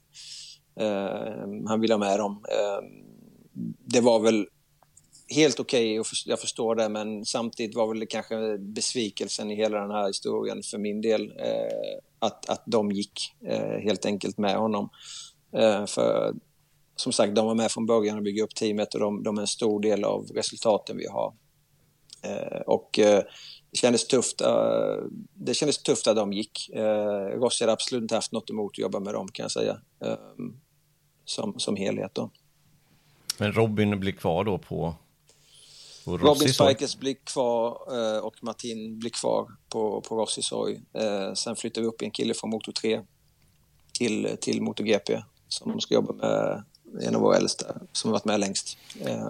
Eh, 0.80 1.68
han 1.68 1.82
vill 1.82 1.92
ha 1.92 1.98
med 1.98 2.20
dem. 2.20 2.46
Eh, 2.50 2.88
det 3.86 4.02
var 4.02 4.20
väl 4.20 4.48
helt 5.36 5.60
okej, 5.60 6.00
okay, 6.00 6.14
jag 6.26 6.40
förstår 6.40 6.76
det, 6.76 6.90
men 6.90 7.26
samtidigt 7.26 7.76
var 7.76 7.88
väl 7.88 8.00
det 8.00 8.06
kanske 8.06 8.58
besvikelsen 8.58 9.52
i 9.52 9.56
hela 9.56 9.80
den 9.80 9.92
här 9.92 10.08
historien 10.08 10.64
för 10.64 10.78
min 10.78 11.02
del 11.02 11.22
eh, 11.40 12.00
att, 12.20 12.50
att 12.50 12.64
de 12.66 12.92
gick 12.92 13.36
eh, 13.46 13.80
helt 13.84 14.06
enkelt 14.06 14.38
med 14.38 14.56
honom. 14.56 14.90
Eh, 15.56 15.86
för 15.86 16.34
som 16.96 17.12
sagt, 17.12 17.36
de 17.36 17.46
var 17.46 17.56
med 17.56 17.72
från 17.72 17.86
början 17.86 18.18
och 18.18 18.24
byggde 18.24 18.44
upp 18.44 18.56
teamet 18.56 18.94
och 18.94 19.00
de, 19.00 19.24
de 19.24 19.38
är 19.38 19.42
en 19.42 19.48
stor 19.48 19.80
del 19.80 20.04
av 20.04 20.26
resultaten 20.36 20.98
vi 20.98 21.08
har. 21.08 21.34
Eh, 22.24 22.62
och 22.66 23.00
eh, 23.00 23.24
det 23.74 23.78
kändes 23.78 24.08
tufft. 24.08 24.42
Eh, 24.42 24.96
det 25.34 25.54
kändes 25.54 25.78
tufft 25.78 26.08
att 26.08 26.16
de 26.16 26.34
gick. 26.34 26.70
Rossi 27.34 27.64
hade 27.64 27.74
absolut 27.74 28.02
inte 28.02 28.16
haft 28.16 28.32
något 28.32 28.50
emot 28.50 28.72
att 28.72 28.78
jobba 28.78 29.00
med 29.00 29.14
dem 29.14 29.28
kan 29.28 29.44
jag 29.44 29.52
säga. 29.52 29.78
Som, 31.26 31.60
som 31.60 31.76
helhet 31.76 32.16
då. 32.16 32.30
Men 33.38 33.52
Robin 33.52 34.00
blir 34.00 34.12
kvar 34.12 34.44
då 34.44 34.58
på, 34.58 34.96
på 36.06 36.18
Robin 36.18 36.54
Spikers 36.54 36.98
blir 36.98 37.16
kvar 37.24 37.78
och 38.22 38.34
Martin 38.42 39.00
blir 39.00 39.10
kvar 39.10 39.52
på, 39.70 40.02
på 40.02 40.16
Rossis 40.16 40.46
sorg. 40.46 40.82
Sen 41.36 41.56
flyttar 41.56 41.82
vi 41.82 41.88
upp 41.88 42.02
en 42.02 42.12
kille 42.12 42.34
från 42.34 42.50
Motor 42.50 42.72
3 42.72 43.02
till, 43.94 44.38
till 44.42 44.62
MotoGP 44.62 45.22
som 45.48 45.82
ska 45.82 45.94
jobba 45.94 46.14
med 46.14 46.64
en 47.02 47.16
av 47.16 47.22
våra 47.22 47.38
äldsta 47.38 47.66
som 47.92 48.10
har 48.10 48.14
varit 48.14 48.26
med 48.26 48.40
längst. 48.40 48.78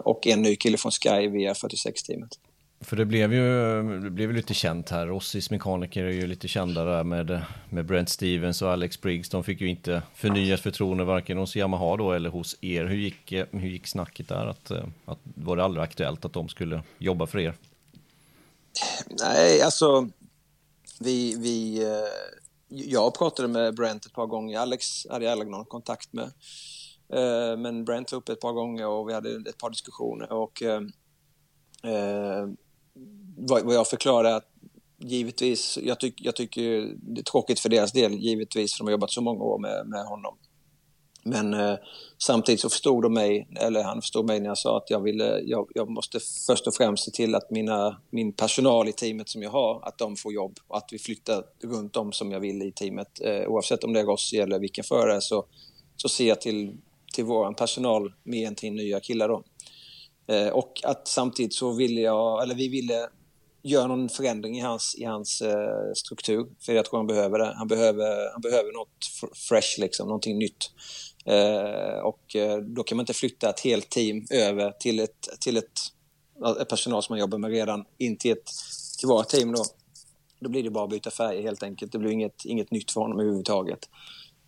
Och 0.03 0.27
en 0.27 0.41
ny 0.41 0.55
kille 0.55 0.77
från 0.77 0.91
Sky 0.91 1.27
via 1.27 1.53
46-teamet. 1.53 2.39
För 2.83 2.95
det 2.95 3.05
blev 3.05 3.33
ju 3.33 3.99
det 3.99 4.09
blev 4.09 4.33
lite 4.33 4.53
känt 4.53 4.89
här. 4.89 5.07
Rossis 5.07 5.49
mekaniker 5.49 6.03
är 6.03 6.11
ju 6.11 6.27
lite 6.27 6.47
kända 6.47 6.83
där 6.83 7.03
med, 7.03 7.41
med 7.69 7.85
Brent 7.85 8.09
Stevens 8.09 8.61
och 8.61 8.71
Alex 8.71 9.01
Briggs. 9.01 9.29
De 9.29 9.43
fick 9.43 9.61
ju 9.61 9.67
inte 9.67 10.01
förnyat 10.15 10.59
förtroende 10.59 11.03
varken 11.03 11.37
hos 11.37 11.55
Yamaha 11.55 11.97
då 11.97 12.11
eller 12.11 12.29
hos 12.29 12.55
er. 12.61 12.85
Hur 12.85 12.97
gick, 12.97 13.31
hur 13.31 13.67
gick 13.67 13.87
snacket 13.87 14.27
där? 14.27 14.45
Att, 14.45 14.71
att, 15.05 15.19
var 15.23 15.57
det 15.57 15.63
aldrig 15.63 15.83
aktuellt 15.83 16.25
att 16.25 16.33
de 16.33 16.49
skulle 16.49 16.83
jobba 16.97 17.27
för 17.27 17.39
er? 17.39 17.55
Nej, 19.09 19.61
alltså 19.61 20.09
vi, 20.99 21.35
vi, 21.37 21.83
eh, 21.83 22.37
jag 22.67 23.13
pratade 23.13 23.47
med 23.47 23.75
Brent 23.75 24.05
ett 24.05 24.13
par 24.13 24.25
gånger. 24.25 24.59
Alex 24.59 25.07
hade 25.09 25.25
jag 25.25 25.31
aldrig 25.31 25.51
någon 25.51 25.65
kontakt 25.65 26.13
med. 26.13 26.31
Eh, 27.13 27.57
men 27.57 27.85
Brent 27.85 28.11
var 28.11 28.19
uppe 28.19 28.31
ett 28.31 28.41
par 28.41 28.53
gånger 28.53 28.87
och 28.87 29.09
vi 29.09 29.13
hade 29.13 29.49
ett 29.49 29.57
par 29.57 29.69
diskussioner. 29.69 30.31
Och, 30.31 30.61
eh, 30.61 30.81
eh 31.83 32.47
vad, 33.37 33.73
jag 33.73 33.87
förklarar 33.87 34.29
är 34.29 34.35
att 34.35 34.49
givetvis, 34.97 35.79
jag, 35.83 35.99
tyck, 35.99 36.13
jag 36.17 36.35
tycker 36.35 36.95
det 36.97 37.21
är 37.21 37.23
tråkigt 37.23 37.59
för 37.59 37.69
deras 37.69 37.91
del, 37.91 38.13
givetvis, 38.13 38.73
för 38.73 38.79
de 38.79 38.87
har 38.87 38.91
jobbat 38.91 39.11
så 39.11 39.21
många 39.21 39.43
år 39.43 39.59
med, 39.59 39.87
med 39.87 40.05
honom. 40.05 40.37
Men 41.25 41.53
eh, 41.53 41.75
samtidigt 42.17 42.61
så 42.61 42.69
förstod 42.69 43.03
de 43.03 43.13
mig, 43.13 43.47
eller 43.55 43.83
han 43.83 44.01
förstod 44.01 44.25
mig 44.25 44.39
när 44.39 44.47
jag 44.47 44.57
sa 44.57 44.77
att 44.77 44.89
jag 44.89 45.01
ville, 45.01 45.39
jag, 45.39 45.67
jag, 45.73 45.89
måste 45.89 46.19
först 46.47 46.67
och 46.67 46.75
främst 46.75 47.03
se 47.03 47.11
till 47.11 47.35
att 47.35 47.51
mina, 47.51 48.01
min 48.09 48.33
personal 48.33 48.87
i 48.87 48.93
teamet 48.93 49.29
som 49.29 49.43
jag 49.43 49.49
har, 49.49 49.87
att 49.87 49.97
de 49.97 50.15
får 50.15 50.33
jobb 50.33 50.59
och 50.67 50.77
att 50.77 50.89
vi 50.91 50.99
flyttar 50.99 51.43
runt 51.63 51.93
dem 51.93 52.11
som 52.11 52.31
jag 52.31 52.39
vill 52.39 52.61
i 52.61 52.71
teamet. 52.71 53.21
Eh, 53.21 53.47
oavsett 53.47 53.83
om 53.83 53.93
det 53.93 53.99
är 53.99 54.05
Rossi 54.05 54.37
eller 54.37 54.59
vilken 54.59 54.83
förare 54.83 55.21
så, 55.21 55.45
så 55.95 56.09
ser 56.09 56.27
jag 56.27 56.41
till, 56.41 56.77
till 57.13 57.25
vår 57.25 57.53
personal 57.53 58.13
mer 58.23 58.47
än 58.47 58.55
till 58.55 58.73
nya 58.73 58.99
killar 58.99 59.29
då. 59.29 59.43
Eh, 60.27 60.47
och 60.47 60.81
att 60.83 61.07
samtidigt 61.07 61.53
så 61.53 61.71
ville 61.71 62.01
jag, 62.01 62.43
eller 62.43 62.55
vi 62.55 62.67
ville 62.67 63.09
gör 63.63 63.87
någon 63.87 64.09
förändring 64.09 64.57
i 64.57 64.59
hans, 64.59 64.95
i 64.95 65.03
hans 65.03 65.41
eh, 65.41 65.93
struktur. 65.95 66.47
För 66.59 66.73
jag 66.73 66.85
tror 66.85 66.99
han 66.99 67.07
behöver 67.07 67.39
det. 67.39 67.53
Han 67.57 67.67
behöver, 67.67 68.31
han 68.31 68.41
behöver 68.41 68.71
något 68.71 69.31
fresh, 69.49 69.79
liksom, 69.79 70.07
någonting 70.07 70.37
nytt. 70.37 70.71
Eh, 71.25 71.99
och 72.03 72.35
eh, 72.35 72.57
då 72.57 72.83
kan 72.83 72.95
man 72.95 73.03
inte 73.03 73.13
flytta 73.13 73.49
ett 73.49 73.59
helt 73.59 73.89
team 73.89 74.25
över 74.31 74.71
till 74.71 74.99
ett, 74.99 75.29
till 75.39 75.57
ett, 75.57 75.79
ett 76.61 76.69
personal 76.69 77.03
som 77.03 77.13
man 77.13 77.19
jobbar 77.19 77.37
med 77.37 77.51
redan 77.51 77.85
in 77.97 78.17
till, 78.17 78.31
ett, 78.31 78.51
till 78.99 79.07
våra 79.07 79.23
team 79.23 79.51
då. 79.51 79.63
Då 80.39 80.49
blir 80.49 80.63
det 80.63 80.69
bara 80.69 80.83
att 80.83 80.89
byta 80.89 81.11
färg 81.11 81.41
helt 81.41 81.63
enkelt. 81.63 81.91
Det 81.91 81.99
blir 81.99 82.11
inget, 82.11 82.45
inget 82.45 82.71
nytt 82.71 82.91
för 82.91 83.01
honom 83.01 83.19
överhuvudtaget. 83.19 83.89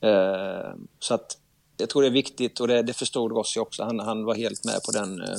Eh, 0.02 0.74
så 1.00 1.14
att 1.14 1.38
jag 1.78 1.90
tror 1.90 2.02
det 2.02 2.08
är 2.08 2.12
viktigt 2.12 2.60
och 2.60 2.68
det, 2.68 2.82
det 2.82 2.94
förstod 2.94 3.32
Rossi 3.32 3.60
också. 3.60 3.84
Han, 3.84 4.00
han 4.00 4.26
var 4.26 4.36
helt 4.36 4.66
med 4.66 4.84
på 4.86 4.92
den, 4.92 5.22
eh, 5.22 5.36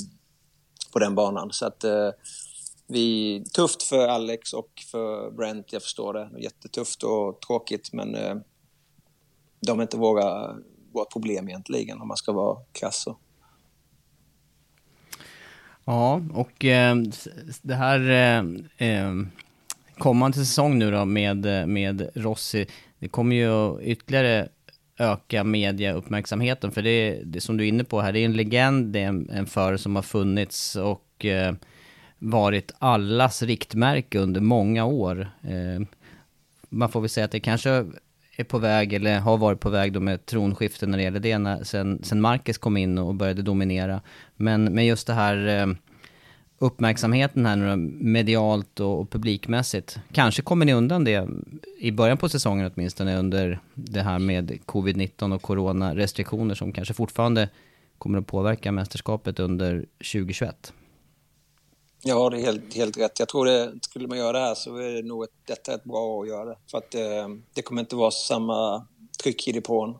på 0.93 0.99
den 0.99 1.15
banan. 1.15 1.53
Så 1.53 1.67
att 1.67 1.85
eh, 1.85 2.11
vi, 2.87 3.45
tufft 3.55 3.83
för 3.83 4.09
Alex 4.09 4.53
och 4.53 4.71
för 4.91 5.31
Brent, 5.31 5.73
jag 5.73 5.83
förstår 5.83 6.13
det. 6.15 6.31
Jättetufft 6.39 7.03
och 7.03 7.41
tråkigt 7.41 7.93
men 7.93 8.15
eh, 8.15 8.37
de 9.61 9.79
är 9.79 9.83
inte 9.83 9.97
våra, 9.97 10.57
våra 10.93 11.05
problem 11.05 11.49
egentligen 11.49 12.01
om 12.01 12.09
man 12.09 12.17
ska 12.17 12.33
vara 12.33 12.59
krass. 12.73 13.07
Ja, 15.85 16.23
och 16.35 16.65
eh, 16.65 16.97
det 17.63 17.75
här 17.75 18.11
eh, 18.11 18.89
eh, 18.89 19.13
kommande 19.99 20.37
säsong 20.37 20.79
nu 20.79 20.91
då 20.91 21.05
med, 21.05 21.61
eh, 21.61 21.67
med 21.67 22.11
Rossi, 22.15 22.67
det 22.99 23.09
kommer 23.09 23.37
ju 23.37 23.81
ytterligare 23.83 24.49
öka 24.99 25.45
mediauppmärksamheten. 25.45 26.73
För 26.73 26.83
det, 26.83 27.23
det 27.25 27.41
som 27.41 27.57
du 27.57 27.65
är 27.65 27.69
inne 27.69 27.85
på 27.85 28.01
här, 28.01 28.13
det 28.13 28.21
är 28.21 28.25
en 28.25 28.37
legend, 28.37 28.93
det 28.93 29.01
är 29.01 29.09
en, 29.09 29.31
en 29.31 29.47
förare 29.47 29.79
som 29.79 29.97
har 29.97 30.03
funnits 30.03 30.77
och 30.77 31.25
eh, 31.25 31.55
varit 32.31 32.73
allas 32.79 33.43
riktmärke 33.43 34.19
under 34.19 34.41
många 34.41 34.85
år. 34.85 35.31
Eh, 35.43 35.87
man 36.69 36.89
får 36.89 37.01
väl 37.01 37.11
säga 37.11 37.25
att 37.25 37.31
det 37.31 37.41
kanske 37.41 37.71
är 38.37 38.45
på 38.45 38.59
väg, 38.59 38.93
eller 38.93 39.21
har 39.21 39.37
varit 39.37 39.61
på 39.61 39.71
väg 39.71 39.93
då 39.93 40.01
med 40.01 40.27
tronskifte 40.27 40.87
när 40.87 40.99
det 40.99 41.05
gäller 41.05 41.21
det, 41.21 41.39
när, 41.39 41.65
sen, 41.65 42.01
sen 42.03 42.21
Marcus 42.21 42.59
kom 42.59 42.77
in 42.77 42.99
och 42.99 43.15
började 43.15 43.43
dominera. 43.43 44.01
Men 44.37 44.65
med 44.65 44.87
just 44.87 45.07
det 45.07 45.13
här 45.13 45.47
eh, 45.47 45.67
uppmärksamheten 46.59 47.47
här 47.47 47.57
nu 47.57 47.77
medialt 48.05 48.81
och, 48.81 49.01
och 49.01 49.11
publikmässigt. 49.11 49.99
Kanske 50.13 50.43
kommer 50.43 50.67
ni 50.67 50.73
undan 50.73 51.05
det 51.05 51.29
i 51.79 51.93
början 51.93 52.19
på 52.19 52.29
säsongen 52.29 52.71
åtminstone 52.75 53.19
under 53.19 53.59
det 53.75 54.03
här 54.03 54.19
med 54.19 54.51
covid-19 54.51 55.35
och 55.35 55.43
coronarestriktioner 55.43 56.55
som 56.55 56.73
kanske 56.73 56.95
fortfarande 56.95 57.49
kommer 57.99 58.19
att 58.19 58.27
påverka 58.27 58.73
mästerskapet 58.73 59.41
under 59.41 59.87
2021. 59.99 60.73
Ja, 62.03 62.31
det 62.31 62.37
är 62.37 62.41
helt, 62.41 62.75
helt 62.75 62.99
rätt. 62.99 63.19
Jag 63.19 63.29
tror 63.29 63.47
det, 63.47 63.73
skulle 63.81 64.09
man 64.09 64.19
göra 64.19 64.33
det 64.33 64.39
här 64.39 64.55
så 64.55 64.77
är 64.77 64.91
det 64.93 65.03
nog 65.03 65.25
ett, 65.25 65.31
detta 65.47 65.75
ett 65.75 65.85
bra 65.85 66.01
år 66.01 66.23
att 66.23 66.29
göra 66.29 66.45
det. 66.45 66.59
För 66.71 66.79
att 66.79 66.95
eh, 66.95 67.29
det 67.55 67.63
kommer 67.63 67.81
inte 67.81 67.97
vara 67.97 68.11
samma 68.11 68.87
tryck 69.23 69.49
i 69.49 69.53
depån. 69.53 69.99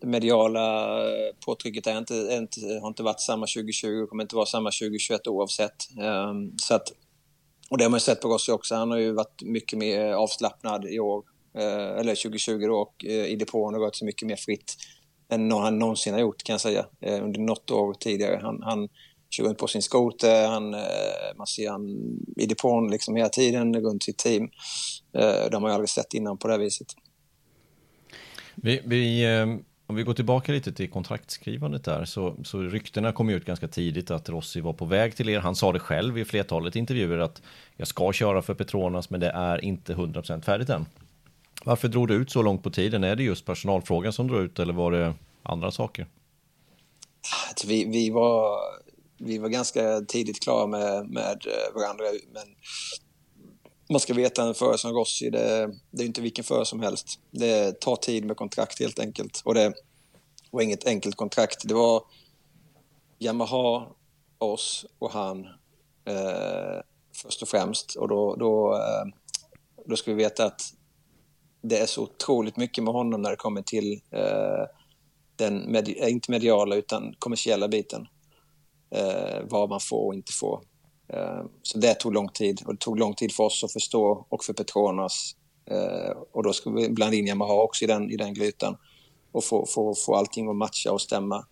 Det 0.00 0.06
mediala 0.06 0.98
eh, 1.06 1.34
påtrycket 1.46 1.86
är 1.86 1.98
inte, 1.98 2.14
är 2.14 2.38
inte, 2.38 2.60
har 2.80 2.88
inte 2.88 3.02
varit 3.02 3.20
samma 3.20 3.46
2020 3.46 4.02
och 4.02 4.08
kommer 4.08 4.24
inte 4.24 4.36
vara 4.36 4.46
samma 4.46 4.70
2021 4.70 5.26
oavsett. 5.26 5.98
Eh, 5.98 6.34
så 6.62 6.74
att 6.74 6.92
och 7.70 7.78
det 7.78 7.84
har 7.84 7.90
man 7.90 8.00
sett 8.00 8.20
på 8.20 8.28
Rossi 8.28 8.52
också. 8.52 8.74
Han 8.74 8.90
har 8.90 8.98
ju 8.98 9.12
varit 9.12 9.42
mycket 9.42 9.78
mer 9.78 10.12
avslappnad 10.12 10.84
i 10.84 11.00
år, 11.00 11.24
eh, 11.54 11.98
eller 12.00 12.14
2020 12.14 12.66
då, 12.66 12.76
och 12.76 13.04
eh, 13.04 13.26
i 13.26 13.36
depån 13.36 13.74
har 13.74 13.80
rört 13.80 13.96
sig 13.96 14.06
mycket 14.06 14.28
mer 14.28 14.36
fritt 14.36 14.76
än 15.30 15.52
han 15.52 15.78
någonsin 15.78 16.14
har 16.14 16.20
gjort 16.20 16.42
kan 16.42 16.54
jag 16.54 16.60
säga, 16.60 16.86
eh, 17.00 17.24
under 17.24 17.40
något 17.40 17.70
år 17.70 17.94
tidigare. 17.94 18.40
Han, 18.42 18.62
han 18.62 18.88
kör 19.30 19.44
runt 19.44 19.58
på 19.58 19.66
sin 19.66 19.82
skoter, 19.82 20.48
han, 20.48 20.74
eh, 20.74 20.80
man 21.36 21.46
ser 21.46 21.70
han 21.70 21.88
i 22.36 22.46
depån 22.46 22.90
liksom 22.90 23.16
hela 23.16 23.28
tiden 23.28 23.80
runt 23.80 24.02
sitt 24.02 24.18
team. 24.18 24.42
Eh, 25.12 25.20
det 25.20 25.50
har 25.52 25.60
man 25.60 25.70
ju 25.70 25.74
aldrig 25.74 25.88
sett 25.88 26.14
innan 26.14 26.38
på 26.38 26.48
det 26.48 26.54
här 26.54 26.60
viset. 26.60 26.86
Vi, 28.54 28.80
vi, 28.84 29.24
eh, 29.24 29.46
om 29.86 29.96
vi 29.96 30.02
går 30.02 30.14
tillbaka 30.14 30.52
lite 30.52 30.72
till 30.72 30.90
kontraktskrivandet 30.90 31.84
där, 31.84 32.04
så, 32.04 32.36
så 32.44 32.60
ryktena 32.60 33.12
kom 33.12 33.28
ut 33.28 33.44
ganska 33.44 33.68
tidigt 33.68 34.10
att 34.10 34.28
Rossi 34.28 34.60
var 34.60 34.72
på 34.72 34.84
väg 34.84 35.16
till 35.16 35.28
er. 35.28 35.38
Han 35.38 35.56
sa 35.56 35.72
det 35.72 35.78
själv 35.78 36.18
i 36.18 36.24
flertalet 36.24 36.76
intervjuer 36.76 37.18
att 37.18 37.42
jag 37.76 37.88
ska 37.88 38.12
köra 38.12 38.42
för 38.42 38.54
Petronas, 38.54 39.10
men 39.10 39.20
det 39.20 39.30
är 39.30 39.64
inte 39.64 39.94
100% 39.94 40.42
färdigt 40.42 40.68
än. 40.68 40.86
Varför 41.64 41.88
drog 41.88 42.08
det 42.08 42.14
ut 42.14 42.30
så 42.30 42.42
långt 42.42 42.62
på 42.62 42.70
tiden? 42.70 43.04
Är 43.04 43.16
det 43.16 43.22
just 43.22 43.44
personalfrågan 43.44 44.12
som 44.12 44.28
drog 44.28 44.40
ut 44.40 44.58
eller 44.58 44.72
var 44.72 44.92
det 44.92 45.14
andra 45.42 45.70
saker? 45.70 46.06
Vi, 47.66 47.84
vi, 47.84 48.10
var, 48.10 48.58
vi 49.20 49.38
var 49.38 49.48
ganska 49.48 50.00
tidigt 50.00 50.42
klara 50.42 50.66
med, 50.66 51.08
med 51.10 51.46
eh, 51.46 51.74
varandra, 51.74 52.04
men 52.32 52.42
man 53.90 54.00
ska 54.00 54.14
veta 54.14 54.42
en 54.42 54.54
förare 54.54 54.78
som 54.78 54.92
Rossi, 54.92 55.30
det, 55.30 55.70
det 55.90 56.02
är 56.02 56.06
inte 56.06 56.22
vilken 56.22 56.44
förare 56.44 56.64
som 56.64 56.80
helst. 56.80 57.20
Det 57.30 57.80
tar 57.80 57.96
tid 57.96 58.24
med 58.24 58.36
kontrakt 58.36 58.80
helt 58.80 58.98
enkelt. 58.98 59.42
Och 59.44 59.54
det 59.54 59.72
var 60.50 60.62
inget 60.62 60.86
enkelt 60.86 61.16
kontrakt. 61.16 61.68
Det 61.68 61.74
var 61.74 62.02
Yamaha, 63.18 63.86
oss 64.38 64.86
och 64.98 65.10
han 65.10 65.44
eh, 66.04 66.80
först 67.22 67.42
och 67.42 67.48
främst. 67.48 67.94
Och 67.94 68.08
då, 68.08 68.36
då, 68.36 68.74
eh, 68.74 69.12
då 69.86 69.96
ska 69.96 70.10
vi 70.10 70.22
veta 70.22 70.44
att 70.44 70.74
det 71.62 71.78
är 71.78 71.86
så 71.86 72.02
otroligt 72.02 72.56
mycket 72.56 72.84
med 72.84 72.94
honom 72.94 73.22
när 73.22 73.30
det 73.30 73.36
kommer 73.36 73.62
till 73.62 74.00
eh, 74.10 74.64
den, 75.36 75.58
med, 75.58 75.88
eh, 75.88 76.12
inte 76.12 76.30
mediala 76.30 76.76
utan 76.76 77.14
kommersiella 77.18 77.68
biten. 77.68 78.06
Eh, 78.90 79.40
vad 79.44 79.68
man 79.68 79.80
får 79.80 80.06
och 80.06 80.14
inte 80.14 80.32
får. 80.32 80.62
Eh, 81.12 81.44
så 81.62 81.78
det 81.78 81.94
tog 81.94 82.14
lång 82.14 82.28
tid 82.28 82.62
och 82.66 82.74
det 82.74 82.80
tog 82.80 82.98
lång 82.98 83.14
tid 83.14 83.32
för 83.32 83.44
oss 83.44 83.64
att 83.64 83.72
förstå 83.72 84.26
och 84.28 84.44
för 84.44 84.52
Petronas. 84.52 85.36
Eh, 85.70 86.16
och 86.32 86.42
då 86.42 86.52
ska 86.52 86.70
vi 86.70 86.90
blanda 86.90 87.16
in 87.16 87.26
Yamaha 87.26 87.62
också 87.62 87.84
i 87.84 87.88
den, 87.88 88.10
i 88.10 88.16
den 88.16 88.34
grytan 88.34 88.76
och 89.32 89.44
få, 89.44 89.66
få, 89.66 89.94
få 89.94 90.14
allting 90.14 90.48
att 90.48 90.56
matcha 90.56 90.92
och 90.92 91.00
stämma. 91.00 91.46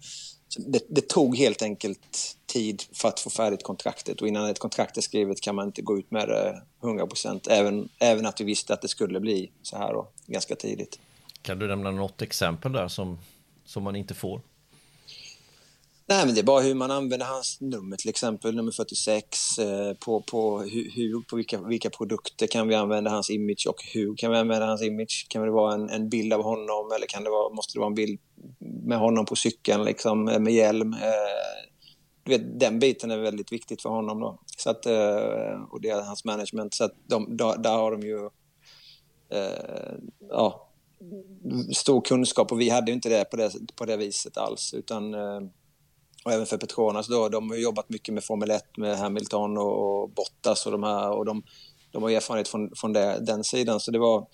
Det, 0.56 0.82
det, 0.88 1.08
tog 1.08 1.36
helt 1.36 1.62
enkelt 1.62 2.36
tid 2.46 2.82
för 2.92 3.08
att 3.08 3.20
få 3.20 3.30
färdigt 3.30 3.62
kontraktet 3.62 4.20
och 4.20 4.28
innan 4.28 4.50
ett 4.50 4.58
kontrakt 4.58 4.96
är 4.96 5.00
skrivet 5.00 5.40
kan 5.40 5.54
man 5.54 5.66
inte 5.66 5.82
gå 5.82 5.98
ut 5.98 6.10
med 6.10 6.28
det 6.28 6.62
100 6.82 7.06
procent. 7.06 7.46
Även, 7.46 7.88
även 7.98 8.26
att 8.26 8.40
vi 8.40 8.44
visste 8.44 8.74
att 8.74 8.82
det 8.82 8.88
skulle 8.88 9.20
bli 9.20 9.50
så 9.62 9.76
här 9.76 9.92
då, 9.92 10.08
ganska 10.26 10.56
tidigt. 10.56 10.98
Kan 11.42 11.58
du 11.58 11.68
nämna 11.68 11.90
något 11.90 12.22
exempel 12.22 12.72
där 12.72 12.88
som, 12.88 13.18
som 13.64 13.82
man 13.82 13.96
inte 13.96 14.14
får? 14.14 14.40
Nej, 16.10 16.26
men 16.26 16.34
det 16.34 16.40
är 16.40 16.44
bara 16.44 16.60
hur 16.60 16.74
man 16.74 16.90
använder 16.90 17.26
hans 17.26 17.60
nummer 17.60 17.96
till 17.96 18.10
exempel, 18.10 18.54
nummer 18.54 18.72
46. 18.72 19.58
Eh, 19.58 19.94
på, 19.94 20.22
på, 20.22 20.58
hur, 20.94 21.28
på 21.28 21.36
vilka, 21.36 21.60
vilka 21.62 21.90
produkter 21.90 22.46
kan 22.46 22.68
vi 22.68 22.74
använda 22.74 23.10
hans 23.10 23.30
image 23.30 23.66
och 23.68 23.82
hur 23.94 24.16
kan 24.16 24.30
vi 24.30 24.36
använda 24.36 24.66
hans 24.66 24.82
image? 24.82 25.26
Kan 25.28 25.42
det 25.42 25.50
vara 25.50 25.74
en, 25.74 25.90
en 25.90 26.08
bild 26.08 26.32
av 26.32 26.42
honom 26.42 26.92
eller 26.96 27.06
kan 27.06 27.24
det 27.24 27.30
vara, 27.30 27.54
måste 27.54 27.74
det 27.74 27.80
vara 27.80 27.88
en 27.88 27.94
bild 27.94 28.20
med 28.58 28.98
honom 28.98 29.26
på 29.26 29.36
cykeln 29.36 29.84
liksom, 29.84 30.28
eh, 30.28 30.40
med 30.40 30.52
hjälm? 30.52 30.92
Eh, 30.92 31.68
du 32.22 32.30
vet, 32.30 32.60
den 32.60 32.78
biten 32.78 33.10
är 33.10 33.18
väldigt 33.18 33.52
viktigt 33.52 33.82
för 33.82 33.90
honom 33.90 34.20
då. 34.20 34.38
Så 34.56 34.70
att, 34.70 34.86
eh, 34.86 35.62
och 35.70 35.80
det 35.80 35.88
är 35.88 36.02
hans 36.02 36.24
management. 36.24 36.74
Så 36.74 36.84
att 36.84 36.94
de, 37.06 37.36
där, 37.36 37.58
där 37.58 37.76
har 37.76 37.92
de 37.92 38.00
ju 38.00 38.24
eh, 39.38 39.94
ja, 40.28 40.70
stor 41.76 42.00
kunskap 42.00 42.52
och 42.52 42.60
vi 42.60 42.68
hade 42.68 42.90
ju 42.90 42.94
inte 42.94 43.08
det 43.08 43.24
på 43.24 43.36
det, 43.36 43.52
på 43.76 43.84
det 43.84 43.96
viset 43.96 44.36
alls. 44.36 44.74
Utan 44.74 45.14
eh, 45.14 45.40
och 46.24 46.32
även 46.32 46.46
för 46.46 46.56
Petronas 46.56 47.08
då, 47.08 47.28
de 47.28 47.50
har 47.50 47.56
jobbat 47.56 47.88
mycket 47.88 48.14
med 48.14 48.24
Formel 48.24 48.50
1 48.50 48.76
med 48.76 48.98
Hamilton 48.98 49.58
och 49.58 50.10
Bottas 50.10 50.66
och 50.66 50.72
de 50.72 50.82
här 50.82 51.10
och 51.10 51.24
de, 51.24 51.42
de 51.90 52.02
har 52.02 52.10
erfarenhet 52.10 52.48
från, 52.48 52.70
från 52.76 52.92
det, 52.92 53.18
den 53.20 53.44
sidan. 53.44 53.80
Så 53.80 53.90
det 53.90 53.98
var, 53.98 54.26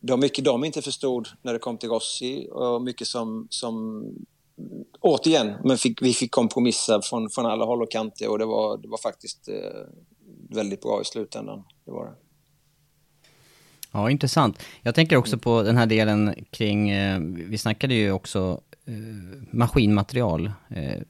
det 0.00 0.12
var 0.12 0.18
mycket 0.18 0.44
de 0.44 0.64
inte 0.64 0.82
förstod 0.82 1.28
när 1.42 1.52
det 1.52 1.58
kom 1.58 1.78
till 1.78 1.88
Rossi 1.88 2.48
och 2.52 2.82
mycket 2.82 3.06
som, 3.06 3.46
som 3.50 4.02
återigen, 5.00 5.54
men 5.64 5.78
fick, 5.78 6.02
vi 6.02 6.12
fick 6.12 6.30
kompromissa 6.30 7.02
från, 7.02 7.30
från 7.30 7.46
alla 7.46 7.64
håll 7.64 7.82
och 7.82 7.90
kanter 7.90 8.30
och 8.30 8.38
det 8.38 8.46
var, 8.46 8.78
det 8.78 8.88
var 8.88 8.98
faktiskt 8.98 9.48
eh, 9.48 9.54
väldigt 10.50 10.82
bra 10.82 11.00
i 11.02 11.04
slutändan. 11.04 11.64
Det 11.84 11.90
var 11.90 12.04
det. 12.04 12.12
Ja, 13.92 14.10
intressant. 14.10 14.62
Jag 14.82 14.94
tänker 14.94 15.16
också 15.16 15.38
på 15.38 15.62
den 15.62 15.76
här 15.76 15.86
delen 15.86 16.34
kring, 16.50 16.90
eh, 16.90 17.20
vi 17.20 17.58
snackade 17.58 17.94
ju 17.94 18.12
också 18.12 18.60
Eh, 18.88 19.42
maskinmaterial, 19.50 20.52
eh, 20.70 21.02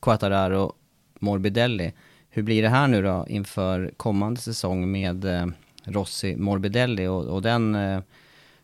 Quattararo, 0.00 0.72
Morbidelli. 1.18 1.92
Hur 2.28 2.42
blir 2.42 2.62
det 2.62 2.68
här 2.68 2.88
nu 2.88 3.02
då 3.02 3.26
inför 3.28 3.94
kommande 3.96 4.40
säsong 4.40 4.90
med 4.90 5.24
eh, 5.24 5.46
Rossi, 5.84 6.36
Morbidelli 6.36 7.06
och, 7.06 7.24
och 7.24 7.42
den 7.42 7.74
eh, 7.74 8.00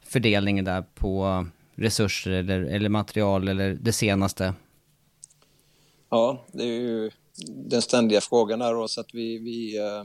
fördelningen 0.01 0.65
där 0.65 0.85
på 0.95 1.47
resurser 1.75 2.31
eller, 2.31 2.61
eller 2.61 2.89
material 2.89 3.49
eller 3.49 3.75
det 3.75 3.93
senaste? 3.93 4.55
Ja, 6.11 6.45
det 6.53 6.63
är 6.63 6.81
ju 6.81 7.11
den 7.47 7.83
ständiga 7.83 8.21
frågan 8.21 8.59
där 8.59 8.75
då, 8.75 8.89
så 8.89 9.01
att 9.01 9.15
vi, 9.15 9.39
vi 9.39 9.79
eh, 9.79 10.05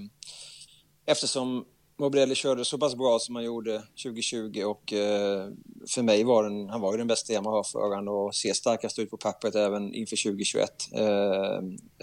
eftersom 1.06 1.66
Mobrelli 1.98 2.36
körde 2.36 2.66
så 2.66 2.78
pass 2.78 2.96
bra 2.96 3.20
som 3.20 3.36
han 3.36 3.44
gjorde 3.44 3.82
2020 4.04 4.64
och 4.64 4.94
eh, 4.94 5.48
för 5.88 6.02
mig 6.02 6.24
var 6.24 6.44
den, 6.44 6.70
han 6.70 6.82
var 6.82 6.92
ju 6.92 6.98
den 6.98 7.08
bästa 7.08 7.34
Yamaha-föraren 7.34 8.08
och 8.08 8.36
ser 8.36 8.54
starkast 8.54 9.00
ut 9.00 9.10
på 9.10 9.18
pappret 9.18 9.56
även 9.56 9.94
inför 9.94 10.24
2021. 10.24 10.70
Eh, 10.94 11.56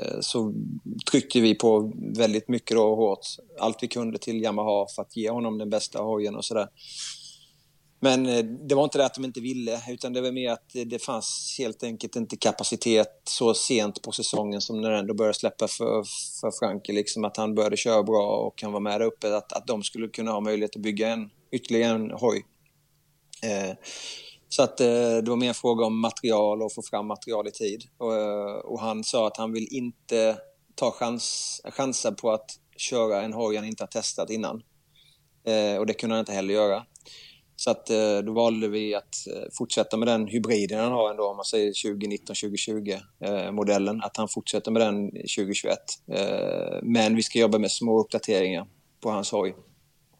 eh, 0.04 0.20
så 0.20 0.54
tryckte 1.10 1.40
vi 1.40 1.54
på 1.54 1.92
väldigt 2.16 2.48
mycket 2.48 2.76
då 2.76 2.94
hårt, 2.94 3.26
allt 3.58 3.82
vi 3.82 3.88
kunde 3.88 4.18
till 4.18 4.42
Yamaha 4.42 4.86
för 4.94 5.02
att 5.02 5.16
ge 5.16 5.30
honom 5.30 5.58
den 5.58 5.70
bästa 5.70 6.02
hojen 6.02 6.36
och 6.36 6.44
sådär. 6.44 6.68
Men 8.04 8.26
eh, 8.26 8.44
det 8.44 8.74
var 8.74 8.84
inte 8.84 8.98
det 8.98 9.06
att 9.06 9.14
de 9.14 9.24
inte 9.24 9.40
ville, 9.40 9.80
utan 9.88 10.12
det 10.12 10.20
var 10.20 10.32
mer 10.32 10.50
att 10.50 10.70
det 10.86 11.02
fanns 11.02 11.56
helt 11.58 11.82
enkelt 11.82 12.16
inte 12.16 12.36
kapacitet 12.36 13.22
så 13.24 13.54
sent 13.54 14.02
på 14.02 14.12
säsongen 14.12 14.60
som 14.60 14.80
när 14.80 14.90
den 14.90 14.98
ändå 14.98 15.14
började 15.14 15.38
släppa 15.38 15.68
för, 15.68 16.04
för 16.40 16.50
Franke, 16.58 16.92
liksom 16.92 17.24
att 17.24 17.36
han 17.36 17.54
började 17.54 17.76
köra 17.76 18.02
bra 18.02 18.36
och 18.36 18.62
han 18.62 18.72
var 18.72 18.80
med 18.80 19.00
där 19.00 19.06
uppe, 19.06 19.36
att, 19.36 19.52
att 19.52 19.66
de 19.66 19.82
skulle 19.82 20.08
kunna 20.08 20.32
ha 20.32 20.40
möjlighet 20.40 20.76
att 20.76 20.82
bygga 20.82 21.08
en, 21.08 21.30
ytterligare 21.52 21.94
en 21.94 22.10
hoj. 22.10 22.46
Eh, 23.42 23.76
så 24.48 24.62
att 24.62 24.80
eh, 24.80 24.86
det 25.22 25.30
var 25.30 25.36
mer 25.36 25.48
en 25.48 25.54
fråga 25.54 25.84
om 25.84 26.00
material 26.00 26.62
och 26.62 26.72
få 26.72 26.82
fram 26.82 27.06
material 27.06 27.48
i 27.48 27.50
tid. 27.50 27.82
Och, 27.98 28.14
eh, 28.16 28.54
och 28.54 28.80
han 28.80 29.04
sa 29.04 29.26
att 29.26 29.36
han 29.36 29.52
vill 29.52 29.68
inte 29.70 30.36
ta 30.74 30.90
chans, 30.90 31.60
chanser 31.64 32.12
på 32.12 32.30
att 32.30 32.50
köra 32.76 33.22
en 33.22 33.32
hoj 33.32 33.56
han 33.56 33.64
inte 33.64 33.82
har 33.82 33.88
testat 33.88 34.30
innan. 34.30 34.62
Eh, 35.44 35.78
och 35.78 35.86
det 35.86 35.94
kunde 35.94 36.16
han 36.16 36.20
inte 36.20 36.32
heller 36.32 36.54
göra. 36.54 36.86
Så 37.62 37.70
att, 37.70 37.90
eh, 37.90 38.18
då 38.18 38.32
valde 38.32 38.68
vi 38.68 38.94
att 38.94 39.26
eh, 39.26 39.42
fortsätta 39.58 39.96
med 39.96 40.08
den 40.08 40.26
hybriden 40.26 40.80
han 40.80 40.92
har 40.92 41.10
ändå, 41.10 41.28
om 41.28 41.36
man 41.36 41.44
säger 41.44 41.72
2019-2020-modellen, 41.72 44.00
eh, 44.00 44.06
att 44.06 44.16
han 44.16 44.28
fortsätter 44.28 44.70
med 44.70 44.82
den 44.82 45.10
2021. 45.10 45.78
Men 46.82 47.16
vi 47.16 47.22
ska 47.22 47.38
jobba 47.38 47.58
med 47.58 47.70
små 47.70 48.00
uppdateringar 48.00 48.66
på 49.00 49.10
hans 49.10 49.32
hoj. 49.32 49.56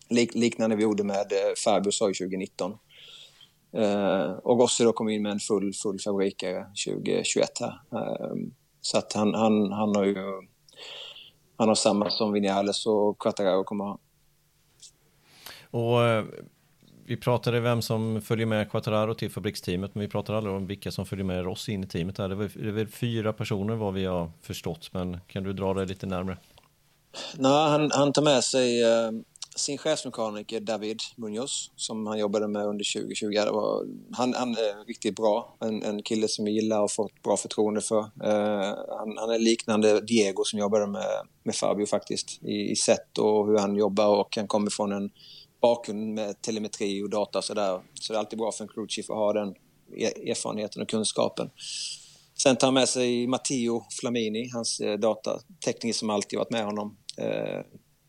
Lik, 0.08 0.34
liknande 0.34 0.76
vi 0.76 0.82
gjorde 0.82 1.04
med 1.04 1.32
Fabios 1.64 2.00
hoj 2.00 2.14
2019. 2.14 2.72
Och 4.42 4.60
Rossi 4.60 4.84
då 4.84 4.92
kom 4.92 5.08
in 5.08 5.22
med 5.22 5.32
en 5.32 5.40
full, 5.40 5.72
full 5.72 6.00
fabrikare 6.00 6.66
2021 6.86 7.50
här. 7.60 7.74
Så 8.80 8.98
att 8.98 9.12
han, 9.12 9.34
han, 9.34 9.72
han 9.72 9.96
har 9.96 10.04
ju 10.04 10.16
han 11.56 11.68
har 11.68 11.74
samma 11.74 12.10
som 12.10 12.32
Vinales 12.32 12.86
och 12.86 13.22
Quattararo 13.22 13.64
kommer 13.64 13.84
ha. 13.84 13.98
Och 15.70 16.00
vi 17.12 17.16
pratade 17.16 17.60
vem 17.60 17.82
som 17.82 18.22
följer 18.22 18.46
med 18.46 18.70
Quattararo 18.70 19.14
till 19.14 19.30
fabriksteamet, 19.30 19.94
men 19.94 20.00
vi 20.00 20.08
pratade 20.08 20.38
aldrig 20.38 20.54
om 20.54 20.66
vilka 20.66 20.90
som 20.90 21.06
följer 21.06 21.24
med 21.24 21.44
Rossi 21.44 21.72
in 21.72 21.84
i 21.84 21.86
teamet. 21.86 22.18
Här. 22.18 22.28
Det, 22.28 22.34
var, 22.34 22.50
det 22.54 22.68
är 22.68 22.72
väl 22.72 22.88
fyra 22.88 23.32
personer 23.32 23.74
vad 23.74 23.94
vi 23.94 24.04
har 24.04 24.30
förstått, 24.42 24.88
men 24.92 25.20
kan 25.26 25.44
du 25.44 25.52
dra 25.52 25.74
det 25.74 25.84
lite 25.84 26.06
närmre? 26.06 26.38
Nej, 27.36 27.70
han, 27.70 27.90
han 27.90 28.12
tar 28.12 28.22
med 28.22 28.44
sig 28.44 28.84
uh, 28.84 29.10
sin 29.56 29.78
chefsmekaniker 29.78 30.60
David 30.60 31.00
Munoz 31.16 31.70
som 31.76 32.06
han 32.06 32.18
jobbade 32.18 32.48
med 32.48 32.66
under 32.66 33.00
2020. 33.00 33.26
Var, 33.52 33.86
han, 34.12 34.34
han, 34.34 34.50
är 34.50 34.86
riktigt 34.86 35.16
bra, 35.16 35.56
en, 35.60 35.82
en 35.82 36.02
kille 36.02 36.28
som 36.28 36.46
jag 36.46 36.54
gillar 36.54 36.80
och 36.80 36.92
fått 36.92 37.22
bra 37.22 37.36
förtroende 37.36 37.80
för. 37.80 38.00
Uh, 38.00 38.74
han, 38.98 39.16
han, 39.18 39.30
är 39.30 39.38
liknande 39.38 40.00
Diego 40.00 40.44
som 40.44 40.58
jobbade 40.58 40.86
med, 40.86 41.26
med 41.42 41.54
Fabio 41.54 41.86
faktiskt 41.86 42.42
i, 42.42 42.70
i 42.70 42.76
sätt 42.76 43.18
och 43.18 43.46
hur 43.46 43.58
han 43.58 43.76
jobbar 43.76 44.20
och 44.20 44.36
han 44.36 44.46
kommer 44.46 44.70
från 44.70 44.92
en 44.92 45.10
bakgrund 45.62 46.14
med 46.14 46.42
telemetri 46.42 47.02
och 47.02 47.10
data 47.10 47.38
och 47.38 47.44
sådär. 47.44 47.82
Så 47.94 48.12
det 48.12 48.16
är 48.16 48.18
alltid 48.18 48.38
bra 48.38 48.52
för 48.52 48.64
en 48.64 48.68
crewchief 48.68 49.10
att 49.10 49.16
ha 49.16 49.32
den 49.32 49.54
e- 49.96 50.30
erfarenheten 50.30 50.82
och 50.82 50.88
kunskapen. 50.88 51.50
Sen 52.42 52.56
tar 52.56 52.66
han 52.66 52.74
med 52.74 52.88
sig 52.88 53.26
Matteo 53.26 53.86
Flamini, 54.00 54.50
hans 54.52 54.80
eh, 54.80 54.98
datatekniker 54.98 55.98
som 55.98 56.10
alltid 56.10 56.38
varit 56.38 56.50
med 56.50 56.64
honom. 56.64 56.96
Eh, 57.16 57.60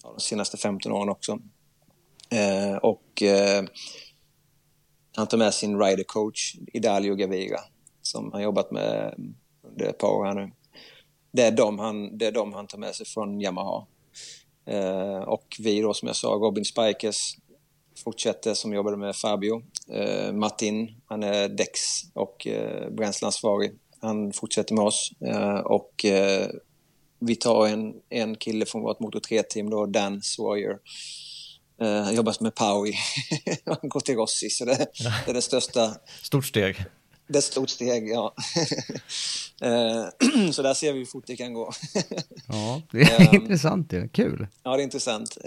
de 0.03 0.19
senaste 0.19 0.57
15 0.57 0.91
åren 0.91 1.09
också. 1.09 1.39
Eh, 2.30 2.75
och 2.75 3.23
eh, 3.23 3.63
han 5.15 5.27
tar 5.27 5.38
med 5.38 5.53
sin 5.53 5.80
rider 5.80 6.03
coach, 6.03 6.55
Idalio 6.73 7.15
Gavira, 7.15 7.59
som 8.01 8.31
han 8.31 8.43
jobbat 8.43 8.71
med 8.71 9.15
under 9.63 9.85
ett 9.85 9.97
par 9.97 10.07
år 10.07 10.25
här 10.25 10.34
nu. 10.34 10.51
Det 11.31 11.43
är 11.43 11.51
de 11.51 11.80
han, 11.80 12.17
det 12.17 12.25
är 12.25 12.31
de 12.31 12.53
han 12.53 12.67
tar 12.67 12.77
med 12.77 12.95
sig 12.95 13.05
från 13.05 13.41
Yamaha. 13.41 13.85
Eh, 14.65 15.17
och 15.17 15.55
vi 15.59 15.81
då, 15.81 15.93
som 15.93 16.07
jag 16.07 16.15
sa, 16.15 16.27
Robin 16.27 16.65
Spikers 16.65 17.38
fortsätter 18.03 18.53
som 18.53 18.73
jobbade 18.73 18.97
med 18.97 19.15
Fabio. 19.15 19.63
Eh, 19.91 20.31
Martin, 20.31 20.95
han 21.05 21.23
är 21.23 21.49
Dex 21.49 21.79
och 22.13 22.47
eh, 22.47 22.89
bränsleansvarig. 22.89 23.71
Han 24.01 24.33
fortsätter 24.33 24.75
med 24.75 24.85
oss. 24.85 25.11
Eh, 25.25 25.57
och 25.57 26.05
eh, 26.05 26.47
vi 27.19 27.35
tar 27.35 27.67
en, 27.67 27.93
en 28.09 28.35
kille 28.35 28.65
från 28.65 28.81
vårt 28.81 28.99
Motor 28.99 29.19
3-team 29.19 29.69
då, 29.69 29.85
Dan 29.85 30.21
Sawyer. 30.21 30.77
Eh, 31.81 32.03
han 32.03 32.15
jobbar 32.15 32.35
med 32.39 32.55
Powie. 32.55 32.95
han 33.65 33.89
går 33.89 33.99
till 33.99 34.15
Rossi, 34.15 34.49
så 34.49 34.65
det, 34.65 34.87
det 35.25 35.31
är 35.31 35.33
det 35.33 35.41
största. 35.41 35.95
Stort 36.21 36.45
steg. 36.45 36.85
Det 37.27 37.35
är 37.35 37.39
ett 37.39 37.43
stort 37.43 37.69
steg, 37.69 38.09
ja. 38.09 38.35
Eh, 39.61 40.05
så 40.51 40.61
där 40.61 40.73
ser 40.73 40.93
vi 40.93 40.99
hur 40.99 41.05
fort 41.05 41.23
det 41.27 41.35
kan 41.35 41.53
gå. 41.53 41.71
ja, 42.47 42.81
det 42.91 43.01
är 43.01 43.35
intressant. 43.35 43.89
Det. 43.89 44.07
Kul. 44.07 44.47
Ja, 44.63 44.75
det 44.75 44.81
är 44.81 44.83
intressant. 44.83 45.37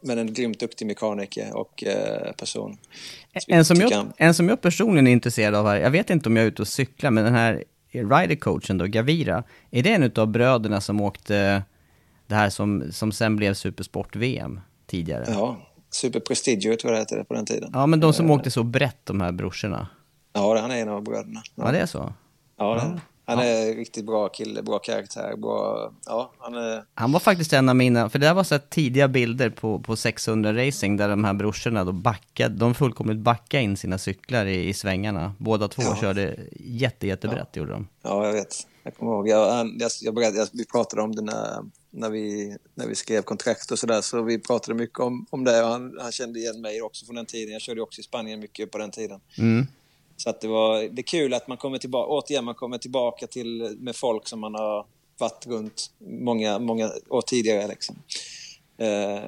Men 0.00 0.18
en 0.18 0.34
grymt 0.34 0.60
duktig 0.60 0.86
mekaniker 0.86 1.56
och 1.56 1.84
eh, 1.84 2.32
person. 2.32 2.78
En 3.46 3.64
som, 3.64 3.76
jag, 3.76 4.06
en 4.16 4.34
som 4.34 4.48
jag 4.48 4.60
personligen 4.60 5.06
är 5.06 5.12
intresserad 5.12 5.54
av 5.54 5.66
här, 5.66 5.76
jag 5.76 5.90
vet 5.90 6.10
inte 6.10 6.28
om 6.28 6.36
jag 6.36 6.42
är 6.42 6.48
ute 6.48 6.62
och 6.62 6.68
cyklar, 6.68 7.10
men 7.10 7.24
den 7.24 7.34
här 7.34 7.64
ridercoachen 7.90 8.78
då, 8.78 8.86
Gavira, 8.86 9.42
är 9.70 9.82
det 9.82 9.92
en 9.92 10.12
av 10.16 10.26
bröderna 10.26 10.80
som 10.80 11.00
åkte 11.00 11.62
det 12.26 12.34
här 12.34 12.50
som, 12.50 12.92
som 12.92 13.12
sen 13.12 13.36
blev 13.36 13.54
Supersport-VM 13.54 14.60
tidigare? 14.86 15.24
Ja, 15.28 15.56
Super 15.90 16.20
Prestigio 16.20 16.76
tror 16.76 16.92
jag 16.92 17.06
det 17.08 17.14
hette 17.14 17.24
på 17.24 17.34
den 17.34 17.46
tiden. 17.46 17.70
Ja, 17.72 17.86
men 17.86 18.00
de 18.00 18.12
som 18.12 18.30
åkte 18.30 18.50
så 18.50 18.62
brett, 18.62 19.06
de 19.06 19.20
här 19.20 19.32
brorsorna. 19.32 19.88
Ja, 20.32 20.60
han 20.60 20.70
är 20.70 20.76
en 20.76 20.88
av 20.88 21.02
bröderna. 21.02 21.42
Ja, 21.54 21.64
ja 21.66 21.72
det 21.72 21.78
är 21.78 21.86
så? 21.86 22.12
Ja, 22.56 22.74
det. 22.74 23.00
Han 23.28 23.38
är 23.38 23.74
riktigt 23.74 24.04
bra 24.06 24.28
kille, 24.28 24.62
bra 24.62 24.78
karaktär, 24.78 25.36
bra... 25.36 25.92
Ja, 26.06 26.32
han 26.38 26.54
är... 26.54 26.84
Han 26.94 27.12
var 27.12 27.20
faktiskt 27.20 27.52
en 27.52 27.68
av 27.68 27.76
mina, 27.76 28.10
för 28.10 28.18
det 28.18 28.26
där 28.26 28.34
var 28.34 28.44
så 28.44 28.58
tidiga 28.58 29.08
bilder 29.08 29.50
på, 29.50 29.78
på 29.78 29.96
600 29.96 30.66
racing 30.66 30.96
där 30.96 31.08
de 31.08 31.24
här 31.24 31.34
brorsorna 31.34 31.84
då 31.84 31.92
backade, 31.92 32.54
de 32.54 32.74
fullkomligt 32.74 33.18
backade 33.18 33.62
in 33.62 33.76
sina 33.76 33.98
cyklar 33.98 34.46
i, 34.46 34.68
i 34.68 34.74
svängarna. 34.74 35.34
Båda 35.38 35.68
två 35.68 35.82
ja. 35.82 35.96
körde 36.00 36.36
jätte, 36.56 37.06
jättebrett 37.06 37.48
ja. 37.52 37.58
gjorde 37.58 37.72
de. 37.72 37.88
Ja, 38.02 38.26
jag 38.26 38.32
vet. 38.32 38.66
Jag 38.82 38.96
kommer 38.96 39.12
ihåg. 39.12 39.28
Jag, 39.28 39.66
jag, 39.78 39.90
jag, 40.02 40.14
berättade, 40.14 40.46
vi 40.52 40.66
pratade 40.66 41.02
om 41.02 41.14
det 41.14 41.22
när, 41.22 41.64
när, 41.90 42.10
vi, 42.10 42.56
när 42.74 42.86
vi 42.86 42.94
skrev 42.94 43.22
kontrakt 43.22 43.70
och 43.70 43.78
sådär, 43.78 44.00
så 44.00 44.22
vi 44.22 44.38
pratade 44.38 44.78
mycket 44.78 44.98
om, 44.98 45.26
om 45.30 45.44
det. 45.44 45.64
Han, 45.64 45.98
han 46.00 46.12
kände 46.12 46.38
igen 46.38 46.60
mig 46.60 46.82
också 46.82 47.06
från 47.06 47.16
den 47.16 47.26
tiden. 47.26 47.52
Jag 47.52 47.62
körde 47.62 47.82
också 47.82 48.00
i 48.00 48.04
Spanien 48.04 48.40
mycket 48.40 48.70
på 48.70 48.78
den 48.78 48.90
tiden. 48.90 49.20
Mm. 49.38 49.66
Så 50.18 50.30
att 50.30 50.40
det, 50.40 50.48
var, 50.48 50.82
det 50.82 51.00
är 51.00 51.06
kul 51.06 51.34
att 51.34 51.48
man 51.48 51.56
kommer 51.56 51.78
tillbaka, 51.78 52.10
återigen, 52.10 52.44
man 52.44 52.54
kommer 52.54 52.78
tillbaka 52.78 53.26
till, 53.26 53.76
med 53.78 53.96
folk 53.96 54.28
som 54.28 54.40
man 54.40 54.54
har 54.54 54.86
varit 55.18 55.46
runt 55.46 55.90
många, 55.98 56.58
många 56.58 56.90
år 57.08 57.22
tidigare. 57.22 57.68
Liksom. 57.68 57.96
Eh, 58.78 59.24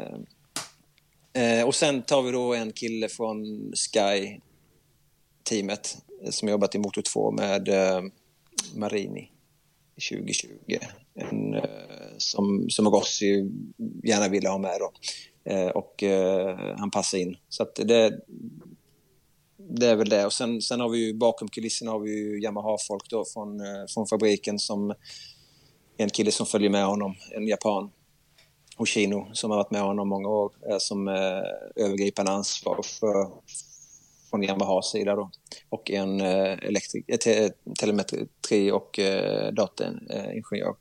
eh, 1.33 1.67
och 1.67 1.75
sen 1.75 2.03
tar 2.03 2.23
vi 2.23 2.33
då 2.33 2.55
en 2.55 2.73
kille 2.73 3.09
från 3.09 3.73
Sky-teamet 3.75 4.39
som 6.31 6.49
jobbat 6.49 6.75
i 6.75 6.79
Motor 6.79 7.03
2 7.03 7.31
med 7.31 7.69
eh, 7.69 8.03
Marini 8.75 9.31
2020. 10.11 10.79
En, 11.15 11.55
eh, 11.55 11.63
som, 12.19 12.71
som 12.71 12.89
Rossi 12.89 13.51
gärna 14.05 14.29
ville 14.29 14.49
ha 14.49 14.59
med 14.59 14.79
då. 14.81 14.93
Eh, 15.53 15.69
och 15.69 16.03
eh, 16.03 16.77
han 16.79 16.91
passar 16.91 17.19
in. 17.19 17.37
Så 17.49 17.63
att 17.63 17.75
det, 17.75 18.21
det 19.71 19.87
är 19.87 19.97
väl 19.97 20.09
det. 20.09 20.27
Och 20.27 20.33
sen, 20.33 20.63
sen 20.63 20.81
har 20.81 20.89
vi 20.89 21.07
ju 21.07 21.15
bakom 21.15 21.49
kulisserna 21.49 21.91
har 21.91 21.99
vi 21.99 22.11
ju 22.11 22.43
Yamaha-folk 22.43 23.11
då 23.11 23.25
från, 23.25 23.61
eh, 23.61 23.87
från 23.95 24.07
fabriken 24.07 24.59
som 24.59 24.95
en 25.97 26.11
kille 26.11 26.33
som 26.33 26.47
följer 26.47 26.71
med 26.71 26.87
honom, 26.87 27.15
en 27.37 27.49
japan, 27.49 27.91
Hoshino, 28.77 29.31
som 29.33 29.51
har 29.51 29.59
varit 29.59 29.71
med 29.71 29.83
honom 29.83 30.09
många 30.09 30.29
år, 30.29 30.53
eh, 30.71 30.77
som 30.79 31.09
eh, 31.09 31.85
övergripande 31.85 32.33
ansvar 32.33 32.81
för, 33.01 33.31
från 34.31 34.43
Yamahas 34.43 34.91
sida 34.91 35.17
då. 35.17 35.31
Och 35.69 35.91
en 35.91 36.21
eh, 36.21 36.53
elektrik, 36.63 37.05
eh, 37.09 37.17
te, 37.17 37.51
telemetri 37.79 38.71
och 38.73 38.99
eh, 38.99 39.53
dataingenjör. 39.53 40.75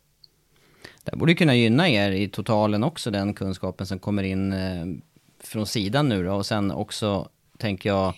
Det 1.03 1.15
borde 1.15 1.35
kunna 1.35 1.55
gynna 1.55 1.89
er 1.89 2.11
i 2.11 2.29
totalen 2.29 2.83
också, 2.83 3.11
den 3.11 3.33
kunskapen 3.33 3.87
som 3.87 3.99
kommer 3.99 4.23
in 4.23 4.53
eh, 4.53 4.85
från 5.43 5.65
sidan 5.65 6.09
nu 6.09 6.23
då. 6.23 6.33
Och 6.33 6.45
sen 6.45 6.71
också, 6.71 7.29
tänker 7.57 7.89
jag, 7.89 8.13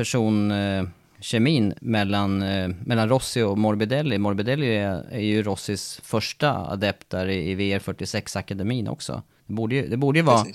personkemin 0.00 1.74
mellan, 1.80 2.42
eh, 2.42 2.68
mellan 2.68 3.08
Rossi 3.08 3.42
och 3.42 3.58
Morbidelli. 3.58 4.18
Morbidelli 4.18 4.76
är, 4.76 5.06
är 5.10 5.20
ju 5.20 5.42
Rossis 5.42 6.00
första 6.02 6.50
adept 6.50 7.10
där 7.10 7.26
i, 7.26 7.50
i 7.50 7.56
VR46-akademin 7.56 8.88
också. 8.88 9.22
Det 9.46 9.52
borde 9.52 9.74
ju, 9.74 9.88
det 9.88 9.96
borde 9.96 10.18
ju 10.18 10.24
vara 10.24 10.46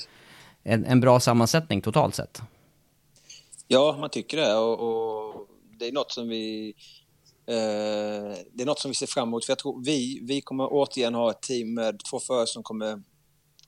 en, 0.64 0.86
en, 0.86 1.00
bra 1.00 1.20
sammansättning 1.20 1.82
totalt 1.82 2.16
sett. 2.16 2.42
Ja, 3.68 3.98
man 4.00 4.10
tycker 4.10 4.38
det. 4.38 4.56
Och, 4.56 4.80
och 4.80 5.48
det 5.80 5.88
är 5.88 5.92
något 5.92 6.12
som 6.12 6.30
vi 6.30 6.74
eh, 7.48 8.38
det 8.54 8.62
är 8.62 8.66
något 8.66 8.80
som 8.80 8.92
vi 8.92 8.96
ser 8.96 9.08
fram 9.08 9.28
emot. 9.28 9.46
För 9.46 9.52
jag 9.52 9.60
tror 9.60 9.84
vi, 9.86 10.20
vi 10.22 10.42
kommer 10.42 10.68
återigen 10.72 11.16
ha 11.16 11.32
ett 11.32 11.42
team 11.42 11.74
med 11.74 12.00
två 12.10 12.20
förare 12.20 12.48
som 12.48 12.64
kommer 12.64 13.02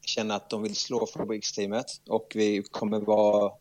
känna 0.01 0.35
att 0.35 0.49
de 0.49 0.63
vill 0.63 0.75
slå 0.75 1.07
fabriksteamet 1.07 1.85
och 2.09 2.31
vi 2.35 2.63
kommer 2.71 2.99
vara 2.99 3.51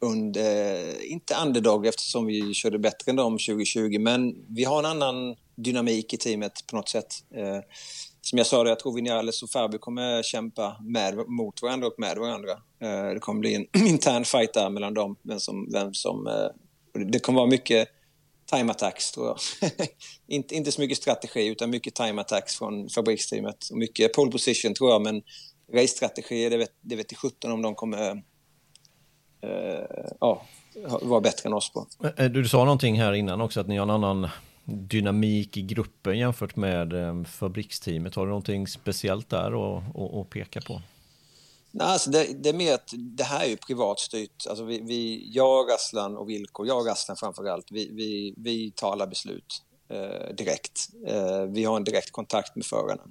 under, 0.00 1.02
inte 1.04 1.34
underdog 1.34 1.86
eftersom 1.86 2.26
vi 2.26 2.54
körde 2.54 2.78
bättre 2.78 3.10
än 3.10 3.16
dem 3.16 3.32
2020, 3.32 3.98
men 3.98 4.34
vi 4.48 4.64
har 4.64 4.78
en 4.78 4.86
annan 4.86 5.36
dynamik 5.56 6.14
i 6.14 6.16
teamet 6.16 6.66
på 6.66 6.76
något 6.76 6.88
sätt. 6.88 7.14
Eh, 7.34 7.60
som 8.20 8.38
jag 8.38 8.46
sa, 8.46 8.68
jag 8.68 8.78
tror 8.78 8.94
Vinales 8.94 9.42
och 9.42 9.50
Fabio 9.50 9.78
kommer 9.78 10.22
kämpa 10.22 10.76
med, 10.82 11.28
mot 11.28 11.62
varandra 11.62 11.86
och 11.86 11.94
med 11.98 12.16
varandra. 12.16 12.52
Eh, 12.82 13.14
det 13.14 13.20
kommer 13.20 13.40
bli 13.40 13.54
en 13.54 13.66
intern 13.86 14.24
fight 14.24 14.54
där 14.54 14.70
mellan 14.70 14.94
dem, 14.94 15.16
vem 15.22 15.40
som... 15.40 15.68
Vem 15.72 15.94
som 15.94 16.26
eh, 16.26 16.48
det 17.06 17.18
kommer 17.18 17.40
vara 17.40 17.50
mycket 17.50 17.88
time 18.50 18.70
attacks 18.70 19.12
tror 19.12 19.26
jag. 19.26 19.38
inte, 20.26 20.54
inte 20.54 20.72
så 20.72 20.80
mycket 20.80 20.96
strategi 20.96 21.46
utan 21.46 21.70
mycket 21.70 21.94
time 21.94 22.20
attacks 22.20 22.58
från 22.58 22.88
fabriksteamet. 22.88 23.68
Och 23.70 23.78
mycket 23.78 24.12
pole 24.12 24.30
position 24.30 24.74
tror 24.74 24.90
jag, 24.90 25.02
men 25.02 25.22
race-strategier, 25.74 26.50
det 26.50 26.56
vet, 26.56 26.72
det 26.80 26.96
vet 26.96 27.16
17 27.16 27.52
om 27.52 27.62
de 27.62 27.74
kommer 27.74 28.22
ja, 30.20 30.42
vara 31.02 31.20
bättre 31.20 31.48
än 31.48 31.52
oss 31.52 31.72
på. 31.72 31.86
Eh, 32.16 32.30
du 32.30 32.48
sa 32.48 32.64
någonting 32.64 33.00
här 33.00 33.12
innan 33.12 33.40
också, 33.40 33.60
att 33.60 33.68
ni 33.68 33.76
har 33.76 33.82
en 33.82 33.90
annan 33.90 34.28
dynamik 34.64 35.56
i 35.56 35.62
gruppen 35.62 36.18
jämfört 36.18 36.56
med 36.56 36.92
eh, 36.92 37.24
fabriksteamet. 37.24 38.14
Har 38.14 38.22
du 38.22 38.28
någonting 38.28 38.66
speciellt 38.66 39.28
där 39.28 39.80
att 40.20 40.30
peka 40.30 40.60
på? 40.60 40.82
Nej, 41.72 41.86
alltså 41.86 42.10
det, 42.10 42.42
det, 42.42 42.48
är 42.48 42.54
mer 42.54 42.74
att 42.74 42.90
det 42.96 43.24
här 43.24 43.44
är 43.44 43.48
ju 43.48 43.56
privatstyrt. 43.56 44.46
Alltså 44.48 44.64
vi, 44.64 44.80
vi, 44.80 45.30
jag, 45.32 45.70
Aslan 45.70 46.16
och 46.16 46.28
Vilko, 46.28 46.66
jag 46.66 46.80
och 46.80 46.92
Aslan 46.92 47.16
framför 47.16 47.44
allt, 47.44 47.66
vi, 47.70 47.90
vi, 47.92 48.34
vi 48.36 48.70
tar 48.70 48.92
alla 48.92 49.06
beslut 49.06 49.62
eh, 49.88 50.34
direkt. 50.34 50.88
Eh, 51.06 51.42
vi 51.42 51.64
har 51.64 51.76
en 51.76 51.84
direkt 51.84 52.10
kontakt 52.10 52.56
med 52.56 52.64
förarna. 52.64 53.02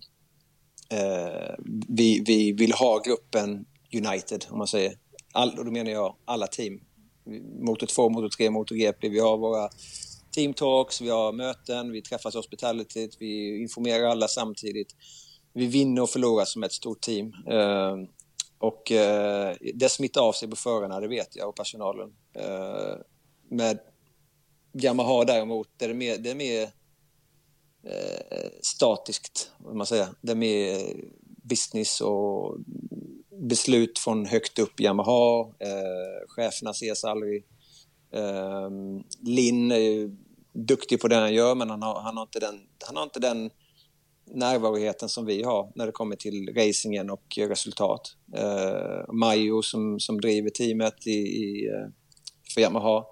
Eh, 0.90 1.56
vi, 1.88 2.24
vi 2.26 2.52
vill 2.52 2.74
ha 2.74 3.00
gruppen 3.00 3.66
United, 3.94 4.46
om 4.50 4.58
man 4.58 4.68
säger 4.68 4.94
all, 5.34 5.60
och 5.60 5.66
då 5.66 5.72
menar 5.72 5.92
jag 5.92 6.16
alla 6.26 6.48
team. 6.48 6.82
Motor 7.60 7.88
2, 7.88 8.10
Motor 8.10 8.30
3, 8.30 8.50
Motor 8.50 8.76
GP. 8.76 9.10
Vi 9.10 9.20
har 9.20 9.38
våra 9.38 9.70
team 10.32 10.54
talks, 10.54 11.02
vi 11.02 11.10
har 11.10 11.32
möten, 11.32 11.92
vi 11.92 12.02
träffas 12.02 12.36
hospitality, 12.36 13.10
vi 13.20 13.62
informerar 13.62 14.04
alla 14.04 14.28
samtidigt. 14.28 14.96
Vi 15.54 15.66
vinner 15.66 16.02
och 16.02 16.10
förlorar 16.10 16.46
som 16.46 16.64
ett 16.64 16.74
stort 16.74 17.02
team. 17.02 17.34
Eh, 17.48 17.96
och 18.58 18.92
eh, 18.92 19.56
det 19.74 19.90
smittar 19.90 20.22
av 20.22 20.34
sig 20.34 20.50
på 20.50 20.56
förarna, 20.56 21.00
det 21.00 21.08
vet 21.08 21.36
jag, 21.36 21.50
och 21.50 21.56
personalen. 21.56 22.14
Eh, 22.34 22.96
med 23.50 23.80
Yamaha 24.74 25.26
däremot, 25.26 25.70
det 25.78 25.86
är 25.86 25.94
mer, 25.94 26.18
det 26.18 26.32
är 26.32 26.36
mer 26.36 26.62
eh, 27.84 28.50
statiskt, 28.62 29.52
vad 29.58 29.76
man 29.76 29.88
säger. 29.88 30.08
Det 30.22 30.32
är 30.32 30.36
mer 30.36 30.94
business 31.44 32.02
och 32.02 32.58
beslut 33.40 34.00
från 34.00 34.26
högt 34.26 34.60
upp 34.60 34.80
i 34.80 34.84
Yamaha. 34.84 35.42
Eh, 35.42 36.28
cheferna 36.28 36.72
ses 36.72 37.04
aldrig. 37.04 37.44
Eh, 38.14 38.70
Linn 39.22 39.72
är 39.72 39.78
ju 39.78 40.16
duktig 40.54 41.02
på 41.02 41.08
det 41.08 41.16
han 41.16 41.34
gör, 41.34 41.56
men 41.56 41.70
han 41.70 41.82
har, 41.82 42.02
han 42.02 42.18
har, 42.18 42.24
inte, 42.24 42.40
den, 42.40 42.60
han 42.86 42.96
har 42.96 43.04
inte 43.04 43.20
den 43.20 43.50
närvaroheten 44.34 45.10
som 45.10 45.26
vi 45.26 45.44
har 45.44 45.72
när 45.76 45.86
det 45.86 45.92
kommer 45.92 46.16
till 46.16 46.54
racingen 46.56 47.10
och 47.10 47.38
resultat. 47.38 48.16
Eh, 48.36 49.14
Majo 49.14 49.62
som, 49.62 50.00
som 50.00 50.22
driver 50.22 50.50
teamet 50.50 51.08
i, 51.08 51.20
i, 51.20 51.68
eh, 51.68 51.88
för 52.54 52.62
Yamaha. 52.62 53.06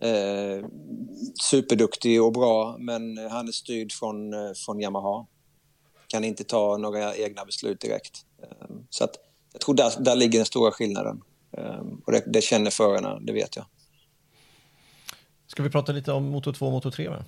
Eh, 0.00 0.66
superduktig 1.42 2.22
och 2.22 2.32
bra, 2.32 2.76
men 2.78 3.18
han 3.18 3.48
är 3.48 3.52
styrd 3.52 3.92
från, 3.92 4.34
eh, 4.34 4.52
från 4.66 4.80
Yamaha. 4.80 5.26
Kan 6.06 6.24
inte 6.24 6.44
ta 6.44 6.76
några 6.76 7.16
egna 7.16 7.44
beslut 7.44 7.80
direkt. 7.80 8.24
Eh, 8.42 8.68
så 8.90 9.04
att 9.04 9.16
jag 9.52 9.60
tror 9.60 9.74
där, 9.74 9.92
där 10.00 10.16
ligger 10.16 10.38
den 10.38 10.46
stora 10.46 10.70
skillnaden. 10.72 11.22
Ehm, 11.52 12.02
och 12.04 12.12
det, 12.12 12.22
det 12.26 12.40
känner 12.40 12.70
förarna, 12.70 13.18
det 13.20 13.32
vet 13.32 13.56
jag. 13.56 13.64
Ska 15.46 15.62
vi 15.62 15.70
prata 15.70 15.92
lite 15.92 16.12
om 16.12 16.24
Moto 16.24 16.52
2 16.52 16.66
och 16.66 16.72
Moto 16.72 16.90
3? 16.90 17.10
Med? 17.10 17.24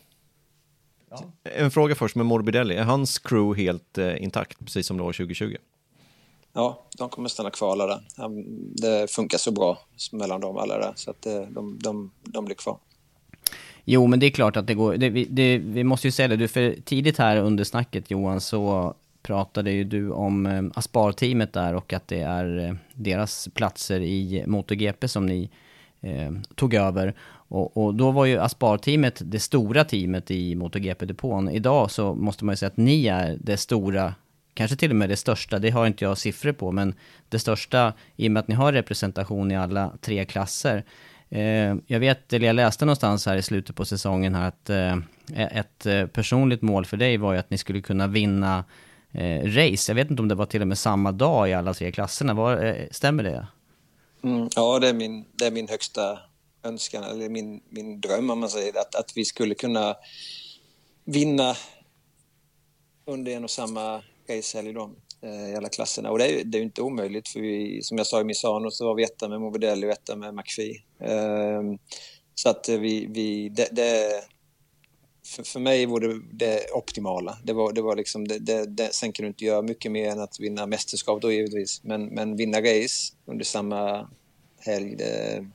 Ja. 1.10 1.24
En 1.42 1.70
fråga 1.70 1.94
först 1.94 2.16
med 2.16 2.26
Morbidelli. 2.26 2.74
Är 2.74 2.82
hans 2.82 3.18
crew 3.18 3.62
helt 3.62 3.98
eh, 3.98 4.22
intakt, 4.22 4.58
precis 4.58 4.86
som 4.86 4.96
det 4.96 5.02
var 5.02 5.12
2020? 5.12 5.56
Ja, 6.52 6.82
de 6.98 7.08
kommer 7.08 7.28
stanna 7.28 7.50
kvar 7.50 7.72
alla 7.72 7.86
där. 7.86 8.00
Det 8.82 9.10
funkar 9.10 9.38
så 9.38 9.50
bra 9.50 9.78
mellan 10.12 10.40
dem 10.40 10.56
alla 10.56 10.78
där, 10.78 10.92
så 10.94 11.10
att 11.10 11.26
eh, 11.26 11.40
de, 11.40 11.78
de, 11.78 12.10
de 12.22 12.44
blir 12.44 12.56
kvar. 12.56 12.78
Jo, 13.84 14.06
men 14.06 14.20
det 14.20 14.26
är 14.26 14.30
klart 14.30 14.56
att 14.56 14.66
det 14.66 14.74
går. 14.74 14.96
Det, 14.96 15.10
det, 15.10 15.58
vi 15.58 15.84
måste 15.84 16.06
ju 16.06 16.12
säga 16.12 16.28
det, 16.28 16.36
du, 16.36 16.48
för 16.48 16.76
tidigt 16.84 17.18
här 17.18 17.36
under 17.36 17.64
snacket 17.64 18.10
Johan, 18.10 18.40
så 18.40 18.94
pratade 19.22 19.70
ju 19.70 19.84
du 19.84 20.10
om 20.10 20.46
eh, 20.46 20.62
Aspar-teamet 20.74 21.52
där 21.52 21.74
och 21.74 21.92
att 21.92 22.08
det 22.08 22.20
är 22.20 22.58
eh, 22.58 22.74
deras 22.94 23.48
platser 23.54 24.00
i 24.00 24.44
MotoGP 24.46 25.08
som 25.08 25.26
ni 25.26 25.50
eh, 26.00 26.32
tog 26.54 26.74
över. 26.74 27.14
Och, 27.30 27.76
och, 27.76 27.94
då 27.94 28.10
var 28.10 28.24
ju 28.24 28.38
Aspar-teamet 28.38 29.22
det 29.24 29.40
stora 29.40 29.84
teamet 29.84 30.30
i 30.30 30.54
MotoGP-depån. 30.54 31.50
Idag 31.50 31.90
så 31.90 32.14
måste 32.14 32.44
man 32.44 32.52
ju 32.52 32.56
säga 32.56 32.66
att 32.66 32.76
ni 32.76 33.06
är 33.06 33.38
det 33.40 33.56
stora, 33.56 34.14
kanske 34.54 34.76
till 34.76 34.90
och 34.90 34.96
med 34.96 35.08
det 35.08 35.16
största, 35.16 35.58
det 35.58 35.70
har 35.70 35.86
inte 35.86 36.04
jag 36.04 36.18
siffror 36.18 36.52
på, 36.52 36.72
men 36.72 36.94
det 37.28 37.38
största 37.38 37.92
i 38.16 38.28
och 38.28 38.32
med 38.32 38.40
att 38.40 38.48
ni 38.48 38.54
har 38.54 38.72
representation 38.72 39.50
i 39.50 39.56
alla 39.56 39.92
tre 40.00 40.24
klasser. 40.24 40.84
Eh, 41.30 41.74
jag 41.86 42.00
vet, 42.00 42.32
eller 42.32 42.46
jag 42.46 42.56
läste 42.56 42.84
någonstans 42.84 43.26
här 43.26 43.36
i 43.36 43.42
slutet 43.42 43.76
på 43.76 43.84
säsongen 43.84 44.34
här 44.34 44.48
att 44.48 44.70
eh, 44.70 44.96
ett 45.58 45.86
eh, 45.86 46.06
personligt 46.06 46.62
mål 46.62 46.84
för 46.84 46.96
dig 46.96 47.16
var 47.16 47.32
ju 47.32 47.38
att 47.38 47.50
ni 47.50 47.58
skulle 47.58 47.80
kunna 47.80 48.06
vinna 48.06 48.64
eh, 49.12 49.44
race. 49.44 49.90
Jag 49.90 49.94
vet 49.94 50.10
inte 50.10 50.22
om 50.22 50.28
det 50.28 50.34
var 50.34 50.46
till 50.46 50.62
och 50.62 50.68
med 50.68 50.78
samma 50.78 51.12
dag 51.12 51.50
i 51.50 51.52
alla 51.52 51.74
tre 51.74 51.92
klasserna. 51.92 52.34
Var, 52.34 52.64
eh, 52.64 52.86
stämmer 52.90 53.22
det? 53.22 53.46
Mm, 54.22 54.48
ja, 54.56 54.78
det 54.78 54.88
är, 54.88 54.94
min, 54.94 55.24
det 55.32 55.46
är 55.46 55.50
min 55.50 55.68
högsta 55.68 56.18
önskan, 56.62 57.04
eller 57.04 57.28
min, 57.28 57.60
min 57.68 58.00
dröm 58.00 58.30
om 58.30 58.40
man 58.40 58.50
säger 58.50 58.78
att, 58.78 58.94
att 58.94 59.12
vi 59.16 59.24
skulle 59.24 59.54
kunna 59.54 59.96
vinna 61.04 61.54
under 63.04 63.32
en 63.32 63.44
och 63.44 63.50
samma 63.50 64.02
racehelg 64.28 64.72
då 64.72 64.90
eh, 65.22 65.52
i 65.52 65.56
alla 65.56 65.68
klasserna. 65.68 66.10
Och 66.10 66.18
det 66.18 66.40
är, 66.40 66.44
det 66.44 66.58
är 66.58 66.62
inte 66.62 66.82
omöjligt 66.82 67.28
för 67.28 67.40
vi, 67.40 67.82
som 67.82 67.98
jag 67.98 68.06
sa 68.06 68.20
i 68.20 68.24
Misano 68.24 68.70
så 68.70 68.86
var 68.86 68.94
vi 68.94 69.04
etta 69.04 69.28
med 69.28 69.40
Morbidelli 69.40 69.86
och 69.86 69.90
etta 69.90 70.16
med 70.16 70.34
McPhee. 70.34 70.82
Eh, 71.00 71.62
så 72.34 72.48
att 72.48 72.68
vi, 72.68 73.06
vi 73.10 73.48
det, 73.48 73.68
det, 73.72 74.10
för, 75.30 75.42
för 75.42 75.60
mig 75.60 75.86
var 75.86 76.00
det 76.00 76.20
det 76.30 76.70
optimala. 76.72 77.38
Det 77.42 77.52
var, 77.52 77.72
det 77.72 77.82
var 77.82 77.96
liksom, 77.96 78.28
det, 78.28 78.38
det, 78.38 78.66
det, 78.66 78.94
sen 78.94 79.12
kan 79.12 79.22
du 79.22 79.28
inte 79.28 79.44
göra 79.44 79.62
mycket 79.62 79.92
mer 79.92 80.10
än 80.10 80.20
att 80.20 80.40
vinna 80.40 80.66
mästerskap 80.66 81.22
då 81.22 81.32
givetvis. 81.32 81.80
Men, 81.84 82.06
men 82.06 82.36
vinna 82.36 82.60
race 82.60 83.12
under 83.26 83.44
samma 83.44 84.08
helg, 84.58 84.96
det, 84.96 85.46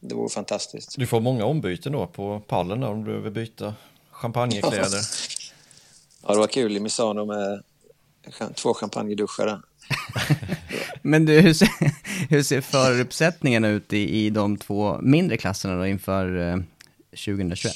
det 0.00 0.14
vore 0.14 0.28
fantastiskt. 0.28 0.98
Du 0.98 1.06
får 1.06 1.20
många 1.20 1.44
ombyten 1.44 1.92
då 1.92 2.06
på 2.06 2.40
pallen 2.46 2.82
om 2.82 2.98
du 2.98 3.04
behöver 3.04 3.30
byta 3.30 3.74
champagnekläder. 4.10 5.00
ja, 6.22 6.32
det 6.32 6.38
var 6.38 6.46
kul 6.46 6.76
i 6.76 6.80
Misano 6.80 7.24
med 7.24 7.62
två 8.54 8.74
champagneduschar. 8.74 9.62
Men 11.02 11.26
du, 11.26 11.40
hur 11.40 11.54
ser, 11.54 11.68
hur 12.28 12.42
ser 12.42 12.60
föruppsättningarna 12.60 13.68
ut 13.68 13.92
i, 13.92 14.24
i 14.26 14.30
de 14.30 14.56
två 14.56 14.98
mindre 15.00 15.36
klasserna 15.36 15.76
då 15.76 15.86
inför 15.86 16.52
eh, 16.52 16.56
2021? 17.10 17.74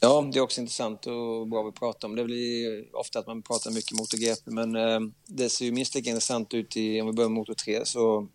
Ja, 0.00 0.28
det 0.32 0.38
är 0.38 0.42
också 0.42 0.60
intressant 0.60 1.06
och 1.06 1.48
bra 1.48 1.68
att 1.68 1.74
prata 1.74 2.06
om. 2.06 2.16
Det 2.16 2.24
blir 2.24 2.84
ofta 2.96 3.18
att 3.18 3.26
man 3.26 3.42
pratar 3.42 3.70
mycket 3.70 3.98
MotoGP, 3.98 4.50
men 4.50 4.76
eh, 4.76 5.00
det 5.26 5.48
ser 5.48 5.64
ju 5.64 5.72
minst 5.72 5.94
lika 5.94 6.10
intressant 6.10 6.54
ut 6.54 6.76
i, 6.76 7.00
om 7.00 7.06
vi 7.06 7.12
börjar 7.12 7.28
med 7.28 7.36
Moto 7.36 7.54
3, 7.54 7.84
så, 7.84 8.28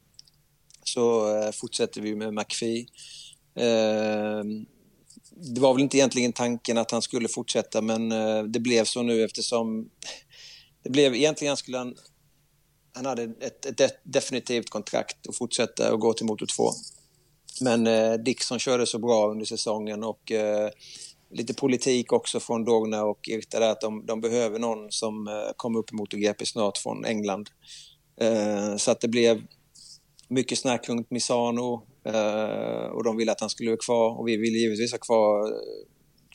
så 0.83 1.35
eh, 1.37 1.51
fortsätter 1.51 2.01
vi 2.01 2.15
med 2.15 2.33
McPhee. 2.33 2.85
Eh, 3.55 4.43
det 5.35 5.61
var 5.61 5.73
väl 5.73 5.83
inte 5.83 5.97
egentligen 5.97 6.33
tanken 6.33 6.77
att 6.77 6.91
han 6.91 7.01
skulle 7.01 7.27
fortsätta, 7.27 7.81
men 7.81 8.11
eh, 8.11 8.43
det 8.43 8.59
blev 8.59 8.85
så 8.85 9.03
nu 9.03 9.23
eftersom 9.23 9.89
det 10.83 10.89
blev 10.89 11.15
egentligen 11.15 11.49
han 11.49 11.57
skulle 11.57 11.77
han, 11.77 11.95
han 12.93 13.05
hade 13.05 13.23
ett, 13.23 13.81
ett 13.81 13.99
definitivt 14.03 14.69
kontrakt 14.69 15.27
att 15.27 15.37
fortsätta 15.37 15.93
och 15.93 15.99
gå 15.99 16.13
till 16.13 16.25
Moto 16.25 16.45
2. 16.45 16.71
Men 17.61 17.87
eh, 17.87 18.13
Dixon 18.13 18.59
körde 18.59 18.85
så 18.85 18.99
bra 18.99 19.31
under 19.31 19.45
säsongen 19.45 20.03
och 20.03 20.31
eh, 20.31 20.69
lite 21.33 21.53
politik 21.53 22.13
också 22.13 22.39
från 22.39 22.65
Dogna 22.65 23.03
och 23.03 23.19
Irta 23.27 23.59
där 23.59 23.69
att 23.69 23.81
de, 23.81 24.05
de 24.05 24.21
behöver 24.21 24.59
någon 24.59 24.91
som 24.91 25.27
eh, 25.27 25.33
kommer 25.57 25.79
upp 25.79 25.91
i 25.91 25.95
MotoGP 25.95 26.45
snart 26.45 26.77
från 26.77 27.05
England. 27.05 27.49
Eh, 28.21 28.75
så 28.75 28.91
att 28.91 29.01
det 29.01 29.07
blev 29.07 29.41
mycket 30.27 30.57
snack 30.57 30.89
runt 30.89 31.11
Misano 31.11 31.87
eh, 32.05 32.85
och 32.85 33.03
de 33.03 33.17
ville 33.17 33.31
att 33.31 33.41
han 33.41 33.49
skulle 33.49 33.69
vara 33.69 33.79
kvar 33.85 34.19
och 34.19 34.27
vi 34.27 34.37
ville 34.37 34.57
givetvis 34.57 34.91
ha 34.91 34.99
kvar 34.99 35.53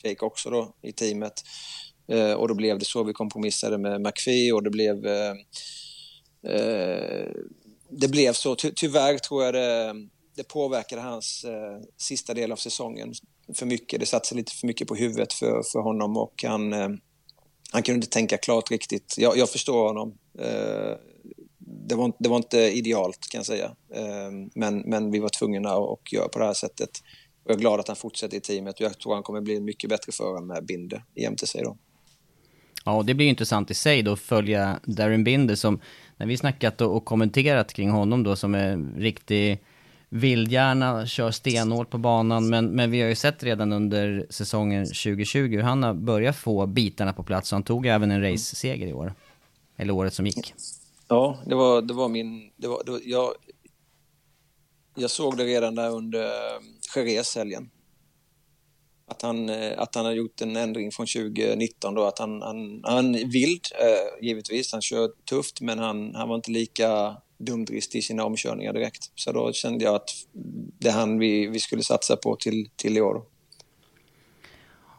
Jake 0.03 0.25
också 0.25 0.49
då 0.49 0.73
i 0.81 0.91
teamet. 0.91 1.33
Och 2.37 2.47
då 2.47 2.55
blev 2.55 2.79
det 2.79 2.85
så 2.85 3.03
vi 3.03 3.13
kompromissade 3.13 3.77
med 3.77 4.01
McPhee 4.01 4.51
och 4.53 4.63
det 4.63 4.69
blev 4.69 5.01
det 7.89 8.07
blev 8.07 8.33
så. 8.33 8.55
Ty 8.55 8.71
tyvärr 8.75 9.17
tror 9.17 9.43
jag 9.43 9.53
det, 9.53 9.93
det 10.35 10.43
påverkade 10.43 11.01
hans 11.01 11.45
sista 11.97 12.33
del 12.33 12.51
av 12.51 12.55
säsongen 12.55 13.13
för 13.53 13.65
mycket. 13.65 13.99
Det 13.99 14.05
satte 14.05 14.27
sig 14.27 14.37
lite 14.37 14.51
för 14.51 14.67
mycket 14.67 14.87
på 14.87 14.95
huvudet 14.95 15.33
för, 15.33 15.63
för 15.71 15.79
honom 15.79 16.17
och 16.17 16.43
han, 16.43 16.73
eh, 16.73 16.89
han 17.71 17.83
kunde 17.83 17.95
inte 17.95 18.09
tänka 18.09 18.37
klart 18.37 18.71
riktigt. 18.71 19.15
Jag, 19.17 19.37
jag 19.37 19.49
förstår 19.49 19.87
honom. 19.87 20.17
Eh, 20.39 20.97
det, 21.57 21.95
var, 21.95 22.13
det 22.19 22.29
var 22.29 22.37
inte 22.37 22.59
idealt 22.59 23.27
kan 23.31 23.39
jag 23.39 23.45
säga. 23.45 23.65
Eh, 23.95 24.31
men, 24.55 24.79
men 24.79 25.11
vi 25.11 25.19
var 25.19 25.29
tvungna 25.29 25.69
att 25.69 26.13
göra 26.13 26.27
på 26.27 26.39
det 26.39 26.45
här 26.45 26.53
sättet. 26.53 26.89
Och 27.43 27.51
jag 27.51 27.55
är 27.55 27.59
glad 27.59 27.79
att 27.79 27.87
han 27.87 27.95
fortsätter 27.95 28.37
i 28.37 28.41
teamet 28.41 28.75
och 28.75 28.81
jag 28.81 28.99
tror 28.99 29.13
han 29.13 29.23
kommer 29.23 29.41
bli 29.41 29.55
en 29.55 29.65
mycket 29.65 29.89
bättre 29.89 30.11
förare 30.11 30.41
med 30.41 30.57
eh, 30.57 30.63
Binder 30.63 31.03
jämte 31.15 31.47
sig 31.47 31.63
då. 31.63 31.77
Ja, 32.85 32.95
och 32.95 33.05
det 33.05 33.13
blir 33.13 33.27
intressant 33.27 33.71
i 33.71 33.73
sig 33.73 34.03
då 34.03 34.13
att 34.13 34.19
följa 34.19 34.79
Darren 34.83 35.23
Binder 35.23 35.55
som, 35.55 35.79
när 36.17 36.27
vi 36.27 36.37
snackat 36.37 36.81
och, 36.81 36.95
och 36.95 37.05
kommenterat 37.05 37.73
kring 37.73 37.89
honom 37.89 38.23
då 38.23 38.35
som 38.35 38.55
är 38.55 38.99
riktig 38.99 39.59
vill 40.09 40.51
gärna 40.51 41.05
köra 41.05 41.31
stenhårt 41.31 41.89
på 41.89 41.97
banan, 41.97 42.49
men, 42.49 42.65
men 42.65 42.91
vi 42.91 43.01
har 43.01 43.09
ju 43.09 43.15
sett 43.15 43.43
redan 43.43 43.73
under 43.73 44.27
säsongen 44.29 44.85
2020 44.85 45.39
hur 45.39 45.61
han 45.61 45.83
har 45.83 45.93
börjat 45.93 46.35
få 46.35 46.65
bitarna 46.65 47.13
på 47.13 47.23
plats. 47.23 47.51
Han 47.51 47.63
tog 47.63 47.85
även 47.85 48.11
en 48.11 48.21
race-seger 48.21 48.87
i 48.87 48.93
år. 48.93 49.13
Eller 49.77 49.93
året 49.93 50.13
som 50.13 50.25
gick. 50.25 50.53
Ja, 51.07 51.39
det 51.45 51.55
var, 51.55 51.81
det 51.81 51.93
var 51.93 52.09
min... 52.09 52.51
Det 52.55 52.67
var, 52.67 52.83
det 52.85 52.91
var, 52.91 53.01
jag, 53.03 53.33
jag 54.95 55.09
såg 55.09 55.37
det 55.37 55.43
redan 55.43 55.75
där 55.75 55.89
under 55.89 56.23
eh, 56.23 56.61
Jerez-helgen. 56.95 57.69
Att 59.07 59.21
han, 59.21 59.49
eh, 59.49 59.79
att 59.79 59.95
han 59.95 60.05
har 60.05 60.11
gjort 60.11 60.41
en 60.41 60.55
ändring 60.55 60.91
från 60.91 61.07
2019 61.07 61.93
då, 61.95 62.05
att 62.05 62.19
han, 62.19 62.41
han, 62.41 62.81
han 62.83 63.13
vild, 63.13 63.61
eh, 63.79 64.25
givetvis. 64.27 64.71
Han 64.71 64.81
kör 64.81 65.09
tufft, 65.29 65.61
men 65.61 65.79
han, 65.79 66.15
han 66.15 66.29
var 66.29 66.35
inte 66.35 66.51
lika 66.51 67.17
dumdristig 67.39 67.99
i 67.99 68.01
sina 68.01 68.25
omkörningar 68.25 68.73
direkt. 68.73 69.11
Så 69.15 69.31
då 69.31 69.53
kände 69.53 69.85
jag 69.85 69.95
att 69.95 70.09
det 70.79 70.89
han 70.89 71.19
vi, 71.19 71.47
vi 71.47 71.59
skulle 71.59 71.83
satsa 71.83 72.15
på 72.15 72.35
till, 72.35 72.69
till 72.75 72.97
i 72.97 73.01
år. 73.01 73.21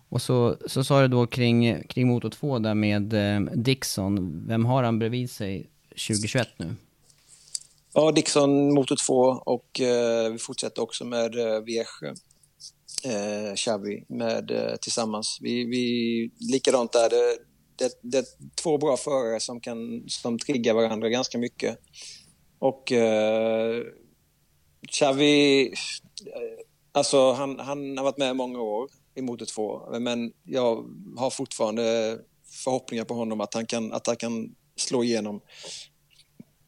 Och 0.09 0.23
så, 0.23 0.57
så 0.67 0.85
sa 0.85 1.03
du 1.03 1.09
då 1.09 1.27
kring, 1.27 1.83
kring 1.83 2.09
Moto 2.09 2.31
2 2.31 2.59
där 2.59 2.75
med 2.75 3.12
eh, 3.12 3.41
Dixon. 3.55 4.45
Vem 4.47 4.65
har 4.65 4.83
han 4.83 4.99
bredvid 4.99 5.31
sig 5.31 5.71
2021 5.89 6.49
nu? 6.57 6.75
Ja, 7.93 8.12
Dixon 8.12 8.75
Moto 8.75 8.97
2 8.97 9.15
och 9.45 9.81
eh, 9.81 10.33
vi 10.33 10.39
fortsätter 10.39 10.83
också 10.83 11.05
med 11.05 11.39
eh, 11.39 11.61
Vieche, 11.61 12.15
eh, 13.05 13.55
Xavi 13.57 14.05
med, 14.09 14.51
eh, 14.51 14.77
tillsammans. 14.77 15.39
Vi, 15.41 15.65
vi, 15.65 16.31
likadant 16.53 16.93
där, 16.93 17.11
det, 17.11 17.39
det, 17.79 17.99
det 18.03 18.19
är 18.19 18.25
två 18.62 18.79
bra 18.79 18.97
förare 18.97 19.41
som, 19.41 19.61
kan, 19.61 20.05
som 20.09 20.39
triggar 20.39 20.75
varandra 20.75 21.09
ganska 21.09 21.39
mycket. 21.39 21.79
Och 22.61 22.93
eh, 22.93 23.82
Xavi, 24.89 25.73
alltså 26.93 27.32
han, 27.32 27.59
han 27.59 27.99
har 27.99 28.05
varit 28.05 28.19
med 28.19 28.37
många 28.37 28.61
år 28.61 28.89
i 29.15 29.23
Moto 29.23 29.47
2, 29.47 29.99
men 29.99 30.32
jag 30.45 30.85
har 31.16 31.31
fortfarande 31.31 32.19
förhoppningar 32.65 33.05
på 33.05 33.15
honom 33.15 33.41
att 33.41 33.55
han 33.55 33.66
kan, 33.66 33.93
att 33.93 34.07
han 34.07 34.16
kan 34.16 34.55
slå 34.77 35.05
igenom 35.05 35.41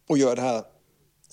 och 0.09 0.19
göra 0.19 0.35
det 0.35 0.40
här 0.40 0.62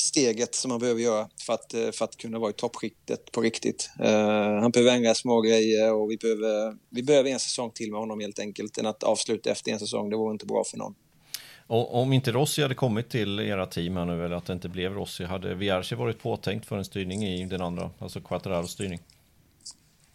steget 0.01 0.55
som 0.55 0.71
han 0.71 0.79
behöver 0.79 1.01
göra 1.01 1.29
för 1.45 1.53
att, 1.53 1.73
eh, 1.73 1.91
för 1.91 2.05
att 2.05 2.17
kunna 2.17 2.39
vara 2.39 2.49
i 2.49 2.53
toppskiktet 2.53 3.31
på 3.31 3.41
riktigt. 3.41 3.89
Uh, 3.99 4.61
han 4.61 4.71
behöver 4.71 4.95
ändra 4.95 5.15
små 5.15 5.41
grejer 5.41 5.93
och 5.93 6.11
vi 6.11 6.17
behöver, 6.17 6.77
vi 6.89 7.03
behöver 7.03 7.29
en 7.29 7.39
säsong 7.39 7.71
till 7.71 7.91
med 7.91 7.99
honom 7.99 8.19
helt 8.19 8.39
enkelt 8.39 8.77
än 8.77 8.85
att 8.85 9.03
avsluta 9.03 9.51
efter 9.51 9.71
en 9.71 9.79
säsong. 9.79 10.09
Det 10.09 10.17
vore 10.17 10.31
inte 10.31 10.45
bra 10.45 10.63
för 10.63 10.77
någon. 10.77 10.95
Och 11.69 12.01
om 12.01 12.13
inte 12.13 12.31
Rossi 12.31 12.61
hade 12.61 12.75
kommit 12.75 13.09
till 13.09 13.39
era 13.39 13.65
team 13.65 13.97
här 13.97 14.05
nu, 14.05 14.25
eller 14.25 14.35
att 14.35 14.45
det 14.45 14.53
inte 14.53 14.69
blev 14.69 14.93
Rossi, 14.93 15.23
hade 15.23 15.55
Viarci 15.55 15.95
varit 15.95 16.19
påtänkt 16.19 16.65
för 16.65 16.77
en 16.77 16.85
styrning 16.85 17.23
i 17.23 17.45
den 17.45 17.61
andra, 17.61 17.89
alltså 17.99 18.21
Quattararos 18.21 18.71
styrning? 18.71 18.99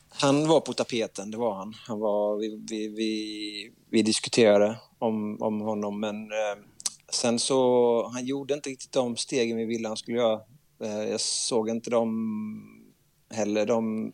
Han 0.09 0.49
var 0.49 0.61
på 0.61 0.73
tapeten, 0.73 1.31
det 1.31 1.37
var 1.37 1.55
han. 1.55 1.75
han 1.87 2.01
var, 2.01 2.37
vi, 2.37 2.65
vi, 2.71 2.89
vi, 2.89 3.73
vi 3.91 4.03
diskuterade 4.03 4.79
om, 4.99 5.43
om 5.43 5.61
honom, 5.61 6.01
men 6.01 6.17
eh, 6.17 6.63
sen 7.09 7.39
så, 7.39 8.11
han 8.13 8.27
gjorde 8.27 8.55
inte 8.55 8.71
riktigt 8.71 8.93
de 8.93 9.17
stegen 9.17 9.57
vi 9.57 9.65
ville 9.65 9.89
han 9.89 9.97
skulle 9.97 10.17
göra. 10.17 10.41
Eh, 10.83 11.11
jag 11.11 11.21
såg 11.21 11.69
inte 11.69 11.91
dem 11.91 12.91
heller. 13.31 13.67
De, 13.67 14.13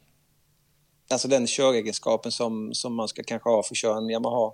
alltså 1.10 1.28
den 1.28 1.46
köregenskapen 1.46 2.32
som, 2.32 2.74
som 2.74 2.94
man 2.94 3.08
ska 3.08 3.22
kanske 3.22 3.48
ha 3.48 3.62
för 3.62 3.74
att 3.74 3.78
köra 3.78 3.98
en 3.98 4.10
Yamaha 4.10 4.52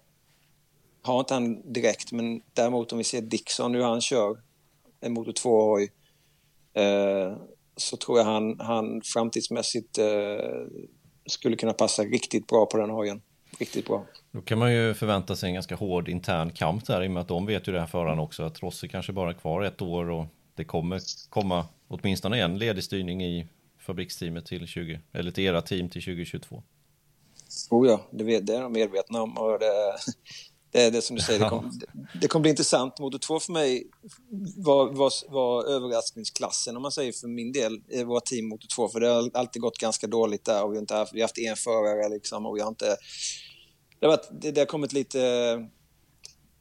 har 1.06 1.20
inte 1.20 1.34
han 1.34 1.72
direkt, 1.72 2.12
men 2.12 2.42
däremot 2.54 2.92
om 2.92 2.98
vi 2.98 3.04
ser 3.04 3.20
Dixon 3.20 3.74
hur 3.74 3.82
han 3.82 4.00
kör 4.00 4.40
en 5.00 5.12
motor 5.12 5.32
2-hoj 5.32 5.92
eh, 6.74 7.36
så 7.76 7.96
tror 7.96 8.18
jag 8.18 8.24
han, 8.24 8.60
han 8.60 9.02
framtidsmässigt 9.04 9.98
eh, 9.98 10.06
skulle 11.26 11.56
kunna 11.56 11.72
passa 11.72 12.02
riktigt 12.02 12.46
bra 12.46 12.66
på 12.66 12.78
den 12.78 12.90
hojen. 12.90 13.22
Riktigt 13.58 13.86
bra. 13.86 14.06
Då 14.30 14.40
kan 14.40 14.58
man 14.58 14.72
ju 14.72 14.94
förvänta 14.94 15.36
sig 15.36 15.48
en 15.48 15.54
ganska 15.54 15.74
hård 15.74 16.08
intern 16.08 16.50
kamp 16.50 16.86
där 16.86 17.02
i 17.02 17.06
och 17.06 17.10
med 17.10 17.20
att 17.20 17.28
de 17.28 17.46
vet 17.46 17.68
ju 17.68 17.72
det 17.72 17.80
här 17.80 17.86
föraren 17.86 18.18
också 18.18 18.42
att 18.42 18.62
Rossi 18.62 18.88
kanske 18.88 19.12
bara 19.12 19.30
är 19.30 19.34
kvar 19.34 19.62
ett 19.62 19.82
år 19.82 20.10
och 20.10 20.26
det 20.54 20.64
kommer 20.64 21.00
komma 21.28 21.66
åtminstone 21.88 22.42
en 22.42 22.58
ledig 22.58 22.84
styrning 22.84 23.24
i 23.24 23.48
fabriksteamet 23.78 24.46
till 24.46 24.66
20 24.66 25.00
eller 25.12 25.30
till 25.30 25.44
era 25.44 25.62
team 25.62 25.88
till 25.88 26.02
2022. 26.02 26.62
Oh 27.70 27.88
ja, 27.88 28.00
det, 28.10 28.24
vet, 28.24 28.46
det 28.46 28.56
är 28.56 28.62
de 28.62 28.72
medvetna 28.72 29.22
om 29.22 29.38
och 29.38 29.58
det, 29.58 29.96
det 30.72 30.82
är 30.82 30.90
det 30.90 31.02
som 31.02 31.16
du 31.16 31.22
säger, 31.22 31.40
det 31.40 31.48
kommer, 31.48 31.70
det 32.20 32.28
kommer 32.28 32.42
bli 32.42 32.50
intressant. 32.50 32.98
Motor 32.98 33.18
2 33.18 33.40
för 33.40 33.52
mig 33.52 33.86
var, 34.56 34.92
var, 34.92 35.12
var 35.28 35.64
överraskningsklassen 35.64 36.76
om 36.76 36.82
man 36.82 36.92
säger 36.92 37.12
för 37.12 37.28
min 37.28 37.52
del, 37.52 37.80
i 37.88 38.04
vårt 38.04 38.26
team 38.26 38.48
Motor 38.48 38.68
2. 38.76 38.88
För 38.88 39.00
det 39.00 39.08
har 39.08 39.30
alltid 39.34 39.62
gått 39.62 39.78
ganska 39.78 40.06
dåligt 40.06 40.44
där 40.44 40.64
och 40.64 40.72
vi 40.72 40.76
har, 40.76 40.80
inte 40.80 40.94
haft, 40.94 41.14
vi 41.14 41.20
har 41.20 41.24
haft 41.24 41.38
en 41.38 41.56
förare 41.56 42.08
liksom 42.08 42.46
och 42.46 42.56
vi 42.56 42.60
har 42.60 42.68
inte... 42.68 42.96
Det 44.00 44.06
har, 44.06 44.08
varit, 44.08 44.28
det, 44.40 44.50
det 44.50 44.60
har 44.60 44.66
kommit 44.66 44.92
lite 44.92 45.18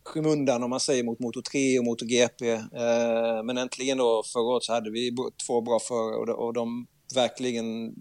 skymundan 0.06 0.64
om 0.64 0.70
man 0.70 0.80
säger 0.80 1.04
mot 1.04 1.20
Motor 1.20 1.42
3 1.42 1.80
och 1.80 1.86
Motor 1.86 2.06
GP. 2.06 2.52
Eh, 2.52 3.44
men 3.44 3.58
äntligen 3.58 3.98
då 3.98 4.24
förra 4.34 4.44
året 4.44 4.64
så 4.64 4.74
hade 4.74 4.92
vi 4.92 5.16
två 5.48 5.62
bra 5.62 5.80
förare 5.80 6.16
och, 6.16 6.26
de, 6.26 6.34
och 6.34 6.54
de 6.54 6.88
verkligen 7.16 7.96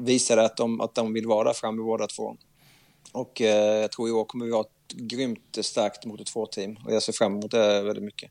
visade 0.00 0.44
att 0.44 0.56
de, 0.56 0.80
att 0.80 0.94
de 0.94 1.12
vill 1.12 1.26
vara 1.26 1.44
där 1.44 1.52
framme 1.54 1.82
båda 1.82 2.06
två. 2.06 2.36
Och 3.12 3.40
eh, 3.40 3.80
jag 3.80 3.92
tror 3.92 4.08
i 4.08 4.12
år 4.12 4.24
kommer 4.24 4.44
vi 4.46 4.52
ha 4.52 4.60
ett 4.60 4.92
grymt 4.92 5.58
starkt 5.62 6.04
Motor 6.04 6.24
2-team 6.24 6.76
och 6.84 6.92
jag 6.92 7.02
ser 7.02 7.12
fram 7.12 7.32
emot 7.32 7.50
det 7.50 7.82
väldigt 7.82 8.04
mycket. 8.04 8.30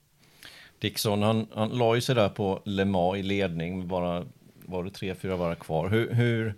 Dixon, 0.79 1.21
han, 1.21 1.47
han 1.53 1.69
la 1.69 1.95
ju 1.95 2.01
sig 2.01 2.15
där 2.15 2.29
på 2.29 2.61
Le 2.65 2.85
Mans 2.85 3.17
i 3.17 3.23
ledning 3.23 3.77
med 3.77 3.87
bara, 3.87 4.25
var 4.65 4.83
det 4.83 4.91
tre, 4.91 5.15
fyra 5.15 5.35
varv 5.35 5.55
kvar. 5.55 5.89
Hur, 5.89 6.13
hur, 6.13 6.55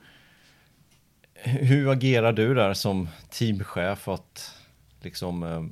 hur 1.44 1.92
agerar 1.92 2.34
du 2.34 2.54
där 2.54 2.74
som 2.74 3.10
teamchef 3.30 4.08
att 4.08 4.52
liksom, 5.02 5.44
eh, 5.44 5.64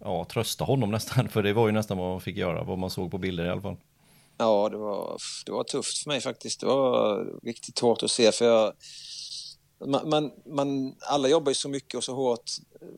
ja, 0.00 0.24
trösta 0.24 0.64
honom 0.64 0.90
nästan? 0.90 1.28
För 1.32 1.42
det 1.42 1.52
var 1.52 1.66
ju 1.66 1.72
nästan 1.72 1.98
vad 1.98 2.10
man 2.10 2.20
fick 2.20 2.36
göra, 2.36 2.62
vad 2.62 2.78
man 2.78 2.90
såg 2.90 3.10
på 3.10 3.18
bilder 3.18 3.44
i 3.44 3.50
alla 3.50 3.62
fall. 3.62 3.76
Ja, 4.38 4.68
det 4.68 4.76
var, 4.76 5.16
det 5.46 5.52
var 5.52 5.64
tufft 5.64 5.98
för 5.98 6.10
mig 6.10 6.20
faktiskt. 6.20 6.60
Det 6.60 6.66
var 6.66 7.26
riktigt 7.42 7.78
hårt 7.78 8.02
att 8.02 8.10
se 8.10 8.32
för 8.32 8.44
jag, 8.44 8.72
man, 9.84 10.08
man, 10.08 10.30
man, 10.46 10.96
alla 11.00 11.28
jobbar 11.28 11.50
ju 11.50 11.54
så 11.54 11.68
mycket 11.68 11.94
och 11.94 12.04
så 12.04 12.14
hårt 12.14 12.50
eh, 12.80 12.88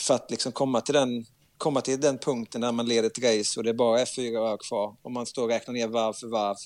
för 0.00 0.14
att 0.14 0.30
liksom 0.30 0.52
komma 0.52 0.80
till 0.80 0.94
den 0.94 1.26
komma 1.58 1.80
till 1.80 2.00
den 2.00 2.18
punkten 2.18 2.60
där 2.60 2.72
man 2.72 2.86
leder 2.86 3.08
ett 3.08 3.18
race 3.18 3.60
och 3.60 3.64
det 3.64 3.74
bara 3.74 4.00
är 4.00 4.06
fyra 4.06 4.40
varv 4.40 4.58
kvar 4.68 4.96
och 5.02 5.12
man 5.12 5.26
står 5.26 5.42
och 5.42 5.48
räknar 5.48 5.74
ner 5.74 5.88
varv 5.88 6.12
för 6.12 6.26
varv. 6.26 6.56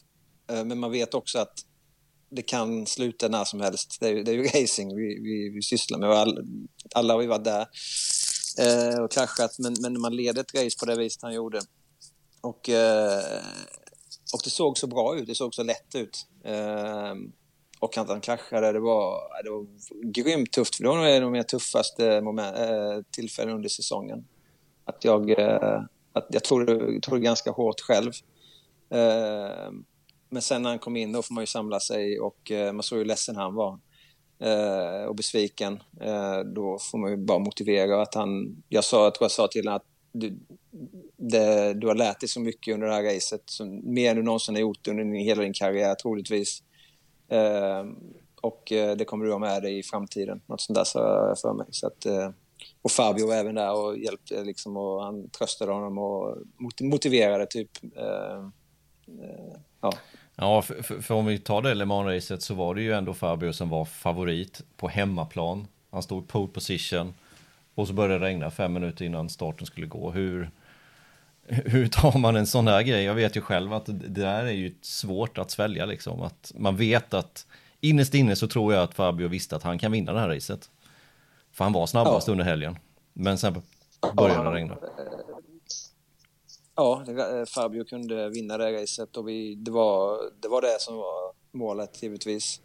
Eh, 0.51 0.65
men 0.65 0.79
man 0.79 0.91
vet 0.91 1.15
också 1.15 1.39
att 1.39 1.65
det 2.31 2.43
kan 2.43 2.87
sluta 2.87 3.29
när 3.29 3.45
som 3.45 3.61
helst. 3.61 3.97
Det 4.01 4.09
är, 4.09 4.25
det 4.25 4.31
är 4.31 4.35
ju 4.35 4.45
racing 4.45 4.97
vi, 4.97 5.21
vi, 5.23 5.51
vi 5.55 5.63
sysslar 5.63 5.99
med. 5.99 6.11
Alla, 6.11 6.43
alla 6.95 7.15
har 7.15 7.23
ju 7.23 7.29
varit 7.29 7.45
där 7.45 7.67
eh, 8.61 8.99
och 8.99 9.13
kraschat, 9.13 9.59
men, 9.59 9.75
men 9.81 10.01
man 10.01 10.17
leder 10.17 10.41
ett 10.41 10.55
race 10.55 10.79
på 10.79 10.87
det 10.87 10.97
viset 10.97 11.23
han 11.23 11.35
gjorde. 11.35 11.61
Och, 12.41 12.69
eh, 12.69 13.43
och 14.35 14.41
det 14.45 14.51
såg 14.51 14.79
så 14.79 14.87
bra 14.87 15.17
ut, 15.17 15.27
det 15.27 15.35
såg 15.35 15.55
så 15.55 15.63
lätt 15.63 15.95
ut. 15.95 16.27
Eh, 16.45 17.15
och 17.79 17.99
att 17.99 18.09
han 18.09 18.21
kraschade, 18.21 18.73
det 18.73 18.81
var, 18.81 19.21
det 19.45 19.51
var 19.51 19.67
grymt 20.13 20.53
tufft. 20.53 20.77
För 20.77 20.83
det 20.83 20.89
var 20.89 20.97
nog 20.97 21.07
en 21.07 21.25
av 21.25 21.33
mina 21.33 21.45
tuffaste 21.45 22.21
moment, 22.21 22.57
äh, 22.57 22.71
eh, 22.71 23.01
tillfällen 23.11 23.55
under 23.55 23.69
säsongen. 23.69 24.25
Att 24.85 25.05
jag, 25.05 25.31
äh, 25.31 25.83
att 26.13 26.27
jag 26.31 26.45
tog, 26.45 26.67
det, 26.67 27.01
tog 27.01 27.15
det 27.15 27.21
ganska 27.21 27.51
hårt 27.51 27.81
själv. 27.81 28.13
Äh, 28.91 29.73
men 30.29 30.43
sen 30.43 30.63
när 30.63 30.71
han 30.71 30.79
kom 30.79 30.97
in 30.97 31.13
då 31.13 31.23
får 31.23 31.35
man 31.35 31.43
ju 31.43 31.47
samla 31.47 31.81
sig 31.81 32.21
och 32.21 32.53
man 32.73 32.83
såg 32.83 32.99
hur 32.99 33.05
ledsen 33.05 33.37
han 33.37 33.55
var. 33.55 33.79
och 35.09 35.15
besviken. 35.15 35.83
då 36.55 36.79
får 36.91 36.99
man 36.99 37.11
ju 37.11 37.17
bara 37.17 37.39
motivera 37.39 38.03
att 38.03 38.15
han... 38.15 38.57
Jag, 38.69 38.85
sa, 38.85 39.05
jag 39.05 39.15
tror 39.15 39.25
jag 39.25 39.31
sa 39.31 39.49
till 39.49 39.67
honom 39.67 39.77
att 39.77 39.87
du, 40.13 40.39
det, 41.17 41.75
du 41.75 41.87
har 41.87 41.95
lärt 41.95 42.21
dig 42.21 42.29
så 42.29 42.41
mycket 42.41 42.75
under 42.75 42.87
det 42.87 42.95
här 42.95 43.03
racet, 43.03 43.43
som, 43.47 43.95
mer 43.95 44.11
än 44.11 44.17
du 44.17 44.23
någonsin 44.23 44.55
har 44.55 44.61
gjort 44.61 44.89
under 44.89 45.05
hela 45.05 45.43
din 45.43 45.53
karriär 45.53 45.95
troligtvis. 45.95 46.63
Ehm, 47.35 47.97
och 48.41 48.73
eh, 48.73 48.97
det 48.97 49.05
kommer 49.05 49.25
du 49.25 49.33
ha 49.33 49.39
med 49.39 49.63
dig 49.63 49.79
i 49.79 49.83
framtiden. 49.83 50.41
Något 50.47 50.61
sånt 50.61 50.77
där 50.77 50.85
så 50.85 51.35
för 51.43 51.53
mig. 51.53 51.67
Så 51.71 51.87
att, 51.87 52.07
eh, 52.07 52.31
och 52.83 52.91
Fabio 52.91 53.27
var 53.27 53.35
även 53.35 53.55
där 53.55 53.77
och 53.77 53.99
hjälpte 53.99 54.45
liksom 54.45 54.77
och 54.77 55.05
han 55.05 55.29
tröstade 55.29 55.73
honom 55.73 55.99
och 55.99 56.37
motiverade 56.81 57.47
typ. 57.47 57.71
Ehm, 57.83 58.53
eh, 59.23 59.57
ja. 59.81 59.93
Ja, 60.37 60.63
för, 60.63 60.83
för, 60.83 61.01
för, 61.01 61.15
om 61.15 61.27
vi 61.27 61.39
tar 61.39 61.63
det 61.63 61.75
Le 61.75 61.85
Mans-racet 61.85 62.43
så 62.43 62.55
var 62.55 62.75
det 62.75 62.83
ju 62.83 62.93
ändå 62.93 63.15
Fabio 63.15 63.53
som 63.53 63.69
var 63.69 63.85
favorit 63.85 64.63
på 64.77 64.89
hemmaplan. 64.89 65.67
Han 65.91 66.03
stod 66.03 66.29
pole 66.29 66.49
position 66.49 67.15
och 67.75 67.89
så 67.89 67.95
började 67.95 68.19
det 68.19 68.27
regna 68.27 68.51
fem 68.51 68.73
minuter 68.73 69.05
innan 69.05 69.29
starten 69.29 69.67
skulle 69.67 69.87
gå. 69.87 70.11
Hur, 70.11 70.51
hur 71.65 71.89
tar 71.89 72.19
man 72.19 72.37
en 72.37 72.47
sån 72.47 72.67
här 72.67 72.83
grej? 72.83 73.05
Jag 73.05 73.15
vet 73.15 73.37
ju 73.37 73.41
själv 73.41 73.73
att 73.73 73.87
det 73.87 74.09
där 74.09 74.45
är 74.45 74.53
ju 74.53 74.75
svårt 74.81 75.39
att 75.39 75.51
svälja 75.51 75.87
liksom. 75.87 76.23
Att 76.23 76.53
man 76.55 76.77
vet 76.77 77.15
att 77.15 77.47
innerst 77.81 78.15
inne 78.15 78.37
så 78.37 78.49
tror 78.49 78.75
jag 78.75 78.83
att 78.83 78.95
Fabio 78.95 79.29
visste 79.29 79.57
att 79.57 79.63
han 79.63 79.79
kan 79.79 79.93
vinna 79.93 80.13
det 80.13 80.21
här 80.21 80.29
racet. 80.29 80.71
För 81.53 81.65
han 81.65 81.73
var 81.73 81.87
snabbast 81.87 82.29
ja. 82.29 82.33
under 82.33 82.45
helgen. 82.45 82.79
Men 83.13 83.39
sen 83.39 83.63
började 84.17 84.45
det 84.45 84.57
regna. 84.57 84.77
Ja, 86.77 87.05
Fabio 87.55 87.85
kunde 87.85 88.29
vinna 88.29 88.59
det 88.59 88.83
racet 88.83 89.17
och 89.17 89.29
vi, 89.29 89.55
det, 89.55 89.71
var, 89.71 90.21
det 90.41 90.49
var 90.49 90.61
det 90.61 90.81
som 90.81 90.97
var 90.97 91.33
målet 91.53 92.03
givetvis. 92.03 92.61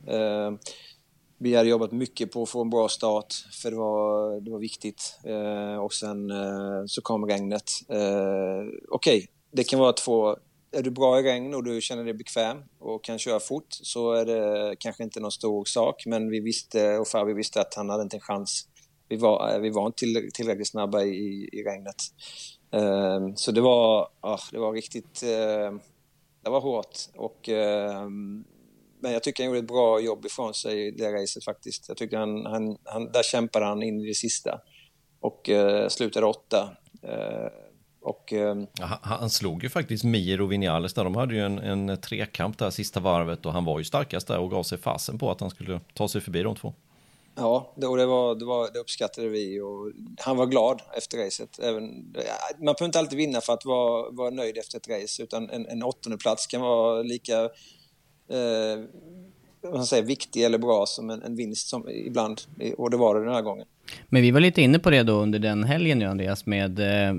Vi 1.41 1.55
hade 1.55 1.69
jobbat 1.69 1.91
mycket 1.91 2.31
på 2.31 2.43
att 2.43 2.49
få 2.49 2.61
en 2.61 2.69
bra 2.69 2.89
start 2.89 3.33
för 3.61 3.71
det 3.71 3.77
var, 3.77 4.41
det 4.41 4.51
var 4.51 4.59
viktigt. 4.59 5.19
Eh, 5.23 5.83
och 5.83 5.93
sen 5.93 6.31
eh, 6.31 6.83
så 6.87 7.01
kom 7.01 7.25
regnet. 7.25 7.71
Eh, 7.89 7.99
Okej, 8.89 9.17
okay, 9.17 9.27
det 9.51 9.63
kan 9.63 9.79
vara 9.79 9.93
två... 9.93 10.37
Är 10.71 10.83
du 10.83 10.91
bra 10.91 11.19
i 11.19 11.23
regn 11.23 11.53
och 11.53 11.63
du 11.63 11.81
känner 11.81 12.03
dig 12.03 12.13
bekväm 12.13 12.57
och 12.79 13.03
kan 13.03 13.19
köra 13.19 13.39
fort 13.39 13.67
så 13.69 14.11
är 14.11 14.25
det 14.25 14.75
kanske 14.79 15.03
inte 15.03 15.19
någon 15.19 15.31
stor 15.31 15.65
sak. 15.65 16.03
Men 16.05 16.29
vi 16.29 16.39
visste, 16.39 16.97
och 16.97 17.07
Fabi 17.07 17.33
visste 17.33 17.61
att 17.61 17.73
han 17.73 17.89
hade 17.89 18.03
inte 18.03 18.17
en 18.17 18.21
chans. 18.21 18.67
Vi 19.07 19.17
var, 19.17 19.53
eh, 19.53 19.59
vi 19.59 19.69
var 19.69 19.85
inte 19.85 19.99
till, 19.99 20.29
tillräckligt 20.33 20.67
snabba 20.67 21.03
i, 21.03 21.49
i 21.53 21.63
regnet. 21.63 21.95
Eh, 22.71 23.33
så 23.35 23.51
det 23.51 23.61
var, 23.61 24.07
ah, 24.21 24.39
det 24.51 24.59
var 24.59 24.73
riktigt... 24.73 25.23
Eh, 25.23 25.79
det 26.43 26.49
var 26.49 26.61
hårt. 26.61 26.97
Och 27.15 27.49
eh, 27.49 28.07
men 28.99 29.13
jag 29.13 29.23
tycker 29.23 29.43
han 29.43 29.47
gjorde 29.47 29.59
ett 29.59 29.67
bra 29.67 29.99
jobb 29.99 30.25
ifrån 30.25 30.53
sig 30.53 30.87
i 30.87 30.91
det 30.91 31.13
racet 31.13 31.43
faktiskt. 31.43 31.87
Jag 31.87 31.97
tycker 31.97 32.17
han, 32.17 32.45
han, 32.45 32.77
han 32.83 33.11
där 33.11 33.23
kämpade 33.23 33.65
han 33.65 33.83
in 33.83 33.99
i 34.01 34.07
det 34.07 34.13
sista 34.13 34.61
och 35.19 35.49
eh, 35.49 35.87
slutade 35.87 36.25
åtta. 36.25 36.69
Eh, 37.01 37.47
och, 38.01 38.33
eh, 38.33 38.55
han, 38.79 38.97
han, 39.01 39.29
slog 39.29 39.63
ju 39.63 39.69
faktiskt 39.69 40.03
Mir 40.03 40.41
och 40.41 40.51
Vinales 40.51 40.93
där. 40.93 41.03
De 41.03 41.15
hade 41.15 41.35
ju 41.35 41.41
en, 41.41 41.59
en 41.59 42.01
trekamp 42.01 42.57
där 42.57 42.69
sista 42.69 42.99
varvet 42.99 43.45
och 43.45 43.53
han 43.53 43.65
var 43.65 43.79
ju 43.79 43.85
starkast 43.85 44.27
där 44.27 44.39
och 44.39 44.51
gav 44.51 44.63
sig 44.63 44.77
fasen 44.77 45.17
på 45.17 45.31
att 45.31 45.41
han 45.41 45.49
skulle 45.49 45.81
ta 45.93 46.07
sig 46.07 46.21
förbi 46.21 46.43
de 46.43 46.55
två. 46.55 46.73
Ja, 47.35 47.73
det, 47.75 47.87
och 47.87 47.97
det, 47.97 48.05
var, 48.05 48.35
det, 48.35 48.45
var, 48.45 48.69
det 48.73 48.79
uppskattade 48.79 49.29
vi 49.29 49.61
och 49.61 49.91
han 50.17 50.37
var 50.37 50.45
glad 50.45 50.81
efter 50.97 51.17
racet. 51.17 51.59
Även, 51.59 51.83
man 52.57 52.65
behöver 52.65 52.85
inte 52.85 52.99
alltid 52.99 53.17
vinna 53.17 53.41
för 53.41 53.53
att 53.53 53.65
vara, 53.65 54.11
vara 54.11 54.29
nöjd 54.29 54.57
efter 54.57 54.77
ett 54.77 54.89
race 54.89 55.23
utan 55.23 55.49
en, 55.49 55.65
en 55.65 55.83
åttonde 55.83 56.17
plats 56.17 56.47
kan 56.47 56.61
vara 56.61 57.01
lika 57.01 57.49
eh, 58.29 58.85
man 59.71 59.85
säger, 59.85 60.03
viktig 60.03 60.43
eller 60.43 60.57
bra 60.57 60.85
som 60.85 61.09
en, 61.09 61.23
en 61.23 61.35
vinst 61.35 61.67
som 61.67 61.89
ibland, 61.89 62.41
eh, 62.59 62.73
och 62.73 62.89
det 62.89 62.97
var 62.97 63.15
det 63.15 63.25
den 63.25 63.33
här 63.33 63.41
gången. 63.41 63.65
Men 64.09 64.21
vi 64.21 64.31
var 64.31 64.39
lite 64.39 64.61
inne 64.61 64.79
på 64.79 64.89
det 64.89 65.03
då 65.03 65.13
under 65.13 65.39
den 65.39 65.63
helgen 65.63 65.99
nu 65.99 66.05
Andreas 66.05 66.45
med 66.45 66.79
eh, 66.79 67.13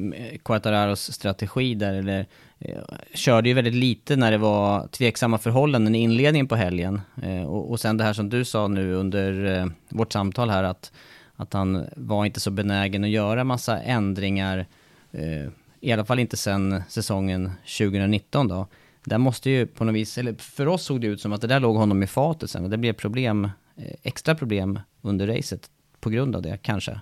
Quattararos 0.44 1.12
strategi 1.12 1.74
där, 1.74 1.94
eller 1.94 2.26
eh, 2.58 2.82
körde 3.14 3.48
ju 3.48 3.54
väldigt 3.54 3.74
lite 3.74 4.16
när 4.16 4.30
det 4.30 4.38
var 4.38 4.86
tveksamma 4.86 5.38
förhållanden 5.38 5.94
i 5.94 5.98
inledningen 5.98 6.48
på 6.48 6.56
helgen. 6.56 7.00
Eh, 7.22 7.42
och, 7.42 7.70
och 7.70 7.80
sen 7.80 7.96
det 7.96 8.04
här 8.04 8.12
som 8.12 8.28
du 8.28 8.44
sa 8.44 8.68
nu 8.68 8.94
under 8.94 9.58
eh, 9.58 9.66
vårt 9.88 10.12
samtal 10.12 10.50
här 10.50 10.62
att, 10.64 10.92
att 11.36 11.52
han 11.52 11.86
var 11.96 12.24
inte 12.26 12.40
så 12.40 12.50
benägen 12.50 13.04
att 13.04 13.10
göra 13.10 13.44
massa 13.44 13.82
ändringar, 13.82 14.66
eh, 15.12 15.50
i 15.80 15.92
alla 15.92 16.04
fall 16.04 16.18
inte 16.18 16.36
sen 16.36 16.82
säsongen 16.88 17.50
2019 17.78 18.48
då. 18.48 18.66
Där 19.04 19.18
måste 19.18 19.50
ju 19.50 19.66
på 19.66 19.84
något 19.84 19.94
vis, 19.94 20.18
eller 20.18 20.34
för 20.34 20.68
oss 20.68 20.84
såg 20.84 21.00
det 21.00 21.06
ut 21.06 21.20
som 21.20 21.32
att 21.32 21.40
det 21.40 21.46
där 21.46 21.60
låg 21.60 21.76
honom 21.76 22.02
i 22.02 22.06
fatet 22.06 22.50
sen 22.50 22.64
och 22.64 22.70
det 22.70 22.78
blev 22.78 22.92
problem, 22.92 23.44
eh, 23.76 23.94
extra 24.02 24.34
problem 24.34 24.78
under 25.00 25.26
racet 25.26 25.70
på 26.00 26.10
grund 26.10 26.36
av 26.36 26.42
det 26.42 26.58
kanske. 26.62 27.00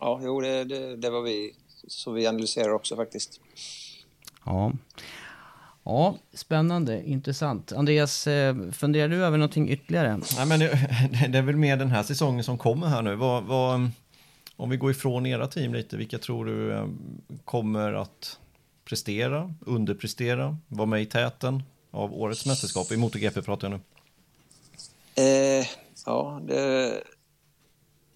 Ja, 0.00 0.20
jo 0.22 0.40
det, 0.40 0.64
det, 0.64 0.96
det 0.96 1.10
var 1.10 1.22
vi 1.22 1.54
så 1.88 2.12
vi 2.12 2.26
analyserar 2.26 2.72
också 2.72 2.96
faktiskt. 2.96 3.40
Ja. 4.44 4.72
Ja, 5.84 6.16
spännande, 6.32 7.08
intressant. 7.08 7.72
Andreas, 7.72 8.26
eh, 8.26 8.70
funderar 8.72 9.08
du 9.08 9.24
över 9.24 9.38
någonting 9.38 9.70
ytterligare? 9.70 10.20
Nej, 10.36 10.46
men 10.46 10.60
det, 10.60 10.66
det 11.28 11.38
är 11.38 11.42
väl 11.42 11.56
mer 11.56 11.76
den 11.76 11.90
här 11.90 12.02
säsongen 12.02 12.44
som 12.44 12.58
kommer 12.58 12.86
här 12.86 13.02
nu. 13.02 13.14
Vad, 13.14 13.44
vad, 13.44 13.90
om 14.56 14.70
vi 14.70 14.76
går 14.76 14.90
ifrån 14.90 15.26
era 15.26 15.46
team 15.46 15.74
lite, 15.74 15.96
vilka 15.96 16.18
tror 16.18 16.44
du 16.44 16.72
eh, 16.72 16.86
kommer 17.44 17.92
att 17.92 18.38
prestera, 18.86 19.54
underprestera, 19.60 20.56
vara 20.68 20.86
med 20.86 21.02
i 21.02 21.06
täten 21.06 21.62
av 21.90 22.14
årets 22.14 22.46
mästerskap? 22.46 22.92
I 22.92 22.96
MotoGP 22.96 23.42
pratar 23.42 23.70
jag 23.70 23.80
nu. 23.80 23.80
Eh, 25.22 25.66
ja, 26.06 26.40
det, 26.46 27.02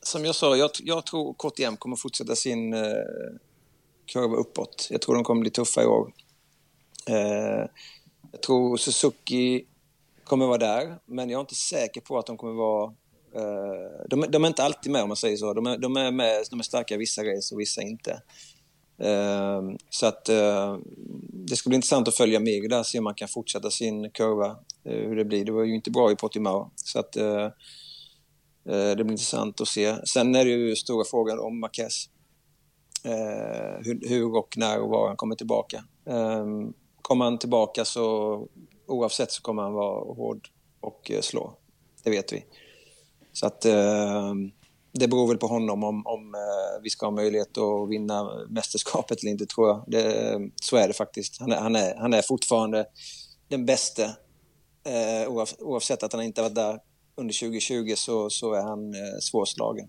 som 0.03 0.25
jag 0.25 0.35
sa, 0.35 0.57
jag, 0.57 0.71
jag 0.81 1.07
tror 1.07 1.35
KTM 1.35 1.77
kommer 1.77 1.97
fortsätta 1.97 2.37
sin 2.37 2.75
eh, 2.75 2.83
kurva 4.13 4.37
uppåt. 4.37 4.89
Jag 4.91 5.01
tror 5.01 5.15
de 5.15 5.25
kommer 5.25 5.41
bli 5.41 5.51
tuffa 5.51 5.83
i 5.83 5.87
år. 5.87 6.13
Eh, 7.09 7.67
jag 8.33 8.43
tror 8.43 8.77
Suzuki 8.77 9.65
kommer 10.25 10.47
vara 10.47 10.59
där, 10.59 10.99
men 11.05 11.31
jag 11.31 11.39
är 11.39 11.41
inte 11.41 11.55
säker 11.55 12.01
på 12.01 12.19
att 12.19 12.27
de 12.27 12.37
kommer 12.37 12.53
vara... 12.53 12.95
Eh, 13.35 14.07
de, 14.09 14.25
de, 14.29 14.45
är 14.45 14.49
inte 14.49 14.65
alltid 14.65 14.93
med 14.93 15.03
om 15.03 15.09
man 15.09 15.17
säger 15.17 15.37
så. 15.37 15.55
De 15.55 15.67
är, 15.67 15.79
de 15.79 15.97
är, 15.97 16.11
med, 16.11 16.45
de 16.51 16.59
är 16.59 16.65
starka 16.65 16.95
i 16.95 16.99
vissa 16.99 17.23
race 17.23 17.55
och 17.55 17.61
vissa 17.61 17.83
inte. 17.83 18.23
Ehm, 19.01 19.79
så 19.91 20.07
att 20.07 20.29
eh, 20.29 20.77
det 21.33 21.57
ska 21.57 21.71
bli 21.71 21.77
intressant 21.77 22.09
att 22.09 22.15
följa 22.15 22.41
Mir 22.41 22.69
där, 22.69 22.83
se 22.83 22.99
om 22.99 23.05
man 23.05 23.15
kan 23.15 23.29
fortsätta 23.29 23.71
sin 23.71 24.11
kurva, 24.11 24.57
eh, 24.85 25.09
hur 25.09 25.17
det 25.17 25.25
blir. 25.25 25.45
Det 25.45 25.53
var 25.53 25.65
ju 25.65 25.75
inte 25.75 25.91
bra 25.91 26.13
i 26.13 26.17
Portimao, 26.17 26.71
så 26.75 26.99
att 26.99 27.17
eh, 27.17 27.49
det 28.65 29.05
blir 29.05 29.11
intressant 29.11 29.61
att 29.61 29.69
se. 29.69 30.07
Sen 30.07 30.35
är 30.35 30.45
det 30.45 30.51
ju 30.51 30.77
stora 30.77 31.05
frågan 31.05 31.39
om 31.39 31.61
Marquez. 31.61 32.09
Hur, 33.79 34.09
hur, 34.09 34.37
och 34.37 34.55
när 34.57 34.81
och 34.81 34.89
var 34.89 35.09
han 35.09 35.17
kommer 35.17 35.35
tillbaka. 35.35 35.85
Ehm, 36.07 36.73
kommer 37.03 37.25
han 37.25 37.39
tillbaka 37.39 37.85
så 37.85 38.49
oavsett 38.87 39.33
så 39.33 39.43
kommer 39.43 39.63
han 39.63 39.73
vara 39.73 40.15
hård 40.15 40.49
och 40.81 41.11
slå. 41.21 41.53
Det 42.03 42.11
vet 42.11 42.33
vi. 42.33 42.45
Så 43.33 43.47
att 43.47 43.65
ehm, 43.65 44.51
det 44.93 45.09
beror 45.09 45.29
väl 45.29 45.39
på 45.39 45.47
honom 45.47 45.85
om, 45.85 46.07
om 46.07 46.35
eh, 46.35 46.83
vi 46.83 46.91
ska 46.91 47.07
ha 47.07 47.11
möjlighet 47.11 47.59
att 47.59 47.91
vinna 47.91 48.47
mästerskapet 48.49 49.23
eller 49.23 49.31
inte, 49.31 49.47
tror 49.47 49.69
jag. 49.69 49.85
Det, 49.87 50.51
så 50.63 50.77
är 50.77 50.89
det 50.89 50.95
faktiskt. 50.95 51.41
Han 51.41 51.53
är, 51.53 51.61
han 51.61 51.77
är, 51.77 51.97
han 51.97 52.15
är 52.15 52.23
fortfarande 52.23 52.87
den 53.49 53.67
bästa. 53.67 54.05
Eh, 54.85 55.29
oavsett 55.59 56.03
att 56.03 56.13
han 56.13 56.23
inte 56.23 56.43
varit 56.43 56.55
där 56.55 56.81
under 57.17 57.35
2020 57.35 57.95
så, 57.97 58.31
så 58.31 58.55
är 58.55 58.63
han 58.63 58.95
eh, 58.95 59.19
svårslagen. 59.21 59.89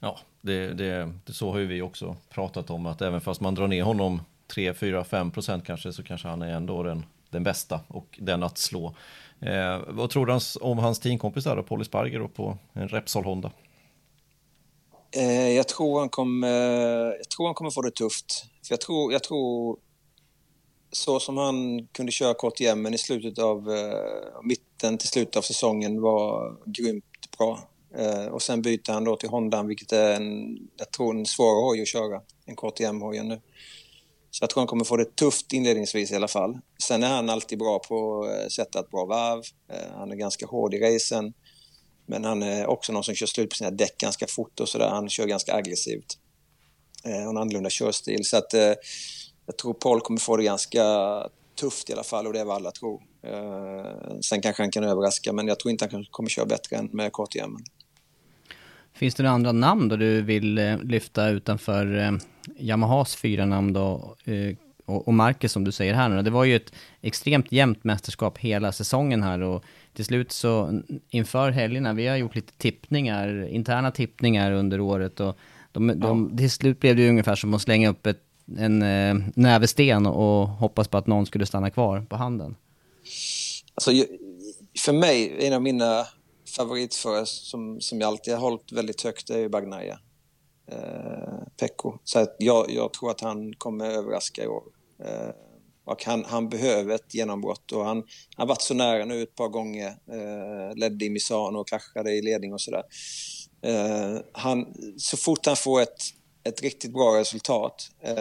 Ja, 0.00 0.18
det, 0.40 0.74
det, 0.74 1.12
så 1.26 1.50
har 1.50 1.58
ju 1.58 1.66
vi 1.66 1.82
också 1.82 2.16
pratat 2.30 2.70
om 2.70 2.86
att 2.86 3.02
även 3.02 3.20
fast 3.20 3.40
man 3.40 3.54
drar 3.54 3.68
ner 3.68 3.82
honom 3.82 4.22
3, 4.54 4.74
4, 4.74 5.04
5 5.04 5.30
procent 5.30 5.64
kanske 5.66 5.92
så 5.92 6.02
kanske 6.02 6.28
han 6.28 6.42
är 6.42 6.52
ändå 6.52 6.82
den, 6.82 7.06
den 7.30 7.42
bästa 7.42 7.80
och 7.88 8.18
den 8.22 8.42
att 8.42 8.58
slå. 8.58 8.94
Eh, 9.40 9.80
vad 9.88 10.10
tror 10.10 10.26
du 10.26 10.38
om 10.60 10.78
hans 10.78 11.00
teamkompis 11.00 11.44
där 11.44 11.62
Polly 11.62 11.84
Sparger 11.84 12.28
på 12.28 12.58
en 12.72 12.88
Repsol 12.88 13.24
Honda? 13.24 13.50
Eh, 15.14 15.50
jag, 15.50 15.68
tror 15.68 15.98
han 15.98 16.08
kommer, 16.08 16.48
jag 17.16 17.30
tror 17.36 17.46
han 17.46 17.54
kommer 17.54 17.70
få 17.70 17.82
det 17.82 17.90
tufft. 17.90 18.44
För 18.66 18.72
jag 18.72 18.80
tror, 18.80 19.12
jag 19.12 19.22
tror 19.22 19.78
så 20.92 21.20
som 21.20 21.36
han 21.36 21.86
kunde 21.86 22.12
köra 22.12 22.34
KTM 22.34 22.86
i 22.86 22.98
slutet 22.98 23.38
av 23.38 23.70
eh, 23.70 24.42
mitten 24.42 24.98
till 24.98 25.08
slutet 25.08 25.36
av 25.36 25.42
säsongen 25.42 26.00
var 26.00 26.56
grymt 26.66 27.04
bra. 27.38 27.68
Eh, 27.98 28.26
och 28.26 28.42
sen 28.42 28.62
byter 28.62 28.92
han 28.92 29.04
då 29.04 29.16
till 29.16 29.28
Honda, 29.28 29.62
vilket 29.62 29.92
är 29.92 30.14
en, 30.14 30.58
jag 30.76 30.90
tror 30.90 31.16
en 31.16 31.26
svårare 31.26 31.64
hoj 31.64 31.82
att 31.82 31.88
köra 31.88 32.20
än 32.46 32.56
KTM-hojen 32.56 33.28
nu. 33.28 33.40
Så 34.30 34.42
jag 34.42 34.50
tror 34.50 34.60
han 34.60 34.66
kommer 34.66 34.84
få 34.84 34.96
det 34.96 35.16
tufft 35.16 35.52
inledningsvis 35.52 36.12
i 36.12 36.16
alla 36.16 36.28
fall. 36.28 36.58
Sen 36.82 37.02
är 37.02 37.08
han 37.08 37.30
alltid 37.30 37.58
bra 37.58 37.78
på 37.78 38.24
att 38.24 38.52
sätta 38.52 38.80
ett 38.80 38.90
bra 38.90 39.04
varv. 39.04 39.42
Eh, 39.72 39.92
han 39.98 40.10
är 40.10 40.16
ganska 40.16 40.46
hård 40.46 40.74
i 40.74 40.78
racen. 40.78 41.34
Men 42.12 42.24
han 42.24 42.42
är 42.42 42.66
också 42.66 42.92
någon 42.92 43.04
som 43.04 43.14
kör 43.14 43.26
slut 43.26 43.50
på 43.50 43.56
sina 43.56 43.70
däck 43.70 43.98
ganska 43.98 44.26
fort 44.26 44.60
och 44.60 44.68
sådär. 44.68 44.88
Han 44.88 45.08
kör 45.08 45.26
ganska 45.26 45.54
aggressivt. 45.54 46.18
Eh, 47.04 47.10
har 47.10 47.30
en 47.30 47.36
annorlunda 47.36 47.70
körstil. 47.70 48.24
Så 48.24 48.36
att 48.36 48.54
eh, 48.54 48.72
jag 49.46 49.58
tror 49.62 49.74
Paul 49.74 50.00
kommer 50.00 50.20
få 50.20 50.36
det 50.36 50.42
ganska 50.44 50.84
tufft 51.60 51.90
i 51.90 51.92
alla 51.92 52.04
fall 52.04 52.26
och 52.26 52.32
det 52.32 52.40
är 52.40 52.44
vad 52.44 52.56
alla 52.56 52.70
tror. 52.70 53.02
Eh, 53.22 54.20
sen 54.20 54.40
kanske 54.40 54.62
han 54.62 54.70
kan 54.70 54.84
överraska 54.84 55.32
men 55.32 55.48
jag 55.48 55.60
tror 55.60 55.72
inte 55.72 55.88
han 55.92 56.04
kommer 56.10 56.28
köra 56.28 56.46
bättre 56.46 56.76
än 56.76 56.88
med 56.92 57.12
KTM. 57.12 57.56
Finns 58.94 59.14
det 59.14 59.22
några 59.22 59.34
andra 59.34 59.52
namn 59.52 59.88
då 59.88 59.96
du 59.96 60.22
vill 60.22 60.58
eh, 60.58 60.78
lyfta 60.82 61.28
utanför 61.28 61.98
eh, 61.98 62.12
Yamahas 62.58 63.16
fyra 63.16 63.46
namn 63.46 63.72
då? 63.72 64.16
Eh, 64.24 64.56
och, 64.84 65.08
och 65.08 65.14
Marcus 65.14 65.52
som 65.52 65.64
du 65.64 65.72
säger 65.72 65.94
här 65.94 66.08
nu, 66.08 66.22
det 66.22 66.30
var 66.30 66.44
ju 66.44 66.56
ett 66.56 66.72
extremt 67.00 67.52
jämnt 67.52 67.84
mästerskap 67.84 68.38
hela 68.38 68.72
säsongen 68.72 69.22
här 69.22 69.40
och 69.40 69.64
till 69.94 70.04
slut 70.04 70.32
så 70.32 70.82
inför 71.10 71.50
helgerna, 71.50 71.92
vi 71.92 72.06
har 72.06 72.16
gjort 72.16 72.34
lite 72.34 72.52
tippningar, 72.52 73.48
interna 73.48 73.90
tippningar 73.90 74.52
under 74.52 74.80
året 74.80 75.20
och 75.20 75.36
de, 75.72 75.88
ja. 75.88 75.94
de, 75.94 76.36
till 76.36 76.50
slut 76.50 76.80
blev 76.80 76.96
det 76.96 77.02
ju 77.02 77.08
ungefär 77.08 77.34
som 77.34 77.54
att 77.54 77.62
slänga 77.62 77.90
upp 77.90 78.06
ett, 78.06 78.22
en 78.58 78.82
eh, 78.82 79.14
nävesten 79.34 80.06
och 80.06 80.48
hoppas 80.48 80.88
på 80.88 80.98
att 80.98 81.06
någon 81.06 81.26
skulle 81.26 81.46
stanna 81.46 81.70
kvar 81.70 82.06
på 82.08 82.16
handen. 82.16 82.56
Alltså, 83.74 83.90
för 84.84 84.92
mig, 84.92 85.46
en 85.46 85.52
av 85.52 85.62
mina 85.62 86.06
favoritförare 86.56 87.26
som, 87.26 87.80
som 87.80 88.00
jag 88.00 88.08
alltid 88.08 88.34
har 88.34 88.40
hållit 88.40 88.72
väldigt 88.72 89.02
högt 89.02 89.30
är 89.30 89.38
ju 89.38 89.48
Bagnaia. 89.48 89.98
Eh, 90.66 91.48
Pekko. 91.60 91.98
Så 92.04 92.26
jag, 92.38 92.70
jag 92.70 92.92
tror 92.92 93.10
att 93.10 93.20
han 93.20 93.54
kommer 93.54 93.90
överraska 93.90 94.44
i 94.44 94.46
år. 94.46 94.62
Eh, 95.04 95.30
och 95.84 96.04
han, 96.04 96.24
han 96.24 96.48
behöver 96.48 96.94
ett 96.94 97.14
genombrott 97.14 97.72
och 97.72 97.84
han 97.84 98.02
har 98.36 98.46
varit 98.46 98.62
så 98.62 98.74
nära 98.74 99.04
nu 99.04 99.22
ett 99.22 99.34
par 99.34 99.48
gånger. 99.48 99.88
Eh, 99.88 100.76
ledde 100.76 101.04
i 101.04 101.10
Misano 101.10 101.58
och 101.58 101.68
kraschade 101.68 102.12
i 102.12 102.22
ledning 102.22 102.52
och 102.52 102.60
sådär. 102.60 102.82
Eh, 103.62 104.20
han, 104.32 104.74
så 104.96 105.16
fort 105.16 105.46
han 105.46 105.56
får 105.56 105.80
ett, 105.80 106.02
ett 106.44 106.62
riktigt 106.62 106.92
bra 106.92 107.20
resultat 107.20 107.90
eh, 108.02 108.14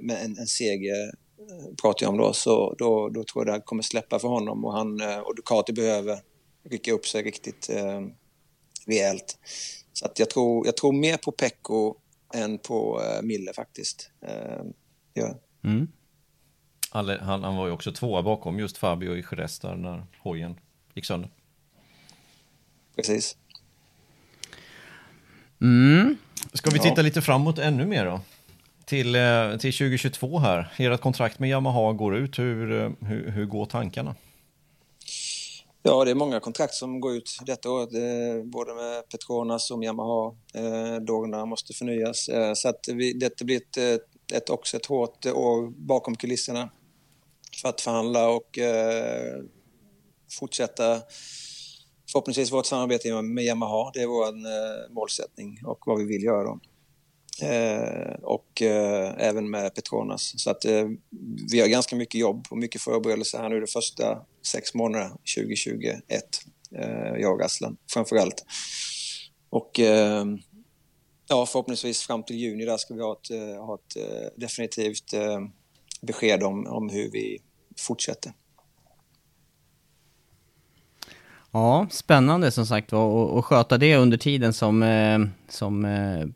med 0.00 0.24
en, 0.24 0.38
en 0.38 0.46
seger 0.46 1.06
eh, 1.38 1.74
pratar 1.82 2.06
jag 2.06 2.10
om 2.10 2.18
då, 2.18 2.32
så 2.32 2.74
då, 2.78 3.08
då 3.08 3.24
tror 3.24 3.48
jag 3.48 3.56
det 3.56 3.64
kommer 3.64 3.82
släppa 3.82 4.18
för 4.18 4.28
honom 4.28 4.64
och, 4.64 4.72
han, 4.72 5.00
eh, 5.00 5.18
och 5.18 5.36
Ducati 5.36 5.72
behöver 5.72 6.20
rycka 6.68 6.92
upp 6.92 7.06
sig 7.06 7.22
riktigt 7.22 7.70
eh, 7.70 8.00
rejält. 8.86 9.38
Så 9.92 10.06
att 10.06 10.18
jag, 10.18 10.30
tror, 10.30 10.66
jag 10.66 10.76
tror 10.76 10.92
mer 10.92 11.16
på 11.16 11.32
Pecco 11.32 11.94
än 12.34 12.58
på 12.58 13.02
eh, 13.02 13.22
Mille 13.22 13.52
faktiskt. 13.52 14.10
Eh, 14.26 14.64
ja. 15.14 15.34
Mm. 15.64 15.88
Han, 16.90 17.08
han, 17.08 17.44
han, 17.44 17.56
var 17.56 17.66
ju 17.66 17.72
också 17.72 17.92
tvåa 17.92 18.22
bakom 18.22 18.58
just 18.58 18.78
Fabio 18.78 19.16
i 19.16 19.24
Jerez 19.30 19.58
där 19.58 19.76
när 19.76 20.06
hojen 20.18 20.60
gick 20.94 21.04
sönder. 21.04 21.30
Precis. 22.96 23.36
Mm. 25.60 26.16
Ska 26.52 26.70
vi 26.70 26.78
titta 26.78 26.96
ja. 26.96 27.02
lite 27.02 27.22
framåt 27.22 27.58
ännu 27.58 27.86
mer 27.86 28.04
då? 28.04 28.20
Till, 28.84 29.14
eh, 29.14 29.50
till 29.50 29.72
2022 29.72 30.38
här. 30.38 30.72
Ert 30.76 31.00
kontrakt 31.00 31.38
med 31.38 31.50
Yamaha 31.50 31.92
går 31.92 32.16
ut. 32.16 32.38
Hur, 32.38 32.82
eh, 32.82 32.90
hur, 33.00 33.30
hur 33.30 33.46
går 33.46 33.66
tankarna? 33.66 34.14
Ja, 35.82 36.04
det 36.04 36.10
är 36.10 36.14
många 36.14 36.40
kontrakt 36.40 36.74
som 36.74 37.00
går 37.00 37.16
ut 37.16 37.38
detta 37.46 37.70
året, 37.70 37.88
både 38.44 38.74
med 38.74 39.08
Petronas 39.08 39.70
och 39.70 39.84
Yamaha. 39.84 40.34
Eh, 40.54 41.02
Dogna 41.02 41.44
måste 41.44 41.72
förnyas. 41.72 42.28
Så 42.54 42.68
att 42.68 42.80
vi, 42.88 43.12
detta 43.12 43.44
blir 43.44 43.56
ett, 43.56 44.02
ett, 44.32 44.50
också 44.50 44.76
ett 44.76 44.86
hårt 44.86 45.26
år 45.26 45.70
bakom 45.86 46.16
kulisserna 46.16 46.70
för 47.62 47.68
att 47.68 47.80
förhandla 47.80 48.28
och 48.28 48.58
eh, 48.58 49.42
fortsätta 50.38 51.02
förhoppningsvis 52.12 52.52
vårt 52.52 52.66
samarbete 52.66 53.22
med 53.22 53.44
Yamaha. 53.44 53.90
Det 53.94 54.02
är 54.02 54.06
vår 54.06 54.26
eh, 54.26 54.94
målsättning 54.94 55.60
och 55.64 55.78
vad 55.86 55.98
vi 55.98 56.04
vill 56.04 56.22
göra. 56.22 56.44
Då. 56.44 56.60
Eh, 57.42 58.14
och 58.22 58.62
eh, 58.62 59.14
även 59.18 59.50
med 59.50 59.74
Petronas. 59.74 60.32
Så 60.36 60.50
att 60.50 60.64
eh, 60.64 60.88
vi 61.52 61.60
har 61.60 61.68
ganska 61.68 61.96
mycket 61.96 62.20
jobb 62.20 62.46
och 62.50 62.58
mycket 62.58 62.82
förberedelser 62.82 63.38
här 63.38 63.48
nu 63.48 63.60
de 63.60 63.66
första 63.66 64.18
sex 64.46 64.74
månaderna 64.74 65.18
2021. 65.36 66.02
Eh, 66.74 67.20
jag 67.20 67.34
och 67.34 67.44
Aslan 67.44 67.76
framför 67.92 68.16
allt. 68.16 68.44
Och 69.50 69.80
eh, 69.80 70.24
ja, 71.28 71.46
förhoppningsvis 71.46 72.02
fram 72.02 72.22
till 72.22 72.36
juni 72.36 72.64
där 72.64 72.76
ska 72.76 72.94
vi 72.94 73.02
ha 73.02 73.12
ett, 73.12 73.30
eh, 73.30 73.64
ha 73.64 73.74
ett 73.74 73.96
eh, 73.96 74.28
definitivt 74.36 75.12
eh, 75.12 75.40
besked 76.00 76.42
om, 76.42 76.66
om 76.66 76.88
hur 76.88 77.10
vi 77.10 77.38
fortsätter. 77.76 78.32
Ja, 81.50 81.86
spännande 81.90 82.50
som 82.50 82.66
sagt 82.66 82.92
var 82.92 83.04
och, 83.04 83.30
och 83.30 83.44
sköta 83.44 83.78
det 83.78 83.96
under 83.96 84.16
tiden 84.16 84.52
som, 84.52 84.82
eh, 84.82 85.18
som 85.48 85.84
eh, 85.84 86.26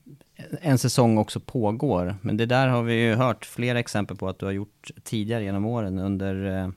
en 0.61 0.79
säsong 0.79 1.19
också 1.19 1.41
pågår. 1.41 2.17
Men 2.23 2.37
det 2.37 2.47
där 2.47 2.69
har 2.69 2.83
vi 2.83 2.95
ju 2.95 3.15
hört 3.15 3.45
flera 3.45 3.79
exempel 3.79 4.17
på 4.17 4.29
att 4.29 4.39
du 4.39 4.47
har 4.47 4.53
gjort 4.53 4.91
tidigare 5.05 5.45
genom 5.45 5.67
åren 5.67 5.99
under 5.99 6.59
eh, 6.59 6.71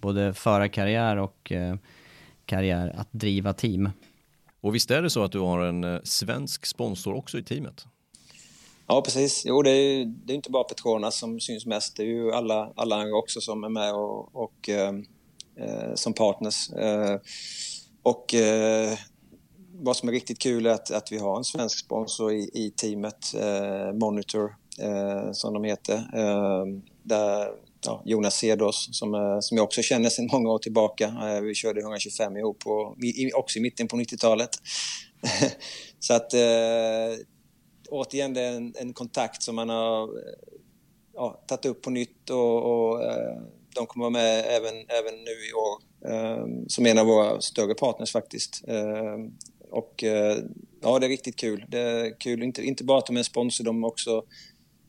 både 0.00 0.34
förarkarriär 0.34 1.16
och 1.16 1.52
karriär 2.46 2.94
att 2.98 3.08
driva 3.10 3.52
team. 3.52 3.90
Och 4.64 4.74
visst 4.74 4.90
är 4.90 5.02
det 5.02 5.10
så 5.10 5.24
att 5.24 5.32
du 5.32 5.38
har 5.38 5.60
en 5.60 5.84
eh, 5.84 6.00
svensk 6.04 6.66
sponsor 6.66 7.14
också 7.14 7.38
i 7.38 7.42
teamet? 7.42 7.86
Ja, 8.86 9.02
precis. 9.02 9.42
Jo, 9.46 9.62
det 9.62 9.70
är 9.70 9.82
ju 9.82 10.04
det 10.04 10.32
är 10.32 10.34
inte 10.34 10.50
bara 10.50 10.64
Petronas 10.64 11.18
som 11.18 11.40
syns 11.40 11.66
mest. 11.66 11.96
Det 11.96 12.02
är 12.02 12.06
ju 12.06 12.32
alla, 12.32 12.72
alla 12.76 12.96
andra 12.96 13.16
också 13.16 13.40
som 13.40 13.64
är 13.64 13.68
med 13.68 13.94
och, 13.94 14.36
och 14.36 14.68
ehm, 14.68 15.04
eh, 15.56 15.94
som 15.94 16.12
partners. 16.12 16.70
Eh, 16.70 17.18
och 18.02 18.34
eh, 18.34 18.98
vad 19.72 19.96
som 19.96 20.08
är 20.08 20.12
riktigt 20.12 20.38
kul 20.38 20.66
är 20.66 20.70
att, 20.70 20.90
att 20.90 21.12
vi 21.12 21.18
har 21.18 21.36
en 21.36 21.44
svensk 21.44 21.78
sponsor 21.78 22.32
i, 22.32 22.50
i 22.54 22.70
teamet, 22.76 23.34
eh, 23.34 23.92
Monitor, 23.92 24.56
eh, 24.80 25.32
som 25.32 25.54
de 25.54 25.64
heter. 25.64 25.96
Eh, 26.14 26.64
där 27.02 27.48
ja, 27.86 28.02
Jonas 28.04 28.34
Cedos 28.34 28.88
som, 28.92 29.14
eh, 29.14 29.40
som 29.40 29.56
jag 29.56 29.64
också 29.64 29.82
känner 29.82 30.10
sedan 30.10 30.28
många 30.32 30.50
år 30.50 30.58
tillbaka. 30.58 31.04
Eh, 31.04 31.40
vi 31.40 31.54
körde 31.54 31.80
125 31.80 32.36
ihop, 32.36 32.58
på, 32.58 32.96
också 33.34 33.58
i 33.58 33.62
mitten 33.62 33.88
på 33.88 33.96
90-talet. 33.96 34.50
Så 35.98 36.14
att 36.14 36.34
eh, 36.34 37.18
återigen, 37.88 38.34
det 38.34 38.40
är 38.40 38.52
en, 38.52 38.74
en, 38.76 38.92
kontakt 38.92 39.42
som 39.42 39.56
man 39.56 39.68
har 39.68 40.10
ja, 41.14 41.44
tagit 41.46 41.66
upp 41.66 41.82
på 41.82 41.90
nytt 41.90 42.30
och, 42.30 42.62
och 42.62 43.00
de 43.74 43.86
kommer 43.86 44.02
vara 44.02 44.10
med 44.10 44.44
även, 44.48 44.74
även 44.74 45.14
nu 45.14 45.30
i 45.50 45.52
år 45.52 45.94
som 46.68 46.86
en 46.86 46.98
av 46.98 47.06
våra 47.06 47.40
större 47.40 47.74
partners 47.74 48.12
faktiskt. 48.12 48.64
Och 49.70 50.04
ja, 50.82 50.98
det 50.98 51.06
är 51.06 51.08
riktigt 51.08 51.36
kul. 51.36 51.64
Det 51.68 51.78
är 51.78 52.20
kul, 52.20 52.42
inte, 52.42 52.62
inte 52.62 52.84
bara 52.84 52.98
att 52.98 53.06
de 53.06 53.16
är 53.16 53.22
sponsor, 53.22 53.64
de 53.64 53.84
också 53.84 54.24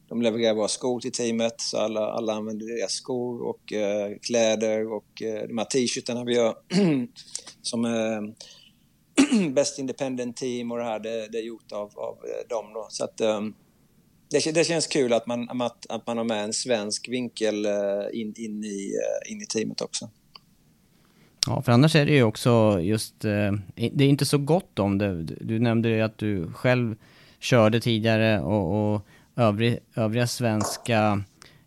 de 0.09 0.21
levererar 0.21 0.53
våra 0.53 0.67
skor 0.67 0.99
till 0.99 1.11
teamet, 1.11 1.61
så 1.61 1.77
alla, 1.77 1.99
alla 1.99 2.33
använder 2.33 2.77
deras 2.77 2.91
skor 2.91 3.41
och 3.41 3.73
eh, 3.73 4.17
kläder 4.21 4.93
och 4.93 5.21
eh, 5.21 5.47
de 5.47 5.57
här 5.57 5.65
t-shirtarna 5.65 6.23
vi 6.23 6.35
gör 6.35 6.55
som 7.61 7.85
är 7.85 8.17
eh, 8.17 9.49
Best 9.49 9.79
Independent 9.79 10.37
Team 10.37 10.71
och 10.71 10.77
det 10.77 10.83
här, 10.83 10.99
det, 10.99 11.27
det 11.31 11.37
är 11.37 11.43
gjort 11.43 11.71
av, 11.71 11.91
av 11.95 12.17
eh, 12.23 12.47
dem 12.49 12.73
då. 12.73 12.87
Så 12.89 13.03
att, 13.03 13.21
eh, 13.21 13.41
det, 14.29 14.51
det, 14.53 14.63
känns 14.63 14.87
kul 14.87 15.13
att 15.13 15.27
man, 15.27 15.61
att, 15.61 15.85
att 15.89 16.07
man 16.07 16.17
har 16.17 16.25
med 16.25 16.43
en 16.43 16.53
svensk 16.53 17.09
vinkel 17.09 17.65
eh, 17.65 17.71
in, 18.13 18.33
in, 18.37 18.63
i, 18.63 18.91
in 19.29 19.41
i 19.41 19.45
teamet 19.45 19.81
också. 19.81 20.09
Ja, 21.47 21.61
för 21.61 21.71
annars 21.71 21.95
är 21.95 22.05
det 22.05 22.13
ju 22.13 22.23
också 22.23 22.79
just, 22.81 23.25
eh, 23.25 23.51
det 23.75 24.03
är 24.03 24.07
inte 24.07 24.25
så 24.25 24.37
gott 24.37 24.79
om 24.79 24.97
det. 24.97 25.23
Du 25.23 25.59
nämnde 25.59 25.89
ju 25.89 26.01
att 26.01 26.17
du 26.17 26.51
själv 26.51 26.95
körde 27.39 27.79
tidigare 27.79 28.41
och, 28.41 28.93
och 28.95 29.01
övrig, 29.35 29.79
övriga 29.95 30.27
svenska 30.27 31.23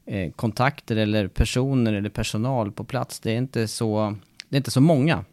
eh, 0.06 0.32
kontakter 0.32 0.96
eller 0.96 1.28
personer 1.28 1.92
eller 1.92 2.10
personal 2.10 2.72
på 2.72 2.84
plats, 2.84 3.20
det 3.20 3.32
är 3.32 3.36
inte 3.36 3.68
så, 3.68 4.16
det 4.48 4.56
är 4.56 4.58
inte 4.58 4.70
så 4.70 4.80
många. 4.80 5.24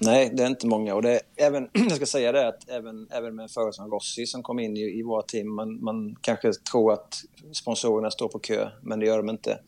Nej, 0.00 0.30
det 0.34 0.42
är 0.42 0.46
inte 0.46 0.66
många 0.66 0.94
och 0.94 1.02
det 1.02 1.10
är 1.10 1.20
även, 1.36 1.68
jag 1.72 1.96
ska 1.96 2.06
säga 2.06 2.32
det 2.32 2.48
att 2.48 2.68
även, 2.68 3.08
även 3.10 3.36
med 3.36 3.42
en 3.42 3.48
förare 3.48 3.72
som 3.72 3.90
Rossi 3.90 4.26
som 4.26 4.42
kom 4.42 4.58
in 4.58 4.76
i, 4.76 4.98
i 4.98 5.02
våra 5.02 5.22
team, 5.22 5.54
man, 5.54 5.84
man 5.84 6.16
kanske 6.20 6.52
tror 6.52 6.92
att 6.92 7.14
sponsorerna 7.52 8.10
står 8.10 8.28
på 8.28 8.38
kö, 8.38 8.68
men 8.82 9.00
det 9.00 9.06
gör 9.06 9.16
de 9.16 9.30
inte 9.30 9.58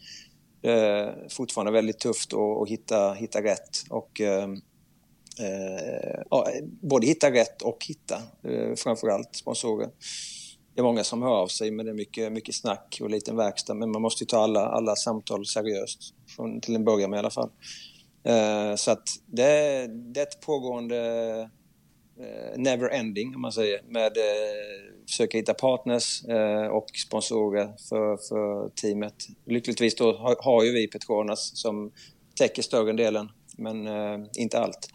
eh, 0.63 1.09
fortfarande 1.31 1.73
väldigt 1.73 1.99
tufft 1.99 2.33
att, 2.33 2.63
att 2.63 2.69
hitta, 2.69 3.13
hitta 3.13 3.43
rätt. 3.43 3.85
Och, 3.91 4.21
ehm, 4.21 4.61
eh, 5.41 6.17
eh, 6.39 6.65
både 6.65 7.07
hitta 7.07 7.31
rätt 7.31 7.63
och 7.63 7.85
hitta 7.89 8.15
eh, 8.43 8.75
framförallt 8.77 9.37
sponsorer. 9.37 9.89
Det 10.77 10.81
är 10.81 10.85
många 10.85 11.05
som 11.05 11.23
hör 11.23 11.31
av 11.31 11.47
sig 11.47 11.71
men 11.71 11.87
det 11.87 11.93
är 11.93 11.95
mycket, 11.95 12.33
mycket 12.33 12.55
snack 12.55 12.99
och 13.03 13.11
liten 13.11 13.37
verkstad. 13.37 13.75
Men 13.75 13.93
man 13.93 14.03
måste 14.03 14.27
ta 14.27 14.39
alla, 14.39 14.61
alla 14.61 14.97
samtal 14.97 15.47
seriöst, 15.47 16.15
från, 16.37 16.61
till 16.61 16.75
en 16.75 16.85
början 16.85 17.11
med 17.11 17.17
i 17.17 17.19
alla 17.19 17.31
fall. 17.31 17.51
Eh, 18.25 18.75
så 18.77 18.91
att 18.91 19.09
det, 19.27 19.87
det 19.87 20.21
är 20.21 20.23
ett 20.23 20.41
pågående 20.41 20.99
eh, 22.21 22.59
never 22.59 22.89
ending 22.89 23.35
om 23.35 23.41
man 23.41 23.53
säger 23.53 23.83
med 23.89 24.17
eh, 24.17 25.03
försöka 25.07 25.39
hitta 25.39 25.55
partners 25.55 26.25
eh, 26.25 26.67
och 26.67 26.87
sponsorer 27.07 27.73
för, 27.89 28.17
för 28.17 28.69
teamet. 28.69 29.15
Lyckligtvis 29.47 29.95
då 29.95 30.17
har, 30.17 30.37
har 30.41 30.65
ju 30.65 30.73
vi 30.73 30.89
Petronas 30.89 31.51
som 31.55 31.93
täcker 32.35 32.63
större 32.63 32.93
delen, 32.93 33.29
men 33.57 33.87
eh, 33.87 34.27
inte 34.39 34.59
allt. 34.59 34.89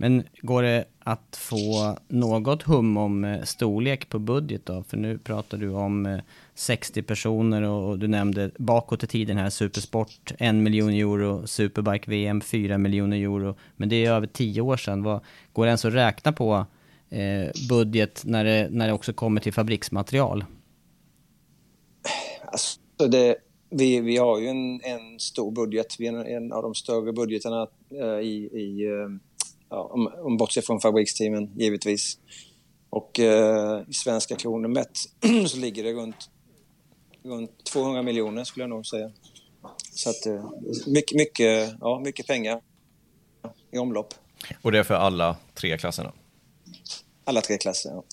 Men 0.00 0.24
går 0.42 0.62
det 0.62 0.84
att 0.98 1.36
få 1.36 1.96
något 2.08 2.62
hum 2.62 2.96
om 2.96 3.24
eh, 3.24 3.42
storlek 3.42 4.08
på 4.08 4.18
budget 4.18 4.66
då? 4.66 4.82
För 4.82 4.96
nu 4.96 5.18
pratar 5.18 5.58
du 5.58 5.70
om 5.70 6.06
eh, 6.06 6.20
60 6.54 7.02
personer 7.02 7.62
och 7.62 7.98
du 7.98 8.08
nämnde 8.08 8.50
bakåt 8.58 9.04
i 9.04 9.06
tiden 9.06 9.36
här 9.36 9.50
Supersport 9.50 10.32
1 10.38 10.54
miljon 10.54 10.90
euro, 10.90 11.46
Superbike 11.46 12.10
VM 12.10 12.40
4 12.40 12.78
miljoner 12.78 13.16
euro. 13.16 13.56
Men 13.76 13.88
det 13.88 14.04
är 14.04 14.12
över 14.12 14.26
10 14.26 14.60
år 14.60 14.76
sedan. 14.76 15.02
Vad, 15.02 15.20
går 15.52 15.64
det 15.64 15.68
ens 15.68 15.84
att 15.84 15.94
räkna 15.94 16.32
på 16.32 16.66
eh, 17.10 17.50
budget 17.68 18.22
när 18.24 18.44
det, 18.44 18.68
när 18.70 18.86
det 18.86 18.92
också 18.92 19.12
kommer 19.12 19.40
till 19.40 19.52
fabriksmaterial? 19.52 20.44
Alltså 22.44 22.80
det, 23.08 23.36
vi, 23.70 24.00
vi 24.00 24.16
har 24.16 24.38
ju 24.38 24.46
en, 24.46 24.80
en 24.80 25.18
stor 25.18 25.50
budget. 25.50 25.96
Vi 25.98 26.06
är 26.06 26.12
en, 26.12 26.26
en 26.26 26.52
av 26.52 26.62
de 26.62 26.74
större 26.74 27.12
budgeterna 27.12 27.66
i, 28.22 28.34
i 28.36 28.86
ja, 29.70 29.90
om, 29.92 30.12
om 30.18 30.36
bortser 30.36 30.62
från 30.62 30.80
fabriksteamen 30.80 31.50
givetvis. 31.56 32.18
Och 32.90 33.20
eh, 33.20 33.82
i 33.88 33.94
svenska 33.94 34.36
kronor 34.36 34.68
mätt 34.68 34.98
så 35.48 35.56
ligger 35.56 35.84
det 35.84 35.92
runt, 35.92 36.30
runt 37.22 37.64
200 37.64 38.02
miljoner 38.02 38.44
skulle 38.44 38.62
jag 38.62 38.70
nog 38.70 38.86
säga. 38.86 39.10
Så 39.94 40.10
att 40.10 40.26
eh, 40.26 40.50
mycket, 40.86 41.16
mycket, 41.16 41.74
ja, 41.80 42.00
mycket 42.04 42.26
pengar 42.26 42.60
i 43.72 43.78
omlopp. 43.78 44.14
Och 44.62 44.72
det 44.72 44.78
är 44.78 44.82
för 44.82 44.94
alla 44.94 45.36
tre 45.54 45.78
klasserna? 45.78 46.12
alla 47.28 47.40
tre 47.40 47.58
klasser. 47.58 47.90
Ja. 47.90 48.04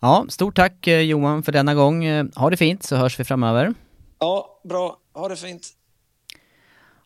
ja, 0.00 0.26
stort 0.28 0.56
tack 0.56 0.86
eh, 0.86 1.00
Johan 1.00 1.42
för 1.42 1.52
denna 1.52 1.74
gång. 1.74 2.04
Eh, 2.04 2.26
ha 2.36 2.50
det 2.50 2.56
fint 2.56 2.82
så 2.82 2.96
hörs 2.96 3.20
vi 3.20 3.24
framöver. 3.24 3.74
Ja, 4.18 4.60
bra. 4.64 4.98
Ha 5.14 5.28
det 5.28 5.36
fint. 5.36 5.68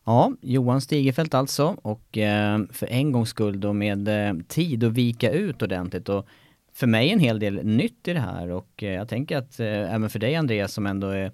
Ja, 0.07 0.31
Johan 0.41 0.81
Stigefelt 0.81 1.33
alltså 1.33 1.77
och 1.81 2.17
eh, 2.17 2.59
för 2.71 2.87
en 2.87 3.11
gångs 3.11 3.29
skull 3.29 3.59
då 3.59 3.73
med 3.73 4.09
tid 4.47 4.83
att 4.83 4.93
vika 4.93 5.31
ut 5.31 5.61
ordentligt 5.61 6.09
och 6.09 6.27
för 6.73 6.87
mig 6.87 7.09
en 7.09 7.19
hel 7.19 7.39
del 7.39 7.65
nytt 7.65 8.07
i 8.07 8.13
det 8.13 8.19
här 8.19 8.49
och 8.49 8.83
jag 8.83 9.09
tänker 9.09 9.37
att 9.37 9.59
även 9.59 10.09
för 10.09 10.19
dig 10.19 10.35
Andreas 10.35 10.73
som 10.73 10.87
ändå 10.87 11.07
är 11.07 11.31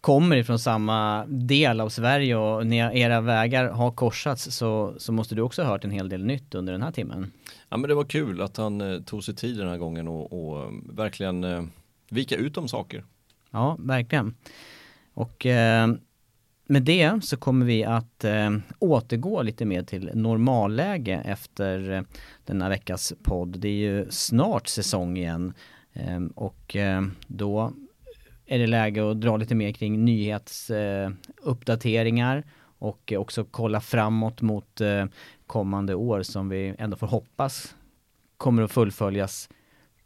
kommer 0.00 0.36
ifrån 0.36 0.58
samma 0.58 1.26
del 1.26 1.80
av 1.80 1.88
Sverige 1.88 2.36
och 2.36 2.66
när 2.66 2.96
era 2.96 3.20
vägar 3.20 3.68
har 3.68 3.90
korsats 3.90 4.56
så, 4.56 4.94
så 4.98 5.12
måste 5.12 5.34
du 5.34 5.42
också 5.42 5.62
ha 5.62 5.70
hört 5.70 5.84
en 5.84 5.90
hel 5.90 6.08
del 6.08 6.24
nytt 6.24 6.54
under 6.54 6.72
den 6.72 6.82
här 6.82 6.92
timmen. 6.92 7.32
Ja 7.68 7.76
men 7.76 7.88
det 7.88 7.94
var 7.94 8.04
kul 8.04 8.42
att 8.42 8.56
han 8.56 8.80
eh, 8.80 9.00
tog 9.00 9.24
sig 9.24 9.34
tid 9.34 9.58
den 9.58 9.68
här 9.68 9.76
gången 9.76 10.08
och, 10.08 10.32
och 10.32 10.62
eh, 10.62 10.70
verkligen 10.90 11.44
eh, 11.44 11.64
vika 12.10 12.36
ut 12.36 12.56
om 12.56 12.68
saker. 12.68 13.04
Ja, 13.50 13.76
verkligen. 13.80 14.34
Och 15.14 15.46
eh, 15.46 15.88
med 16.66 16.82
det 16.82 17.24
så 17.24 17.36
kommer 17.36 17.66
vi 17.66 17.84
att 17.84 18.24
eh, 18.24 18.50
återgå 18.78 19.42
lite 19.42 19.64
mer 19.64 19.82
till 19.82 20.10
normalläge 20.14 21.22
efter 21.24 21.90
eh, 21.90 22.02
denna 22.44 22.68
veckas 22.68 23.12
podd. 23.22 23.58
Det 23.58 23.68
är 23.68 23.72
ju 23.72 24.06
snart 24.10 24.66
säsong 24.66 25.16
igen 25.16 25.54
eh, 25.92 26.20
och 26.34 26.76
eh, 26.76 27.02
då 27.26 27.72
är 28.46 28.58
det 28.58 28.66
läge 28.66 29.10
att 29.10 29.20
dra 29.20 29.36
lite 29.36 29.54
mer 29.54 29.72
kring 29.72 30.04
nyhetsuppdateringar 30.04 32.36
eh, 32.36 32.42
och 32.78 33.12
också 33.16 33.44
kolla 33.44 33.80
framåt 33.80 34.42
mot 34.42 34.80
eh, 34.80 35.04
kommande 35.46 35.94
år 35.94 36.22
som 36.22 36.48
vi 36.48 36.74
ändå 36.78 36.96
får 36.96 37.06
hoppas 37.06 37.74
kommer 38.36 38.62
att 38.62 38.72
fullföljas 38.72 39.48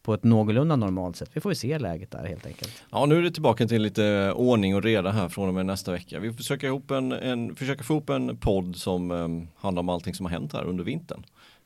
på 0.02 0.14
ett 0.14 0.24
någorlunda 0.24 0.76
normalt 0.76 1.16
sätt. 1.16 1.30
Vi 1.32 1.40
får 1.40 1.52
ju 1.52 1.56
se 1.56 1.78
läget 1.78 2.10
där 2.10 2.26
helt 2.26 2.46
enkelt. 2.46 2.82
Ja, 2.90 3.06
nu 3.06 3.18
är 3.18 3.22
det 3.22 3.30
tillbaka 3.30 3.66
till 3.66 3.82
lite 3.82 4.04
eh, 4.04 4.32
ordning 4.32 4.76
och 4.76 4.82
reda 4.82 5.10
här 5.10 5.28
från 5.28 5.48
och 5.48 5.54
med 5.54 5.66
nästa 5.66 5.92
vecka. 5.92 6.20
Vi 6.20 6.32
försöker, 6.32 6.66
ihop 6.66 6.90
en, 6.90 7.12
en, 7.12 7.56
försöker 7.56 7.84
få 7.84 7.92
ihop 7.92 8.10
en 8.10 8.36
podd 8.36 8.76
som 8.76 9.10
um, 9.10 9.48
handlar 9.56 9.80
om 9.80 9.88
allting 9.88 10.14
som 10.14 10.26
har 10.26 10.30
hänt 10.30 10.52
här 10.52 10.64
under 10.64 10.84
vintern. 10.84 11.24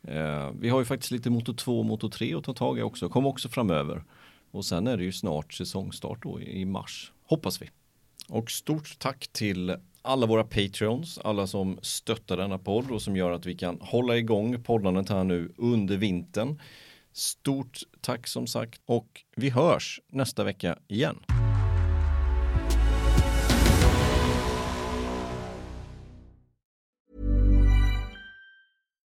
Uh, 0.08 0.50
vi 0.60 0.68
har 0.68 0.78
ju 0.78 0.84
faktiskt 0.84 1.10
lite 1.10 1.30
Moto 1.30 1.54
2 1.54 1.78
och 1.78 1.84
Moto 1.84 2.10
3 2.10 2.34
att 2.34 2.44
ta 2.44 2.52
tag 2.52 2.78
i 2.78 2.82
också, 2.82 3.08
kommer 3.08 3.28
också 3.28 3.48
framöver. 3.48 4.04
Och 4.50 4.64
sen 4.64 4.86
är 4.86 4.96
det 4.96 5.04
ju 5.04 5.12
snart 5.12 5.52
säsongstart 5.52 6.22
då 6.22 6.40
i 6.40 6.64
mars, 6.64 7.12
hoppas 7.26 7.62
vi. 7.62 7.70
Och 8.28 8.50
stort 8.50 8.98
tack 8.98 9.28
till 9.32 9.76
alla 10.02 10.26
våra 10.26 10.44
Patreons, 10.44 11.18
alla 11.24 11.46
som 11.46 11.78
stöttar 11.82 12.36
denna 12.36 12.58
podd 12.58 12.90
och 12.90 13.02
som 13.02 13.16
gör 13.16 13.30
att 13.30 13.46
vi 13.46 13.54
kan 13.54 13.78
hålla 13.80 14.16
igång 14.16 14.62
poddandet 14.62 15.08
här 15.08 15.24
nu 15.24 15.52
under 15.56 15.96
vintern. 15.96 16.60
Stort 17.16 17.78
tack 18.00 18.26
som 18.26 18.46
sagt 18.46 18.80
och 18.86 19.24
vi 19.36 19.50
hörs 19.50 20.00
nästa 20.12 20.44
vecka 20.44 20.78
igen. 20.88 21.16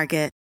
Market. 0.00 0.39